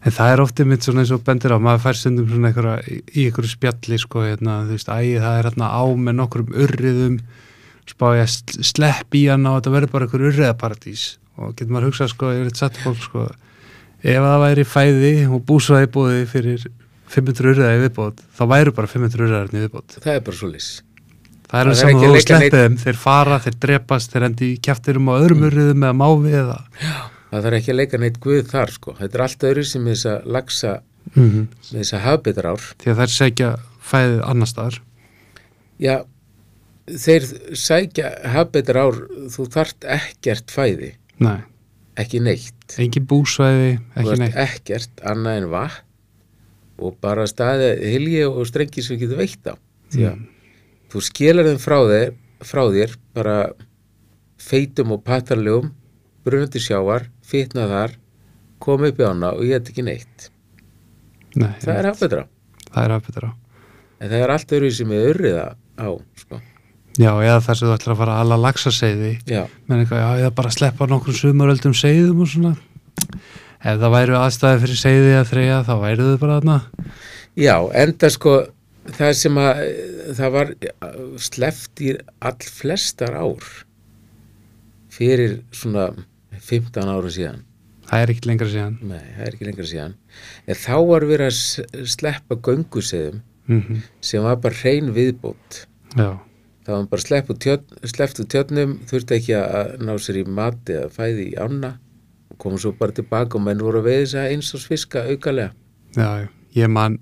En 0.08 0.14
það 0.14 0.30
er 0.32 0.40
oftið 0.44 0.68
mitt 0.70 0.86
svona 0.86 1.02
eins 1.02 1.10
og 1.12 1.24
bendir 1.26 1.52
á, 1.52 1.58
maður 1.58 1.80
fær 1.82 1.96
stundum 1.98 2.28
svona 2.30 2.48
einhverja, 2.52 2.76
í 3.18 3.24
einhverju 3.26 3.50
spjalli 3.50 3.98
sko, 3.98 4.22
hérna, 4.24 4.60
þú 4.68 4.76
veist, 4.76 4.88
æ, 4.94 5.18
það 5.18 5.38
er 5.40 5.48
hérna 5.50 5.70
á 5.74 5.82
með 6.06 6.14
nokkrum 6.20 6.52
urriðum, 6.54 7.16
spá 7.90 8.06
ég 8.14 8.22
að 8.22 8.30
sl- 8.36 8.62
slepp 8.70 9.16
í 9.18 9.24
hana 9.26 9.56
og 9.56 9.58
þetta 9.58 9.72
verður 9.74 9.92
bara 9.96 10.06
einhver 10.06 10.24
urriðaparadís 10.30 11.02
og 11.36 11.50
getur 11.58 11.74
maður 11.74 11.88
hugsað 11.90 12.12
sko, 12.14 12.30
ég 12.36 12.44
er 12.44 12.52
eitt 12.52 12.62
satt 12.62 12.78
fólk 12.84 13.02
sko, 13.02 13.26
ef 14.02 14.26
það 14.26 14.42
væri 14.44 14.66
fæði 14.68 15.14
og 15.28 15.44
búsvæði 15.48 15.90
búið 15.94 16.20
fyrir 16.32 16.66
500 17.08 17.52
urriða 17.52 17.72
í 17.76 17.80
viðbót, 17.86 18.20
þá 18.36 18.42
væru 18.52 18.74
bara 18.76 18.90
500 18.90 19.24
urriðarinn 19.24 19.58
í 19.58 19.64
viðbót. 19.64 19.98
Það 20.04 20.14
er 20.14 20.24
bara 20.26 20.40
svo 20.40 20.50
lis 20.52 20.70
Það 21.48 21.60
er 21.60 21.68
alveg 21.70 21.78
er 21.78 21.80
saman 21.80 22.02
þú 22.02 22.20
sleppið 22.20 22.62
þeim, 22.62 22.74
þeir 22.82 22.98
fara, 23.00 23.38
þeir 23.40 23.54
drepast, 23.62 24.10
þeir 24.12 24.26
endi 24.26 24.48
í 24.52 24.58
kjaftirum 24.60 25.08
á 25.08 25.14
öðrum 25.16 25.46
urriðum 25.48 25.86
eða 25.86 25.96
mávi 25.96 26.34
eða... 26.36 26.58
Það 27.30 27.46
þarf 27.46 27.56
ekki 27.58 27.72
að 27.72 27.78
leika 27.78 28.00
neitt 28.02 28.18
guð 28.24 28.42
þar 28.48 28.70
sko 28.72 28.92
Þetta 28.98 29.18
er 29.18 29.22
allt 29.24 29.46
öðru 29.48 29.64
sem 29.68 29.88
þess 29.88 30.08
að 30.08 30.28
lagsa 30.36 30.74
Mm 31.16 31.30
-hmm. 31.30 31.44
þess 31.72 31.94
að 31.94 32.04
hafbetar 32.04 32.46
ár 32.46 32.62
Því 32.78 32.90
að 32.90 32.98
þær 33.00 33.12
segja 33.12 33.50
fæðið 33.80 34.22
annar 34.28 34.48
staðar. 34.48 34.80
Já, 35.78 35.96
þeir 36.88 37.24
sækja 37.56 38.10
hafbetar 38.34 38.76
ár 38.76 38.98
þú 39.32 39.46
þart 39.52 39.84
ekkert 39.84 40.50
fæði 40.50 40.90
Nei. 41.18 41.40
Ekki 41.98 42.20
neitt 42.22 42.76
Engin 42.78 43.06
búsvæði, 43.10 43.78
ekki 43.98 44.18
neitt. 44.20 44.36
ekkert 44.38 45.02
annað 45.08 45.40
en 45.42 45.48
vatn 45.52 45.84
og 46.78 46.94
bara 47.02 47.24
staði 47.26 47.72
hilji 47.90 48.20
og 48.28 48.44
strengi 48.46 48.82
sem 48.86 48.98
getur 49.00 49.18
veitt 49.22 49.46
á 49.50 49.54
Mm. 49.88 50.26
þú 50.92 51.00
skelar 51.00 51.46
þeim 51.48 51.58
frá 51.62 51.78
þér, 51.88 52.10
frá 52.44 52.60
þér 52.68 52.90
bara 53.16 53.36
feitum 54.38 54.92
og 54.92 55.00
patarlegum 55.06 55.70
brunandi 56.28 56.60
sjávar, 56.60 57.06
fitna 57.24 57.64
þar 57.70 57.94
koma 58.60 58.90
upp 58.92 59.00
í 59.00 59.06
ána 59.08 59.30
og 59.32 59.42
ég 59.48 59.56
heit 59.56 59.70
ekki 59.72 59.84
neitt 59.86 60.28
Nei, 61.36 61.54
það 61.62 61.72
er 61.78 61.88
hafbetra 61.88 62.22
það 62.68 62.84
er 62.84 62.94
hafbetur 62.98 63.26
á. 63.28 63.32
en 64.00 64.10
það 64.12 64.20
er 64.26 64.34
allt 64.36 64.54
öðru 64.58 64.70
sem 64.76 64.92
er 64.92 65.08
örriða 65.14 65.46
á 65.80 65.88
sko. 66.20 66.40
Já, 66.98 67.12
eða 67.14 67.38
þar 67.46 67.58
sem 67.58 67.68
þú 67.68 67.74
ætlar 67.76 67.94
að 67.94 68.00
fara 68.02 68.14
að 68.16 68.22
alla 68.24 68.38
eitthvað, 69.84 70.02
já, 70.02 70.08
eða 70.24 70.30
bara 70.40 70.54
sleppa 70.54 70.88
nokkrum 70.90 71.18
sumaröldum 71.18 71.76
seiðum 71.78 72.24
og 72.24 72.30
svona. 72.32 72.54
Ef 73.58 73.80
það 73.82 73.94
væru 73.94 74.18
aðstæði 74.18 74.62
fyrir 74.64 74.80
seiði 74.82 75.16
að 75.18 75.30
þreja, 75.32 75.58
þá 75.66 75.74
væru 75.84 76.08
þau 76.08 76.20
bara 76.24 76.38
þarna. 76.38 76.58
já, 77.38 77.54
enda 77.84 78.10
sko 78.10 78.36
það 78.98 79.12
sem 79.20 79.40
að 79.42 79.64
það 80.18 80.36
var 80.38 80.54
sleft 81.22 81.82
í 81.84 81.94
all 82.18 82.50
flestar 82.58 83.18
ár 83.18 83.50
fyrir 84.98 85.42
svona 85.54 85.90
15 86.38 86.88
ára 86.88 87.12
síðan 87.12 87.44
Það 87.88 88.02
er 88.02 88.10
ekkit 88.12 88.26
lengra 88.28 88.48
síðan. 88.52 88.74
Nei, 88.84 89.04
það 89.16 89.24
er 89.24 89.34
ekki 89.34 89.46
lengra 89.48 89.64
síðan. 89.64 89.92
En 90.44 90.58
þá 90.60 90.74
var 90.90 91.04
verið 91.08 91.30
að 91.30 91.86
sleppa 91.96 92.36
gönguseðum 92.44 93.24
Mm 93.48 93.78
sem 94.04 94.22
var 94.22 94.36
bara 94.36 94.54
hrein 94.54 94.90
viðbót. 94.92 95.66
Já, 95.96 96.18
Það 96.68 96.74
var 96.76 96.88
bara 96.92 97.00
sleppt 97.00 97.30
úr 97.32 97.38
tjörn, 97.40 98.26
tjörnum, 98.28 98.72
þurfti 98.90 99.14
ekki 99.16 99.36
að 99.38 99.70
ná 99.88 99.94
sér 100.04 100.18
í 100.20 100.24
mati 100.28 100.74
eða 100.76 100.90
fæði 100.92 101.22
í 101.30 101.38
ána 101.40 101.70
og 102.28 102.36
komum 102.42 102.60
svo 102.60 102.74
bara 102.76 102.92
tilbaka 102.92 103.38
og 103.38 103.46
menn 103.46 103.62
voru 103.64 103.80
að 103.80 103.88
veiða 103.88 104.02
þess 104.02 104.18
að 104.20 104.32
eins 104.34 104.50
og 104.52 104.64
fiska 104.66 105.04
aukalega. 105.08 105.54
já, 105.96 106.28
ég 106.58 106.68
man, 106.68 106.98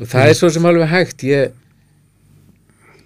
Og 0.00 0.08
það 0.08 0.30
er 0.30 0.34
svo 0.36 0.50
sem 0.52 0.66
alveg 0.68 0.90
hægt. 0.90 1.24
Ég 1.28 1.52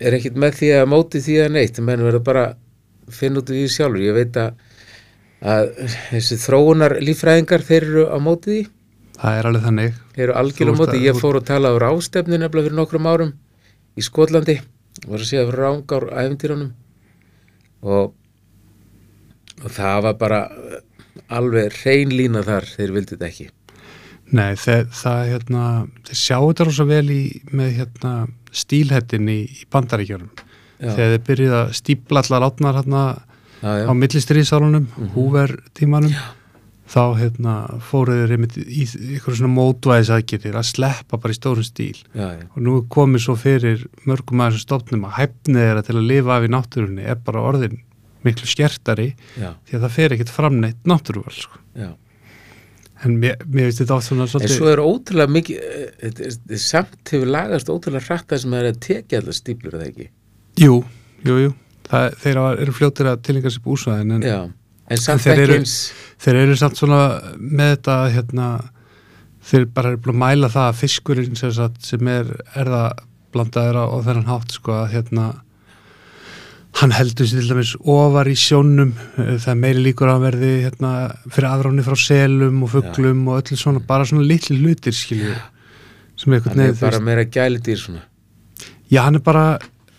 er 0.01 0.17
ekkit 0.17 0.39
með 0.39 0.57
því 0.63 0.73
að 0.79 0.89
móti 0.91 1.23
því 1.27 1.37
að 1.45 1.53
neitt, 1.59 1.83
menn 1.87 2.07
verður 2.07 2.25
bara 2.27 2.49
að 2.55 3.21
finna 3.21 3.43
út 3.43 3.51
í 3.51 3.61
því 3.61 3.69
sjálfur. 3.75 4.07
Ég 4.07 4.17
veit 4.17 4.41
að, 4.41 4.65
að 5.43 5.71
þessi 6.09 6.39
þróunar 6.47 6.99
líffræðingar 7.03 7.67
þeir 7.67 7.83
eru 7.83 8.09
á 8.11 8.19
móti 8.23 8.51
því. 8.55 8.67
það 9.21 9.39
er 9.39 9.51
alveg 9.51 9.67
þannig. 9.69 10.03
Þeir 10.15 10.27
eru 10.29 10.43
algjörlega 10.43 10.83
móti. 10.85 11.07
Ég 11.07 11.23
fór 11.23 11.39
að 11.43 11.49
tala 11.51 11.75
á 11.75 11.83
rástefnu 11.83 12.39
nefnilega 12.39 12.71
fyrir 12.71 12.79
nokkrum 12.79 13.11
árum 13.11 13.35
í 13.99 14.07
Skotlandi. 14.07 14.61
Að 15.09 15.25
séða 15.25 15.49
frá 15.53 15.61
rángar 15.65 16.09
æfintýrunum. 16.23 16.73
og, 17.83 18.13
og 19.65 19.71
það 19.73 20.03
var 20.07 20.19
bara 20.21 20.41
eh, 20.51 20.83
alveg 21.33 21.73
reyn 21.85 22.13
lína 22.13 22.43
þar 22.45 22.67
þeir 22.69 22.93
vildu 22.97 23.17
þetta 23.17 23.31
ekki 23.31 23.49
Nei, 24.31 24.53
þeir, 24.55 24.85
það 24.95 25.21
hérna, 25.33 25.63
þeir 26.07 26.19
sjá 26.21 26.37
þetta 26.39 26.67
rosa 26.69 26.85
vel 26.87 27.07
í, 27.11 27.23
með 27.51 27.73
hérna 27.81 28.13
stílhettin 28.55 29.27
í, 29.27 29.41
í 29.43 29.65
bandaríkjörnum. 29.75 30.29
Já. 30.79 30.93
Þegar 30.95 31.11
þeir 31.17 31.25
byrjuð 31.27 31.55
að 31.59 31.73
stípla 31.81 32.23
allar 32.23 32.47
átnar 32.47 32.79
hérna 32.79 33.01
já, 33.59 33.73
já, 33.81 33.87
á 33.91 33.93
millistriðsárunum, 33.99 34.87
Mhm. 34.95 35.09
húver 35.17 35.57
tímanum, 35.75 36.15
þá 36.91 37.03
hérna 37.21 37.55
fóruð 37.87 38.25
þeir 38.25 38.33
einmitt 38.35 38.57
í 38.61 38.85
ykkur 39.17 39.37
svona 39.39 39.53
mótvæðis 39.55 40.11
aðgerðir 40.17 40.59
að 40.59 40.67
sleppa 40.73 41.21
bara 41.23 41.35
í 41.35 41.39
stórum 41.39 41.67
stíl. 41.67 42.01
já, 42.11 42.27
já, 42.35 42.45
Og 42.51 42.61
nú 42.67 42.75
komið 42.91 43.25
svo 43.27 43.37
fyrir 43.39 43.87
mörgum 44.11 44.43
að 44.43 44.57
þessum 44.57 44.67
stofnum 44.67 45.07
að 45.07 45.17
hæfnið 45.21 45.63
þeirra 45.63 45.87
til 45.87 45.97
að 45.97 46.09
lifa 46.11 46.37
af 46.37 46.47
í 46.47 46.53
náttúrunni 46.57 47.07
er 47.07 47.23
bara 47.25 47.45
orðin 47.47 47.79
miklu 48.27 48.51
skertari 48.51 49.13
já, 49.39 49.55
því 49.69 49.79
að 49.79 49.85
það 49.87 49.97
fer 49.97 50.15
ekkert 50.17 50.35
fram 50.35 50.61
neitt 50.61 50.83
náttúruval, 50.89 51.37
sko. 51.37 51.63
En 53.01 53.15
mér, 53.17 53.39
mér 53.49 53.71
finnst 53.71 53.81
þetta 53.81 53.97
oft 53.97 54.11
svona 54.11 54.27
En 54.27 54.33
svolítið... 54.35 54.57
svo 54.59 54.69
er 54.69 54.83
ótrúlega 54.85 55.33
mikið, 55.33 55.61
eh, 56.05 56.59
samt 56.61 57.13
hefur 57.15 57.31
lagast 57.33 57.71
ótrúlega 57.73 58.11
hratt 58.11 58.27
það 58.29 58.43
sem 58.43 58.57
er 58.59 58.69
að 58.69 58.81
tekja 58.85 59.23
allar 59.23 59.37
stíplur 59.39 59.73
er 59.79 59.81
það 59.81 59.93
ekki. 59.95 60.09
Jú, 60.61 60.75
jú, 61.25 61.37
jú. 61.47 61.55
Það, 61.89 62.19
þeir 62.21 62.41
eru 62.51 62.75
fljótir 62.77 63.09
að 63.09 63.23
tilenga 63.25 63.55
sér 63.55 63.65
búsvæðin 63.65 64.19
en 64.19 64.27
en 64.91 65.01
samt 65.01 65.25
þeir 65.25 65.45
ekki 65.45 65.59
eins, 65.61 65.77
þeir 66.23 66.41
eru 66.45 66.57
samt 66.59 66.81
svona 66.81 67.03
með 67.39 67.75
þetta 67.75 67.99
hérna, 68.17 68.49
þeir 69.51 69.69
bara 69.77 69.93
eru 69.93 70.03
búin 70.05 70.17
að 70.17 70.23
mæla 70.25 70.51
það 70.53 70.67
að 70.71 70.81
fiskurinn 70.81 71.39
sem, 71.39 71.55
sagt, 71.55 71.79
sem 71.87 72.11
er 72.11 72.35
erðablandaður 72.59 73.81
á, 73.81 73.85
á 73.87 73.97
þennan 74.09 74.33
hátt 74.33 74.59
sko 74.59 74.77
að 74.83 74.91
hérna 74.97 75.31
hann 76.81 76.95
heldur 76.95 77.27
sér 77.27 77.43
til 77.43 77.51
dæmis 77.51 77.73
ofar 77.83 78.29
í 78.31 78.37
sjónum. 78.39 78.93
Eh, 79.19 79.33
það 79.43 79.51
er 79.53 79.59
meiri 79.65 79.83
líkur 79.85 80.13
að 80.13 80.27
verði 80.29 80.53
hérna, 80.67 80.93
fyrir 81.27 81.49
aðráni 81.51 81.87
frá 81.87 81.97
selum 81.99 82.63
og 82.65 82.71
fuglum 82.75 83.25
og 83.29 83.41
öllu 83.41 83.59
svona, 83.59 83.83
bara 83.87 84.07
svona 84.09 84.27
litli 84.27 84.59
hlutir 84.61 84.95
skilju 84.97 85.35
sem 86.21 86.37
einhvern 86.37 86.59
hann 86.59 86.67
er 86.69 86.79
bara 86.79 87.01
meira 87.03 87.25
gælidýr 87.25 87.81
svona. 87.81 88.03
Já, 88.91 89.03
hann 89.07 89.19
er 89.19 89.25
bara 89.25 89.45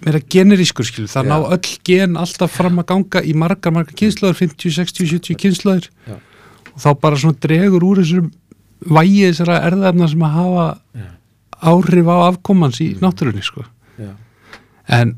meira 0.05 0.21
generískur 0.33 0.87
skilur, 0.87 1.09
það 1.11 1.27
Já. 1.27 1.29
ná 1.29 1.53
öll 1.55 1.71
gen 1.87 2.17
alltaf 2.17 2.53
fram 2.57 2.81
að 2.81 2.87
ganga 2.91 3.21
í 3.21 3.33
margar, 3.37 3.73
margar 3.75 3.97
kynslaður 3.97 4.39
50, 4.39 4.75
60, 4.77 5.09
70 5.15 5.39
kynslaður 5.43 5.89
Já. 6.07 6.15
og 6.73 6.79
þá 6.81 6.89
bara 7.03 7.19
svona 7.21 7.37
dregur 7.45 7.85
úr 7.85 8.01
þessum 8.01 8.31
vægi 8.81 9.27
þessara 9.29 9.59
erðarna 9.67 10.09
sem 10.09 10.25
að 10.25 10.37
hafa 10.39 10.67
Já. 10.97 11.07
áhrif 11.71 12.09
á 12.09 12.17
afkomans 12.31 12.81
í 12.81 12.91
náttúrunni 13.01 13.45
sko. 13.45 13.65
En 14.91 15.15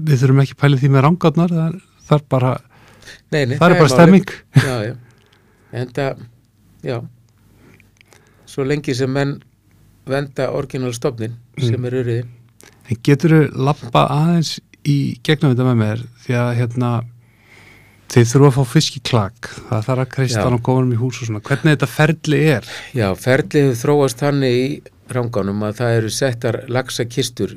við 0.00 0.22
þurfum 0.22 0.42
ekki 0.44 0.56
pælið 0.60 0.84
því 0.84 0.90
með 0.94 1.02
rangátnar 1.08 1.50
það, 1.52 1.78
það 2.08 2.20
er 2.20 2.26
bara, 2.32 2.52
Nei, 3.34 3.42
nei, 3.46 3.56
það 3.58 3.72
er 3.74 3.80
bara 3.80 3.90
stemming. 3.90 4.30
En 5.70 5.90
það, 5.94 6.22
já, 6.86 6.96
svo 8.50 8.64
lengi 8.66 8.94
sem 8.96 9.10
menn 9.12 9.36
venda 10.10 10.48
orginal 10.56 10.94
stofnin 10.96 11.36
sem 11.60 11.84
er 11.86 11.98
öryði. 12.00 12.24
En 12.90 13.00
getur 13.06 13.36
þú 13.36 13.64
lappa 13.68 14.04
aðeins 14.10 14.58
í 14.88 14.98
gegnum 15.26 15.54
þetta 15.54 15.66
með 15.68 15.80
mér? 15.80 16.04
Því 16.24 16.38
að 16.40 16.52
hérna 16.58 16.92
þið 18.10 18.30
þurfum 18.32 18.48
að 18.48 18.56
fá 18.56 18.72
fisk 18.74 18.96
í 18.98 19.02
klak. 19.06 19.50
Það 19.68 19.84
þarf 19.88 20.16
að 20.18 20.38
hann 20.40 20.56
og 20.56 20.64
góðanum 20.66 20.94
í 20.96 21.00
hús 21.00 21.20
og 21.20 21.28
svona. 21.28 21.42
Hvernig 21.46 21.76
þetta 21.76 21.90
ferli 21.90 22.40
er? 22.56 22.70
Já, 22.96 23.06
ferlið 23.18 23.74
þróast 23.78 24.22
þannig 24.24 24.56
í 24.58 24.64
ranganum 25.10 25.62
að 25.66 25.76
það 25.80 25.96
eru 25.98 26.10
settar 26.14 26.60
laxakistur 26.70 27.54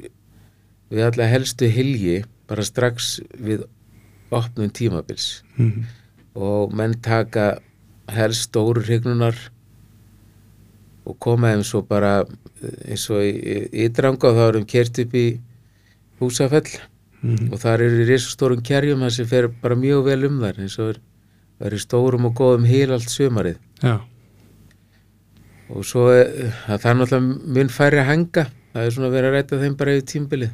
við 0.94 1.06
alla 1.08 1.30
helstu 1.30 1.70
hilji 1.74 2.22
bara 2.50 2.66
strax 2.66 3.16
við 3.34 3.66
opnum 4.34 4.70
tímabils. 4.74 5.44
Mm. 5.58 5.86
og 6.34 6.74
menn 6.74 6.96
taka 7.02 7.60
helst 8.10 8.50
stóru 8.50 8.82
hrygnunar 8.82 9.38
og 11.06 11.18
koma 11.22 11.52
þeim 11.54 11.64
svo 11.68 11.84
bara 11.86 12.24
eins 12.88 13.06
og 13.14 13.24
í 13.26 13.86
ytranga 13.86 14.30
og 14.30 14.40
þá 14.40 14.44
erum 14.48 14.66
kert 14.70 15.00
upp 15.04 15.16
í 15.18 15.28
húsafell. 16.22 16.68
Mm. 17.24 17.54
og 17.56 17.60
þar 17.62 17.86
eru 17.86 18.04
risastórum 18.04 18.60
kerjum 18.68 19.00
það 19.06 19.14
sem 19.16 19.28
fer 19.30 19.46
bara 19.62 19.78
mjög 19.80 20.10
vel 20.10 20.26
um 20.28 20.42
þar 20.42 20.58
eins 20.60 20.74
og 20.84 20.90
er, 20.92 20.98
er 21.70 21.76
stórum 21.80 22.28
og 22.28 22.34
góðum 22.36 22.66
hil 22.68 22.90
allt 22.92 23.08
sumarið. 23.08 23.62
Já, 23.80 24.02
og 25.72 25.86
svo 25.88 26.10
er, 26.12 26.52
það 26.68 26.90
er 26.90 27.00
náttúrulega 27.00 27.56
mun 27.56 27.72
færri 27.72 28.02
að 28.02 28.10
hanga. 28.10 28.46
Það 28.74 28.90
er 28.90 28.94
svona 28.96 29.14
verið 29.14 29.30
að 29.30 29.38
ræta 29.38 29.60
þeim 29.62 29.78
bara 29.80 29.96
yfir 29.96 30.06
tímbilið 30.10 30.52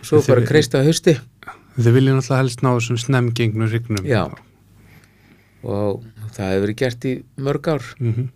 og 0.00 0.06
svo 0.08 0.20
bara 0.24 0.46
kreista 0.48 0.82
hausti. 0.84 1.16
Þið 1.76 1.96
viljið 1.96 2.16
náttúrulega 2.16 2.40
helst 2.40 2.64
ná 2.64 2.70
þessum 2.72 3.00
snemgengnum 3.04 3.70
hrygnum. 3.70 4.06
Já. 4.08 4.24
og 5.60 6.04
það 6.32 6.52
hefur 6.54 6.62
verið 6.64 6.76
gert 6.80 7.04
í 7.04 7.16
mörg 7.36 7.68
ár. 7.68 7.94
Mm 8.00 8.30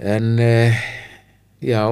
en 0.00 0.38
eh, 0.40 0.76
já 1.60 1.82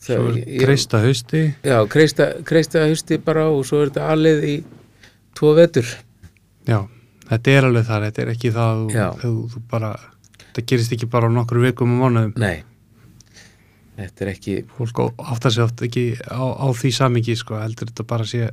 það, 0.00 0.28
ég- 0.40 0.60
kreista 0.62 1.00
hausti. 1.04 1.42
já, 1.64 1.78
kreista, 1.90 2.28
kreista 2.48 2.84
hausti 2.86 3.18
bara 3.18 3.48
og 3.52 3.64
svo 3.68 3.82
er 3.84 3.90
þetta 3.92 4.08
alið 4.14 4.44
í 4.48 4.56
tvo 5.36 5.54
vetur 5.58 5.86
Já, 6.68 6.82
þetta 7.30 7.50
er 7.50 7.64
alveg 7.64 7.84
þar. 7.88 8.02
Þetta 8.08 8.22
er 8.22 8.30
ekki 8.34 8.50
það 8.52 8.70
að 8.70 8.80
þú, 8.92 9.20
þú, 9.22 9.30
þú 9.54 9.60
bara, 9.70 9.90
þetta 10.42 10.64
gerist 10.68 10.92
ekki 10.92 11.06
bara 11.08 11.28
á 11.28 11.32
nokkru 11.32 11.62
vikum 11.64 11.94
og 11.96 12.02
mánuðum. 12.02 12.34
nei 12.36 12.62
þetta 13.98 14.24
er 14.26 14.30
ekki 14.34 14.56
Fólk 14.76 15.00
áttar 15.18 15.50
sig 15.54 15.64
oft 15.64 15.80
ekki 15.82 16.04
á, 16.28 16.38
á 16.44 16.66
því 16.70 16.90
samingi, 16.94 17.34
sko. 17.36 17.56
Heldur 17.58 17.88
þetta 17.90 18.04
bara 18.06 18.26
sé, 18.28 18.50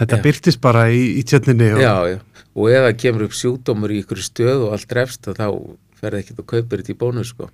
þetta 0.00 0.16
Já. 0.18 0.22
byrtist 0.24 0.60
bara 0.64 0.86
í, 0.90 1.02
í 1.20 1.22
tjötninni. 1.28 1.68
Og, 1.76 1.82
já, 1.84 1.94
já. 2.16 2.18
og 2.56 2.72
það 2.72 2.88
kemur 3.04 3.26
upp 3.28 3.36
sjúkdómur 3.36 3.94
í 3.94 4.00
ykkur 4.02 4.22
stöð 4.24 4.64
og 4.66 4.72
allt 4.74 4.88
drefst 4.90 5.28
þá 5.28 5.46
ferði 6.00 6.24
ekki 6.24 6.36
að 6.40 6.48
kaupir 6.54 6.82
þetta 6.82 6.94
í 6.96 6.98
bónus 7.04 7.30
sko. 7.34 7.50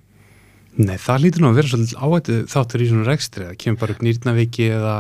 Nei, 0.80 0.96
það 0.96 1.24
lítur 1.26 1.44
nú 1.44 1.50
að 1.52 1.58
vera 1.60 1.70
svolítið 1.72 1.98
áhættu 2.00 2.36
þáttur 2.48 2.82
í 2.82 2.88
svona 2.88 3.08
rekstri. 3.10 3.46
Það 3.50 3.58
kemur 3.60 3.80
bara 3.82 3.94
upp 3.96 4.04
nýrnaviki 4.06 4.68
eða, 4.72 4.96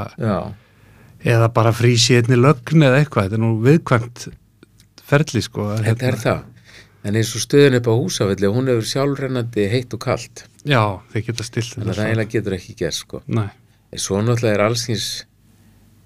eða 1.34 1.50
bara 1.56 1.72
frísi 1.72 2.18
einni 2.18 2.36
lögn 2.36 2.84
eða 2.88 3.00
eitthvað. 3.00 3.28
Þetta 3.28 3.38
er 3.38 3.44
nú 3.44 3.52
viðkvæmt 3.64 4.26
ferli, 5.12 5.44
sko. 5.44 5.68
þetta 5.84 6.10
er 6.10 6.18
það 6.20 6.42
en 7.02 7.18
eins 7.18 7.32
og 7.34 7.42
stöðin 7.42 7.78
upp 7.80 7.88
á 7.90 7.94
húsafelli 7.98 8.50
hún 8.52 8.70
hefur 8.70 8.86
sjálfrennandi 8.86 9.66
heitt 9.72 9.94
og 9.96 10.02
kalt 10.04 10.44
Já, 10.62 11.02
þeir 11.10 11.24
geta 11.26 11.46
stilt 11.46 11.72
þannig 11.74 11.90
að 11.90 11.98
það 11.98 12.10
eiginlega 12.10 12.32
getur 12.36 12.56
ekki 12.56 12.74
gert 12.78 12.98
sko. 12.98 13.22
Nei. 13.26 13.48
en 13.90 14.02
svo 14.02 14.20
náttúrulega 14.22 14.58
er 14.58 14.64
allsins 14.68 15.06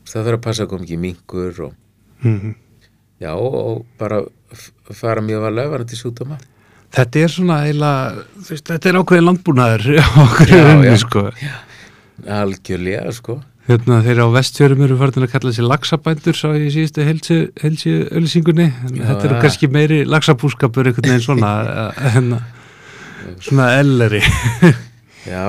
það 0.09 0.31
þarf 0.31 0.39
að 0.39 0.45
passa 0.47 0.65
að 0.65 0.71
koma 0.73 0.87
ekki 0.89 1.01
mingur 1.03 1.67
og, 1.69 1.83
Mm 2.25 2.55
já, 3.21 3.33
og 3.33 3.87
bara 3.97 4.23
fara 4.93 5.23
mjög 5.25 5.47
að 5.49 5.55
löfana 5.57 5.87
til 5.89 5.99
sjúkdóma 6.01 6.37
Þetta 6.97 7.21
er 7.27 7.33
svona 7.33 7.59
veist, 7.67 8.65
þetta 8.65 8.89
er 8.89 8.99
ákveðin 9.03 9.29
landbúnaður 9.29 9.89
okkur 10.25 10.49
Já, 10.53 10.63
rauninni, 10.63 10.89
já. 10.95 10.97
sko. 11.03 11.27
algjörlega 12.39 13.13
sko 13.13 13.41
Hérna 13.67 13.99
þeir 14.05 14.21
á 14.23 14.27
vestfjörum 14.31 14.83
eru 14.87 14.97
farin 15.01 15.25
að 15.27 15.33
kalla 15.33 15.51
sér 15.55 15.67
laxabændur 15.67 16.37
sá 16.39 16.45
ég 16.55 16.69
í 16.69 16.71
síðustu 16.71 17.03
helsi, 17.03 17.39
helsi 17.59 17.95
öllisingunni. 18.15 18.67
Já, 18.71 19.01
Þetta 19.09 19.27
eru 19.27 19.35
ja. 19.35 19.41
kannski 19.43 19.69
meiri 19.75 19.97
laxabúskapur 20.07 20.87
einhvern 20.87 21.09
veginn 21.11 21.25
svona, 21.25 21.51
hérna, 22.15 22.39
svona 23.43 23.67
elleri. 23.81 24.21
já, 25.35 25.43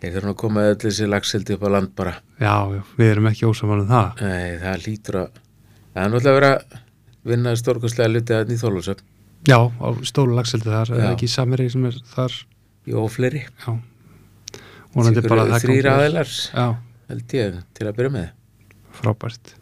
þarf 0.00 0.24
nú 0.24 0.32
að 0.32 0.38
koma 0.40 0.64
öll 0.70 0.80
þessi 0.86 1.10
lagseldi 1.12 1.58
upp 1.58 1.68
á 1.68 1.70
land 1.76 1.92
bara 2.00 2.16
já, 2.40 2.54
já, 2.78 2.80
við 2.96 3.12
erum 3.12 3.28
ekki 3.28 3.50
ósaman 3.50 3.84
um 3.84 3.92
það. 3.92 4.24
Nei, 4.24 4.56
það 4.64 4.82
lítur 4.86 5.20
að 5.20 5.28
það 5.36 6.00
er 6.06 6.14
náttúrulega 6.14 6.38
verið 6.40 6.56
að 6.56 6.82
vinna 7.34 7.56
stórkostlega 7.60 8.14
luti 8.16 8.38
að 8.38 8.54
nýþólusöfn 8.54 9.04
Já, 9.46 9.58
á 9.70 9.88
stólu 10.08 10.34
lagseldi 10.36 10.68
þar, 10.72 10.90
eða 10.96 11.12
ekki 11.14 11.28
samiri 11.30 11.68
sem 11.70 11.84
er 11.88 11.98
þar, 12.10 12.34
í 12.88 12.96
ófleiri 12.98 13.44
já. 13.46 13.70
Vonandi 14.96 15.22
bara 15.28 15.44
að 15.44 15.52
það 15.54 15.64
þrýr 15.66 15.74
gangi 15.76 15.84
vel. 15.84 15.94
aðeilar 15.94 16.32
Já, 16.34 16.66
held 17.12 17.34
ég 17.38 17.58
til 17.76 17.86
að 17.86 17.98
byrja 18.00 18.14
með 18.16 18.28
frábært. 18.98 19.52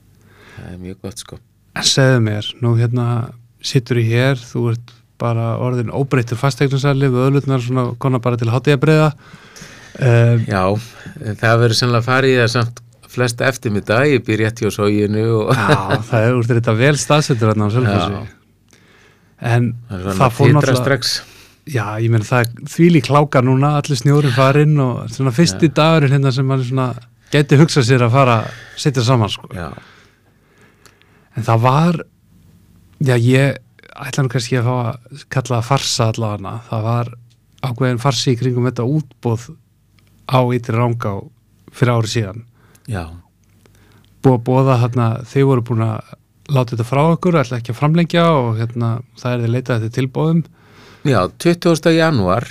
það 0.57 0.71
er 0.73 0.79
mjög 0.87 1.03
gott 1.05 1.25
sko 1.25 1.41
segðu 1.85 2.23
mér, 2.25 2.47
nú 2.65 2.73
hérna 2.79 3.07
sittur 3.67 4.01
í 4.01 4.07
hér, 4.09 4.41
þú 4.41 4.71
ert 4.73 4.95
bara 5.21 5.57
orðin 5.61 5.93
óbreyttur 5.93 6.39
fastegnarsali 6.41 7.09
við 7.13 7.27
öðlutnar 7.27 7.63
svona 7.65 7.87
konar 8.01 8.23
bara 8.25 8.39
til 8.41 8.51
hátíðabriða 8.53 9.11
um, 9.13 10.43
Já, 10.49 10.65
það 11.41 11.63
verður 11.63 11.79
sannlega 11.81 12.03
að 12.03 12.09
fara 12.11 12.31
í 12.31 12.35
það 12.41 12.51
samt 12.57 12.83
flesta 13.17 13.47
eftirmiddag, 13.49 14.11
ég 14.13 14.25
býr 14.27 14.43
rétt 14.45 14.61
hjá 14.61 14.73
sóginu 14.73 15.25
og 15.43 15.53
Já, 15.57 16.01
það 16.11 16.27
er 16.27 16.37
úr 16.37 16.51
þetta 16.51 16.77
vel 16.77 16.97
staðsettur 17.01 17.53
hérna 17.53 17.69
á 17.69 17.73
Já. 17.77 18.25
En 19.41 19.73
það 19.91 20.13
það, 20.21 20.31
fór 20.37 20.55
náttúrulega 20.55 21.01
Já, 21.67 21.99
ég 21.99 22.13
meina 22.15 22.23
það 22.23 22.45
er 22.45 22.69
þvílí 22.71 23.01
kláka 23.03 23.41
núna 23.43 23.73
allir 23.81 23.99
snjórin 23.99 24.35
farinn 24.37 24.79
og 24.79 25.09
svona 25.11 25.33
fyrsti 25.35 25.73
dagurinn 25.75 26.15
hérna 26.15 26.31
sem 26.31 26.47
mann 26.47 26.63
svona 26.63 26.93
geti 27.35 27.59
hugsað 27.59 27.89
sér 27.89 28.05
að 28.07 28.15
fara 28.15 28.37
setja 28.79 29.03
saman 29.03 29.33
sko. 29.33 29.51
Já, 29.51 29.73
En 31.37 31.45
það 31.45 31.65
var 31.67 31.99
já, 33.05 33.17
ég 33.19 33.59
ætla 33.93 34.25
nú 34.25 34.33
kannski 34.33 34.57
að 34.61 34.69
fá 34.69 34.75
að 34.77 35.25
kalla 35.35 35.59
það 35.59 35.69
farsa 35.69 36.09
allavega. 36.13 36.53
Það 36.71 36.87
var 36.87 37.11
ákveðin 37.67 38.01
farsi 38.01 38.33
í 38.33 38.39
kringum 38.41 38.69
þetta 38.71 38.87
útbóð 38.89 39.49
á 40.31 40.41
ytri 40.57 40.77
ránga 40.77 41.13
fyrir 41.77 41.93
ári 41.97 42.13
síðan. 42.13 42.45
Já, 42.89 43.05
búið 44.23 44.39
að 44.39 44.47
bóða 44.47 44.79
hérna, 44.85 45.09
þið 45.29 45.49
voru 45.51 45.67
búin 45.67 45.85
að 45.91 46.15
láta 46.53 46.75
þetta 46.75 46.87
frá 46.87 47.03
okkur, 47.15 47.39
ætla 47.41 47.61
ekki 47.61 47.73
að 47.75 47.81
framlengja 47.81 48.25
og 48.31 48.61
hérna, 48.61 48.93
það 49.19 49.33
er 49.33 49.45
þið 49.45 49.55
leitað 49.55 49.83
þetta 49.85 49.99
tilbóðum 50.01 50.45
Já, 51.07 51.21
20. 51.43 51.93
janúar 51.95 52.49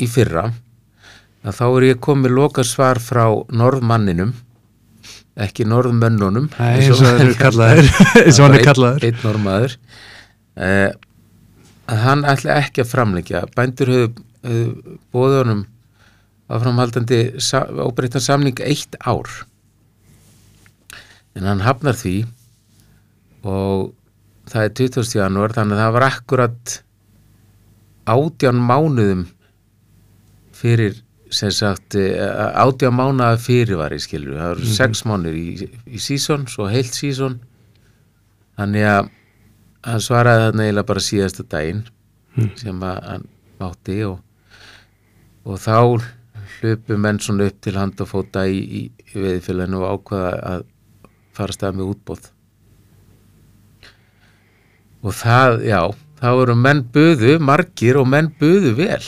í 0.00 0.06
fyrra 0.10 0.50
að 1.40 1.56
þá 1.56 1.64
er 1.68 1.86
ég 1.88 2.00
komið 2.04 2.36
loka 2.36 2.64
svar 2.66 3.00
frá 3.02 3.24
norðmanninum 3.50 4.34
ekki 5.40 5.64
norðmönnunum 5.68 6.48
eins 6.60 6.90
og 6.92 7.00
það 7.00 7.20
er 7.24 7.36
kallaður 7.40 7.90
eins 8.20 8.38
og 8.38 8.44
hann 8.44 8.56
er 8.58 8.66
kallaður. 8.66 9.06
einn 9.06 9.20
norðmaður. 9.24 9.76
Eh, 10.60 10.88
að 11.90 12.02
hann 12.04 12.24
ætla 12.28 12.58
ekki 12.60 12.84
að 12.84 12.90
framlengja. 12.90 13.44
Bændur 13.56 13.92
höfðu, 13.94 14.98
honum 15.14 15.62
áframhaldandi 16.50 17.20
sa, 17.42 17.62
óbreytan 17.70 18.22
samning 18.24 18.60
eitt 18.66 18.98
ár. 19.06 19.30
En 21.38 21.46
hann 21.46 21.62
hafnar 21.62 21.94
því 21.98 22.24
og 23.46 23.92
það 24.50 24.66
er 24.66 24.72
20. 24.80 25.12
janúar 25.18 25.54
þannig 25.56 25.78
að 25.78 25.84
það 25.84 25.94
var 25.96 26.06
akkurat 26.08 26.74
átján 28.10 28.58
mánuðum 28.66 29.26
fyrir 30.60 30.98
sem 31.30 31.52
sagt 31.54 31.94
eh, 31.94 32.18
átján 32.58 32.96
mánuða 32.96 33.38
fyrirvari 33.40 34.00
skilur 34.02 34.38
það 34.40 34.54
eru 34.56 34.72
sex 34.74 35.04
mánuður 35.06 35.38
í, 35.38 35.68
í 35.86 36.02
sísón 36.02 36.48
svo 36.50 36.66
heilt 36.70 36.96
sísón 36.96 37.38
þannig 38.58 38.88
að 38.90 39.12
hann 39.86 40.02
svaraði 40.04 40.48
þarna 40.48 40.66
eiginlega 40.66 40.90
bara 40.90 41.04
síðasta 41.04 41.46
daginn 41.48 41.84
sem 42.58 42.82
að 42.84 42.98
hann 43.06 43.28
mátti 43.60 44.00
og, 44.08 44.18
og 45.46 45.60
þá 45.60 45.76
hlupu 46.58 46.98
menn 47.00 47.20
svona 47.22 47.46
upp 47.48 47.62
til 47.64 47.76
hand 47.78 48.02
og 48.02 48.10
fóta 48.10 48.44
í, 48.48 48.58
í, 48.60 48.82
í 48.90 49.14
veðifélaginu 49.16 49.80
og 49.80 49.94
ákvaða 49.94 50.34
að 50.50 50.66
fara 51.36 51.56
stað 51.56 51.78
með 51.78 51.94
útbóð 51.94 52.28
og 55.02 55.12
það, 55.16 55.62
já 55.64 55.80
þá 56.20 56.28
eru 56.42 56.54
menn 56.56 56.82
buðu, 56.92 57.38
margir 57.40 57.96
og 58.00 58.06
menn 58.08 58.32
buðu 58.40 58.74
vel 58.76 59.02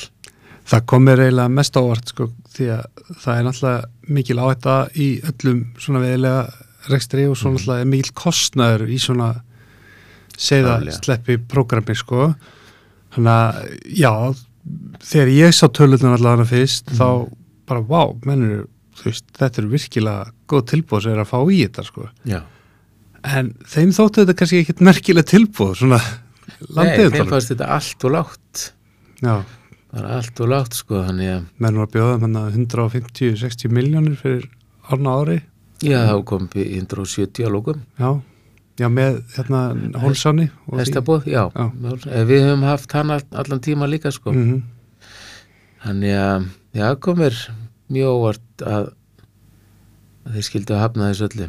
Það 0.64 0.84
kom 0.86 1.02
mér 1.04 1.18
eiginlega 1.24 1.50
mest 1.50 1.74
ávart 1.76 2.06
sko, 2.12 2.28
því 2.54 2.66
að 2.70 2.84
það 3.18 3.38
er 3.38 3.46
náttúrulega 3.48 4.12
mikil 4.14 4.36
áhætta 4.38 4.74
í 4.94 5.08
öllum 5.26 5.62
svona 5.82 6.00
veðilega 6.04 6.44
rekstri 6.88 7.24
og 7.28 7.34
svo 7.36 7.50
Mhm. 7.50 7.56
náttúrulega 7.58 7.80
er 7.80 7.90
mikil 7.90 8.12
kostnaður 8.14 8.84
í 8.88 8.98
svona 9.02 9.42
segða 10.38 10.78
Klárlega. 10.78 11.00
sleppi 11.04 11.36
prógrami 11.50 11.96
sko 11.98 12.34
þannig 13.12 13.34
að 13.34 13.90
já 13.98 14.12
þegar 15.02 15.32
ég 15.34 15.52
sá 15.58 15.66
tölunar 15.68 16.16
allavega 16.16 16.46
fyrst 16.46 16.86
Mhm. 16.92 16.96
þá 16.98 17.30
bara 17.66 17.80
vá, 17.82 18.14
mennur 18.24 18.68
þú 18.96 19.04
veist, 19.10 19.24
þetta 19.34 19.58
er 19.58 19.66
virkilega 19.68 20.30
góð 20.48 20.64
tilbúð 20.70 21.02
sem 21.02 21.12
er 21.12 21.24
að 21.24 21.30
fá 21.32 21.38
í 21.50 21.58
þetta 21.66 21.84
sko 21.84 22.08
já, 22.24 22.40
en 23.24 23.52
þeim 23.68 23.92
þóttu 23.94 24.22
þetta 24.24 24.34
kannski 24.40 24.60
ekkit 24.64 24.80
merkilega 24.82 25.28
tilbúð 25.30 25.74
svona 25.82 25.98
nei, 26.02 26.16
þeim 26.66 26.76
landið 26.78 27.28
fannst 27.30 27.52
þetta 27.52 27.68
allt 27.76 28.04
og 28.08 28.14
látt 28.16 28.62
Já, 29.22 29.34
bara 29.92 30.16
allt 30.18 30.40
og 30.42 30.48
látt 30.50 30.74
sko 30.74 31.04
þannig 31.06 31.30
að, 31.36 31.44
menn 31.62 31.78
var 31.78 31.86
að 31.86 31.94
bjóða 31.94 32.16
um 32.18 32.36
150-60 32.66 33.70
miljónir 33.70 34.16
fyrir 34.18 34.48
árna 34.90 35.12
ári. 35.20 35.36
Já 35.82 36.00
þá 36.08 36.16
kom 36.26 36.48
við 36.50 36.66
í 36.72 36.80
170 36.82 37.46
að 37.46 37.52
lókum 37.54 37.82
Já, 38.00 38.10
já 38.82 38.88
með 38.90 39.20
hérna 39.36 39.60
hólsáni. 40.02 40.48
Hestabóð, 40.74 41.28
já, 41.30 41.44
Já. 41.54 41.66
Við 42.26 42.42
höfum 42.48 42.66
haft 42.66 42.92
hann 42.98 43.10
all- 43.14 43.30
allan 43.38 43.60
tíma 43.62 43.86
líka 43.86 44.10
sko. 44.10 44.32
Mhm. 44.32 44.62
þannig 45.84 46.14
að, 46.18 46.44
já, 46.74 46.94
komir 47.02 47.34
mjög 47.90 48.10
óvart 48.18 48.62
að, 48.66 48.92
að 50.26 50.32
þeir 50.36 50.46
skildu 50.46 50.74
að 50.76 50.82
hafna 50.84 51.08
þessu 51.12 51.28
öllu 51.30 51.48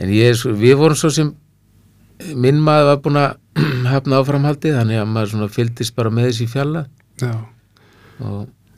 en 0.00 0.12
ég, 0.14 0.44
við 0.60 0.76
vorum 0.80 0.98
svo 0.98 1.10
sem 1.14 1.32
minn 2.34 2.60
maður 2.62 2.90
var 2.92 3.02
búin 3.04 3.20
að 3.20 3.60
hafna 3.92 4.20
áframhaldi 4.22 4.72
þannig 4.74 5.02
að 5.02 5.12
maður 5.12 5.32
svona 5.34 5.52
fylgdist 5.54 5.94
bara 5.96 6.12
með 6.14 6.30
þessi 6.30 6.48
fjalla. 6.50 6.86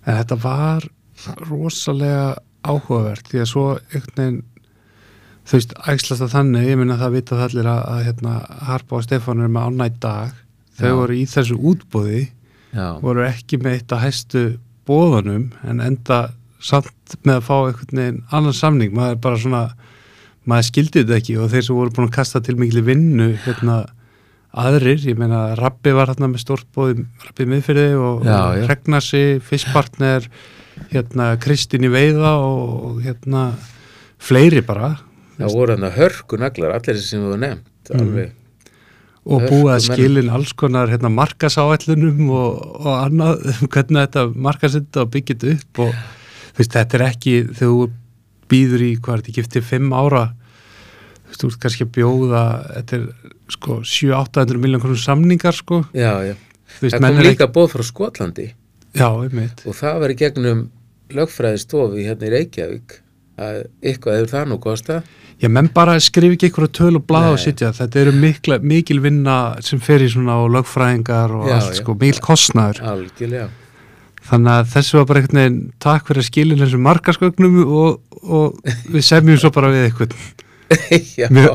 En 0.06 0.18
þetta 0.20 0.38
var 0.42 0.86
rosalega 1.48 2.36
áhugavert 2.66 3.28
því 3.30 3.42
að 3.42 3.50
svo 3.50 3.66
einhvern 3.76 4.20
veginn 4.20 4.44
þú 5.46 5.58
veist, 5.58 5.74
ægslast 5.86 6.24
að 6.26 6.32
þannig, 6.34 6.64
ég 6.66 6.78
minna 6.80 6.98
það 6.98 7.12
vita 7.14 7.36
það 7.38 7.44
allir 7.46 7.68
að, 7.70 7.82
að 7.92 8.00
hérna, 8.08 8.32
Harpa 8.66 8.96
og 8.98 9.04
Stefán 9.06 9.42
er 9.44 9.52
með 9.52 9.68
annað 9.70 9.98
dag, 10.02 10.40
þau 10.76 10.88
Já. 10.88 10.96
voru 10.98 11.16
í 11.16 11.26
þessu 11.30 11.58
útbóði, 11.70 12.22
já, 12.74 12.86
voru 13.04 13.26
ekki 13.28 13.60
með 13.62 13.76
eitt 13.76 13.94
að 13.94 14.02
hæstu 14.02 14.42
bóðanum 14.86 15.46
en 15.66 15.82
enda 15.84 16.18
samt 16.62 17.16
með 17.22 17.38
að 17.38 17.46
fá 17.46 17.54
einhvern 17.58 18.00
veginn 18.00 18.22
annan 18.34 18.56
samning, 18.56 18.96
maður 18.96 19.14
er 19.14 19.22
bara 19.28 19.42
svona 19.44 19.62
maður 20.47 20.68
skildi 20.70 21.03
þetta 21.03 21.20
ekki 21.20 21.36
og 21.42 21.53
þeir 21.53 21.66
sem 21.66 21.78
voru 21.78 21.94
búin 21.97 22.09
að 22.09 22.16
kasta 22.16 22.42
til 22.44 22.57
miklu 22.61 22.82
vinnu 22.86 23.32
hérna 23.44 23.80
aðrir, 24.57 25.03
ég 25.05 25.18
meina 25.20 25.51
Rabbi 25.59 25.92
var 25.97 26.12
hérna 26.12 26.30
með 26.32 26.44
stórt 26.44 26.68
bóði, 26.74 27.05
Rabbi 27.26 27.49
miðfyrði 27.51 27.88
og. 28.01 28.22
Regnarsi, 28.70 29.24
Fiskpartner 29.44 30.28
hérna 30.92 31.34
Kristín 31.42 31.84
í 31.86 31.92
Veiða 31.92 32.36
og 32.44 33.03
hérna 33.05 33.51
fleiri 34.22 34.62
bara. 34.64 34.94
Það 35.36 35.57
voru 35.59 35.76
hann 35.76 35.88
að 35.90 35.99
hörku 36.01 36.40
naglar 36.40 36.76
allir 36.78 37.01
sem 37.03 37.20
höfum 37.20 37.42
nefnt 37.42 37.92
alveg, 37.92 38.32
og 39.26 39.44
búið 39.44 39.72
að 39.74 39.82
skilin 39.90 40.32
alls 40.32 40.55
konar 40.57 40.88
hérna, 40.90 41.11
markasáætlunum 41.12 42.30
og, 42.30 42.62
og 42.80 42.92
annað 42.94 43.44
hvernig 43.66 44.07
þetta 44.07 44.24
markasetta 44.49 45.05
og 45.05 45.12
byggjit 45.12 45.47
upp 45.53 45.82
og 45.84 45.92
þú 45.92 46.62
veist, 46.62 46.72
þetta 46.78 46.99
er 46.99 47.07
ekki 47.11 47.36
þú 47.61 47.70
býður 48.51 48.86
í 48.86 48.90
hvað 48.97 49.18
er 49.18 49.24
þetta 49.24 49.36
giftið 49.40 49.68
fimm 49.68 49.92
ára 49.92 50.24
þú 51.34 51.50
ert 51.50 51.60
kannski 51.64 51.86
að 51.86 51.92
bjóða 51.96 52.42
þetta 52.74 52.98
er 52.98 53.06
sko 53.56 53.80
7-800 53.82 54.62
miljón 54.62 54.82
krónum 54.82 55.02
samningar 55.02 55.56
sko. 55.56 55.82
Já, 55.96 56.12
já. 56.26 56.34
Veist, 56.80 56.96
það 56.96 57.06
kom 57.06 57.22
líka 57.24 57.50
bóð 57.50 57.74
frá 57.74 57.86
Skotlandi. 57.86 58.48
Ekki 58.52 59.02
já, 59.02 59.08
einmitt, 59.10 59.62
og 59.68 59.76
það 59.76 60.00
var 60.02 60.12
í 60.12 60.18
gegnum 60.22 60.62
lögfræðistofi 61.16 62.06
hérna 62.06 62.26
í 62.26 62.32
Reykjavík 62.32 62.98
að 63.36 63.58
eitthvað 63.84 64.16
hefur 64.16 64.32
það 64.32 64.46
nú 64.50 64.56
kosta 64.62 65.02
já, 65.42 65.48
menn 65.52 65.68
bara 65.74 65.98
skrif 66.00 66.36
ekki 66.36 66.48
einhverju 66.48 66.72
töl 66.78 66.94
og 66.98 67.04
blað 67.08 67.34
og 67.34 67.42
sitja, 67.42 67.72
þetta 67.76 68.00
eru 68.02 68.14
mikla, 68.16 68.58
mikil 68.64 69.02
vinna 69.04 69.36
sem 69.64 69.82
fer 69.82 70.04
í 70.04 70.08
svona 70.12 70.38
og 70.44 70.50
lögfræðingar 70.56 71.36
og 71.36 71.52
allt 71.52 71.80
sko, 71.80 71.96
mikil 72.00 72.22
kostnaður. 72.24 72.82
Algjörlega. 72.94 73.50
Þannig 74.26 74.52
að 74.56 74.72
þessu 74.72 74.98
var 74.98 75.06
bara 75.06 75.22
einhvern 75.22 75.38
veginn 75.38 75.60
takk 75.82 76.08
fyrir 76.08 76.22
að 76.22 76.28
skilja 76.30 76.58
þessum 76.64 76.82
markaskögnum 76.88 77.60
og, 77.62 78.18
og 78.24 78.72
við 78.90 79.06
semjum 79.06 79.38
svo 79.42 79.52
bara 79.54 79.70
við 79.74 79.86
eitthvað. 79.90 80.16
já, 81.20 81.28
Mér, 81.30 81.52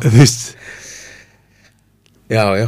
já, 2.32 2.46
já 2.62 2.68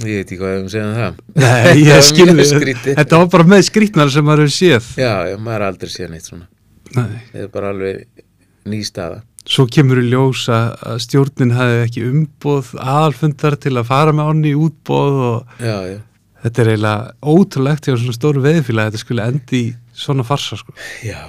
ég 0.00 0.16
veit 0.16 0.30
ekki 0.32 0.38
hvað 0.40 0.54
við 0.54 0.62
um 0.64 0.68
segja 0.72 0.86
um 0.88 0.94
það 0.96 1.18
nei, 1.36 1.82
ég 1.84 2.04
skrítið. 2.10 2.94
þetta 2.98 3.20
var 3.20 3.30
bara 3.34 3.48
með 3.52 3.64
skrítnar 3.68 4.12
sem 4.12 4.24
maður 4.26 4.46
hefur 4.46 4.56
séð. 4.56 4.86
já, 5.00 5.12
já, 5.30 5.36
maður 5.38 5.56
er 5.60 5.66
aldrei 5.68 5.92
séð 5.92 6.12
neitt 6.14 6.28
svona 6.30 6.46
Nei. 6.90 7.18
það 7.32 7.42
er 7.44 7.50
bara 7.54 7.72
alveg 7.74 8.24
ný 8.70 8.80
staða 8.86 9.20
Svo 9.50 9.64
kemur 9.72 9.98
í 10.02 10.08
ljós 10.10 10.42
að, 10.52 10.66
að 10.84 10.98
stjórnin 11.00 11.54
hefði 11.56 11.76
ekki 11.86 12.02
umboð 12.10 12.74
aðalfundar 12.76 13.54
til 13.62 13.72
að 13.80 13.86
fara 13.88 14.12
með 14.14 14.28
onni 14.34 14.50
í 14.52 14.58
útboð 14.60 15.20
og 15.26 15.54
já, 15.64 15.76
já, 15.88 15.96
þetta 16.44 16.62
er 16.64 16.70
eiginlega 16.74 17.30
ótrúlegt 17.34 17.88
hjá 17.88 17.94
svona 17.96 18.16
stóru 18.18 18.42
veðfíla 18.44 18.84
þetta 18.90 19.00
skulle 19.00 19.28
endi 19.32 19.62
í 19.64 19.70
svona 19.96 20.26
farsa 20.28 20.58
sko. 20.60 20.76
já 21.06 21.22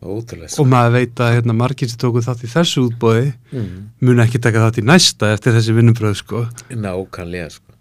ótrúlega 0.00 0.60
Og 0.62 0.68
maður 0.70 0.94
veit 0.96 1.22
að 1.22 1.34
hérna, 1.36 1.56
margir 1.56 1.90
sem 1.90 2.00
tóku 2.00 2.22
þátt 2.24 2.44
í 2.46 2.52
þessu 2.52 2.86
útboði 2.88 3.26
mm, 3.52 3.74
mun 4.06 4.24
ekki 4.24 4.40
taka 4.42 4.62
þátt 4.66 4.80
í 4.80 4.86
næsta 4.86 5.32
eftir 5.34 5.56
þessi 5.56 5.76
vinnubröð 5.76 6.16
sko. 6.22 6.46
nákvæmlega 6.70 7.50
sko. 7.56 7.76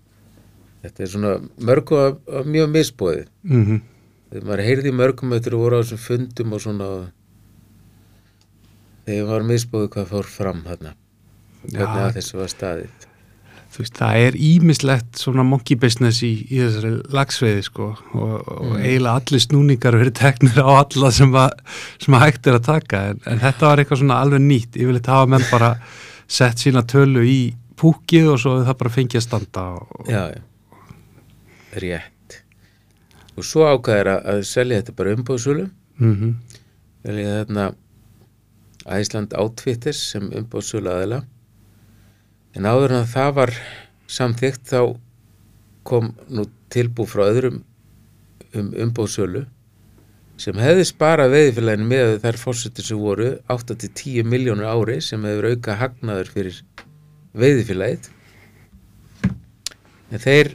Þetta 0.84 1.04
er 1.04 1.12
svona 1.14 1.32
mörgu 1.68 2.00
af, 2.00 2.20
af 2.40 2.46
mjög 2.48 2.76
misbóði 2.76 3.24
Mm 3.44 3.80
þegar 4.30 4.46
maður 4.46 4.62
heyrði 4.68 4.92
mörgum 4.94 5.32
eftir 5.34 5.56
að 5.56 5.62
voru 5.64 5.78
á 5.78 5.82
þessum 5.82 6.02
fundum 6.04 6.52
og 6.54 6.62
svona 6.62 6.90
þegar 9.08 9.30
maður 9.32 9.48
misbóði 9.50 9.90
hvað 9.96 10.12
fór 10.12 10.30
fram 10.30 10.60
þarna. 10.68 10.92
Hvernig 11.64 12.04
að 12.04 12.18
þessu 12.20 12.38
var 12.38 12.52
staðið 12.54 13.09
veist, 13.80 13.96
það 13.98 14.26
er 14.26 14.38
ímislegt 14.50 15.22
svona 15.22 15.46
monkey 15.48 15.78
business 15.80 16.22
í, 16.26 16.32
í 16.50 16.60
þessari 16.62 16.92
lagsveiði 17.16 17.64
sko 17.66 17.88
og, 17.96 18.36
og 18.56 18.76
eiginlega 18.80 19.16
allir 19.22 19.44
snúningar 19.46 19.98
verið 20.00 20.18
teknir 20.20 20.60
á 20.62 20.70
alla 20.82 21.12
sem, 21.16 21.34
að, 21.40 21.56
sem 22.04 22.18
að 22.18 22.26
hægt 22.26 22.50
er 22.50 22.60
að 22.60 22.68
taka 22.68 23.02
en, 23.14 23.24
en 23.30 23.42
þetta 23.44 23.72
var 23.72 23.82
eitthvað 23.84 24.02
svona 24.04 24.20
alveg 24.26 24.46
nýtt. 24.46 24.78
Yfirleitt 24.80 25.12
hafa 25.12 25.32
menn 25.34 25.48
bara 25.50 25.72
sett 26.30 26.62
sína 26.62 26.84
tölu 26.88 27.24
í 27.26 27.40
púkið 27.80 28.34
og 28.34 28.40
svo 28.44 28.56
það 28.68 28.80
bara 28.84 28.94
fengið 28.94 29.22
að 29.22 29.26
standa 29.26 29.66
og, 29.80 30.06
já, 30.12 30.22
já, 30.36 30.42
rétt. 31.86 32.40
Og 33.40 33.48
svo 33.48 33.68
ákvæðir 33.72 34.14
að, 34.18 34.44
selja 34.48 34.82
þetta 34.82 34.98
bara 35.00 35.18
umbóðsölu 35.18 35.70
mm 36.00 36.34
selja 37.00 37.36
þarna 37.38 37.70
Æsland 38.90 39.36
Outfitters 39.40 40.02
sem 40.12 40.26
umbóðsölu 40.36 40.92
aðila 40.92 41.22
en 42.58 42.66
áður 42.66 42.96
en 42.96 43.04
að 43.04 43.14
það 43.14 43.32
var 43.40 43.54
samþygt 44.10 44.68
þá 44.72 44.82
kom 45.90 46.14
nú 46.30 46.46
tilbú 46.74 47.06
frá 47.10 47.26
öðrum 47.30 47.64
um 48.58 48.70
umbóðsölu 48.86 49.46
sem 50.40 50.60
hefði 50.62 50.86
sparað 50.88 51.34
veiðifélaginu 51.36 51.88
með 51.90 52.14
þær 52.24 52.40
fórsetur 52.40 52.88
sem 52.88 53.02
voru 53.02 53.34
8-10 53.52 54.28
miljónur 54.30 54.70
ári 54.70 55.00
sem 55.04 55.26
hefur 55.28 55.50
auka 55.52 55.76
hagnaður 55.82 56.32
fyrir 56.32 56.62
veiðifélagið. 57.40 58.08
En 60.10 60.24
þeir 60.24 60.54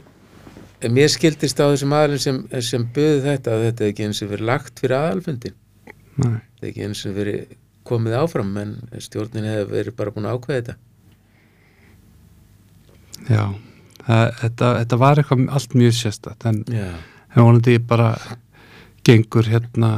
mér 0.91 1.11
skildist 1.13 1.61
á 1.61 1.69
þessum 1.69 1.93
aðalinn 1.95 2.23
sem, 2.23 2.41
sem 2.65 2.87
buðu 2.95 3.21
þetta 3.27 3.53
að 3.53 3.67
þetta 3.67 3.85
er 3.85 3.93
ekki 3.93 4.07
eins 4.07 4.23
og 4.25 4.33
verið 4.33 4.49
lagt 4.49 4.81
fyrir 4.81 4.97
aðalfundi. 4.97 5.53
Nei. 6.15 6.39
þetta 6.39 6.65
er 6.65 6.71
ekki 6.71 6.85
eins 6.87 7.05
og 7.05 7.15
verið 7.19 7.55
komið 7.85 8.17
áfram 8.17 8.51
en 8.57 8.75
stjórnin 9.03 9.47
hefur 9.51 9.73
verið 9.75 9.97
bara 9.99 10.15
búin 10.15 10.27
að 10.29 10.39
ákveða 10.39 10.61
þetta 10.61 10.77
Já, 13.29 13.43
það, 14.05 14.25
þetta, 14.41 14.71
þetta 14.81 14.99
var 15.01 15.21
eitthvað 15.21 15.45
allt 15.59 15.75
mjög 15.81 15.95
sérstætt 15.99 16.45
en, 16.51 16.63
Já, 16.69 16.89
vonandi 17.35 17.77
bara 17.79 18.11
gengur 19.05 19.47
hérna 19.49 19.91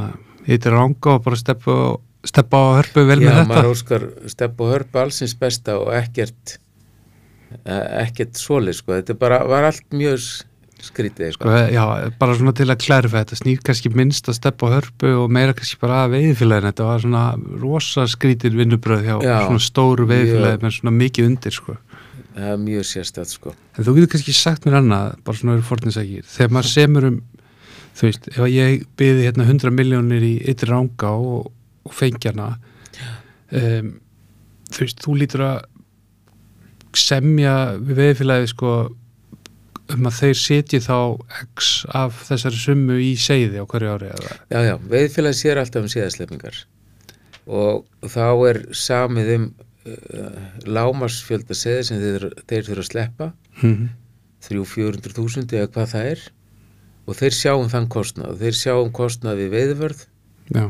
yttir 0.48 0.72
ranga 0.74 1.16
og 1.18 1.24
bara 1.26 1.36
steppa, 1.38 1.76
steppa 2.26 2.56
á 2.60 2.68
hörpu 2.80 3.04
vel 3.08 3.20
Já 3.22 3.28
með 3.28 3.36
þetta. 3.42 3.48
maður 3.52 3.70
óskar 3.74 4.06
stepp 4.32 4.60
og 4.64 4.72
hörpa 4.74 5.04
allsins 5.06 5.34
besta 5.38 5.76
og 5.80 5.92
ekkert 5.96 6.58
eh, 7.64 8.04
ekkert 8.06 8.38
svoleið 8.40 8.80
sko, 8.80 8.96
þetta 8.98 9.18
bara 9.20 9.42
var 9.48 9.68
allt 9.70 9.84
mjög 9.92 10.20
skrítið 10.78 11.32
sko, 11.34 11.48
sko. 11.48 11.60
já, 11.74 11.82
bara 12.20 12.34
svona 12.38 12.52
til 12.54 12.68
að 12.70 12.78
klærfa 12.84 13.22
þetta. 13.24 13.36
Snýr 13.40 13.62
kannski 13.66 13.90
minnst 13.98 14.28
að 14.30 14.36
steppa 14.38 14.68
á 14.70 14.74
hörpu 14.76 15.10
og 15.24 15.32
meira 15.34 15.54
kannski 15.56 15.80
bara 15.82 16.04
að 16.04 16.12
veiðfélagin 16.14 16.68
þetta 16.70 16.86
var 16.86 17.02
svona 17.02 17.22
rosa 17.64 18.04
skrítir 18.10 18.54
vinnubröð 18.54 19.02
hjá 19.08 19.16
Já, 19.26 19.36
svona 19.48 19.64
stóru 19.64 20.06
veiðfélagi 20.06 20.54
mjög. 20.60 20.62
með 20.68 20.76
svona 20.78 20.94
mikið 21.00 21.30
undir 21.32 21.56
sko 21.56 21.74
það 22.38 22.52
er 22.54 22.62
mjög 22.62 22.86
sérstætt 22.88 23.32
sko. 23.32 23.54
En 23.76 23.86
þú 23.86 23.96
getur 23.96 24.12
kannski 24.14 24.34
sagt 24.36 24.66
mér 24.66 24.78
annað, 24.80 25.16
bara 25.26 25.40
svona 25.40 25.56
verið 25.56 25.68
forninsækir, 25.68 26.28
þegar 26.28 26.54
maður 26.56 26.72
semur 26.72 27.08
um, 27.08 27.18
þú 27.98 28.08
veist, 28.08 28.28
ef 28.34 28.50
ég 28.52 28.84
byði 29.00 29.26
hérna 29.26 29.48
100 29.48 29.74
miljónir 29.74 30.26
í 30.26 30.34
ytri 30.52 30.70
ranga 30.70 31.10
og, 31.16 31.50
og 31.88 31.96
fengjana, 31.98 32.52
um, 33.58 33.90
þú 34.68 34.84
veist, 34.84 35.04
þú 35.04 35.18
lítur 35.22 35.44
að 35.48 35.58
semja 36.98 37.54
við 37.76 38.00
veðfélagi 38.02 38.50
sko 38.54 38.72
um 39.94 40.08
að 40.08 40.18
þeir 40.18 40.38
setji 40.40 40.80
þá 40.84 40.96
x 41.54 41.70
af 41.96 42.24
þessari 42.28 42.60
summu 42.60 42.98
í 43.00 43.12
seiði 43.20 43.62
á 43.62 43.64
hverju 43.68 43.94
ári 43.94 44.10
eða, 44.12 44.34
Já, 44.52 44.58
já, 44.66 44.74
veiðfélagi 44.90 45.38
sér 45.38 45.60
alltaf 45.62 45.86
um 45.86 45.92
síðasleipingar 45.92 46.58
og 47.48 48.08
þá 48.12 48.26
er 48.50 48.60
samið 48.76 49.32
um 49.36 49.46
lámarsfjölda 50.68 51.56
seði 51.56 51.86
sem 51.88 52.02
þeir, 52.02 52.28
þeir 52.50 52.66
þurfa 52.66 52.84
að 52.84 52.90
sleppa. 52.92 53.32
Mm 53.62 53.88
3-400 54.44 55.16
þúsund 55.16 55.52
eða 55.54 55.70
hvað 55.74 55.92
það 55.92 56.10
er. 56.12 56.24
Og 57.08 57.18
þeir 57.18 57.36
sjáum 57.36 57.70
þann 57.72 57.88
kostnað. 57.92 58.38
Þeir 58.42 58.58
sjáum 58.58 58.92
kostnað 58.94 59.42
við 59.42 59.54
veiðvörð 59.56 60.04
já, 60.54 60.64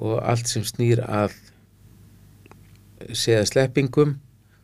og 0.00 0.14
allt 0.24 0.48
sem 0.48 0.64
snýr 0.64 1.02
að 1.04 1.36
seða 3.12 3.44
sleppingum 3.50 4.16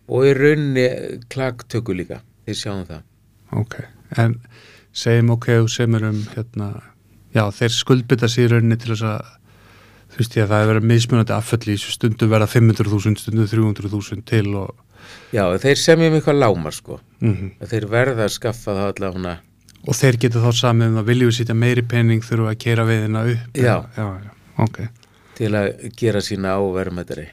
og 0.09 0.25
í 0.25 0.33
raunni 0.37 0.87
klagtöku 1.33 1.97
líka, 1.97 2.23
þeir 2.47 2.61
sjáum 2.63 2.87
það. 2.89 3.03
Ok, 3.59 3.77
en 4.17 4.39
segjum 4.97 5.35
ok 5.37 5.51
og 5.59 5.69
semur 5.73 6.07
um 6.09 6.23
hérna, 6.33 6.71
já, 7.37 7.45
þeir 7.53 7.75
skuldbytta 7.77 8.31
sér 8.33 8.55
rauninni 8.55 8.81
til 8.81 8.95
þess 8.95 9.09
að 9.11 9.35
þú 10.09 10.21
veist 10.21 10.37
ég 10.39 10.47
að 10.47 10.53
það 10.53 10.63
er 10.63 10.71
verið 10.73 10.89
mismunandi 10.93 11.35
affölli 11.37 11.75
í 11.75 11.79
þessu. 11.79 11.95
Stundu 11.97 12.29
verða 12.31 12.51
500.000, 12.53 13.23
stundu 13.23 13.49
300.000 13.51 14.25
til 14.29 14.47
og 14.59 14.85
Já, 15.33 15.45
þeir 15.61 15.79
semjum 15.81 16.17
eitthvað 16.19 16.41
lámar 16.43 16.75
sko. 16.77 16.99
Mm 17.25 17.53
að 17.63 17.73
þeir 17.73 17.87
verða 17.93 18.27
að 18.27 18.35
skaffa 18.37 18.75
það 18.77 18.91
allavega 18.93 19.37
og 19.89 19.95
þeir 19.95 20.17
geta 20.21 20.43
þá 20.43 20.51
samið 20.59 20.89
um 20.91 21.01
að 21.01 21.11
viljum 21.13 21.31
við 21.31 21.37
sitja 21.39 21.55
meiri 21.55 21.85
penning 21.87 22.23
við 22.27 22.41
að 22.45 22.59
keira 22.59 22.85
veiðina 22.85 23.25
upp. 23.31 23.57
Já. 23.57 23.77
já, 23.97 24.07
já, 24.27 24.33
ok. 24.59 24.79
Til 25.39 25.53
að 25.55 25.69
gera 25.97 26.21
sína 26.21 26.57
áverðmættari 26.59 27.29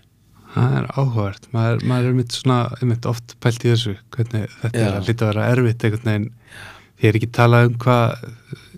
það 0.55 0.76
er 0.80 0.86
áhugavert, 0.95 1.47
maður, 1.53 1.84
maður 1.89 2.09
er 2.09 2.17
mitt 2.19 2.36
svona 2.36 2.59
einmitt 2.80 3.07
oft 3.09 3.36
pælt 3.43 3.65
í 3.65 3.71
þessu 3.73 3.95
hvernig 4.15 4.47
þetta 4.61 4.80
Já. 4.80 4.86
er 4.86 4.97
að 4.99 5.09
lítið 5.09 5.26
að 5.26 5.32
vera 5.32 5.47
erfitt 5.51 5.86
einhvern 5.88 6.09
veginn, 6.11 6.30
því 6.95 7.09
er 7.09 7.19
ekki 7.19 7.32
talað 7.36 7.69
um 7.69 7.78
hvað 7.84 8.30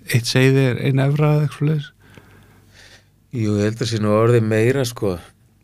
eitt 0.07 0.31
segði 0.31 0.63
er 0.71 0.81
eina 0.81 1.07
efra 1.11 1.33
eða 1.35 1.47
eitthvað 1.47 1.69
Jú, 3.37 3.57
ég 3.59 3.67
held 3.67 3.83
að 3.83 3.91
sé 3.91 3.99
nú 4.01 4.13
orðið 4.17 4.47
meira 4.49 4.85
sko 4.87 5.17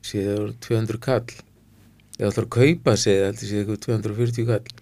séð 0.05 0.51
200 0.61 0.99
kall. 1.01 1.31
Ég 2.19 2.27
ætla 2.29 2.43
að 2.45 2.51
kaupa 2.53 2.93
séð 2.99 3.23
held 3.27 3.39
að 3.39 3.47
sé 3.47 3.61
eitthvað 3.61 3.81
240 3.87 4.47
kall. 4.51 4.75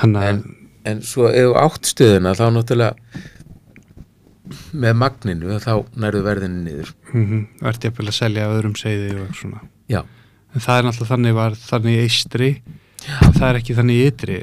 Hann 0.00 0.16
að, 0.16 0.28
en, 0.30 0.40
en 0.88 1.02
svo 1.04 1.28
ef 1.28 1.50
þú 1.50 1.58
átt 1.60 1.90
stöðuna 1.90 2.32
þá 2.38 2.46
náttúrulega 2.56 2.94
með 4.72 4.96
magninu 4.98 5.58
þá 5.62 5.74
nærðu 6.00 6.22
verðinu 6.26 6.64
niður. 6.64 6.94
Mm 7.12 7.26
-hmm, 7.26 7.42
verðt 7.60 7.86
ég 7.86 8.00
að 8.06 8.16
selja 8.16 8.46
af 8.46 8.56
öðrum 8.56 8.76
segði 8.78 9.10
og 9.20 9.34
svona. 9.36 9.60
Já, 9.90 10.00
en 10.54 10.64
það 10.64 10.78
er 10.78 10.86
náttúrulega 10.88 11.12
þannig 11.14 11.36
var 11.36 11.58
þannig 11.60 12.00
eistri 12.06 12.50
það 13.04 13.46
er 13.48 13.60
ekki 13.60 13.76
þannig 13.78 14.02
ytri. 14.08 14.40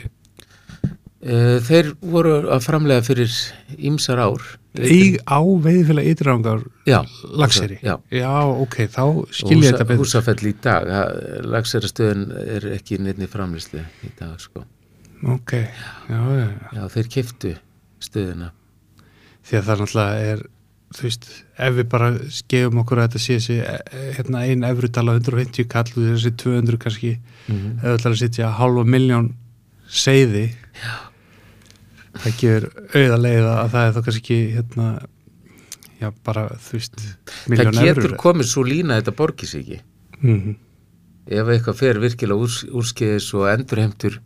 Uh, 1.17 1.57
þeir 1.65 1.91
voru 2.01 2.37
að 2.53 2.63
framlega 2.63 3.03
fyrir 3.05 3.33
ýmsar 3.77 4.21
ár 4.21 4.43
Eig 4.79 5.17
á 5.25 5.39
veiðfélag 5.41 6.09
ytrirángar 6.11 6.63
Já, 6.87 6.99
lagseri 7.33 7.79
Já. 7.81 7.97
já, 8.11 8.33
ok, 8.45 8.77
þá 8.93 9.03
skil 9.31 9.59
ég 9.61 9.71
þetta 9.71 9.87
betur. 9.89 10.03
Húsafell 10.03 10.49
í 10.49 10.53
dag 10.63 10.91
lagsærastöðun 11.47 12.27
er 12.43 12.67
ekki 12.75 12.99
neittni 13.01 13.29
framlýslu 13.31 13.81
í 14.05 14.11
dag 14.19 14.37
sko. 14.41 14.65
Ok, 15.25 15.55
já, 16.09 16.21
já, 16.21 16.47
já. 16.77 16.83
Þeir 16.93 17.09
kiftu 17.15 17.55
stöðuna 18.03 18.51
því 19.47 19.57
að 19.57 19.67
það 19.67 19.81
náttúrulega 19.81 20.29
er 20.33 20.45
þú 20.95 21.03
veist, 21.03 21.27
ef 21.59 21.75
við 21.75 21.89
bara 21.91 22.11
skefum 22.31 22.81
okkur 22.83 23.01
að 23.01 23.09
þetta 23.09 23.21
sé 23.23 23.37
þessi 23.37 23.57
eh, 23.59 24.05
hérna 24.17 24.43
ein 24.47 24.63
efrudala 24.67 25.17
150 25.19 25.67
kall 25.71 25.89
og 25.89 26.05
þessi 26.13 26.31
200 26.39 26.79
kannski, 26.83 27.17
mm 27.17 27.55
-hmm. 27.55 27.73
ef 27.77 27.83
við 27.83 27.97
ætlar 27.97 28.13
að 28.13 28.21
sitja 28.21 28.51
halva 28.59 28.83
miljón 28.83 29.33
seiði 29.87 30.45
já. 30.47 31.06
Það 32.23 32.39
gefur 32.41 32.69
auða 32.95 33.17
leiða 33.23 33.53
að 33.63 33.73
það 33.73 33.87
er 33.87 33.95
þá 33.95 34.01
kannski 34.07 34.23
ekki 34.23 34.39
hérna 34.55 34.87
já, 35.97 36.11
bara, 36.27 36.47
þú 36.61 36.77
veist 36.77 37.03
Það 37.47 37.81
getur 37.81 38.15
komið 38.21 38.49
svo 38.51 38.63
lína 38.67 39.01
þetta 39.01 39.17
borgis 39.17 39.57
ekki. 39.57 39.81
Mm 40.21 40.55
ef 41.27 41.49
eitthvað 41.51 41.79
fer 41.81 41.99
virkilega 42.01 42.39
úrs, 42.39 42.61
úrskeiðis 42.71 43.29
og 43.35 43.47
endurheimtur 43.51 44.19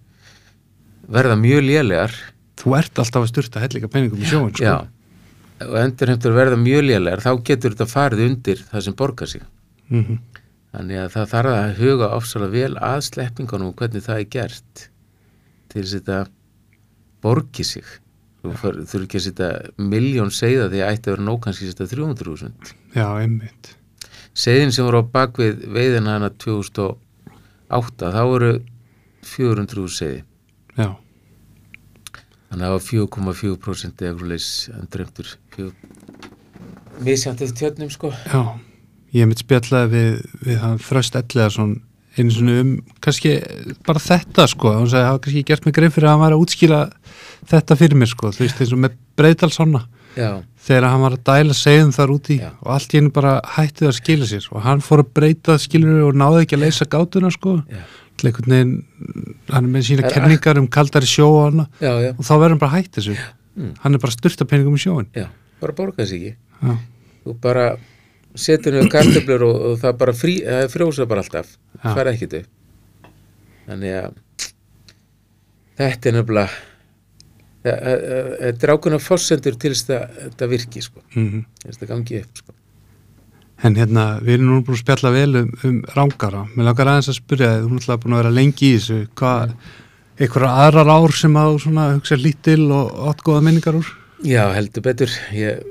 verða 1.12 1.38
mjög 1.40 1.64
lélegar. 1.66 2.16
Þú 2.62 2.76
ert 2.78 3.02
alltaf 3.02 3.26
að 3.26 3.32
sturta 3.32 3.64
hellinga 3.64 3.90
peningum 3.92 4.22
í 4.22 4.28
sjóin 4.30 4.52
sko. 4.54 4.66
Já, 4.66 4.76
og 5.66 5.78
endurheimtur 5.82 6.36
verða 6.36 6.60
mjög 6.62 6.86
lélegar 6.90 7.24
þá 7.26 7.32
getur 7.48 7.74
þetta 7.74 7.90
farið 7.90 8.26
undir 8.28 8.62
það 8.70 8.86
sem 8.88 9.00
borgar 9.02 9.34
sig. 9.34 9.48
Mm 9.92 10.20
Þannig 10.72 11.02
að 11.02 11.10
það 11.12 11.26
þarf 11.34 11.52
að 11.52 11.80
huga 11.82 12.08
ofsalega 12.16 12.52
vel 12.54 12.76
að 12.80 13.02
sleppingunum 13.04 13.72
og 13.74 13.82
hvernig 13.82 14.06
það 14.06 14.20
er 14.22 14.28
gert 14.32 14.84
til 15.68 15.82
þess 15.82 15.98
að 15.98 15.98
þetta 15.98 16.20
borgi 17.24 17.66
sig. 17.68 17.86
Þú 18.42 18.56
þurfi 18.58 19.04
ekki 19.06 19.20
að 19.20 19.26
setja 19.28 19.50
miljón 19.78 20.32
segða 20.34 20.70
því 20.72 20.80
að 20.82 20.94
ætti 20.96 21.10
að 21.12 21.16
vera 21.16 21.26
nóg 21.28 21.40
kannski 21.44 21.68
að 21.68 21.74
setja 21.76 21.90
300.000. 21.94 22.74
já, 22.96 23.06
einmitt 23.22 23.76
Segðin 24.34 24.72
sem 24.72 24.86
voru 24.88 25.02
á 25.04 25.12
bakvið 25.14 25.66
veiðina 25.76 26.16
hana 26.16 26.30
2008, 26.42 28.12
þá 28.16 28.22
voru 28.32 28.52
400.000 29.28 29.94
segði. 29.98 30.24
já, 30.80 30.90
Þannig 32.52 32.66
að 32.66 32.68
það 32.68 32.74
var 32.74 32.86
4,4% 32.88 34.02
efruleis 34.10 34.48
endurheimtur. 34.76 35.30
Misjandi 37.02 37.48
tjötnum 37.56 37.92
sko. 37.94 38.12
já 38.12 38.42
ég 39.16 39.28
mitt 39.28 39.42
spjallaði 39.44 39.92
við, 39.92 40.20
við 40.48 40.66
Þröst 40.88 41.18
Elliðarsson 41.20 41.74
einu 42.18 42.34
svona 42.36 42.56
um 42.64 42.72
kannski 43.04 43.34
bara 43.88 44.02
þetta 44.04 44.46
sko 44.52 44.74
hann 44.76 44.90
sagði 44.92 45.04
að 45.06 45.10
hafa 45.10 45.22
kannski 45.26 45.44
gert 45.48 45.66
mig 45.68 45.76
greið 45.78 45.94
fyrir 45.96 46.10
að 46.10 46.14
hann 46.16 46.24
var 46.26 46.36
að 46.36 46.44
útskýra 46.46 46.80
þetta 47.50 47.78
fyrir 47.80 47.98
mér 47.98 48.10
sko 48.12 48.32
þú 48.36 48.44
veist 48.46 48.62
eins 48.62 48.74
og 48.76 48.80
með 48.84 48.98
Breitalssonna 49.18 49.82
þegar 50.62 50.88
hann 50.92 51.02
var 51.06 51.14
að 51.16 51.24
dæla 51.30 51.56
segðum 51.56 51.92
þar 51.96 52.12
úti 52.14 52.36
Já. 52.42 52.50
og 52.62 52.72
allt 52.76 52.94
í 52.94 53.00
hennu 53.00 53.12
bara 53.16 53.38
hætti 53.56 53.86
það 53.86 53.92
að 53.92 53.98
skila 53.98 54.28
sér 54.30 54.48
og 54.52 54.62
hann 54.66 54.82
fór 54.84 55.02
að 55.06 55.12
breyta 55.16 55.56
skilur 55.62 56.02
og 56.10 56.18
náði 56.20 56.42
ekki 56.46 56.58
að 56.58 56.64
leysa 56.66 56.88
gátuna 56.92 57.32
sko. 57.32 57.54
Einhvern 58.22 58.52
veginn 58.54 58.74
hann 59.50 59.66
er 59.66 59.72
með 59.72 59.86
sína 59.88 60.04
Er- 60.06 60.14
kenningar 60.14 60.60
um 60.62 60.68
kaldari 60.68 61.08
sjó 61.10 61.26
og 61.32 61.46
hana 61.48 61.66
já, 61.82 61.90
já, 62.04 62.12
og 62.14 62.22
þá 62.28 62.34
verður 62.36 62.50
hann 62.54 62.60
bara 62.62 62.76
hætt 62.76 62.92
þessu. 63.00 63.16
Mm. 63.56 63.72
hann 63.82 63.96
er 63.96 64.00
bara 64.04 64.12
styrta 64.14 64.46
peningum 64.46 64.76
í 64.78 64.84
sjóin 64.84 65.08
já, 65.16 65.26
bara 65.60 65.74
borga 65.74 66.06
sig 66.06 66.22
ekki. 66.22 66.36
já, 66.62 66.76
þú 67.26 67.34
bara 67.42 67.66
setur 68.36 68.76
niður 68.76 68.92
kartöflur 68.94 69.44
og, 69.48 69.56
og 69.72 69.80
það 69.82 69.98
bara 70.04 70.14
frí, 70.16 70.36
það 70.46 70.68
frjósa 70.76 71.08
bara 71.10 71.24
alltaf. 71.26 71.56
Það 71.82 71.96
fara 71.98 72.14
ekkit 72.14 72.36
upp. 72.38 72.48
Þannig 73.66 73.96
að 73.98 74.14
þetta 75.82 76.12
er 76.12 76.16
nefnilega 76.20 76.50
þetta 77.66 78.66
er 78.68 78.74
ákveðna 78.74 79.02
fossendur 79.02 79.60
til 79.62 79.74
þess 79.76 79.94
að 79.94 80.18
þetta 80.24 80.50
virki 80.56 80.84
sko, 80.86 81.04
mm 81.14 81.46
til 81.62 81.70
þess 81.70 81.84
að 81.86 81.94
gangi 81.94 82.20
upp 82.24 82.42
sko. 82.44 82.58
En 83.62 83.78
hérna, 83.78 84.06
við 84.26 84.40
erum 84.40 84.48
nú 84.50 84.60
búin 84.66 84.74
að 84.74 84.82
spjalla 84.82 85.12
vel 85.14 85.36
um, 85.38 85.50
um 85.70 85.76
rángara. 85.94 86.48
Mér 86.56 86.72
langar 86.72 86.90
aðeins 86.90 87.12
að 87.12 87.20
spyrja 87.20 87.52
þið, 87.52 87.66
hún 87.68 87.78
er 87.78 87.84
alltaf 87.84 88.00
búin 88.02 88.16
að 88.16 88.22
vera 88.24 88.32
lengi 88.34 88.72
í 88.72 88.78
þessu. 88.80 88.98
Hvað, 89.22 89.54
einhverja 90.18 90.54
aðrar 90.64 90.90
ár 90.90 91.14
sem 91.20 91.38
að 91.38 91.52
þú 91.52 91.60
svona 91.68 91.90
hugsa 91.92 92.18
lítil 92.18 92.64
og 92.74 92.96
átt 93.12 93.22
góða 93.28 93.44
minningar 93.46 93.78
úr? 93.78 93.92
já, 94.26 94.44
heldur 94.56 94.86
betur 94.86 95.12
ég, 95.36 95.62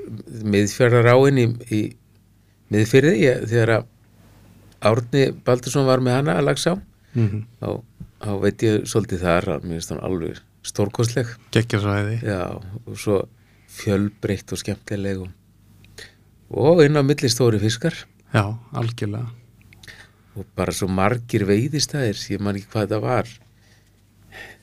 miðfjörðar 0.43 1.11
áinn 1.13 1.39
í, 1.39 1.47
í 1.71 1.81
miðfyrði 2.71 3.15
ég, 3.23 3.43
þegar 3.51 3.75
að 3.77 3.89
Árni 4.91 5.27
Baldursson 5.45 5.85
var 5.85 6.01
með 6.01 6.17
hana 6.19 6.37
að 6.39 6.47
lagsa 6.49 6.73
á 6.73 6.77
mm 7.17 7.43
þá, 7.61 7.69
þá 8.21 8.31
veit 8.41 8.63
ég 8.65 8.87
svolítið 8.89 9.25
þar 9.25 9.49
að 9.55 9.67
mér 9.67 9.77
finnst 9.77 9.93
hann 9.93 10.03
alveg 10.07 10.41
stórkostleg. 10.65 11.29
Gekkjarsvæði 11.55 12.17
já, 12.23 12.41
og 12.85 12.97
svo 12.99 13.21
fjölbreytt 13.71 14.51
og 14.53 14.61
skemmtileg 14.61 15.21
og, 15.23 15.29
og 16.51 16.83
inn 16.85 16.99
á 16.99 17.03
milli 17.05 17.29
stóri 17.31 17.61
fiskar. 17.61 17.95
Já, 18.31 18.43
algjörlega. 18.77 19.31
Og 20.39 20.47
bara 20.55 20.73
svo 20.75 20.87
margir 20.87 21.43
veiðistæðir 21.49 22.19
ég 22.31 22.43
man 22.43 22.59
ekki 22.59 22.71
hvað 22.71 22.85
þetta 22.85 23.01
var. 23.03 23.31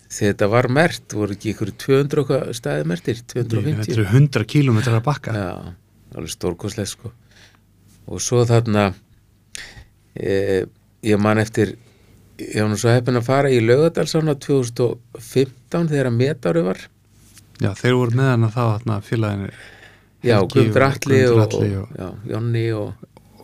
Þegar 0.09 0.33
þetta 0.33 0.49
var 0.55 0.69
mert 0.73 1.15
voru 1.19 1.35
ekki 1.37 1.53
ykkur 1.53 1.75
200 1.85 2.23
okkar 2.23 2.55
staði 2.57 2.87
mertir 2.89 3.19
Þetta 3.21 3.45
250 3.59 3.93
eru 3.93 4.07
100 4.09 4.47
kílómetrar 4.49 5.03
að 5.03 5.05
bakka. 5.11 5.35
Já, 5.37 5.51
alveg 6.15 6.33
stórkostlega 6.33 6.89
sko. 6.89 7.13
Og 8.09 8.23
svo 8.25 8.41
þarna 8.49 8.87
e, 10.17 10.65
ég 11.05 11.21
man 11.21 11.43
eftir 11.43 11.77
ég 12.39 12.61
var 12.63 12.71
nú 12.71 12.79
svo 12.79 12.93
heppin 12.95 13.19
að 13.19 13.27
fara 13.27 13.51
í 13.51 13.59
Laugadalsána 13.65 14.35
2015 14.39 15.89
þegar 15.91 16.11
að 16.11 16.17
metári 16.21 16.63
var. 16.67 16.79
Já, 17.59 17.73
þeir 17.75 17.97
voru 17.99 18.15
með 18.19 18.29
hana 18.33 18.49
þá 18.55 18.63
þarna 18.79 18.97
félaginu 19.03 19.49
já, 20.23 20.37
Helgi 20.39 20.49
Guðmundur 20.55 20.75
og- 21.33 21.55
og, 21.55 21.99
og, 21.99 22.19
Jonni 22.31 22.65
og 22.73 22.93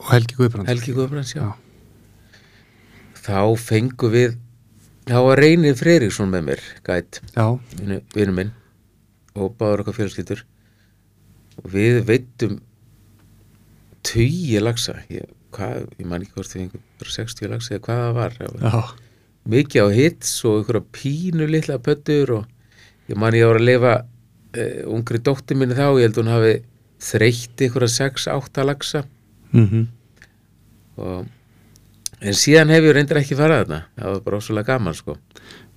og 0.04 0.10
Helgi 0.12 0.34
Guðbrand 0.38 0.68
Helgi 0.68 0.92
Guðbrands, 0.94 1.34
já. 1.34 1.42
Já. 1.42 1.52
þá 3.24 3.56
fengu 3.58 4.10
við 4.12 4.36
þá 5.08 5.18
var 5.26 5.40
Reynir 5.42 5.74
Freyriksson 5.74 6.30
með 6.30 6.42
mér 6.50 6.60
gæt, 6.86 7.20
vinu 8.14 8.32
minn 8.36 8.52
og 9.34 9.56
báður 9.58 9.82
okkar 9.82 9.96
fjölskyldur. 9.98 10.42
Og 11.58 11.70
við 11.72 12.02
veitum 12.06 12.60
tugi 14.04 14.60
lagsa 14.62 14.94
ég, 15.10 15.26
hvað, 15.54 15.86
ég 16.00 16.08
man 16.10 16.24
ekki 16.24 16.36
hvort 16.38 16.54
fengum 16.54 16.82
bara 17.00 17.14
60 17.16 17.52
lagsa 17.52 17.74
eða 17.76 17.84
hvað 17.86 18.02
það 18.02 18.18
var. 18.18 18.36
Já, 18.64 18.80
mikið 19.54 19.86
á 19.86 19.88
hits 19.94 20.32
og 20.48 20.58
einhverja 20.60 20.84
pínu 20.98 21.48
litla 21.50 21.78
pöttur 21.82 22.34
og 22.38 23.10
ég 23.10 23.20
man 23.20 23.36
ég 23.36 23.48
var 23.48 23.60
að 23.60 23.68
lifa 23.68 23.94
uh, 24.02 24.82
ungri 24.94 25.20
dóttir 25.24 25.58
minni 25.60 25.76
þá, 25.78 25.86
ég 25.98 26.08
held 26.08 26.20
hún 26.22 26.32
hafi 26.32 26.54
þreytt 27.04 27.64
einhverja 27.66 28.10
6-8 28.10 28.66
lagsa. 28.66 29.04
Mhm. 29.52 29.86
Og 30.94 31.26
en 32.24 32.36
síðan 32.38 32.72
hef 32.72 32.86
ég 32.86 32.94
reyndar 32.96 33.20
ekki 33.20 33.38
farað 33.38 33.64
þarna. 33.64 33.80
Það 33.98 34.12
var 34.12 34.20
bara 34.26 34.38
ósvölega 34.40 34.70
gaman 34.72 34.96
sko. 34.96 35.16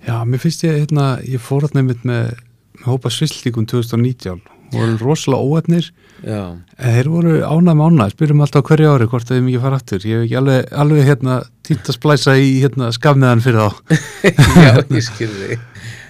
Já, 0.05 0.21
mér 0.23 0.39
finnst 0.39 0.63
ég, 0.63 0.77
hérna, 0.83 1.07
ég 1.25 1.41
fór 1.41 1.65
þarna 1.65 1.83
einmitt 1.83 2.05
með, 2.07 2.37
með 2.77 2.91
hópa 2.91 3.11
svisslíkum 3.11 3.65
2019 3.67 4.37
og 4.37 4.56
voru 4.73 4.97
rosalega 4.99 5.43
óefnir. 5.43 5.89
En 6.25 6.63
þeir 6.77 7.09
voru 7.11 7.33
ánæg 7.45 7.77
með 7.77 7.91
ánæg, 7.91 8.13
spyrum 8.15 8.43
alltaf 8.45 8.65
hverju 8.67 8.91
ári 8.91 9.07
hvort 9.11 9.29
þau 9.29 9.39
mikið 9.45 9.63
fara 9.63 9.79
aftur, 9.79 10.05
ég 10.07 10.17
hef 10.17 10.25
ekki 10.27 10.37
alveg, 10.39 10.71
alveg 10.83 11.09
hérna, 11.11 11.37
týnt 11.67 11.91
að 11.91 11.97
splæsa 11.97 12.35
í 12.41 12.49
hérna, 12.63 12.89
skafniðan 12.95 13.43
fyrir 13.45 13.63
þá, 13.63 13.97
já, 14.65 14.71
ég 14.81 15.05
skilði 15.05 15.59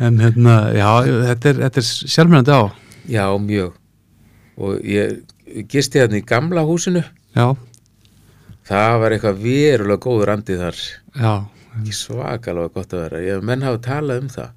en 0.08 0.22
hérna, 0.24 0.56
já, 0.78 0.90
þetta 1.32 1.52
er, 1.52 1.64
er 1.70 1.88
sjálfmennandi 1.88 2.56
á, 2.56 2.64
já, 3.12 3.24
mjög. 3.44 3.76
Og 4.58 4.80
ég 4.88 5.20
gisti 5.70 6.02
hérna 6.02 6.18
í 6.18 6.26
gamla 6.26 6.64
húsinu. 6.66 7.04
Já, 7.38 7.52
það 8.68 9.00
var 9.04 9.16
eitthvað 9.16 9.44
verulega 9.44 10.02
góður 10.08 10.34
andi 10.34 10.58
þar. 10.58 10.84
Já. 11.14 11.34
Svakalega 11.94 12.74
gott 12.74 12.96
að 12.96 13.04
vera. 13.04 13.20
Ég, 13.22 13.44
menn 13.46 13.62
hafa 13.62 13.84
talað 13.86 14.24
um 14.24 14.32
það 14.34 14.56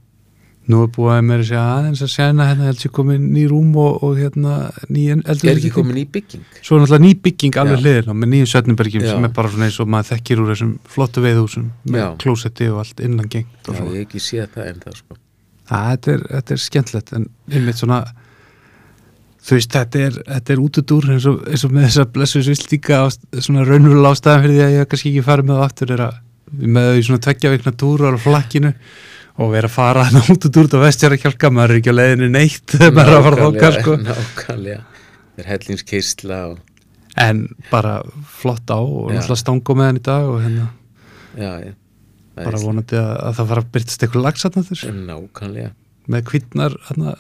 nú 0.71 0.83
er 0.85 0.91
búið 0.95 1.13
að 1.15 1.25
mér 1.29 1.43
að 1.43 1.49
segja 1.49 1.63
aðeins 1.75 2.03
að 2.05 2.11
sjæna 2.15 2.47
hérna 2.49 2.69
held 2.69 2.81
sér 2.83 2.93
komin 2.95 3.27
ný 3.35 3.45
rúm 3.51 3.75
og, 3.81 3.99
og 4.07 4.21
hérna 4.21 4.55
ný 4.89 5.07
eldur 5.17 5.51
er 5.51 5.61
ekki 5.61 5.73
komin 5.75 6.01
í 6.01 6.07
bygging 6.15 6.45
Svo 6.61 6.79
er 6.79 6.85
náttúrulega 6.85 7.05
ný 7.05 7.13
bygging 7.27 7.59
alveg 7.63 7.79
Já. 7.79 7.83
hliðin 7.85 8.21
með 8.21 8.33
nýjum 8.35 8.51
Sötnbergjum 8.53 9.05
Já. 9.07 9.11
sem 9.13 9.29
er 9.29 9.35
bara 9.37 9.53
svona 9.53 9.69
eins 9.69 9.81
og 9.83 9.91
maður 9.91 10.11
þekkir 10.15 10.43
úr 10.45 10.53
þessum 10.55 10.73
flottu 10.95 11.25
veiðhúsum 11.27 11.69
með 11.91 12.07
klósetti 12.23 12.71
og 12.71 12.83
allt 12.85 13.05
innan 13.05 13.31
gengt 13.31 13.51
já, 13.51 13.73
ég 13.73 13.81
svona. 13.81 13.91
hef 13.91 14.07
ekki 14.07 14.25
séð 14.25 14.49
það 14.57 14.73
en 14.73 14.83
það 14.87 14.99
sko 15.03 15.21
Það, 15.71 15.91
þetta, 15.91 16.13
er, 16.13 16.23
þetta 16.35 16.55
er 16.55 16.61
skemmtlegt 16.65 17.13
en 17.15 17.27
einmitt 17.51 17.79
svona 17.79 18.01
þú 19.41 19.57
veist, 19.57 19.71
þetta 19.73 20.01
er, 20.07 20.17
þetta 20.27 20.53
er 20.55 20.63
útudúr 20.65 21.07
eins 21.15 21.27
og, 21.31 21.45
eins 21.49 21.63
og 21.67 21.75
með 21.75 21.87
þess 21.87 22.03
að 22.03 22.11
blessu 22.17 22.43
sviltíka 22.45 23.05
svona 23.39 23.65
raunverulega 23.69 24.17
ástæðan 24.17 24.43
fyrir 24.45 24.57
því 24.57 24.65
að 24.65 24.75
ég 24.75 24.91
kannski 24.91 25.13
ekki 25.13 25.25
farið 25.29 25.49
með 25.49 25.61
það 25.61 25.69
aftur 25.69 25.95
er 25.95 26.03
að 26.09 26.19
með 26.51 26.89
þau 26.89 26.99
í 26.99 27.07
svona 27.07 27.25
tveggja 27.27 27.53
vikna 27.55 27.73
túrar 27.79 28.19
á 28.19 28.21
flakkinu 28.21 28.73
og 29.39 29.53
vera 29.55 29.69
að 29.71 29.75
fara 29.77 30.05
hann 30.09 30.23
útudúr 30.35 30.69
á 30.75 30.79
vestjara 30.87 31.19
kjálka, 31.21 31.51
maður 31.55 31.77
er 31.77 31.81
ekki 31.81 31.93
á 31.95 31.99
leiðinu 32.01 32.29
neitt 32.35 32.75
maður 32.81 33.13
er 33.13 33.19
að 33.19 33.27
fara 33.29 33.45
þókar 33.47 33.79
sko. 33.81 33.97
nákvæmlega. 34.07 34.81
Það 35.37 35.45
er 35.45 35.51
hellingskistla 35.55 36.41
og 36.51 36.59
en 37.21 37.41
bara 37.71 37.95
flott 38.41 38.71
á 38.71 38.79
og 38.81 39.11
náttúrulega 39.13 39.41
stangó 39.43 39.75
með 39.79 39.89
hann 39.91 40.01
í 40.01 40.05
dag 40.07 40.29
og 40.31 40.41
hérna 40.45 40.67
já, 41.37 41.53
já. 41.69 41.73
Bara 42.41 42.61
vonandi 42.63 42.97
að, 42.97 43.11
að 43.29 43.35
það 43.41 43.49
fara 43.51 43.63
að 43.65 43.73
byrtast 43.75 44.05
eitthvað 44.07 44.25
lagsatna 44.25 44.63
þess 44.69 44.87
nákvæmlega. 45.11 45.73
Með 46.11 46.23
kvítnar 46.31 46.77
hana, 46.89 47.13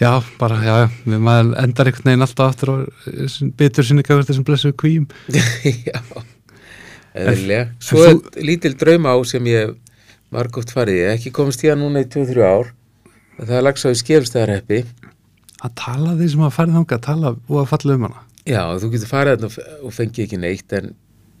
já, 0.00 0.10
bara, 0.40 0.56
já, 0.64 0.74
við 1.06 1.20
maður 1.22 1.52
endar 1.62 1.90
einhvern 1.90 2.08
veginn 2.10 2.26
alltaf 2.26 2.50
aftur 2.50 2.72
á 2.72 2.76
þessum 3.06 3.52
bitur 3.60 3.86
sinni 3.86 4.04
gafur 4.04 4.26
þessum 4.28 4.46
blessuðu 4.48 4.74
kvíum. 4.82 5.06
Já, 5.88 6.00
eðlilega. 7.14 7.68
svo 7.78 8.02
þú- 8.08 8.42
lítil 8.42 8.74
drauma 8.80 9.14
á 9.14 9.18
sem 9.28 9.46
ég 9.46 9.76
margótt 10.34 10.72
farið, 10.74 11.00
ég. 11.00 11.14
Ekki 11.18 11.32
komist 11.34 11.62
í 11.64 11.70
hann 11.70 11.82
núna 11.82 12.02
í 12.04 12.08
2-3 12.10 12.44
ár. 12.44 12.72
Það 13.38 13.56
er 13.58 13.64
lagsa 13.64 13.92
í 13.94 13.98
skefstæðarheppi 13.98 14.82
að 15.64 15.72
tala 15.80 16.12
því 16.18 16.28
sem 16.32 16.44
að 16.44 16.52
farið 16.58 16.76
þangað 16.78 16.98
að 16.98 17.06
tala 17.06 17.32
og 17.34 17.56
að 17.62 17.70
falla 17.70 17.96
um 17.96 18.04
hana. 18.08 18.22
Já, 18.44 18.60
þú 18.80 18.90
getur 18.92 19.10
farið 19.10 19.46
þarna 19.46 19.78
og 19.80 19.96
fengið 19.96 20.24
ekki 20.26 20.40
neitt 20.42 20.74
en, 20.76 20.92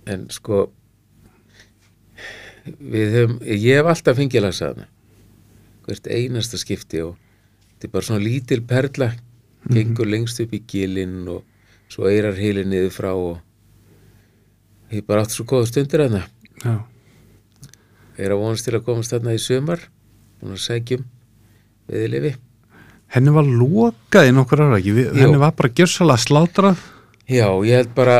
en 0.08 0.24
sko 0.32 0.62
við 2.64 3.18
höfum 3.18 3.36
ég 3.44 3.78
hef 3.78 3.90
alltaf 3.92 4.18
fengið 4.18 4.46
lagsa 4.46 4.70
þarna. 4.70 4.88
Hvert 5.84 6.08
einasta 6.08 6.60
skipti 6.60 7.02
og 7.04 7.18
þetta 7.74 7.88
er 7.90 7.94
bara 7.98 8.08
svona 8.08 8.24
lítil 8.24 8.62
perla 8.64 9.10
gengur 9.72 10.08
lengst 10.08 10.40
upp 10.44 10.54
í 10.56 10.62
gilinn 10.68 11.28
og 11.28 11.44
svo 11.92 12.08
eirar 12.08 12.36
heilin 12.38 12.72
niður 12.72 12.94
frá 12.96 13.10
og 13.12 13.36
ég 14.90 15.02
hef 15.02 15.08
bara 15.08 15.24
átt 15.24 15.36
svo 15.36 15.44
góða 15.48 15.68
stundir 15.68 16.06
þarna. 16.06 16.24
Já, 16.64 16.74
er 18.18 18.34
að 18.34 18.42
vonast 18.42 18.66
til 18.66 18.76
að 18.76 18.86
komast 18.86 19.14
þarna 19.14 19.34
í 19.34 19.42
sumar 19.42 19.84
búin 20.40 20.56
að 20.56 20.64
sækjum 20.64 21.04
viðlifi 21.90 22.34
henni 23.14 23.34
var 23.34 23.46
lokað 23.46 24.30
í 24.30 24.34
nokkur 24.34 24.64
ára 24.64 24.80
ekki, 24.80 24.96
Við, 24.96 25.12
henni 25.20 25.38
var 25.38 25.54
bara 25.54 25.70
gjörsalega 25.70 26.24
slátrað. 26.24 26.80
Já, 27.30 27.46
ég 27.62 27.78
held 27.78 27.92
bara 27.94 28.18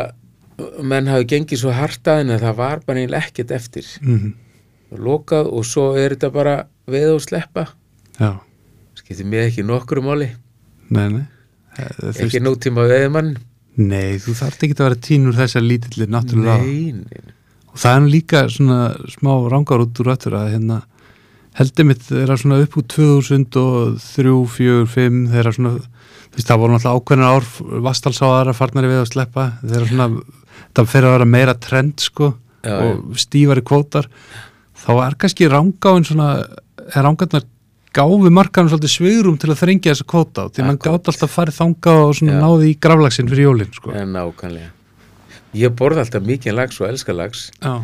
menn 0.86 1.10
hafi 1.10 1.26
gengið 1.32 1.64
svo 1.64 1.72
hart 1.74 2.06
að 2.06 2.30
að 2.36 2.44
það 2.46 2.58
var 2.60 2.82
bara 2.86 3.02
eiginlega 3.02 3.30
ekkert 3.30 3.54
eftir. 3.58 3.92
Mm 4.04 4.32
lokað 4.94 5.48
og 5.50 5.64
svo 5.66 5.88
er 5.98 6.12
þetta 6.12 6.28
bara 6.30 6.52
veð 6.86 7.16
og 7.16 7.22
sleppa. 7.24 7.64
Já, 8.14 8.36
skiptir 8.94 9.26
mig 9.26 9.48
ekki 9.48 9.64
nokkru 9.66 10.04
máli. 10.06 10.28
Nei, 10.94 11.08
nei. 11.10 11.24
Eh, 11.74 11.90
þú 11.98 12.10
ekki 12.12 12.38
veist, 12.38 12.44
nútíma 12.46 12.84
veðmann 12.86 13.32
nei, 13.80 14.18
þú 14.22 14.34
þarft 14.38 14.62
ekki 14.62 14.76
að 14.76 14.84
vera 14.86 14.98
tínur 15.08 15.34
þessar 15.34 15.64
lítillir 15.64 16.10
náttúrulega 16.12 16.62
nei, 16.62 16.92
nei, 17.00 17.32
og 17.74 17.80
það 17.82 17.96
er 17.98 18.10
líka 18.12 18.44
svona 18.52 18.80
smá 19.10 19.32
rángar 19.50 19.82
út 19.82 20.02
úr 20.02 20.12
öttur 20.14 20.36
að 20.38 20.52
hérna 20.54 20.80
heldur 21.58 21.88
mitt 21.88 22.06
þeirra 22.06 22.38
svona 22.38 22.60
upp 22.62 22.78
úr 22.78 22.86
2003, 22.94 24.34
4, 24.56 24.86
5 24.94 25.20
þeirra 25.34 25.54
svona, 25.54 25.74
þú 26.30 26.38
veist 26.38 26.50
það 26.50 26.62
voru 26.62 26.76
náttúrulega 26.76 27.02
ákveðnar 27.02 27.34
ár 27.34 27.82
vastalsáðara 27.88 28.56
farnari 28.56 28.90
við 28.90 29.02
að 29.02 29.10
sleppa 29.12 29.48
þeirra 29.62 29.90
svona, 29.90 30.08
það 30.74 30.92
fyrir 30.94 31.08
að 31.10 31.16
vera 31.18 31.30
meira 31.36 31.58
trend 31.58 32.02
sko 32.02 32.32
Já, 32.64 32.78
og 32.80 33.18
stífari 33.20 33.60
kvótar 33.66 34.08
þá 34.84 34.92
er 35.04 35.18
kannski 35.20 35.50
rángáin 35.52 36.06
svona 36.08 36.30
er 36.40 37.04
rángarnar 37.04 37.44
gáfi 37.94 38.30
markanum 38.34 38.70
svolítið 38.72 38.94
svigrum 38.94 39.36
til 39.38 39.52
að 39.52 39.60
þrengja 39.60 39.92
þessa 39.92 40.06
kvóta 40.10 40.46
því 40.50 40.64
mann 40.66 40.80
gátt 40.82 41.10
alltaf 41.12 41.30
farið 41.30 41.58
þanga 41.60 41.98
og 42.06 42.14
svona 42.18 42.38
Já. 42.38 42.40
náði 42.42 42.70
í 42.72 42.78
graflagsin 42.86 43.30
fyrir 43.30 43.50
jólin 43.50 43.76
sko. 43.76 43.92
en 43.94 44.16
nákvæmlega 44.16 44.72
ég 45.54 45.74
borða 45.78 46.04
alltaf 46.04 46.24
mikið 46.26 46.56
lags 46.58 46.80
og 46.82 46.88
elska 46.88 47.14
lags 47.16 47.46
Já, 47.62 47.74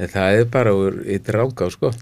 en 0.00 0.10
það 0.10 0.38
er 0.40 0.50
bara 0.50 0.74
úr 0.74 0.98
eitt 1.04 1.28
rángá 1.34 1.68
sko. 1.72 1.92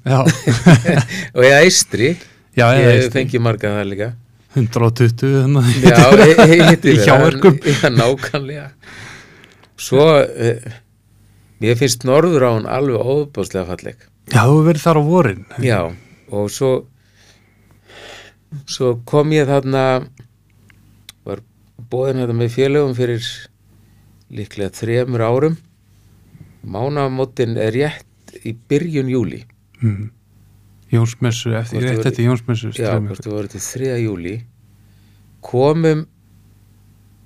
Og 1.36 1.44
ég 1.44 1.54
æstri 1.66 2.12
já, 2.56 2.66
ég 2.78 2.88
hef 2.88 3.12
fengið 3.14 3.42
marga 3.44 3.72
það 3.76 3.88
líka. 3.92 4.10
120 4.56 5.34
þannig 5.42 5.72
Já, 5.84 6.04
Í 6.88 6.94
hjáverkum. 7.04 7.58
Já, 7.68 7.88
nákvæmlega. 7.92 8.68
Svo 9.78 10.06
uh, 10.22 10.76
Mér 11.58 11.74
finnst 11.78 12.06
norður 12.06 12.46
á 12.46 12.50
hún 12.54 12.68
alveg 12.70 13.02
óbáslega 13.02 13.66
falleg. 13.66 14.06
Já, 14.30 14.44
þú 14.46 14.62
verið 14.68 14.84
þar 14.84 15.00
á 15.00 15.02
vorin. 15.08 15.44
Já, 15.64 15.80
og 16.30 16.50
svo 16.54 16.72
Svo 18.68 18.94
kom 19.08 19.34
ég 19.34 19.48
þarna 19.48 19.82
Var 21.26 21.42
bóðin 21.90 22.22
þetta 22.22 22.36
með 22.38 22.54
félögum 22.54 22.94
fyrir 22.96 23.26
Líklega 24.28 24.74
þremur 24.76 25.24
árum. 25.24 25.56
Mánamótin 26.68 27.56
er 27.56 27.72
rétt 27.72 28.06
Í 28.44 28.54
byrjun 28.68 29.08
júli 29.10 29.42
mm. 29.80 30.10
Jónsmessu, 30.92 31.52
eftir, 31.56 31.84
rétt 31.84 32.06
eftir 32.08 32.28
Jónsmessu 32.28 32.72
Já, 32.76 32.96
þú 32.96 33.32
voru 33.34 33.50
til 33.52 33.62
3. 33.62 33.96
júli 34.02 34.34
komum 35.44 36.06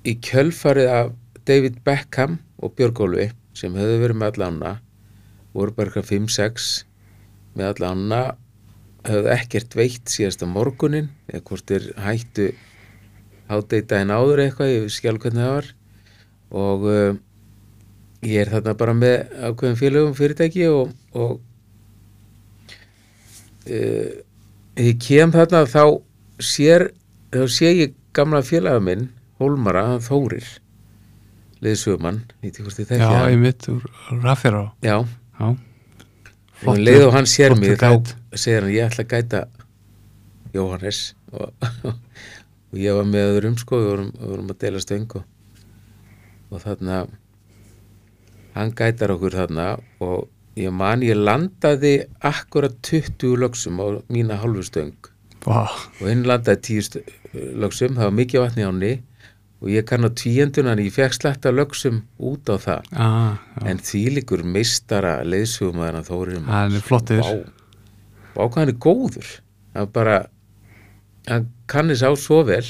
í 0.07 0.15
kjölfarið 0.23 0.89
af 0.91 1.13
David 1.47 1.79
Beckham 1.85 2.37
og 2.63 2.75
Björgólfi 2.77 3.29
sem 3.57 3.75
hefðu 3.77 3.99
verið 4.01 4.19
með 4.19 4.33
alla 4.33 4.49
ána 4.51 4.73
voru 5.53 5.75
bara 5.75 5.91
eitthvað 5.91 6.11
5-6 6.11 6.69
með 7.57 7.69
alla 7.71 7.93
ána 7.93 8.21
hefðu 9.07 9.33
ekkert 9.35 9.77
veitt 9.79 10.11
síðasta 10.11 10.47
morgunin 10.49 11.09
eða 11.31 11.43
hvort 11.49 11.71
þeir 11.71 11.89
hættu 12.03 12.49
hádegdæðin 13.49 14.13
áður 14.15 14.43
eitthvað 14.45 14.73
ég 14.73 14.93
skjálf 14.93 15.23
hvernig 15.23 15.43
það 15.43 15.55
var 15.57 15.71
og 16.53 16.85
uh, 16.87 17.15
ég 18.23 18.43
er 18.43 18.51
þarna 18.53 18.75
bara 18.79 18.95
með 18.97 19.15
ákveðum 19.49 19.79
félögum 19.79 20.15
fyrirtæki 20.17 20.67
og, 20.69 20.93
og 21.17 21.39
uh, 23.67 24.11
ég 24.79 25.01
kem 25.03 25.33
þarna 25.33 25.65
þá 25.69 25.83
sér 26.43 26.91
þá 27.33 27.43
sé 27.51 27.73
ég 27.73 27.97
gamla 28.15 28.43
félaga 28.45 28.83
minn 28.83 29.09
Hólmara, 29.41 29.97
Þórir 29.99 30.45
liðsögumann, 31.63 32.21
veit 32.43 32.59
ég 32.59 32.65
hvort 32.65 32.77
þið 32.77 32.89
þekki 32.91 33.03
Já, 33.03 33.09
hann? 33.09 33.31
einmitt 33.31 33.67
úr 33.71 34.21
Raffjara 34.23 34.63
já, 34.83 34.97
Já, 35.39 35.47
og 36.63 36.71
um 36.75 36.79
leið 36.79 37.07
og 37.07 37.17
hann 37.17 37.27
sér 37.29 37.57
mig 37.57 37.75
þá 37.81 37.89
segir 38.35 38.65
hann 38.65 38.75
ég 38.75 38.87
ætla 38.91 39.05
að 39.07 39.13
gæta 39.15 39.43
Jóhannes. 40.53 41.15
Og, 41.33 41.49
og 42.69 42.77
ég 42.77 42.93
var 42.93 43.07
með 43.09 43.31
öðrum 43.31 43.55
sko 43.57 43.79
við 43.79 43.87
vorum, 43.89 44.09
við 44.13 44.27
vorum 44.29 44.51
að 44.53 44.57
dela 44.61 44.81
stöng 44.83 45.15
og, 46.53 46.59
og 46.59 46.61
þarna 46.63 46.97
hann 48.53 48.73
gætar 48.77 49.13
okkur 49.15 49.33
þarna 49.39 49.67
og 50.03 50.27
ég 50.59 50.73
man 50.73 51.01
ég 51.01 51.17
landaði 51.17 51.95
akkurat 52.21 52.75
20 52.85 53.33
lögsum 53.41 53.79
á 53.81 53.87
mína 54.13 54.37
hálfu 54.37 54.61
stöng. 54.67 54.93
Vá, 55.43 55.65
og 55.99 56.05
hinn 56.05 56.21
landaði 56.29 56.61
10 56.69 56.83
st- 56.85 57.01
lögsum 57.57 57.95
það 57.97 58.05
var 58.11 58.13
mikið 58.19 58.43
vatni 58.43 58.67
áni 58.67 58.91
og 59.63 59.71
ég 59.73 59.85
kann 59.89 60.05
á 60.05 60.09
tvíendunan 60.13 60.79
ég 60.83 60.93
fekk 60.93 61.15
sletta 61.17 61.51
lögsum 61.55 62.03
út 62.21 62.45
á 62.53 62.55
það. 62.61 62.85
Já. 62.93 63.09
En 63.65 63.81
þvílíkur 63.81 64.43
meistara 64.45 65.23
leiðsugum 65.25 65.81
að 65.81 65.89
hann 65.97 66.07
þórir 66.11 66.39
Hann 66.45 66.77
er 66.77 66.85
vá. 66.85 67.33
Hvað 68.35 68.57
hann 68.59 68.69
er 68.73 68.79
góður. 68.85 69.29
Hann 69.73 69.89
bara 69.93 70.27
hann 71.27 71.49
kannir 71.67 71.97
sá 71.97 72.13
svo 72.19 72.43
vel. 72.45 72.65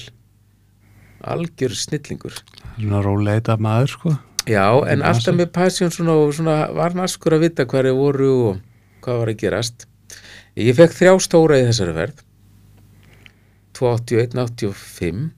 Algjör 1.24 1.72
snillingur 1.76 2.34
Svona 2.78 3.02
róleita 3.06 3.58
maður, 3.62 3.94
sko. 3.94 4.14
Já, 4.50 4.66
en 4.92 5.04
alltaf 5.08 5.38
með 5.38 5.54
passion 5.56 5.92
svona, 5.94 6.18
svona 6.36 6.58
var 6.76 6.98
naskur 6.98 7.38
að 7.38 7.46
vita 7.48 7.68
hverju 7.70 7.94
voru 7.96 8.32
og 8.50 8.58
hvað 9.06 9.22
var 9.22 9.32
að 9.32 9.40
gerast. 9.40 9.88
Ég 10.60 10.76
fekk 10.78 10.98
þrjá 10.98 11.14
stóra 11.24 11.62
í 11.62 11.68
þessari 11.70 11.96
verð 11.96 12.26
281, 13.80 14.38
85 14.44 15.32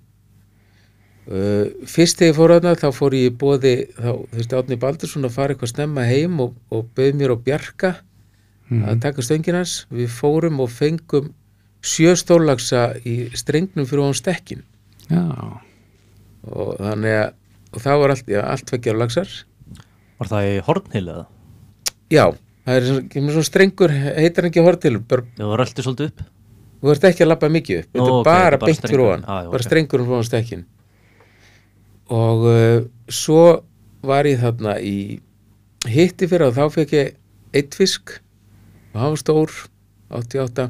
Uh, 1.25 1.71
fyrst 1.89 2.19
þegar 2.19 2.29
ég 2.29 2.35
fór 2.37 2.51
aðna 2.53 2.71
þá 2.77 2.89
fór 2.93 3.13
ég 3.17 3.37
bóði 3.41 3.71
þá 3.97 4.11
þurfti 4.29 4.57
Átni 4.59 4.75
Baldursson 4.77 5.25
að 5.25 5.31
fara 5.33 5.55
eitthvað 5.55 5.71
snemma 5.71 6.03
heim 6.05 6.35
og, 6.43 6.51
og 6.69 6.83
bauð 6.93 7.17
mér 7.17 7.33
á 7.33 7.37
Bjarka 7.47 7.91
að 8.69 8.99
taka 9.01 9.25
stöngin 9.25 9.57
hans. 9.57 9.73
Við 9.89 10.11
fórum 10.13 10.61
og 10.61 10.69
fengum 10.69 11.31
sjö 11.81 12.13
stórlagsa 12.17 12.91
í 13.01 13.31
strengnum 13.33 13.89
fyrir 13.89 14.05
án 14.05 14.17
stekkin. 14.17 14.61
Já, 15.09 15.25
og 16.51 16.75
þannig 16.81 17.15
að 17.21 17.33
og 17.75 17.81
það 17.83 17.97
var 18.01 18.13
allt, 18.13 18.27
já, 18.31 18.39
allt 18.47 18.65
tveggjara 18.69 19.01
lagsar 19.01 19.31
Var 20.15 20.29
það 20.31 20.45
í 20.47 20.59
hornhill 20.63 21.07
eða? 21.11 21.25
já, 22.13 22.25
það 22.67 22.77
er 22.79 22.85
svona, 22.87 23.09
strengur 23.43 23.91
heitar 23.91 24.47
ekki 24.47 24.61
Já, 25.35 25.43
það 25.43 25.55
rölti 25.59 25.83
svolítið 25.83 26.11
upp. 26.11 26.23
Þú 26.85 26.91
ert 26.93 27.07
ekki 27.09 27.25
að 27.25 27.29
labba 27.31 27.49
mikið 27.51 27.79
upp 27.81 27.89
þetta 27.97 28.05
er 28.05 28.15
ok, 28.15 28.25
bara 28.29 28.59
beint 28.61 28.85
fyrir 28.85 29.03
ofan 29.07 29.23
Ah, 29.27 29.41
bara 29.49 29.59
ok. 29.59 29.65
strengur 29.67 30.03
fyrir 30.05 30.13
ofan 30.15 30.27
stekkin. 30.29 30.63
Og 32.15 32.45
uh, 32.45 32.85
svo 33.09 33.41
var 34.05 34.27
ég 34.29 34.39
þarna 34.43 34.75
í 34.85 34.95
hitti 35.89 36.27
fyrir 36.29 36.51
og 36.51 36.55
þá 36.57 36.65
fekk 36.77 36.93
ég 36.95 37.13
eitt 37.57 37.75
fisk 37.77 38.19
og 38.93 38.99
hann 39.01 39.15
var 39.15 39.21
stór 39.21 39.55
88 40.13 40.69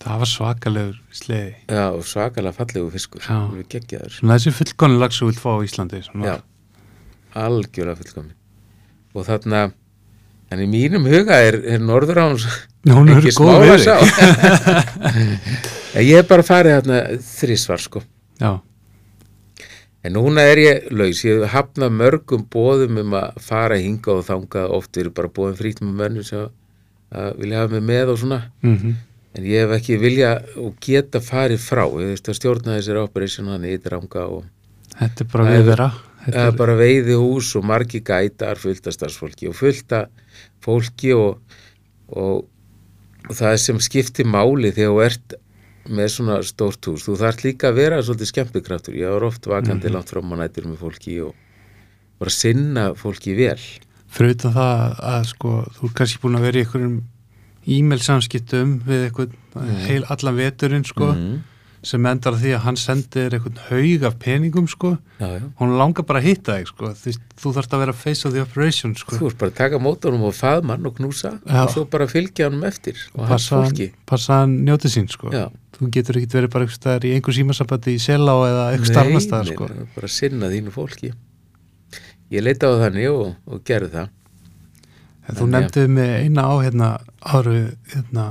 það 0.00 0.22
var 0.22 0.30
svakalegur 0.30 1.00
sleiði 1.14 1.52
já, 1.68 1.84
svakalega 2.12 2.56
fallegu 2.56 2.92
fiskur. 2.94 3.24
Já. 3.24 3.38
við 3.52 3.66
geggjaður. 3.74 4.14
Svona 4.16 4.38
þessi 4.38 4.54
fullkonni 4.60 5.00
lag 5.00 5.14
sem 5.14 5.26
þú 5.26 5.30
vilt 5.32 5.42
fá 5.42 5.50
á 5.52 5.58
Íslandi 5.66 6.00
já, 6.00 6.36
algjörlega 7.44 8.00
fullkomin 8.00 8.36
og 9.10 9.26
þarna 9.26 9.66
en 10.50 10.64
í 10.64 10.70
mínum 10.70 11.06
huga 11.10 11.36
er, 11.44 11.60
er 11.74 11.82
Norðuráns 11.82 12.46
er 12.86 13.12
ekki 13.18 13.34
við 13.36 13.84
sá 13.84 13.96
ég 16.00 16.16
hef 16.16 16.30
bara 16.30 16.46
farið 16.46 16.78
þarna 16.78 17.00
þrísvar 17.26 17.82
sko. 17.82 18.02
Já, 18.40 18.56
En 20.00 20.14
núna 20.16 20.46
er 20.48 20.58
ég 20.62 20.86
laus, 20.96 21.18
ég 21.26 21.42
hef 21.42 21.52
hafnað 21.52 21.92
mörgum 21.92 22.46
bóðum 22.48 23.02
um 23.02 23.16
að 23.18 23.34
fara 23.44 23.76
hinga 23.76 24.14
og 24.14 24.22
þanga, 24.24 24.62
oft 24.72 24.96
eru 24.96 25.12
bara 25.12 25.28
bóðum 25.28 25.58
frýtt 25.58 25.82
með 25.84 25.98
mönnum 25.98 26.24
sem 26.24 26.46
að 27.10 27.34
vilja 27.42 27.60
hafa 27.60 27.74
mig 27.74 27.84
með 27.90 28.12
og 28.14 28.20
svona, 28.22 28.38
mm 28.64 28.94
en 29.38 29.46
ég 29.46 29.62
hef 29.64 29.74
ekki 29.78 29.98
vilja 30.02 30.30
og 30.58 30.76
geta 30.82 31.20
farið 31.22 31.60
frá, 31.62 31.84
ég 32.02 32.12
veist 32.14 32.28
að 32.30 32.38
stjórna 32.40 32.76
þessari 32.78 33.02
operation 33.04 33.50
hann 33.52 33.66
í 33.68 33.76
dranga 33.82 34.24
og 34.26 34.46
þetta 34.98 35.24
er 35.24 35.28
bara 35.32 35.44
Það 35.48 35.52
við 35.56 35.60
er- 35.64 35.68
vera 35.72 35.90
það 35.90 36.06
Þetta 36.20 36.40
er 36.50 36.56
bara 36.58 36.72
veiði 36.76 37.14
hús 37.16 37.50
og 37.56 37.62
margi 37.64 38.02
gætar 38.04 38.58
fullta 38.60 38.92
starfsfólki 38.92 39.46
og 39.48 39.54
fullta 39.56 40.00
fólki 40.60 41.14
og, 41.16 41.38
og, 42.12 42.42
og 43.24 43.38
það 43.38 43.54
sem 43.62 43.78
skiptir 43.80 44.28
máli 44.28 44.68
þegar 44.76 44.90
þú 44.92 44.98
ert 45.06 45.36
með 45.88 46.10
svona 46.12 46.36
stórt 46.44 46.84
hús, 46.90 47.06
þú 47.08 47.14
þarf 47.22 47.40
líka 47.46 47.70
að 47.70 47.78
vera 47.80 48.02
svolítið 48.04 48.28
skemmtikraftur, 48.34 48.98
ég 49.00 49.08
var 49.14 49.24
oft 49.30 49.48
vakandi 49.48 49.88
langt 49.94 50.12
fram 50.12 50.28
á 50.36 50.36
nættur 50.42 50.68
með 50.68 50.82
fólki 50.84 51.16
og 51.24 51.32
bara 52.20 52.34
sinna 52.36 52.84
fólki 53.00 53.32
vel. 53.38 53.56
Fyrir 54.12 54.36
utan 54.36 54.52
það 54.58 55.00
að 55.14 55.24
sko 55.32 55.54
þú 55.78 55.88
er 55.88 55.96
kannski 56.02 56.20
búin 56.20 56.36
að 56.36 56.44
vera 56.50 56.60
í 56.60 56.66
einhverjum 56.66 56.98
e-mail 57.68 58.00
samskiptum 58.02 58.80
við 58.86 59.06
einhvern 59.08 59.38
heil 59.84 60.04
allan 60.12 60.36
veturinn 60.38 60.84
sko 60.86 61.10
mm. 61.12 61.38
sem 61.86 62.06
endar 62.08 62.36
því 62.38 62.52
að 62.56 62.62
hann 62.66 62.78
sendir 62.80 63.36
einhvern 63.36 63.60
haug 63.68 64.04
af 64.08 64.18
peningum 64.22 64.68
sko. 64.70 64.94
Já, 65.20 65.28
já. 65.36 65.46
hún 65.60 65.76
langar 65.80 66.06
bara 66.08 66.22
að 66.22 66.28
hitta 66.30 66.58
þig 66.58 66.70
sko 66.72 66.92
þú, 66.96 67.14
þú 67.42 67.54
þarfst 67.56 67.76
að 67.76 67.82
vera 67.84 67.96
face 68.02 68.28
of 68.28 68.36
the 68.36 68.44
operation 68.44 68.94
sko. 68.98 69.18
Þú 69.20 69.32
ert 69.32 69.40
bara 69.40 69.52
að 69.52 69.58
taka 69.62 69.80
mótunum 69.82 70.28
og 70.28 70.36
faðmann 70.36 70.86
og 70.88 70.96
knúsa 71.00 71.34
Já. 71.44 71.64
og 71.64 71.74
svo 71.74 71.86
bara 71.90 72.08
fylgja 72.10 72.50
hann 72.50 72.62
eftir 72.68 73.00
og 73.14 73.26
hans 73.26 73.48
passa, 73.48 73.64
fólki. 73.64 73.90
passa 74.08 74.42
hann 74.42 74.60
njótið 74.68 74.96
sín 74.96 75.10
sko. 75.12 75.32
Þú 75.80 75.90
getur 75.96 76.20
ekki 76.20 76.36
verið 76.36 76.54
bara 76.54 76.66
einhver 76.66 76.76
staðar 76.76 77.08
í 77.08 77.16
einhver 77.16 77.36
símasambandi 77.36 77.96
í 77.96 78.00
Selá 78.02 78.36
eða 78.36 78.70
einhver 78.74 78.92
starfna 78.92 79.20
staðar 79.24 79.48
Nei, 79.48 79.56
sko. 79.56 79.90
bara 79.96 80.10
sinna 80.12 80.52
þínu 80.52 80.72
fólki. 80.74 81.12
Ég 82.30 82.44
leita 82.44 82.68
á 82.70 82.78
þannig 82.84 83.08
og, 83.10 83.30
og 83.48 83.62
gerði 83.66 83.94
það 83.94 84.10
En 85.30 85.38
þú 85.38 85.48
já. 85.48 85.52
nefndið 85.56 85.90
með 85.96 86.14
eina 86.24 86.46
á 86.46 86.54
hérna 86.60 86.88
áru 87.20 87.58
hérna 87.92 88.30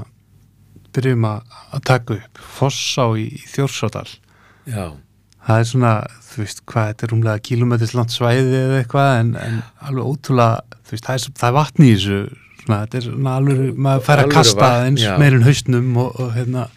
byrjum 0.95 1.27
að, 1.29 1.53
taka 1.85 2.17
upp 2.17 2.41
Fossá 2.57 3.05
í, 3.19 3.27
í 3.37 3.45
Þjórsádal 3.49 4.07
já, 4.69 4.85
það 5.45 5.61
er 5.61 5.67
svona, 5.71 5.93
þú 6.29 6.43
veist, 6.43 6.63
hvað 6.69 6.91
þetta 6.91 7.05
er 7.05 7.13
rúmlega 7.13 7.45
kílómetris 7.49 7.95
langt 7.97 8.15
svæði 8.15 8.61
eða 8.63 8.79
eitthvað 8.81 9.11
en, 9.21 9.33
en 9.43 9.59
alveg 9.87 10.11
ótrúlega, 10.13 10.79
þú 10.81 10.95
veist, 10.95 11.07
það 11.07 11.19
er, 11.19 11.35
það 11.41 11.49
er 11.49 11.57
vatn 11.59 11.85
í 11.85 11.91
þessu 11.93 12.19
svona, 12.63 12.81
þetta 12.81 12.99
er 12.99 13.07
svona 13.07 13.37
alveg, 13.41 13.63
maður 13.87 14.05
fær 14.09 14.23
að 14.23 14.33
kasta 14.35 14.61
vatn, 14.65 14.89
eins 14.89 15.05
já. 15.05 15.13
meirinn 15.21 15.47
haustnum 15.47 15.89
og, 16.03 16.19
og 16.19 16.35
hérna, 16.37 16.67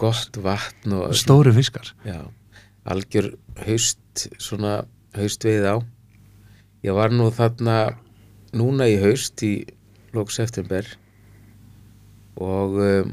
gott 0.00 0.40
vatn 0.44 0.96
og 1.00 1.16
stóri 1.18 1.54
fiskar 1.56 1.92
já, 2.06 2.20
algjör 2.86 3.32
haust 3.66 4.28
svona 4.36 4.80
haust 5.16 5.48
við 5.48 5.70
á 5.72 5.76
ég 6.86 6.96
var 6.96 7.14
nú 7.14 7.30
þarna 7.34 7.96
núna 8.56 8.88
í 8.90 8.98
haust 9.02 9.42
í 9.46 9.54
lók 10.16 10.32
september 10.34 10.86
og 12.36 12.76
um, 12.80 13.12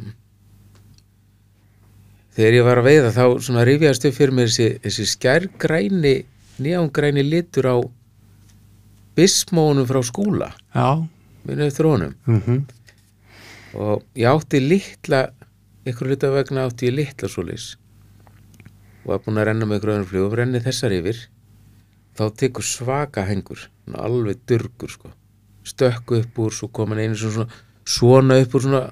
þegar 2.36 2.58
ég 2.58 2.68
var 2.68 2.82
að 2.82 2.90
veiða 2.90 3.12
þá 3.16 3.26
svona 3.46 3.66
rifjast 3.68 4.08
upp 4.08 4.18
fyrir 4.18 4.36
mér 4.36 4.52
þessi, 4.52 4.70
þessi 4.84 5.10
skærgræni 5.14 6.16
nýjángræni 6.64 7.24
litur 7.26 7.70
á 7.70 7.78
bismónum 9.18 9.88
frá 9.90 10.02
skúla. 10.06 10.52
Já, 10.74 11.06
minni 11.46 11.68
eftir 11.70 11.90
honum. 11.90 12.16
Mm 12.26 12.66
og 13.74 14.04
ég 14.14 14.30
átti 14.30 14.60
litla 14.62 15.32
ykkur 15.90 16.12
hluta 16.12 16.30
vegna 16.30 16.68
átti 16.68 16.92
ég 16.92 16.94
litla 16.94 17.26
svoleiðis. 17.26 17.72
Og 19.02 19.08
var 19.10 19.24
búin 19.26 19.40
að 19.42 19.48
renna 19.50 19.66
með 19.66 19.80
ykkur 19.80 19.94
öðrum 19.96 20.10
flugum 20.12 20.36
renni 20.38 20.62
þessar 20.62 20.94
yfir. 20.94 21.24
Þá 22.14 22.24
tekur 22.38 22.68
svaka 22.70 23.26
hengur 23.26 23.66
alveg 23.98 24.46
durgur 24.46 24.94
sko 24.94 25.10
stökku 25.68 26.20
upp 26.22 26.44
úr, 26.44 26.54
svo 26.54 26.70
kom 26.74 26.94
hann 26.94 27.04
einu 27.06 27.18
svona 27.20 27.48
svona 27.86 28.40
upp 28.44 28.58
úr 28.58 28.68
svona 28.68 28.84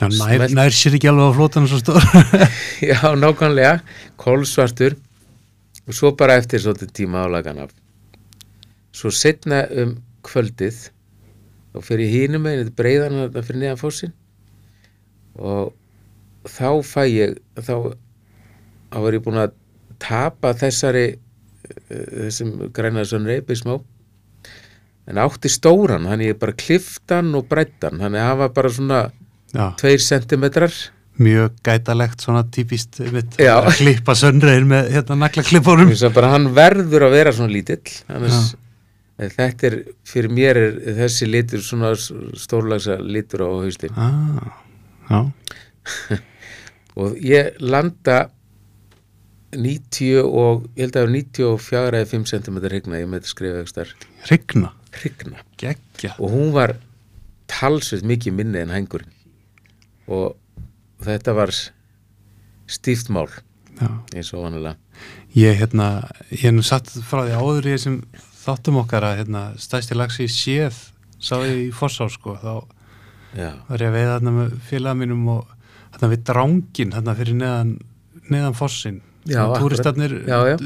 Já, 0.00 0.06
nær, 0.08 0.46
nær 0.56 0.72
sér 0.72 0.94
ekki 0.96 1.10
alveg 1.10 1.28
á 1.28 1.36
flótan 1.36 1.66
svo 1.68 1.76
stór. 1.76 2.00
Já, 2.88 3.12
nákvæmlega, 3.20 3.82
kolsvartur. 4.16 4.94
Og 5.84 5.92
svo 5.92 6.14
bara 6.16 6.38
eftir 6.40 6.62
svolítið 6.62 6.94
tíma 6.96 7.26
álagan 7.26 7.60
af. 7.66 7.74
Svo 8.96 9.12
setna 9.12 9.66
um 9.68 9.98
kvöldið 10.24 10.86
og 11.76 11.84
fyrir 11.86 12.08
hínum 12.10 12.44
meginn, 12.44 12.64
þetta 12.64 12.78
breiðan 12.80 13.18
þetta 13.26 13.44
fyrir 13.46 13.62
neðan 13.62 13.80
fósinn 13.80 14.14
og 15.38 15.74
þá 16.48 16.70
fæ 16.84 17.02
ég 17.06 17.36
þá, 17.60 17.74
þá 18.90 18.98
var 19.04 19.16
ég 19.16 19.24
búin 19.24 19.42
að 19.44 19.54
tapa 20.02 20.52
þessari 20.58 21.04
eh, 21.12 22.08
þessum 22.26 22.56
grænaðsson 22.74 23.28
reypi 23.28 23.56
smá 23.58 23.76
en 25.10 25.20
átti 25.20 25.50
stóran, 25.50 26.06
þannig 26.08 26.32
ég 26.32 26.40
bara 26.40 26.56
kliftan 26.58 27.34
og 27.38 27.48
brettan, 27.50 27.98
þannig 28.00 28.22
að 28.22 28.30
hann 28.30 28.40
var 28.40 28.54
bara 28.56 28.72
svona 28.72 29.02
já, 29.52 29.66
tveir 29.80 30.02
sentimetrar. 30.04 30.80
Mjög 31.20 31.58
gætalegt 31.66 32.22
svona 32.24 32.46
típist 32.48 33.02
að 33.02 33.68
klippa 33.76 34.14
söndreir 34.16 34.64
með 34.68 34.92
hérna 34.94 35.18
að 36.08 36.14
bara 36.16 36.32
hann 36.32 36.48
verður 36.56 37.08
að 37.08 37.16
vera 37.18 37.34
svona 37.36 37.52
lítill 37.52 37.82
annars, 38.08 38.54
þetta 39.20 39.68
er, 39.68 39.76
fyrir 40.08 40.32
mér 40.32 40.62
er 40.62 40.78
þessi 41.02 41.28
litur 41.28 41.64
svona 41.64 41.92
stórlagsa 41.98 42.96
litur 43.04 43.44
á 43.44 43.50
haustin 43.52 44.00
ah, 44.00 45.26
og 47.00 47.18
ég 47.20 47.58
landa 47.60 48.30
90 49.56 50.22
og 50.24 50.66
ég 50.78 50.86
held 50.86 50.94
að 50.94 51.00
það 51.00 51.06
var 51.06 51.14
94 51.18 52.00
eða 52.00 52.10
5 52.14 52.28
cm 52.30 52.60
hrygna, 52.64 53.00
ég 53.02 53.10
með 53.10 53.24
þetta 53.24 53.34
skrifa 53.34 53.86
rigna, 54.30 54.72
hrygna 54.96 55.44
geggja 55.60 56.16
og 56.18 56.32
hún 56.34 56.54
var 56.54 56.76
talsveit 57.50 58.06
mikið 58.06 58.36
minni 58.36 58.62
en 58.62 58.74
hængurinn. 58.74 59.12
Og 60.10 60.36
þetta 61.04 61.34
var 61.36 61.54
stíft 62.70 63.10
mál 63.12 63.28
eins 63.80 64.32
og 64.34 64.44
vanalega. 64.44 64.76
Ég 65.34 65.56
hérna, 65.60 66.08
ég 66.32 66.42
hef 66.44 66.54
nú 66.54 66.64
satt 66.66 66.90
frá 67.06 67.22
því 67.24 67.38
áður 67.38 67.68
í 67.70 67.74
þessum 67.76 68.00
þáttum 68.40 68.80
okkar 68.82 69.06
að 69.06 69.20
hérna, 69.22 69.44
stæsti 69.60 69.96
lagsi 69.96 70.26
í 70.26 70.32
séð 70.32 70.78
sá 71.20 71.36
ég 71.44 71.66
í 71.66 71.70
Fossá 71.76 72.08
sko, 72.10 72.34
þá 72.40 72.52
já, 73.36 73.52
var 73.68 73.84
ég 73.84 73.90
að 73.90 73.96
veiða 73.96 74.16
þarna 74.16 74.34
með 74.36 74.54
félaga 74.68 74.98
mínum 75.02 75.28
og 75.36 75.54
þarna 75.94 76.10
við 76.14 76.24
drángin 76.30 76.94
þarna 76.96 77.16
fyrir 77.18 77.38
neðan, 77.40 77.72
neðan 78.32 78.56
fossin 78.58 79.00
já. 79.28 79.42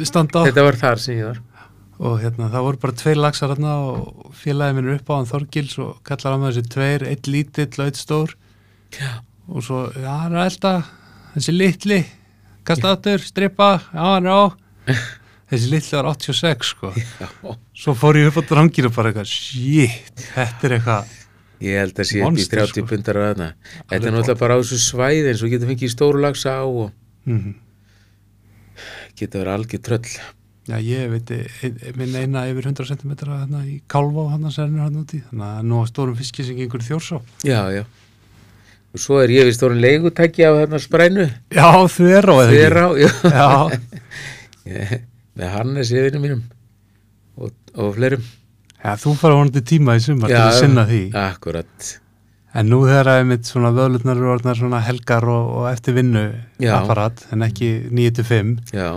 standa 0.08 0.42
á. 0.42 0.46
Þetta 0.48 0.66
var 0.68 0.80
þar 0.80 1.02
sem 1.02 1.18
ég 1.18 1.30
var 1.30 1.42
og 1.98 2.18
hérna 2.22 2.48
það 2.50 2.64
voru 2.66 2.80
bara 2.82 2.96
tveir 2.98 3.20
lagsar 3.20 3.52
þarna 3.52 3.74
og 3.86 4.32
félagi 4.38 4.76
minn 4.76 4.88
er 4.90 4.98
upp 4.98 5.10
á 5.10 5.14
hann 5.18 5.28
Þorgils 5.30 5.76
og 5.82 6.00
kallar 6.06 6.34
á 6.34 6.38
með 6.42 6.52
þessi 6.56 6.72
tveir, 6.74 7.06
eitt 7.10 7.30
lítill 7.30 7.70
og 7.78 7.84
eitt 7.86 8.00
stór 8.00 8.34
Já. 8.94 9.10
og 9.50 9.66
svo, 9.66 9.80
já, 9.94 10.10
hann 10.24 10.34
er 10.34 10.48
elda 10.48 10.72
þessi 11.34 11.54
litli, 11.54 12.00
kasta 12.66 12.94
aftur 12.94 13.22
strippa, 13.22 13.70
já, 13.94 14.02
hann 14.02 14.26
er 14.26 14.34
á 14.34 14.44
þessi 15.54 15.70
litli 15.70 15.98
var 15.98 16.10
86 16.14 16.72
sko 16.74 16.92
já. 16.94 17.28
svo 17.74 17.94
fór 17.98 18.18
ég 18.18 18.30
upp 18.32 18.42
á 18.42 18.48
drangin 18.50 18.90
og 18.90 18.96
bara 18.96 19.12
eitthvað, 19.12 19.30
shit, 19.30 20.26
þetta 20.34 20.70
er 20.70 20.78
eitthvað 20.78 21.20
Ég 21.64 21.78
held 21.78 22.00
að 22.02 22.08
sé 22.10 22.18
upp 22.18 22.26
í 22.26 22.34
Monster, 22.34 22.60
30 22.66 22.72
sko. 22.74 22.88
pundar 22.90 23.16
að 23.16 23.28
þarna. 23.28 23.46
Þetta 23.88 23.94
er 24.08 24.12
náttúrulega 24.12 24.40
bara 24.40 24.56
á 24.58 24.60
þessu 24.60 24.78
svæði 24.82 25.28
eins 25.30 25.42
og 25.46 25.52
getur 25.52 25.70
fengið 25.70 25.92
stóru 25.94 26.20
lagsa 26.20 26.56
á 26.60 26.64
og 26.66 26.90
mm 27.30 27.52
getur 29.14 29.44
verið 29.44 29.54
algjör 29.54 29.82
tröll. 29.86 30.10
Já, 30.64 30.78
ég 30.80 31.10
veit, 31.12 31.30
minn 32.00 32.14
eina 32.16 32.46
yfir 32.48 32.70
100 32.70 32.86
cm 32.88 33.10
hérna 33.28 33.58
í 33.68 33.74
Kálvá 33.90 34.30
hann 34.32 34.46
að 34.48 34.54
sérnir 34.56 34.80
hann 34.86 34.96
úti, 35.02 35.18
þannig 35.28 35.50
að 35.58 35.66
nú 35.68 35.80
á 35.80 35.84
stórum 35.90 36.16
fiski 36.16 36.46
sem 36.46 36.56
gengur 36.56 36.80
þjórsá. 36.86 37.18
Já, 37.44 37.60
já. 37.74 37.82
Og 38.94 39.02
svo 39.02 39.18
er 39.20 39.32
ég 39.34 39.44
við 39.48 39.56
stórun 39.58 39.82
leigutæki 39.82 40.46
á 40.46 40.54
þarna 40.56 40.80
sprænu. 40.80 41.26
Já, 41.52 41.66
þverá 41.90 42.36
eða 42.46 42.54
Þér 42.54 42.78
á, 42.80 42.88
já. 43.02 43.10
Já, 43.34 43.48
Ég- 44.74 45.02
Með 45.34 45.50
Hannes 45.50 45.90
yfirinu 45.90 46.20
mínum 46.22 46.42
og, 47.42 47.50
og 47.74 47.88
fleirum. 47.96 48.22
já, 48.78 48.92
þú 49.02 49.14
fara 49.18 49.34
vonandi 49.40 49.62
tíma 49.66 49.96
í 49.98 50.02
sumar 50.04 50.30
til 50.30 50.38
að 50.38 50.58
sinna 50.62 50.84
því. 50.88 51.00
Akkurat. 51.18 51.88
En 52.54 52.68
nú 52.70 52.84
þegar 52.86 53.08
að 53.16 53.24
mitt 53.32 53.48
svona 53.50 53.72
vöðlutnar 53.74 54.14
eru 54.20 54.28
orðnar 54.36 54.56
svona 54.60 54.78
helgar 54.86 55.26
og, 55.26 55.48
og 55.58 55.64
eftir 55.72 55.96
vinnu 55.98 56.22
Já. 56.62 56.76
apparat, 56.78 57.24
en 57.34 57.42
ekki 57.42 57.72
9-5, 57.90 58.54
Já, 58.78 58.92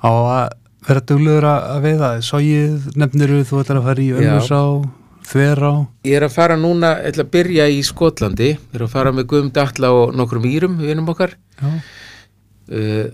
á 0.00 0.08
að 0.08 0.56
vera 0.88 1.02
duglegur 1.10 1.46
að 1.50 1.82
veiða. 1.84 2.10
Sóið 2.24 2.88
nefniru, 2.98 3.42
þú 3.48 3.60
ætlar 3.62 3.80
að 3.82 3.88
fara 3.90 4.02
í 4.04 4.08
Já. 4.08 4.18
Ölmusá, 4.22 4.60
Þverá. 5.28 5.70
ég 6.08 6.16
er 6.16 6.24
að 6.24 6.32
fara 6.38 6.56
núna, 6.56 6.94
ég 7.02 7.12
ætla 7.12 7.24
að 7.26 7.32
byrja 7.36 7.68
í 7.68 7.80
Skotlandi. 7.84 8.50
Ég 8.56 8.74
er 8.78 8.84
að 8.86 8.92
fara 8.94 9.12
með 9.12 9.26
Guðum 9.32 9.50
Datla 9.52 9.90
og 9.92 10.14
nokkrum 10.16 10.46
írum, 10.48 10.78
vinum 10.80 11.10
okkar. 11.12 11.34
Uh, 12.68 13.08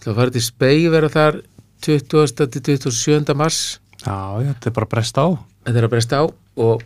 Það 0.00 0.14
fara 0.16 0.32
til 0.32 0.40
spegi 0.40 0.88
vera 0.88 1.08
þar 1.12 1.40
20. 1.84 2.46
til 2.54 2.62
27. 2.80 3.34
mars 3.36 3.58
já, 4.00 4.14
þetta 4.46 4.70
er 4.70 4.74
bara 4.76 4.86
að 4.86 4.92
bresta 4.94 5.24
á. 5.26 5.28
þetta 5.66 5.76
er 5.80 5.86
að 5.86 5.92
bresta 5.92 6.20
á 6.20 6.24
og 6.64 6.84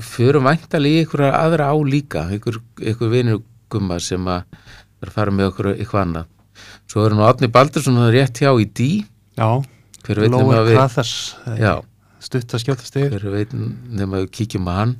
förum 0.00 0.48
væntalega 0.48 1.00
í 1.00 1.04
ykkur 1.04 1.24
aðra 1.28 1.68
á 1.68 1.76
líka 1.84 2.22
ykkur, 2.32 2.56
ykkur 2.80 3.12
vinur 3.12 3.42
gumma 3.72 3.98
sem 4.00 4.24
að 4.24 4.46
er 5.04 5.12
fara 5.12 5.34
með 5.34 5.50
okkur 5.50 5.70
eitthvað 5.74 6.06
annað 6.06 6.30
svo 6.88 7.04
erum 7.04 7.20
við 7.20 7.28
Átni 7.28 7.50
Baldursson 7.52 8.00
er 8.06 8.12
rétt 8.16 8.40
hjá 8.40 8.52
í 8.56 8.64
dí 8.68 8.90
Já, 9.38 9.62
Crathers, 10.02 11.14
já, 11.58 11.72
stutt 12.22 12.54
að 12.54 12.64
skjóta 12.64 12.86
stig. 12.86 13.08
hver 13.12 13.30
veit 13.32 13.54
nema 13.54 14.18
að 14.18 14.26
við 14.26 14.32
kíkjum 14.38 14.68
að 14.68 14.80
hann 14.80 14.94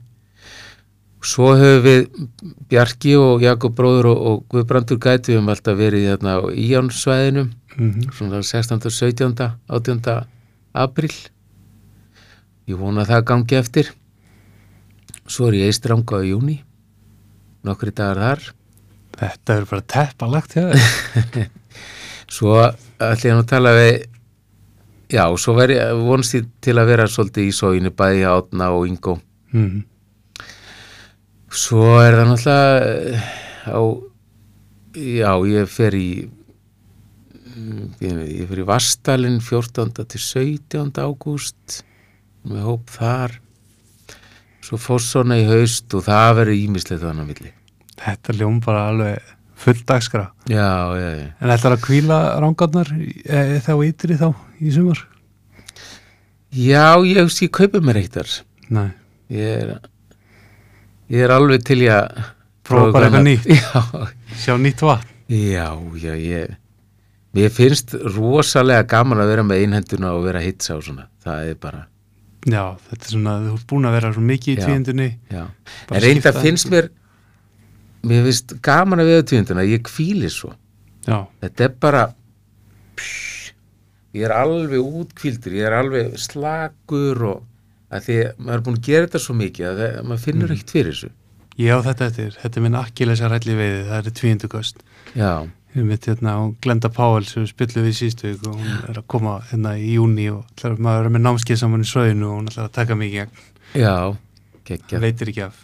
svo 1.22 1.52
höfum 1.54 1.82
við 1.84 2.28
Bjarki 2.70 3.14
og 3.18 3.42
Jakob 3.44 3.74
bróður 3.78 4.08
og, 4.10 4.22
og 4.26 4.40
Guðbrandur 4.50 4.98
gæti 5.02 5.32
við 5.32 5.38
höfum 5.38 5.52
alltaf 5.54 5.78
verið 5.78 6.08
þarna 6.10 6.38
á 6.38 6.40
Íjánsvæðinu 6.50 7.48
Mm 7.72 8.10
svona 8.12 8.42
16. 8.44 8.90
17. 8.90 9.32
18. 9.68 10.26
april 10.72 11.12
ég 12.68 12.76
vona 12.76 13.00
að 13.00 13.14
það 13.14 13.24
gangi 13.30 13.56
eftir 13.56 13.92
svo 15.24 15.48
er 15.48 15.56
ég 15.62 15.70
eistranga 15.70 16.20
í 16.20 16.34
júni 16.34 16.58
nokkri 17.64 17.94
dagar 17.94 18.20
þar 18.20 18.52
Þetta 19.12 19.56
er 19.56 19.66
bara 19.70 19.86
teppalagt 19.94 20.54
svo 22.36 22.58
ætlum 22.60 23.30
ég 23.30 23.36
nú 23.36 23.42
að 23.44 23.50
tala 23.52 23.72
við 23.76 24.11
já, 25.12 25.24
svo 25.36 25.54
veri, 25.58 25.78
vonst 26.02 26.36
ég 26.38 26.48
til 26.64 26.78
að 26.80 26.92
vera 26.94 27.08
svolítið 27.10 27.48
í 27.48 27.54
sóinu 27.56 27.92
bæði 27.96 28.24
átna 28.28 28.70
og 28.76 28.86
Ingo 28.88 29.18
mm. 29.52 29.82
svo 31.52 31.88
er 32.00 32.18
það 32.18 32.30
náttúrulega 32.32 33.26
á 33.68 33.80
já, 34.96 35.30
ég 35.52 35.70
fer 35.72 35.96
í 35.98 36.08
ég, 38.00 38.20
ég 38.42 38.50
fer 38.50 38.62
í 38.62 38.68
Vastalinn 38.68 39.40
14. 39.44 39.92
til 40.02 40.22
17. 40.24 40.92
ágúst 41.02 41.82
með 42.48 42.68
hóp 42.70 42.92
þar 42.92 43.38
svo 44.62 44.78
Fossona 44.80 45.38
í 45.40 45.46
haust 45.48 45.92
og 45.96 46.06
það 46.08 46.38
verður 46.40 46.62
ímislegt 46.64 47.04
þannig 47.04 47.26
að 47.26 47.32
milli 47.34 47.58
Þetta 48.02 48.34
ljóm 48.34 48.58
bara 48.64 48.88
alveg 48.90 49.32
full 49.62 49.80
dagskra. 49.86 50.24
já, 50.50 50.68
já, 50.98 51.10
já 51.20 51.26
En 51.40 51.54
ætlar 51.54 51.76
að 51.76 51.84
kvíla 51.86 52.18
rángarnar 52.42 52.90
e, 52.98 53.60
þá 53.62 53.72
ytri 53.86 54.18
þá 54.20 54.28
í 54.60 54.72
sumar? 54.74 55.00
já, 56.52 56.86
ég, 57.06 57.16
ég, 57.16 57.36
ég 57.46 57.50
kaupi 57.54 57.80
mér 57.80 58.00
eittar 58.02 58.28
ég 59.32 59.46
er 59.56 59.70
ég 61.12 61.22
er 61.26 61.32
alveg 61.34 61.64
til 61.66 61.82
í 61.84 61.90
að 61.92 62.22
Prófa 62.62 62.92
bara 62.94 63.08
eitthvað 63.08 63.24
nýtt. 63.26 63.46
já, 63.50 63.80
Sjá 64.38 64.54
nýtt 64.62 64.82
vatn. 64.86 65.08
Já, 65.32 65.66
já, 65.98 66.12
ég 66.14 66.52
Mér 67.32 67.48
finnst 67.50 67.94
rosalega 68.14 68.84
gaman 68.86 69.22
að 69.22 69.30
vera 69.32 69.42
með 69.48 69.62
einhenduna 69.64 70.10
og 70.12 70.26
vera 70.26 70.40
hits 70.44 70.68
á 70.70 70.76
svona 70.84 71.06
það 71.24 71.48
er 71.48 71.56
bara, 71.62 71.80
Já, 72.44 72.62
þetta 72.90 73.06
er 73.06 73.12
svona, 73.16 73.34
þú 73.46 73.54
ert 73.56 73.66
búin 73.72 73.88
að 73.88 73.94
vera 73.96 74.10
svo 74.12 74.22
mikið 74.28 74.52
í 74.52 74.56
Já. 74.58 74.64
tíðindunni. 74.66 75.08
já 75.32 75.42
En 75.90 76.02
reynda 76.04 76.32
finnst 76.36 76.68
mér 76.70 76.90
mér 78.02 78.24
finnst 78.26 78.56
gaman 78.66 79.00
að 79.02 79.10
vera 79.12 79.22
tíðunduna 79.30 79.64
ég 79.68 79.82
kvíli 79.86 80.30
svo, 80.32 80.52
Já, 81.06 81.18
þetta 81.42 81.64
er 81.66 81.72
bara 81.82 82.02
psh, 82.98 83.52
ég 84.14 84.26
er 84.28 84.34
alveg 84.36 84.78
útkvíldur 84.82 85.56
ég 85.56 85.66
er 85.70 85.76
alveg 85.80 86.12
slagur 86.20 87.24
og 87.32 87.42
að 87.92 88.06
því 88.06 88.18
að 88.26 88.38
maður 88.38 88.54
er 88.60 88.62
búin 88.68 88.78
að 88.78 88.86
gera 88.88 89.06
þetta 89.08 89.20
svo 89.26 89.34
mikið 89.38 89.66
að 89.70 89.80
það, 89.82 89.96
maður 90.08 90.22
finnur 90.26 90.48
Mm. 90.48 90.54
ekkert 90.56 90.70
fyrir 90.76 90.92
þessu 90.94 91.10
ég 91.60 91.68
á 91.76 91.78
þetta 91.84 92.06
eftir. 92.08 92.30
Þetta 92.42 92.56
er 92.56 92.62
minn 92.64 92.78
akkilesa 92.80 93.28
rætli 93.28 93.54
veiði, 93.58 93.82
það 93.90 94.06
er 94.06 94.14
tvíindugost. 94.20 94.76
Já, 95.14 95.32
Við 95.72 95.84
mitt 95.88 96.04
hérna 96.04 96.32
Glenda 96.60 96.88
Páel 96.92 97.24
sem 97.24 97.42
við 97.46 97.48
spillum 97.54 97.84
við 97.86 97.94
sístu 97.96 98.32
og 98.44 98.56
hún 98.60 98.90
er 98.90 98.98
að 99.00 99.06
koma 99.08 99.38
hérna 99.50 99.70
í 99.80 99.94
júni 99.96 100.26
og 100.32 100.42
ætlar, 100.52 100.74
maður 100.76 101.06
er 101.08 101.12
með 101.14 101.22
námskeið 101.24 101.58
saman 101.62 101.80
í 101.84 101.88
söginu 101.88 102.26
og 102.28 102.34
hún 102.40 102.48
ætlar 102.50 102.66
að 102.68 102.74
taka 102.76 102.94
mikið 103.00 103.14
gegn. 103.22 103.30
já, 103.80 104.16
geggja 104.68 105.00
Veitir 105.00 105.28
ekki 105.32 105.42
af. 105.46 105.62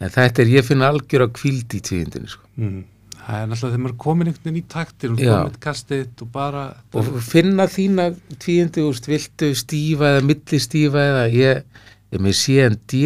En 0.00 0.08
þetta 0.14 0.42
er, 0.42 0.48
ég 0.56 0.64
finn 0.64 0.82
algjör 0.86 1.26
að 1.26 1.34
kvíld 1.36 1.74
í 1.76 1.80
tíðundinu 1.84 2.28
sko. 2.32 2.46
Mm. 2.56 2.80
Það 3.20 3.36
er 3.42 3.48
náttúrulega 3.50 3.70
þegar 3.74 3.82
maður 3.84 3.96
komin 4.00 4.28
einhvern 4.30 4.46
veginn 4.48 4.62
í 4.62 4.68
taktir 4.72 5.10
og 5.12 5.18
komin 5.20 5.50
eitt 5.50 5.58
kastið 5.62 6.22
og 6.24 6.30
bara 6.32 6.62
og 6.96 7.10
finna 7.22 7.66
þína 7.70 8.06
tvíundu, 8.42 8.86
úst, 8.88 9.06
viltu 9.10 9.50
stífa 9.60 10.14
eða 10.16 10.24
milli 10.30 10.60
stífa 10.64 11.04
eða 11.12 11.26
ég 11.34 11.60
er 12.10 12.24
með 12.24 12.34
CND 12.40 13.02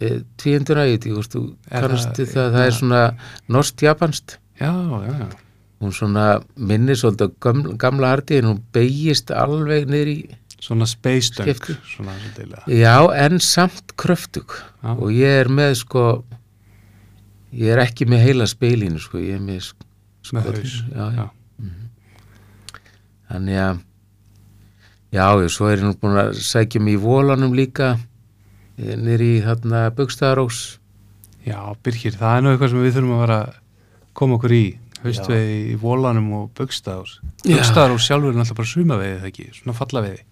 eh, 0.00 0.18
tvíunduna, 0.40 0.86
ég 0.90 0.96
veit 1.04 1.28
þú 1.30 1.44
kannast 1.70 2.16
það- 2.16 2.32
það, 2.32 2.48
það, 2.56 2.66
er 2.66 2.76
svona 2.78 3.02
norsk-japanst 3.48 4.38
já, 4.60 4.72
já, 4.72 5.12
já. 5.20 5.28
hún 5.82 5.92
svona 5.92 6.26
minnir 6.56 6.96
svolítið 6.98 7.36
gamla, 7.42 7.76
gamla 7.78 8.12
arti 8.16 8.38
en 8.40 8.48
hún 8.50 8.60
beigist 8.72 9.30
alveg 9.30 9.86
niður 9.90 10.08
í 10.16 10.18
svona 10.62 10.86
Skipti. 10.86 11.76
svona 11.90 12.14
já, 12.70 12.96
en 13.26 13.40
samt 13.40 13.96
kröftug 13.98 14.54
Já. 14.82 14.94
og 14.94 15.10
ég 15.10 15.40
er 15.42 15.50
með 15.50 15.74
sko 15.82 16.24
ég 17.52 17.72
er 17.74 17.82
ekki 17.82 18.06
með 18.06 18.26
heila 18.28 18.46
speilinu 18.46 19.00
sko, 19.02 19.18
ég 19.18 19.40
er 19.40 19.42
með 19.42 19.72
sko, 19.72 19.86
með 20.32 20.52
haus 20.52 20.76
já, 20.94 21.06
já. 21.16 21.24
Já. 21.26 21.72
þannig 23.32 23.64
að 23.70 23.80
Já, 25.12 25.26
já, 25.36 25.48
svo 25.52 25.66
er 25.68 25.76
ég 25.76 25.84
nú 25.84 25.92
búin 26.00 26.14
að 26.16 26.38
sækja 26.40 26.80
mig 26.80 26.94
í 26.96 27.00
volanum 27.02 27.52
líka 27.52 27.98
nýri 28.80 29.26
í 29.36 29.42
þarna 29.44 29.90
Bugstaðarós 29.92 30.78
Já, 31.44 31.58
Birkir, 31.84 32.14
það 32.16 32.36
er 32.38 32.44
nú 32.46 32.52
eitthvað 32.54 32.72
sem 32.72 32.80
við 32.80 32.94
þurfum 32.96 33.12
að 33.18 33.20
vera 33.26 33.36
að 33.42 33.58
koma 34.16 34.38
okkur 34.38 34.54
í 34.56 34.62
haustveið 35.02 35.50
í 35.52 35.76
volanum 35.82 36.30
og 36.38 36.46
bugstaðars 36.56 37.18
Já. 37.44 37.58
Bugstaðars 37.58 38.06
sjálfur 38.08 38.32
er 38.32 38.38
náttúrulega 38.38 38.60
bara 38.62 38.72
sumaveiði 38.72 39.18
það 39.18 39.28
ekki, 39.32 39.46
svona 39.58 39.76
fallaveiði 39.76 40.24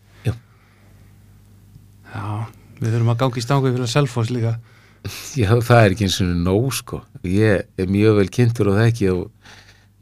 Já. 2.14 2.46
Við 2.80 2.94
þurfum 2.94 3.12
að 3.12 3.18
gangi 3.22 3.40
í 3.40 3.44
stangu 3.44 3.70
fyrir 3.72 3.86
að 3.86 3.92
selfos 3.92 4.30
líka. 4.32 4.54
Já, 5.36 5.50
það 5.64 5.82
er 5.84 5.94
ekki 5.94 6.06
eins 6.08 6.20
og 6.24 6.30
nóg 6.44 6.70
sko. 6.76 7.02
Ég 7.24 7.66
er 7.80 7.90
mjög 7.92 8.16
vel 8.20 8.30
kynntur 8.32 8.70
og 8.72 8.78
þekki 8.80 9.10
og 9.14 9.26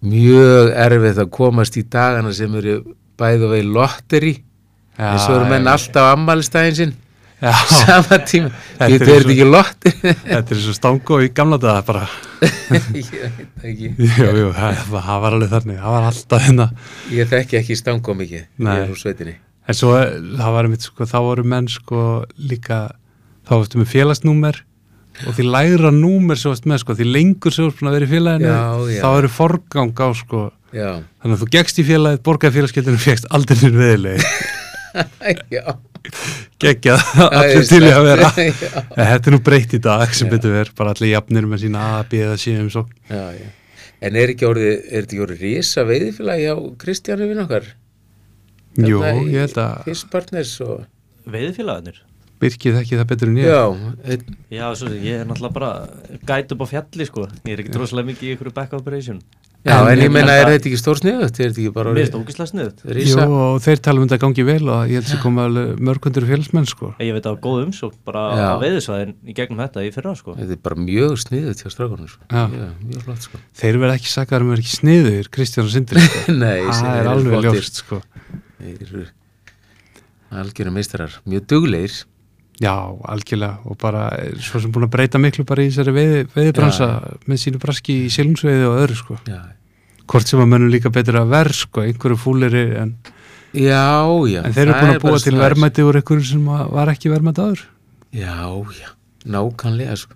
mjög 0.06 0.70
erfið 0.86 1.20
að 1.24 1.30
komast 1.34 1.76
í 1.78 1.82
dagana 1.90 2.32
sem 2.34 2.54
eru 2.60 2.76
bæðu 3.18 3.50
vegi 3.52 3.66
lotteri. 3.74 4.32
Eins 4.98 5.26
og 5.28 5.36
eru 5.40 5.50
menn 5.50 5.70
alltaf 5.70 6.12
ammælistæðin 6.14 6.78
sinn. 6.80 6.96
Já, 7.38 7.52
sama 7.70 8.16
tíma, 8.26 8.48
Þetta 8.80 8.94
er 8.96 9.02
fer 9.06 9.22
svo- 9.22 9.30
ekki 9.30 9.44
lotteri. 9.46 10.14
Þetta 10.26 10.54
er 10.56 10.62
svo 10.64 10.72
stangu 10.74 11.18
í 11.22 11.28
gamla 11.34 11.58
daga 11.62 11.84
bara. 11.86 12.06
Ég 12.98 13.12
veit 13.14 13.66
ekki. 13.68 13.92
Jú, 13.94 14.30
jú, 14.40 14.48
það, 14.56 14.80
það 14.90 15.20
var 15.22 15.36
alveg 15.36 15.52
þannig, 15.52 15.78
það 15.84 15.94
var 15.94 16.08
alltaf 16.08 16.42
hérna. 16.48 16.66
Ég 17.14 17.30
þekki 17.30 17.60
ekki 17.60 17.76
stangó 17.78 18.16
mikið. 18.18 18.48
Nei. 18.58 18.72
ég 18.74 18.88
er 18.88 18.90
úr 18.96 18.98
sveitinni 18.98 19.36
En 19.68 19.76
svo, 19.76 19.92
það 20.38 20.54
var 20.54 20.66
einmitt, 20.68 20.86
sko, 20.88 21.04
þá 21.08 21.18
voru 21.26 21.44
menn, 21.44 21.66
sko, 21.68 22.02
líka, 22.40 22.78
þá 23.48 23.52
varstu 23.58 23.80
með 23.82 23.90
félagsnúmer 23.92 24.62
og 25.26 25.34
því 25.34 25.44
lægra 25.50 25.90
númer 25.92 26.38
sem 26.40 26.52
varstu 26.54 26.70
með, 26.70 26.80
sko, 26.84 26.94
því 26.96 27.06
lengur 27.10 27.52
sem 27.52 27.66
varstu 27.66 27.88
að 27.90 27.96
vera 27.98 28.06
í 28.08 28.12
félaginu, 28.12 28.48
Já, 28.48 28.62
já. 28.94 29.00
þá 29.02 29.08
eru 29.18 29.30
forgang 29.34 29.92
á, 30.00 30.08
sko, 30.16 30.40
já, 30.72 30.88
þannig 31.20 31.36
að 31.36 31.42
þú 31.42 31.48
gegst 31.56 31.82
í 31.82 31.84
félagið, 31.88 32.22
borgaði 32.28 32.56
félagsgildinu, 32.56 33.02
fegst 33.02 33.28
aldrei 33.34 33.58
nýr 33.60 33.76
veðilegi, 33.82 34.30
geggjað, 36.64 37.02
allir 37.28 37.66
til 37.68 37.82
í 37.84 37.90
að 37.92 38.06
vera. 38.06 38.28
Þetta 38.38 39.18
er 39.18 39.34
nú 39.34 39.40
breytt 39.44 39.74
í 39.76 39.80
dag, 39.84 40.14
sem 40.16 40.30
betur 40.32 40.54
verð, 40.56 40.72
bara 40.78 40.94
allir 40.94 41.12
jafnir 41.12 41.48
með 41.50 41.66
sína 41.66 41.82
A, 41.98 42.00
B 42.08 42.22
eða 42.24 42.38
C 42.40 42.54
um 42.62 42.70
svo. 42.72 42.86
en 44.00 44.14
er 44.16 44.30
ekki 44.32 44.46
orðið 44.46 44.72
er 44.78 45.02
þetta 45.02 45.12
ekki 45.12 45.22
orðið 45.26 45.40
risa 45.44 45.84
veiðifélagi 45.88 46.48
á 46.54 46.56
Kristjánu 46.78 47.26
vinn 47.32 47.42
okkar 47.42 47.64
Jú, 48.76 49.00
Þarna 49.00 49.24
í 49.24 49.32
ég 49.32 49.40
held 49.46 49.58
að 49.64 49.82
Fiskpartners 49.88 50.52
og 50.66 50.84
Veiðfélagarnir 51.28 52.04
Birkið 52.38 52.76
þekki 52.78 52.94
það 53.00 53.08
betur 53.10 53.28
en 53.32 53.38
ég. 53.40 53.48
já, 53.50 53.62
einn- 54.06 54.36
Já, 54.54 54.66
svo, 54.78 54.86
sem, 54.86 55.00
ég 55.02 55.20
er 55.20 55.26
náttúrulega 55.26 55.56
bara 55.56 55.88
gæt 56.28 56.52
upp 56.54 56.60
á 56.62 56.66
fjalli 56.70 57.06
sko 57.08 57.26
Ég 57.48 57.52
er 57.56 57.62
ekki 57.64 57.72
droslega 57.74 58.06
mikið 58.12 58.28
í 58.28 58.34
ykkur 58.36 58.52
back 58.54 58.72
operation 58.78 59.18
já, 59.66 59.74
En- 59.74 59.88
en 59.90 59.98
ég 59.98 60.12
meina 60.14 60.30
þetta- 60.30 60.44
er 60.46 60.52
þetta 60.54 60.68
ekki 60.70 60.78
stór 60.78 61.00
sniðut 61.00 61.24
er 61.26 61.50
þetta 61.50 61.58
ekki 61.58 61.72
bara 61.74 61.90
Mér 61.90 61.98
finnst 62.06 62.14
orðið 62.14 62.28
ógislega 62.28 62.50
sniðut 62.52 62.78
Jú, 62.94 63.18
og 63.26 63.58
þeir 63.66 63.82
tala 63.82 63.98
um 64.00 64.06
þetta 64.06 64.20
gangi 64.22 64.44
vel 64.46 64.68
og 64.70 64.86
ég 64.86 64.94
held 65.00 65.08
sem 65.10 65.18
koma 65.18 65.48
alveg 65.48 65.82
mörgundur 65.82 66.26
félagsmenn, 66.30 66.66
sko. 66.70 66.94
Ég 67.02 67.12
veit 67.18 67.26
að 67.26 67.40
góð 67.42 67.64
umsókn 67.66 67.98
bara 68.06 68.22
Já. 68.38 68.46
á 68.54 68.56
veiðisvæðin 68.62 69.14
í 69.26 69.34
gegnum 69.34 69.58
þetta 69.58 69.82
í 69.82 69.90
fyrra 69.98 70.14
sko 70.14 70.36
þetta 70.38 70.52
er 70.54 70.62
bara 70.62 70.76
mjög 70.78 71.18
sniðut 71.26 71.58
hjá 71.58 71.70
strákunum 71.74 72.06
sko. 72.06 72.22
Já. 72.30 72.46
mjög 72.86 73.02
flott 73.02 73.22
sko 73.26 73.38
Þeir 73.58 73.80
verða 73.82 73.98
ekki 73.98 74.14
sakar 74.14 74.40
um 74.46 74.46
að 74.46 74.54
vera 74.54 74.62
ekki 74.62 74.78
sniður, 74.78 75.26
Kristján 75.34 75.66
og 75.66 75.74
Sindri, 75.74 76.06
sko. 76.06 76.32
Nei, 76.38 76.62
Þeir 78.58 78.84
eru 78.88 79.04
algjörum 80.42 80.74
meistarar, 80.76 81.14
mjög 81.28 81.46
duglegir. 81.48 81.94
Já, 82.58 82.74
algjörlega 83.06 83.60
og 83.70 83.76
bara 83.78 84.08
svo 84.42 84.58
sem 84.60 84.72
búin 84.74 84.88
að 84.88 84.94
breyta 84.96 85.18
miklu 85.22 85.44
bara 85.46 85.62
í 85.62 85.68
þessari 85.70 85.92
veiði, 85.94 86.22
veiðibransa 86.34 86.88
með 87.30 87.38
sínu 87.44 87.60
braski 87.62 87.94
í 88.08 88.10
silungsveiði 88.10 88.64
og 88.66 88.78
öðru 88.82 88.96
sko. 88.98 89.18
já, 89.30 89.38
hvort 90.10 90.26
sem 90.26 90.40
að 90.42 90.48
mönnum 90.50 90.72
líka 90.72 90.90
betur 90.90 91.20
að 91.20 91.30
verð 91.30 91.54
sko, 91.54 91.84
einhverju 91.86 92.18
fúleri 92.18 92.64
en, 92.82 92.96
já, 93.54 93.84
já 94.26 94.40
en 94.42 94.56
þeir 94.56 94.64
eru 94.64 94.74
búin 94.80 94.90
að 94.96 95.04
búa 95.06 95.20
til 95.22 95.36
verðmæti 95.38 95.84
úr 95.86 96.00
einhverju 96.00 96.26
sem 96.32 96.48
að- 96.50 96.72
var 96.74 96.90
ekki 96.96 97.12
verðmæti 97.14 97.44
aður 97.46 97.62
Já, 98.10 98.34
já, 98.74 98.88
nákvæmlega 99.24 99.96
sko. 100.02 100.14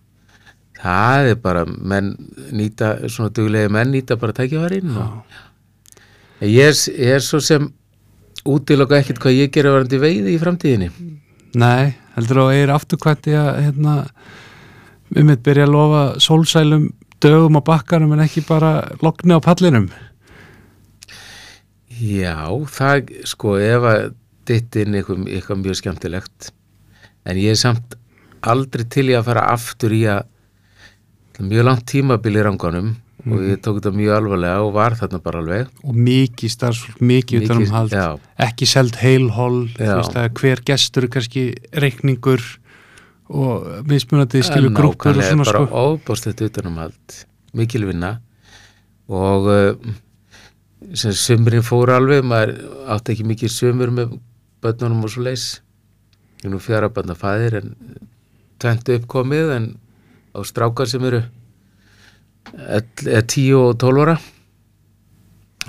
það 0.82 1.30
er 1.30 1.38
bara 1.46 1.64
menn 1.66 2.10
nýta, 2.50 3.06
svona 3.06 3.30
duglegi 3.30 3.70
menn 3.70 3.92
nýta 3.94 4.18
bara 4.18 4.32
tækjavarinn 4.32 4.96
og 4.98 5.22
ég 6.42 6.74
ég 6.98 7.14
er 7.14 7.20
svo 7.22 7.38
sem 7.38 7.70
útiloka 8.48 8.98
ekkert 8.98 9.20
hvað 9.22 9.38
ég 9.38 9.52
gera 9.54 9.74
varandi 9.76 10.00
veiði 10.02 10.34
í 10.34 10.40
framtíðinni. 10.40 10.88
Nei, 11.60 11.92
heldur 12.16 12.44
að 12.46 12.54
ég 12.56 12.64
er 12.66 12.74
afturkvætti 12.74 13.36
að 13.38 13.50
hérna, 13.66 13.96
við 15.12 15.28
mitt 15.28 15.44
byrja 15.44 15.68
að 15.68 15.74
lofa 15.74 16.02
sólsælum 16.24 16.88
dögum 17.22 17.60
á 17.60 17.62
bakkanum 17.62 18.16
en 18.16 18.24
ekki 18.24 18.42
bara 18.48 18.72
lokni 19.04 19.36
á 19.36 19.40
pallinum. 19.44 19.90
Já, 22.02 22.48
það 22.72 23.12
sko 23.28 23.56
ef 23.62 23.86
að 23.86 24.04
ditt 24.48 24.74
inn 24.80 24.96
eitthvað, 24.98 25.26
eitthvað 25.30 25.60
mjög 25.62 25.78
skemmtilegt 25.78 26.50
en 27.28 27.38
ég 27.38 27.54
er 27.54 27.60
samt 27.60 27.94
aldrei 28.42 28.82
til 28.90 29.06
í 29.12 29.14
að 29.14 29.28
fara 29.28 29.44
aftur 29.52 29.94
í 29.94 30.02
að 30.10 30.26
mjög 31.42 31.66
langt 31.68 31.86
tímabil 31.90 32.34
í 32.38 32.42
ranganum 33.22 33.38
og 33.38 33.44
ég 33.48 33.60
tók 33.62 33.78
þetta 33.78 33.92
mjög 33.96 34.16
alvarlega 34.16 34.62
og 34.62 34.72
var 34.74 34.96
þarna 34.98 35.22
bara 35.22 35.38
alveg. 35.42 35.68
Og 35.84 35.94
mikið 35.94 36.50
starfsfólk, 36.50 37.00
mikið 37.00 37.44
utanum 37.44 37.70
hald 37.70 37.92
já, 37.92 38.18
ekki 38.38 38.66
seld 38.66 38.96
heilhól 38.96 39.68
hver 40.38 40.62
gestur 40.64 41.08
kannski 41.08 41.54
reikningur 41.72 42.42
og 43.28 43.86
mismunandi 43.88 44.42
skilur 44.42 44.72
grúpur 44.74 45.16
og 45.16 45.22
svona 45.22 45.44
bara 45.44 45.66
sko. 45.66 45.84
óbúrslega 45.86 46.46
utanum 46.46 46.78
allt 46.78 47.26
mikil 47.54 47.86
vinna. 47.86 48.20
Og 49.08 49.46
uh, 49.46 49.92
sem 50.94 51.12
sömurinn 51.12 51.64
fór 51.64 51.92
alveg 51.94 52.24
maður 52.24 52.56
átti 52.90 53.14
ekki 53.14 53.26
mikið 53.28 53.52
sömur 53.52 53.92
með 53.94 54.16
börnunum 54.62 55.04
og 55.04 55.12
svo 55.12 55.22
leis 55.26 55.60
ég 56.42 56.50
nú 56.50 56.58
fjara 56.62 56.90
börna 56.90 57.14
fæðir 57.18 57.60
en 57.60 57.74
tventu 58.62 58.96
uppkomið 58.98 59.52
en 59.56 59.68
á 60.34 60.38
strákar 60.46 60.88
sem 60.90 61.04
eru 61.06 61.22
10 62.52 63.56
og 63.58 63.78
12 63.80 64.04
ára 64.04 64.16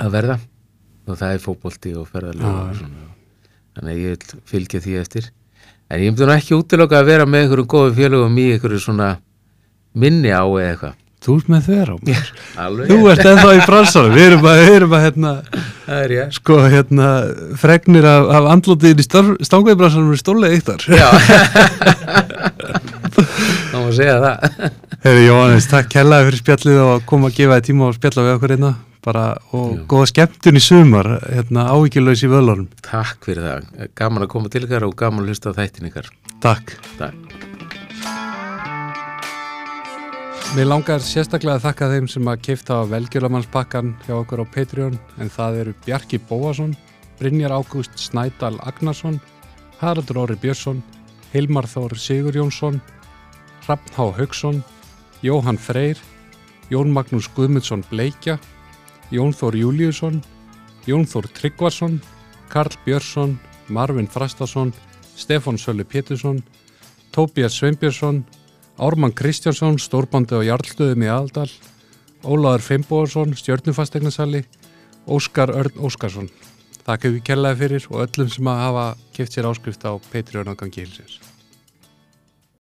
að 0.04 0.18
verða. 0.18 0.38
Og 1.04 1.20
það 1.20 1.36
er 1.36 1.44
fótbolti 1.44 1.92
og 2.00 2.08
ferðarlega 2.12 2.90
þannig 3.74 3.94
að 3.94 4.04
ég 4.04 4.34
fylgja 4.48 4.80
því 4.84 4.94
eftir. 5.02 5.26
En 5.92 6.02
ég 6.02 6.14
myndi 6.14 6.34
ekki 6.34 6.58
útiloka 6.58 7.00
að 7.00 7.10
vera 7.12 7.26
með 7.30 7.46
einhverjum 7.46 7.72
góðum 7.74 7.98
félögum 7.98 8.38
í 8.40 8.52
einhverju 8.56 8.80
svona 8.82 9.10
minni 9.94 10.32
á 10.32 10.44
eða 10.46 10.70
eitthvað. 10.72 10.96
Þú 11.24 11.32
ert 11.40 11.50
með 11.54 11.68
á 11.72 11.96
mér. 12.04 12.26
Þú 12.90 12.98
ert 13.14 13.26
ennþá 13.30 13.52
í 13.56 13.64
bransanum, 13.64 14.16
við 14.16 14.26
erum 14.28 14.48
að, 14.50 14.56
við 14.60 14.74
erum 14.76 14.96
að 14.98 15.04
hérna, 15.06 15.32
er 15.88 16.12
ég 16.12 16.32
sko 16.36 16.56
hérna 16.68 17.08
fregnir 17.60 18.06
af, 18.08 18.28
af 18.40 18.46
andlótiðin 18.54 19.00
í 19.00 19.04
stangveðbransanum 19.48 20.14
er 20.14 20.18
stólega 20.20 20.54
eittar 20.58 20.82
já 20.88 21.10
má 23.94 24.00
segja 24.00 24.18
það. 24.24 24.72
Hefur 25.04 25.22
Jóhannes, 25.28 25.70
takk 25.70 25.94
kellaði 25.94 26.28
fyrir 26.30 26.42
spjallið 26.42 26.82
og 26.84 26.92
að 26.96 27.06
koma 27.14 27.30
að 27.30 27.38
gefa 27.40 27.60
þið 27.60 27.70
tíma 27.70 27.88
og 27.88 27.96
spjalla 28.00 28.26
við 28.28 28.36
okkur 28.40 28.56
hérna. 28.56 28.74
Bara 29.04 29.24
og 29.52 29.72
Jú. 29.76 29.80
góða 29.92 30.10
skemmtun 30.14 30.56
í 30.56 30.64
sumar 30.64 31.10
hérna 31.28 31.66
áhyggjulaus 31.74 32.22
í 32.24 32.30
vöðlunum. 32.32 32.70
Takk 32.88 33.26
fyrir 33.28 33.44
það, 33.50 33.66
gaman 34.00 34.24
að 34.24 34.30
koma 34.32 34.52
til 34.54 34.64
ykkar 34.64 34.86
og 34.88 34.94
gaman 35.00 35.26
að 35.26 35.34
hlusta 35.34 35.52
þættin 35.58 35.90
ykkar. 35.90 36.08
Takk. 36.44 36.72
Takk. 37.02 37.34
Mér 40.54 40.68
langar 40.70 41.02
sérstaklega 41.02 41.58
að 41.58 41.64
þakka 41.66 41.90
þeim 41.90 42.08
sem 42.14 42.28
að 42.30 42.42
kifta 42.46 42.76
á 42.80 42.82
velgjörlamannspakkan 42.92 43.96
hjá 44.06 44.14
okkur 44.20 44.44
á 44.44 44.54
Patreon 44.54 44.98
en 45.18 45.32
það 45.34 45.60
eru 45.64 45.74
Bjarki 45.84 46.20
Bóasson, 46.30 46.76
Brynjar 47.18 47.56
Ágúst 47.58 47.98
Snædal 47.98 48.60
Agnarsson, 48.62 49.18
Haraldur 49.82 50.22
Óri 50.22 50.38
Björnsson, 50.38 50.84
Hilmar 51.34 51.66
Þór 51.66 51.98
Sigur 51.98 52.38
Jónsson, 52.38 52.78
Hrafn 53.66 53.94
Há 53.96 54.06
Haugsson, 54.18 54.64
Jóhann 55.22 55.58
Freyr, 55.58 55.98
Jón 56.70 56.92
Magnús 56.92 57.30
Guðmundsson 57.36 57.84
Bleikja, 57.90 58.40
Jón 59.12 59.34
Þór 59.34 59.56
Júliusson, 59.56 60.22
Jón 60.88 61.06
Þór 61.08 61.30
Tryggvarsson, 61.32 62.02
Karl 62.50 62.76
Björnsson, 62.86 63.40
Marvin 63.70 64.08
Frastason, 64.08 64.74
Stefán 65.16 65.58
Sölu 65.58 65.86
Pétursson, 65.86 66.44
Tóbías 67.12 67.54
Sveinbjörnsson, 67.56 68.26
Ármann 68.78 69.14
Kristjánsson, 69.14 69.78
stórbandi 69.78 70.36
á 70.36 70.42
Jarlstöðum 70.44 71.06
í 71.06 71.10
Aldal, 71.14 71.50
Ólaður 72.26 72.64
Fimboðarsson, 72.68 73.36
stjörnufastegnarsali, 73.38 74.44
Óskar 75.08 75.54
Örn 75.54 75.78
Óskarsson. 75.84 76.32
Þakka 76.84 77.12
við 77.14 77.22
kellaði 77.28 77.62
fyrir 77.62 77.86
og 77.92 78.02
öllum 78.08 78.32
sem 78.32 78.50
að 78.50 78.64
hafa 78.64 78.88
kipt 79.16 79.36
sér 79.36 79.48
áskrift 79.48 79.86
á 79.88 79.92
Patreon 80.12 80.52
á 80.52 80.56
gangi 80.58 80.84
hilsins. 80.84 81.20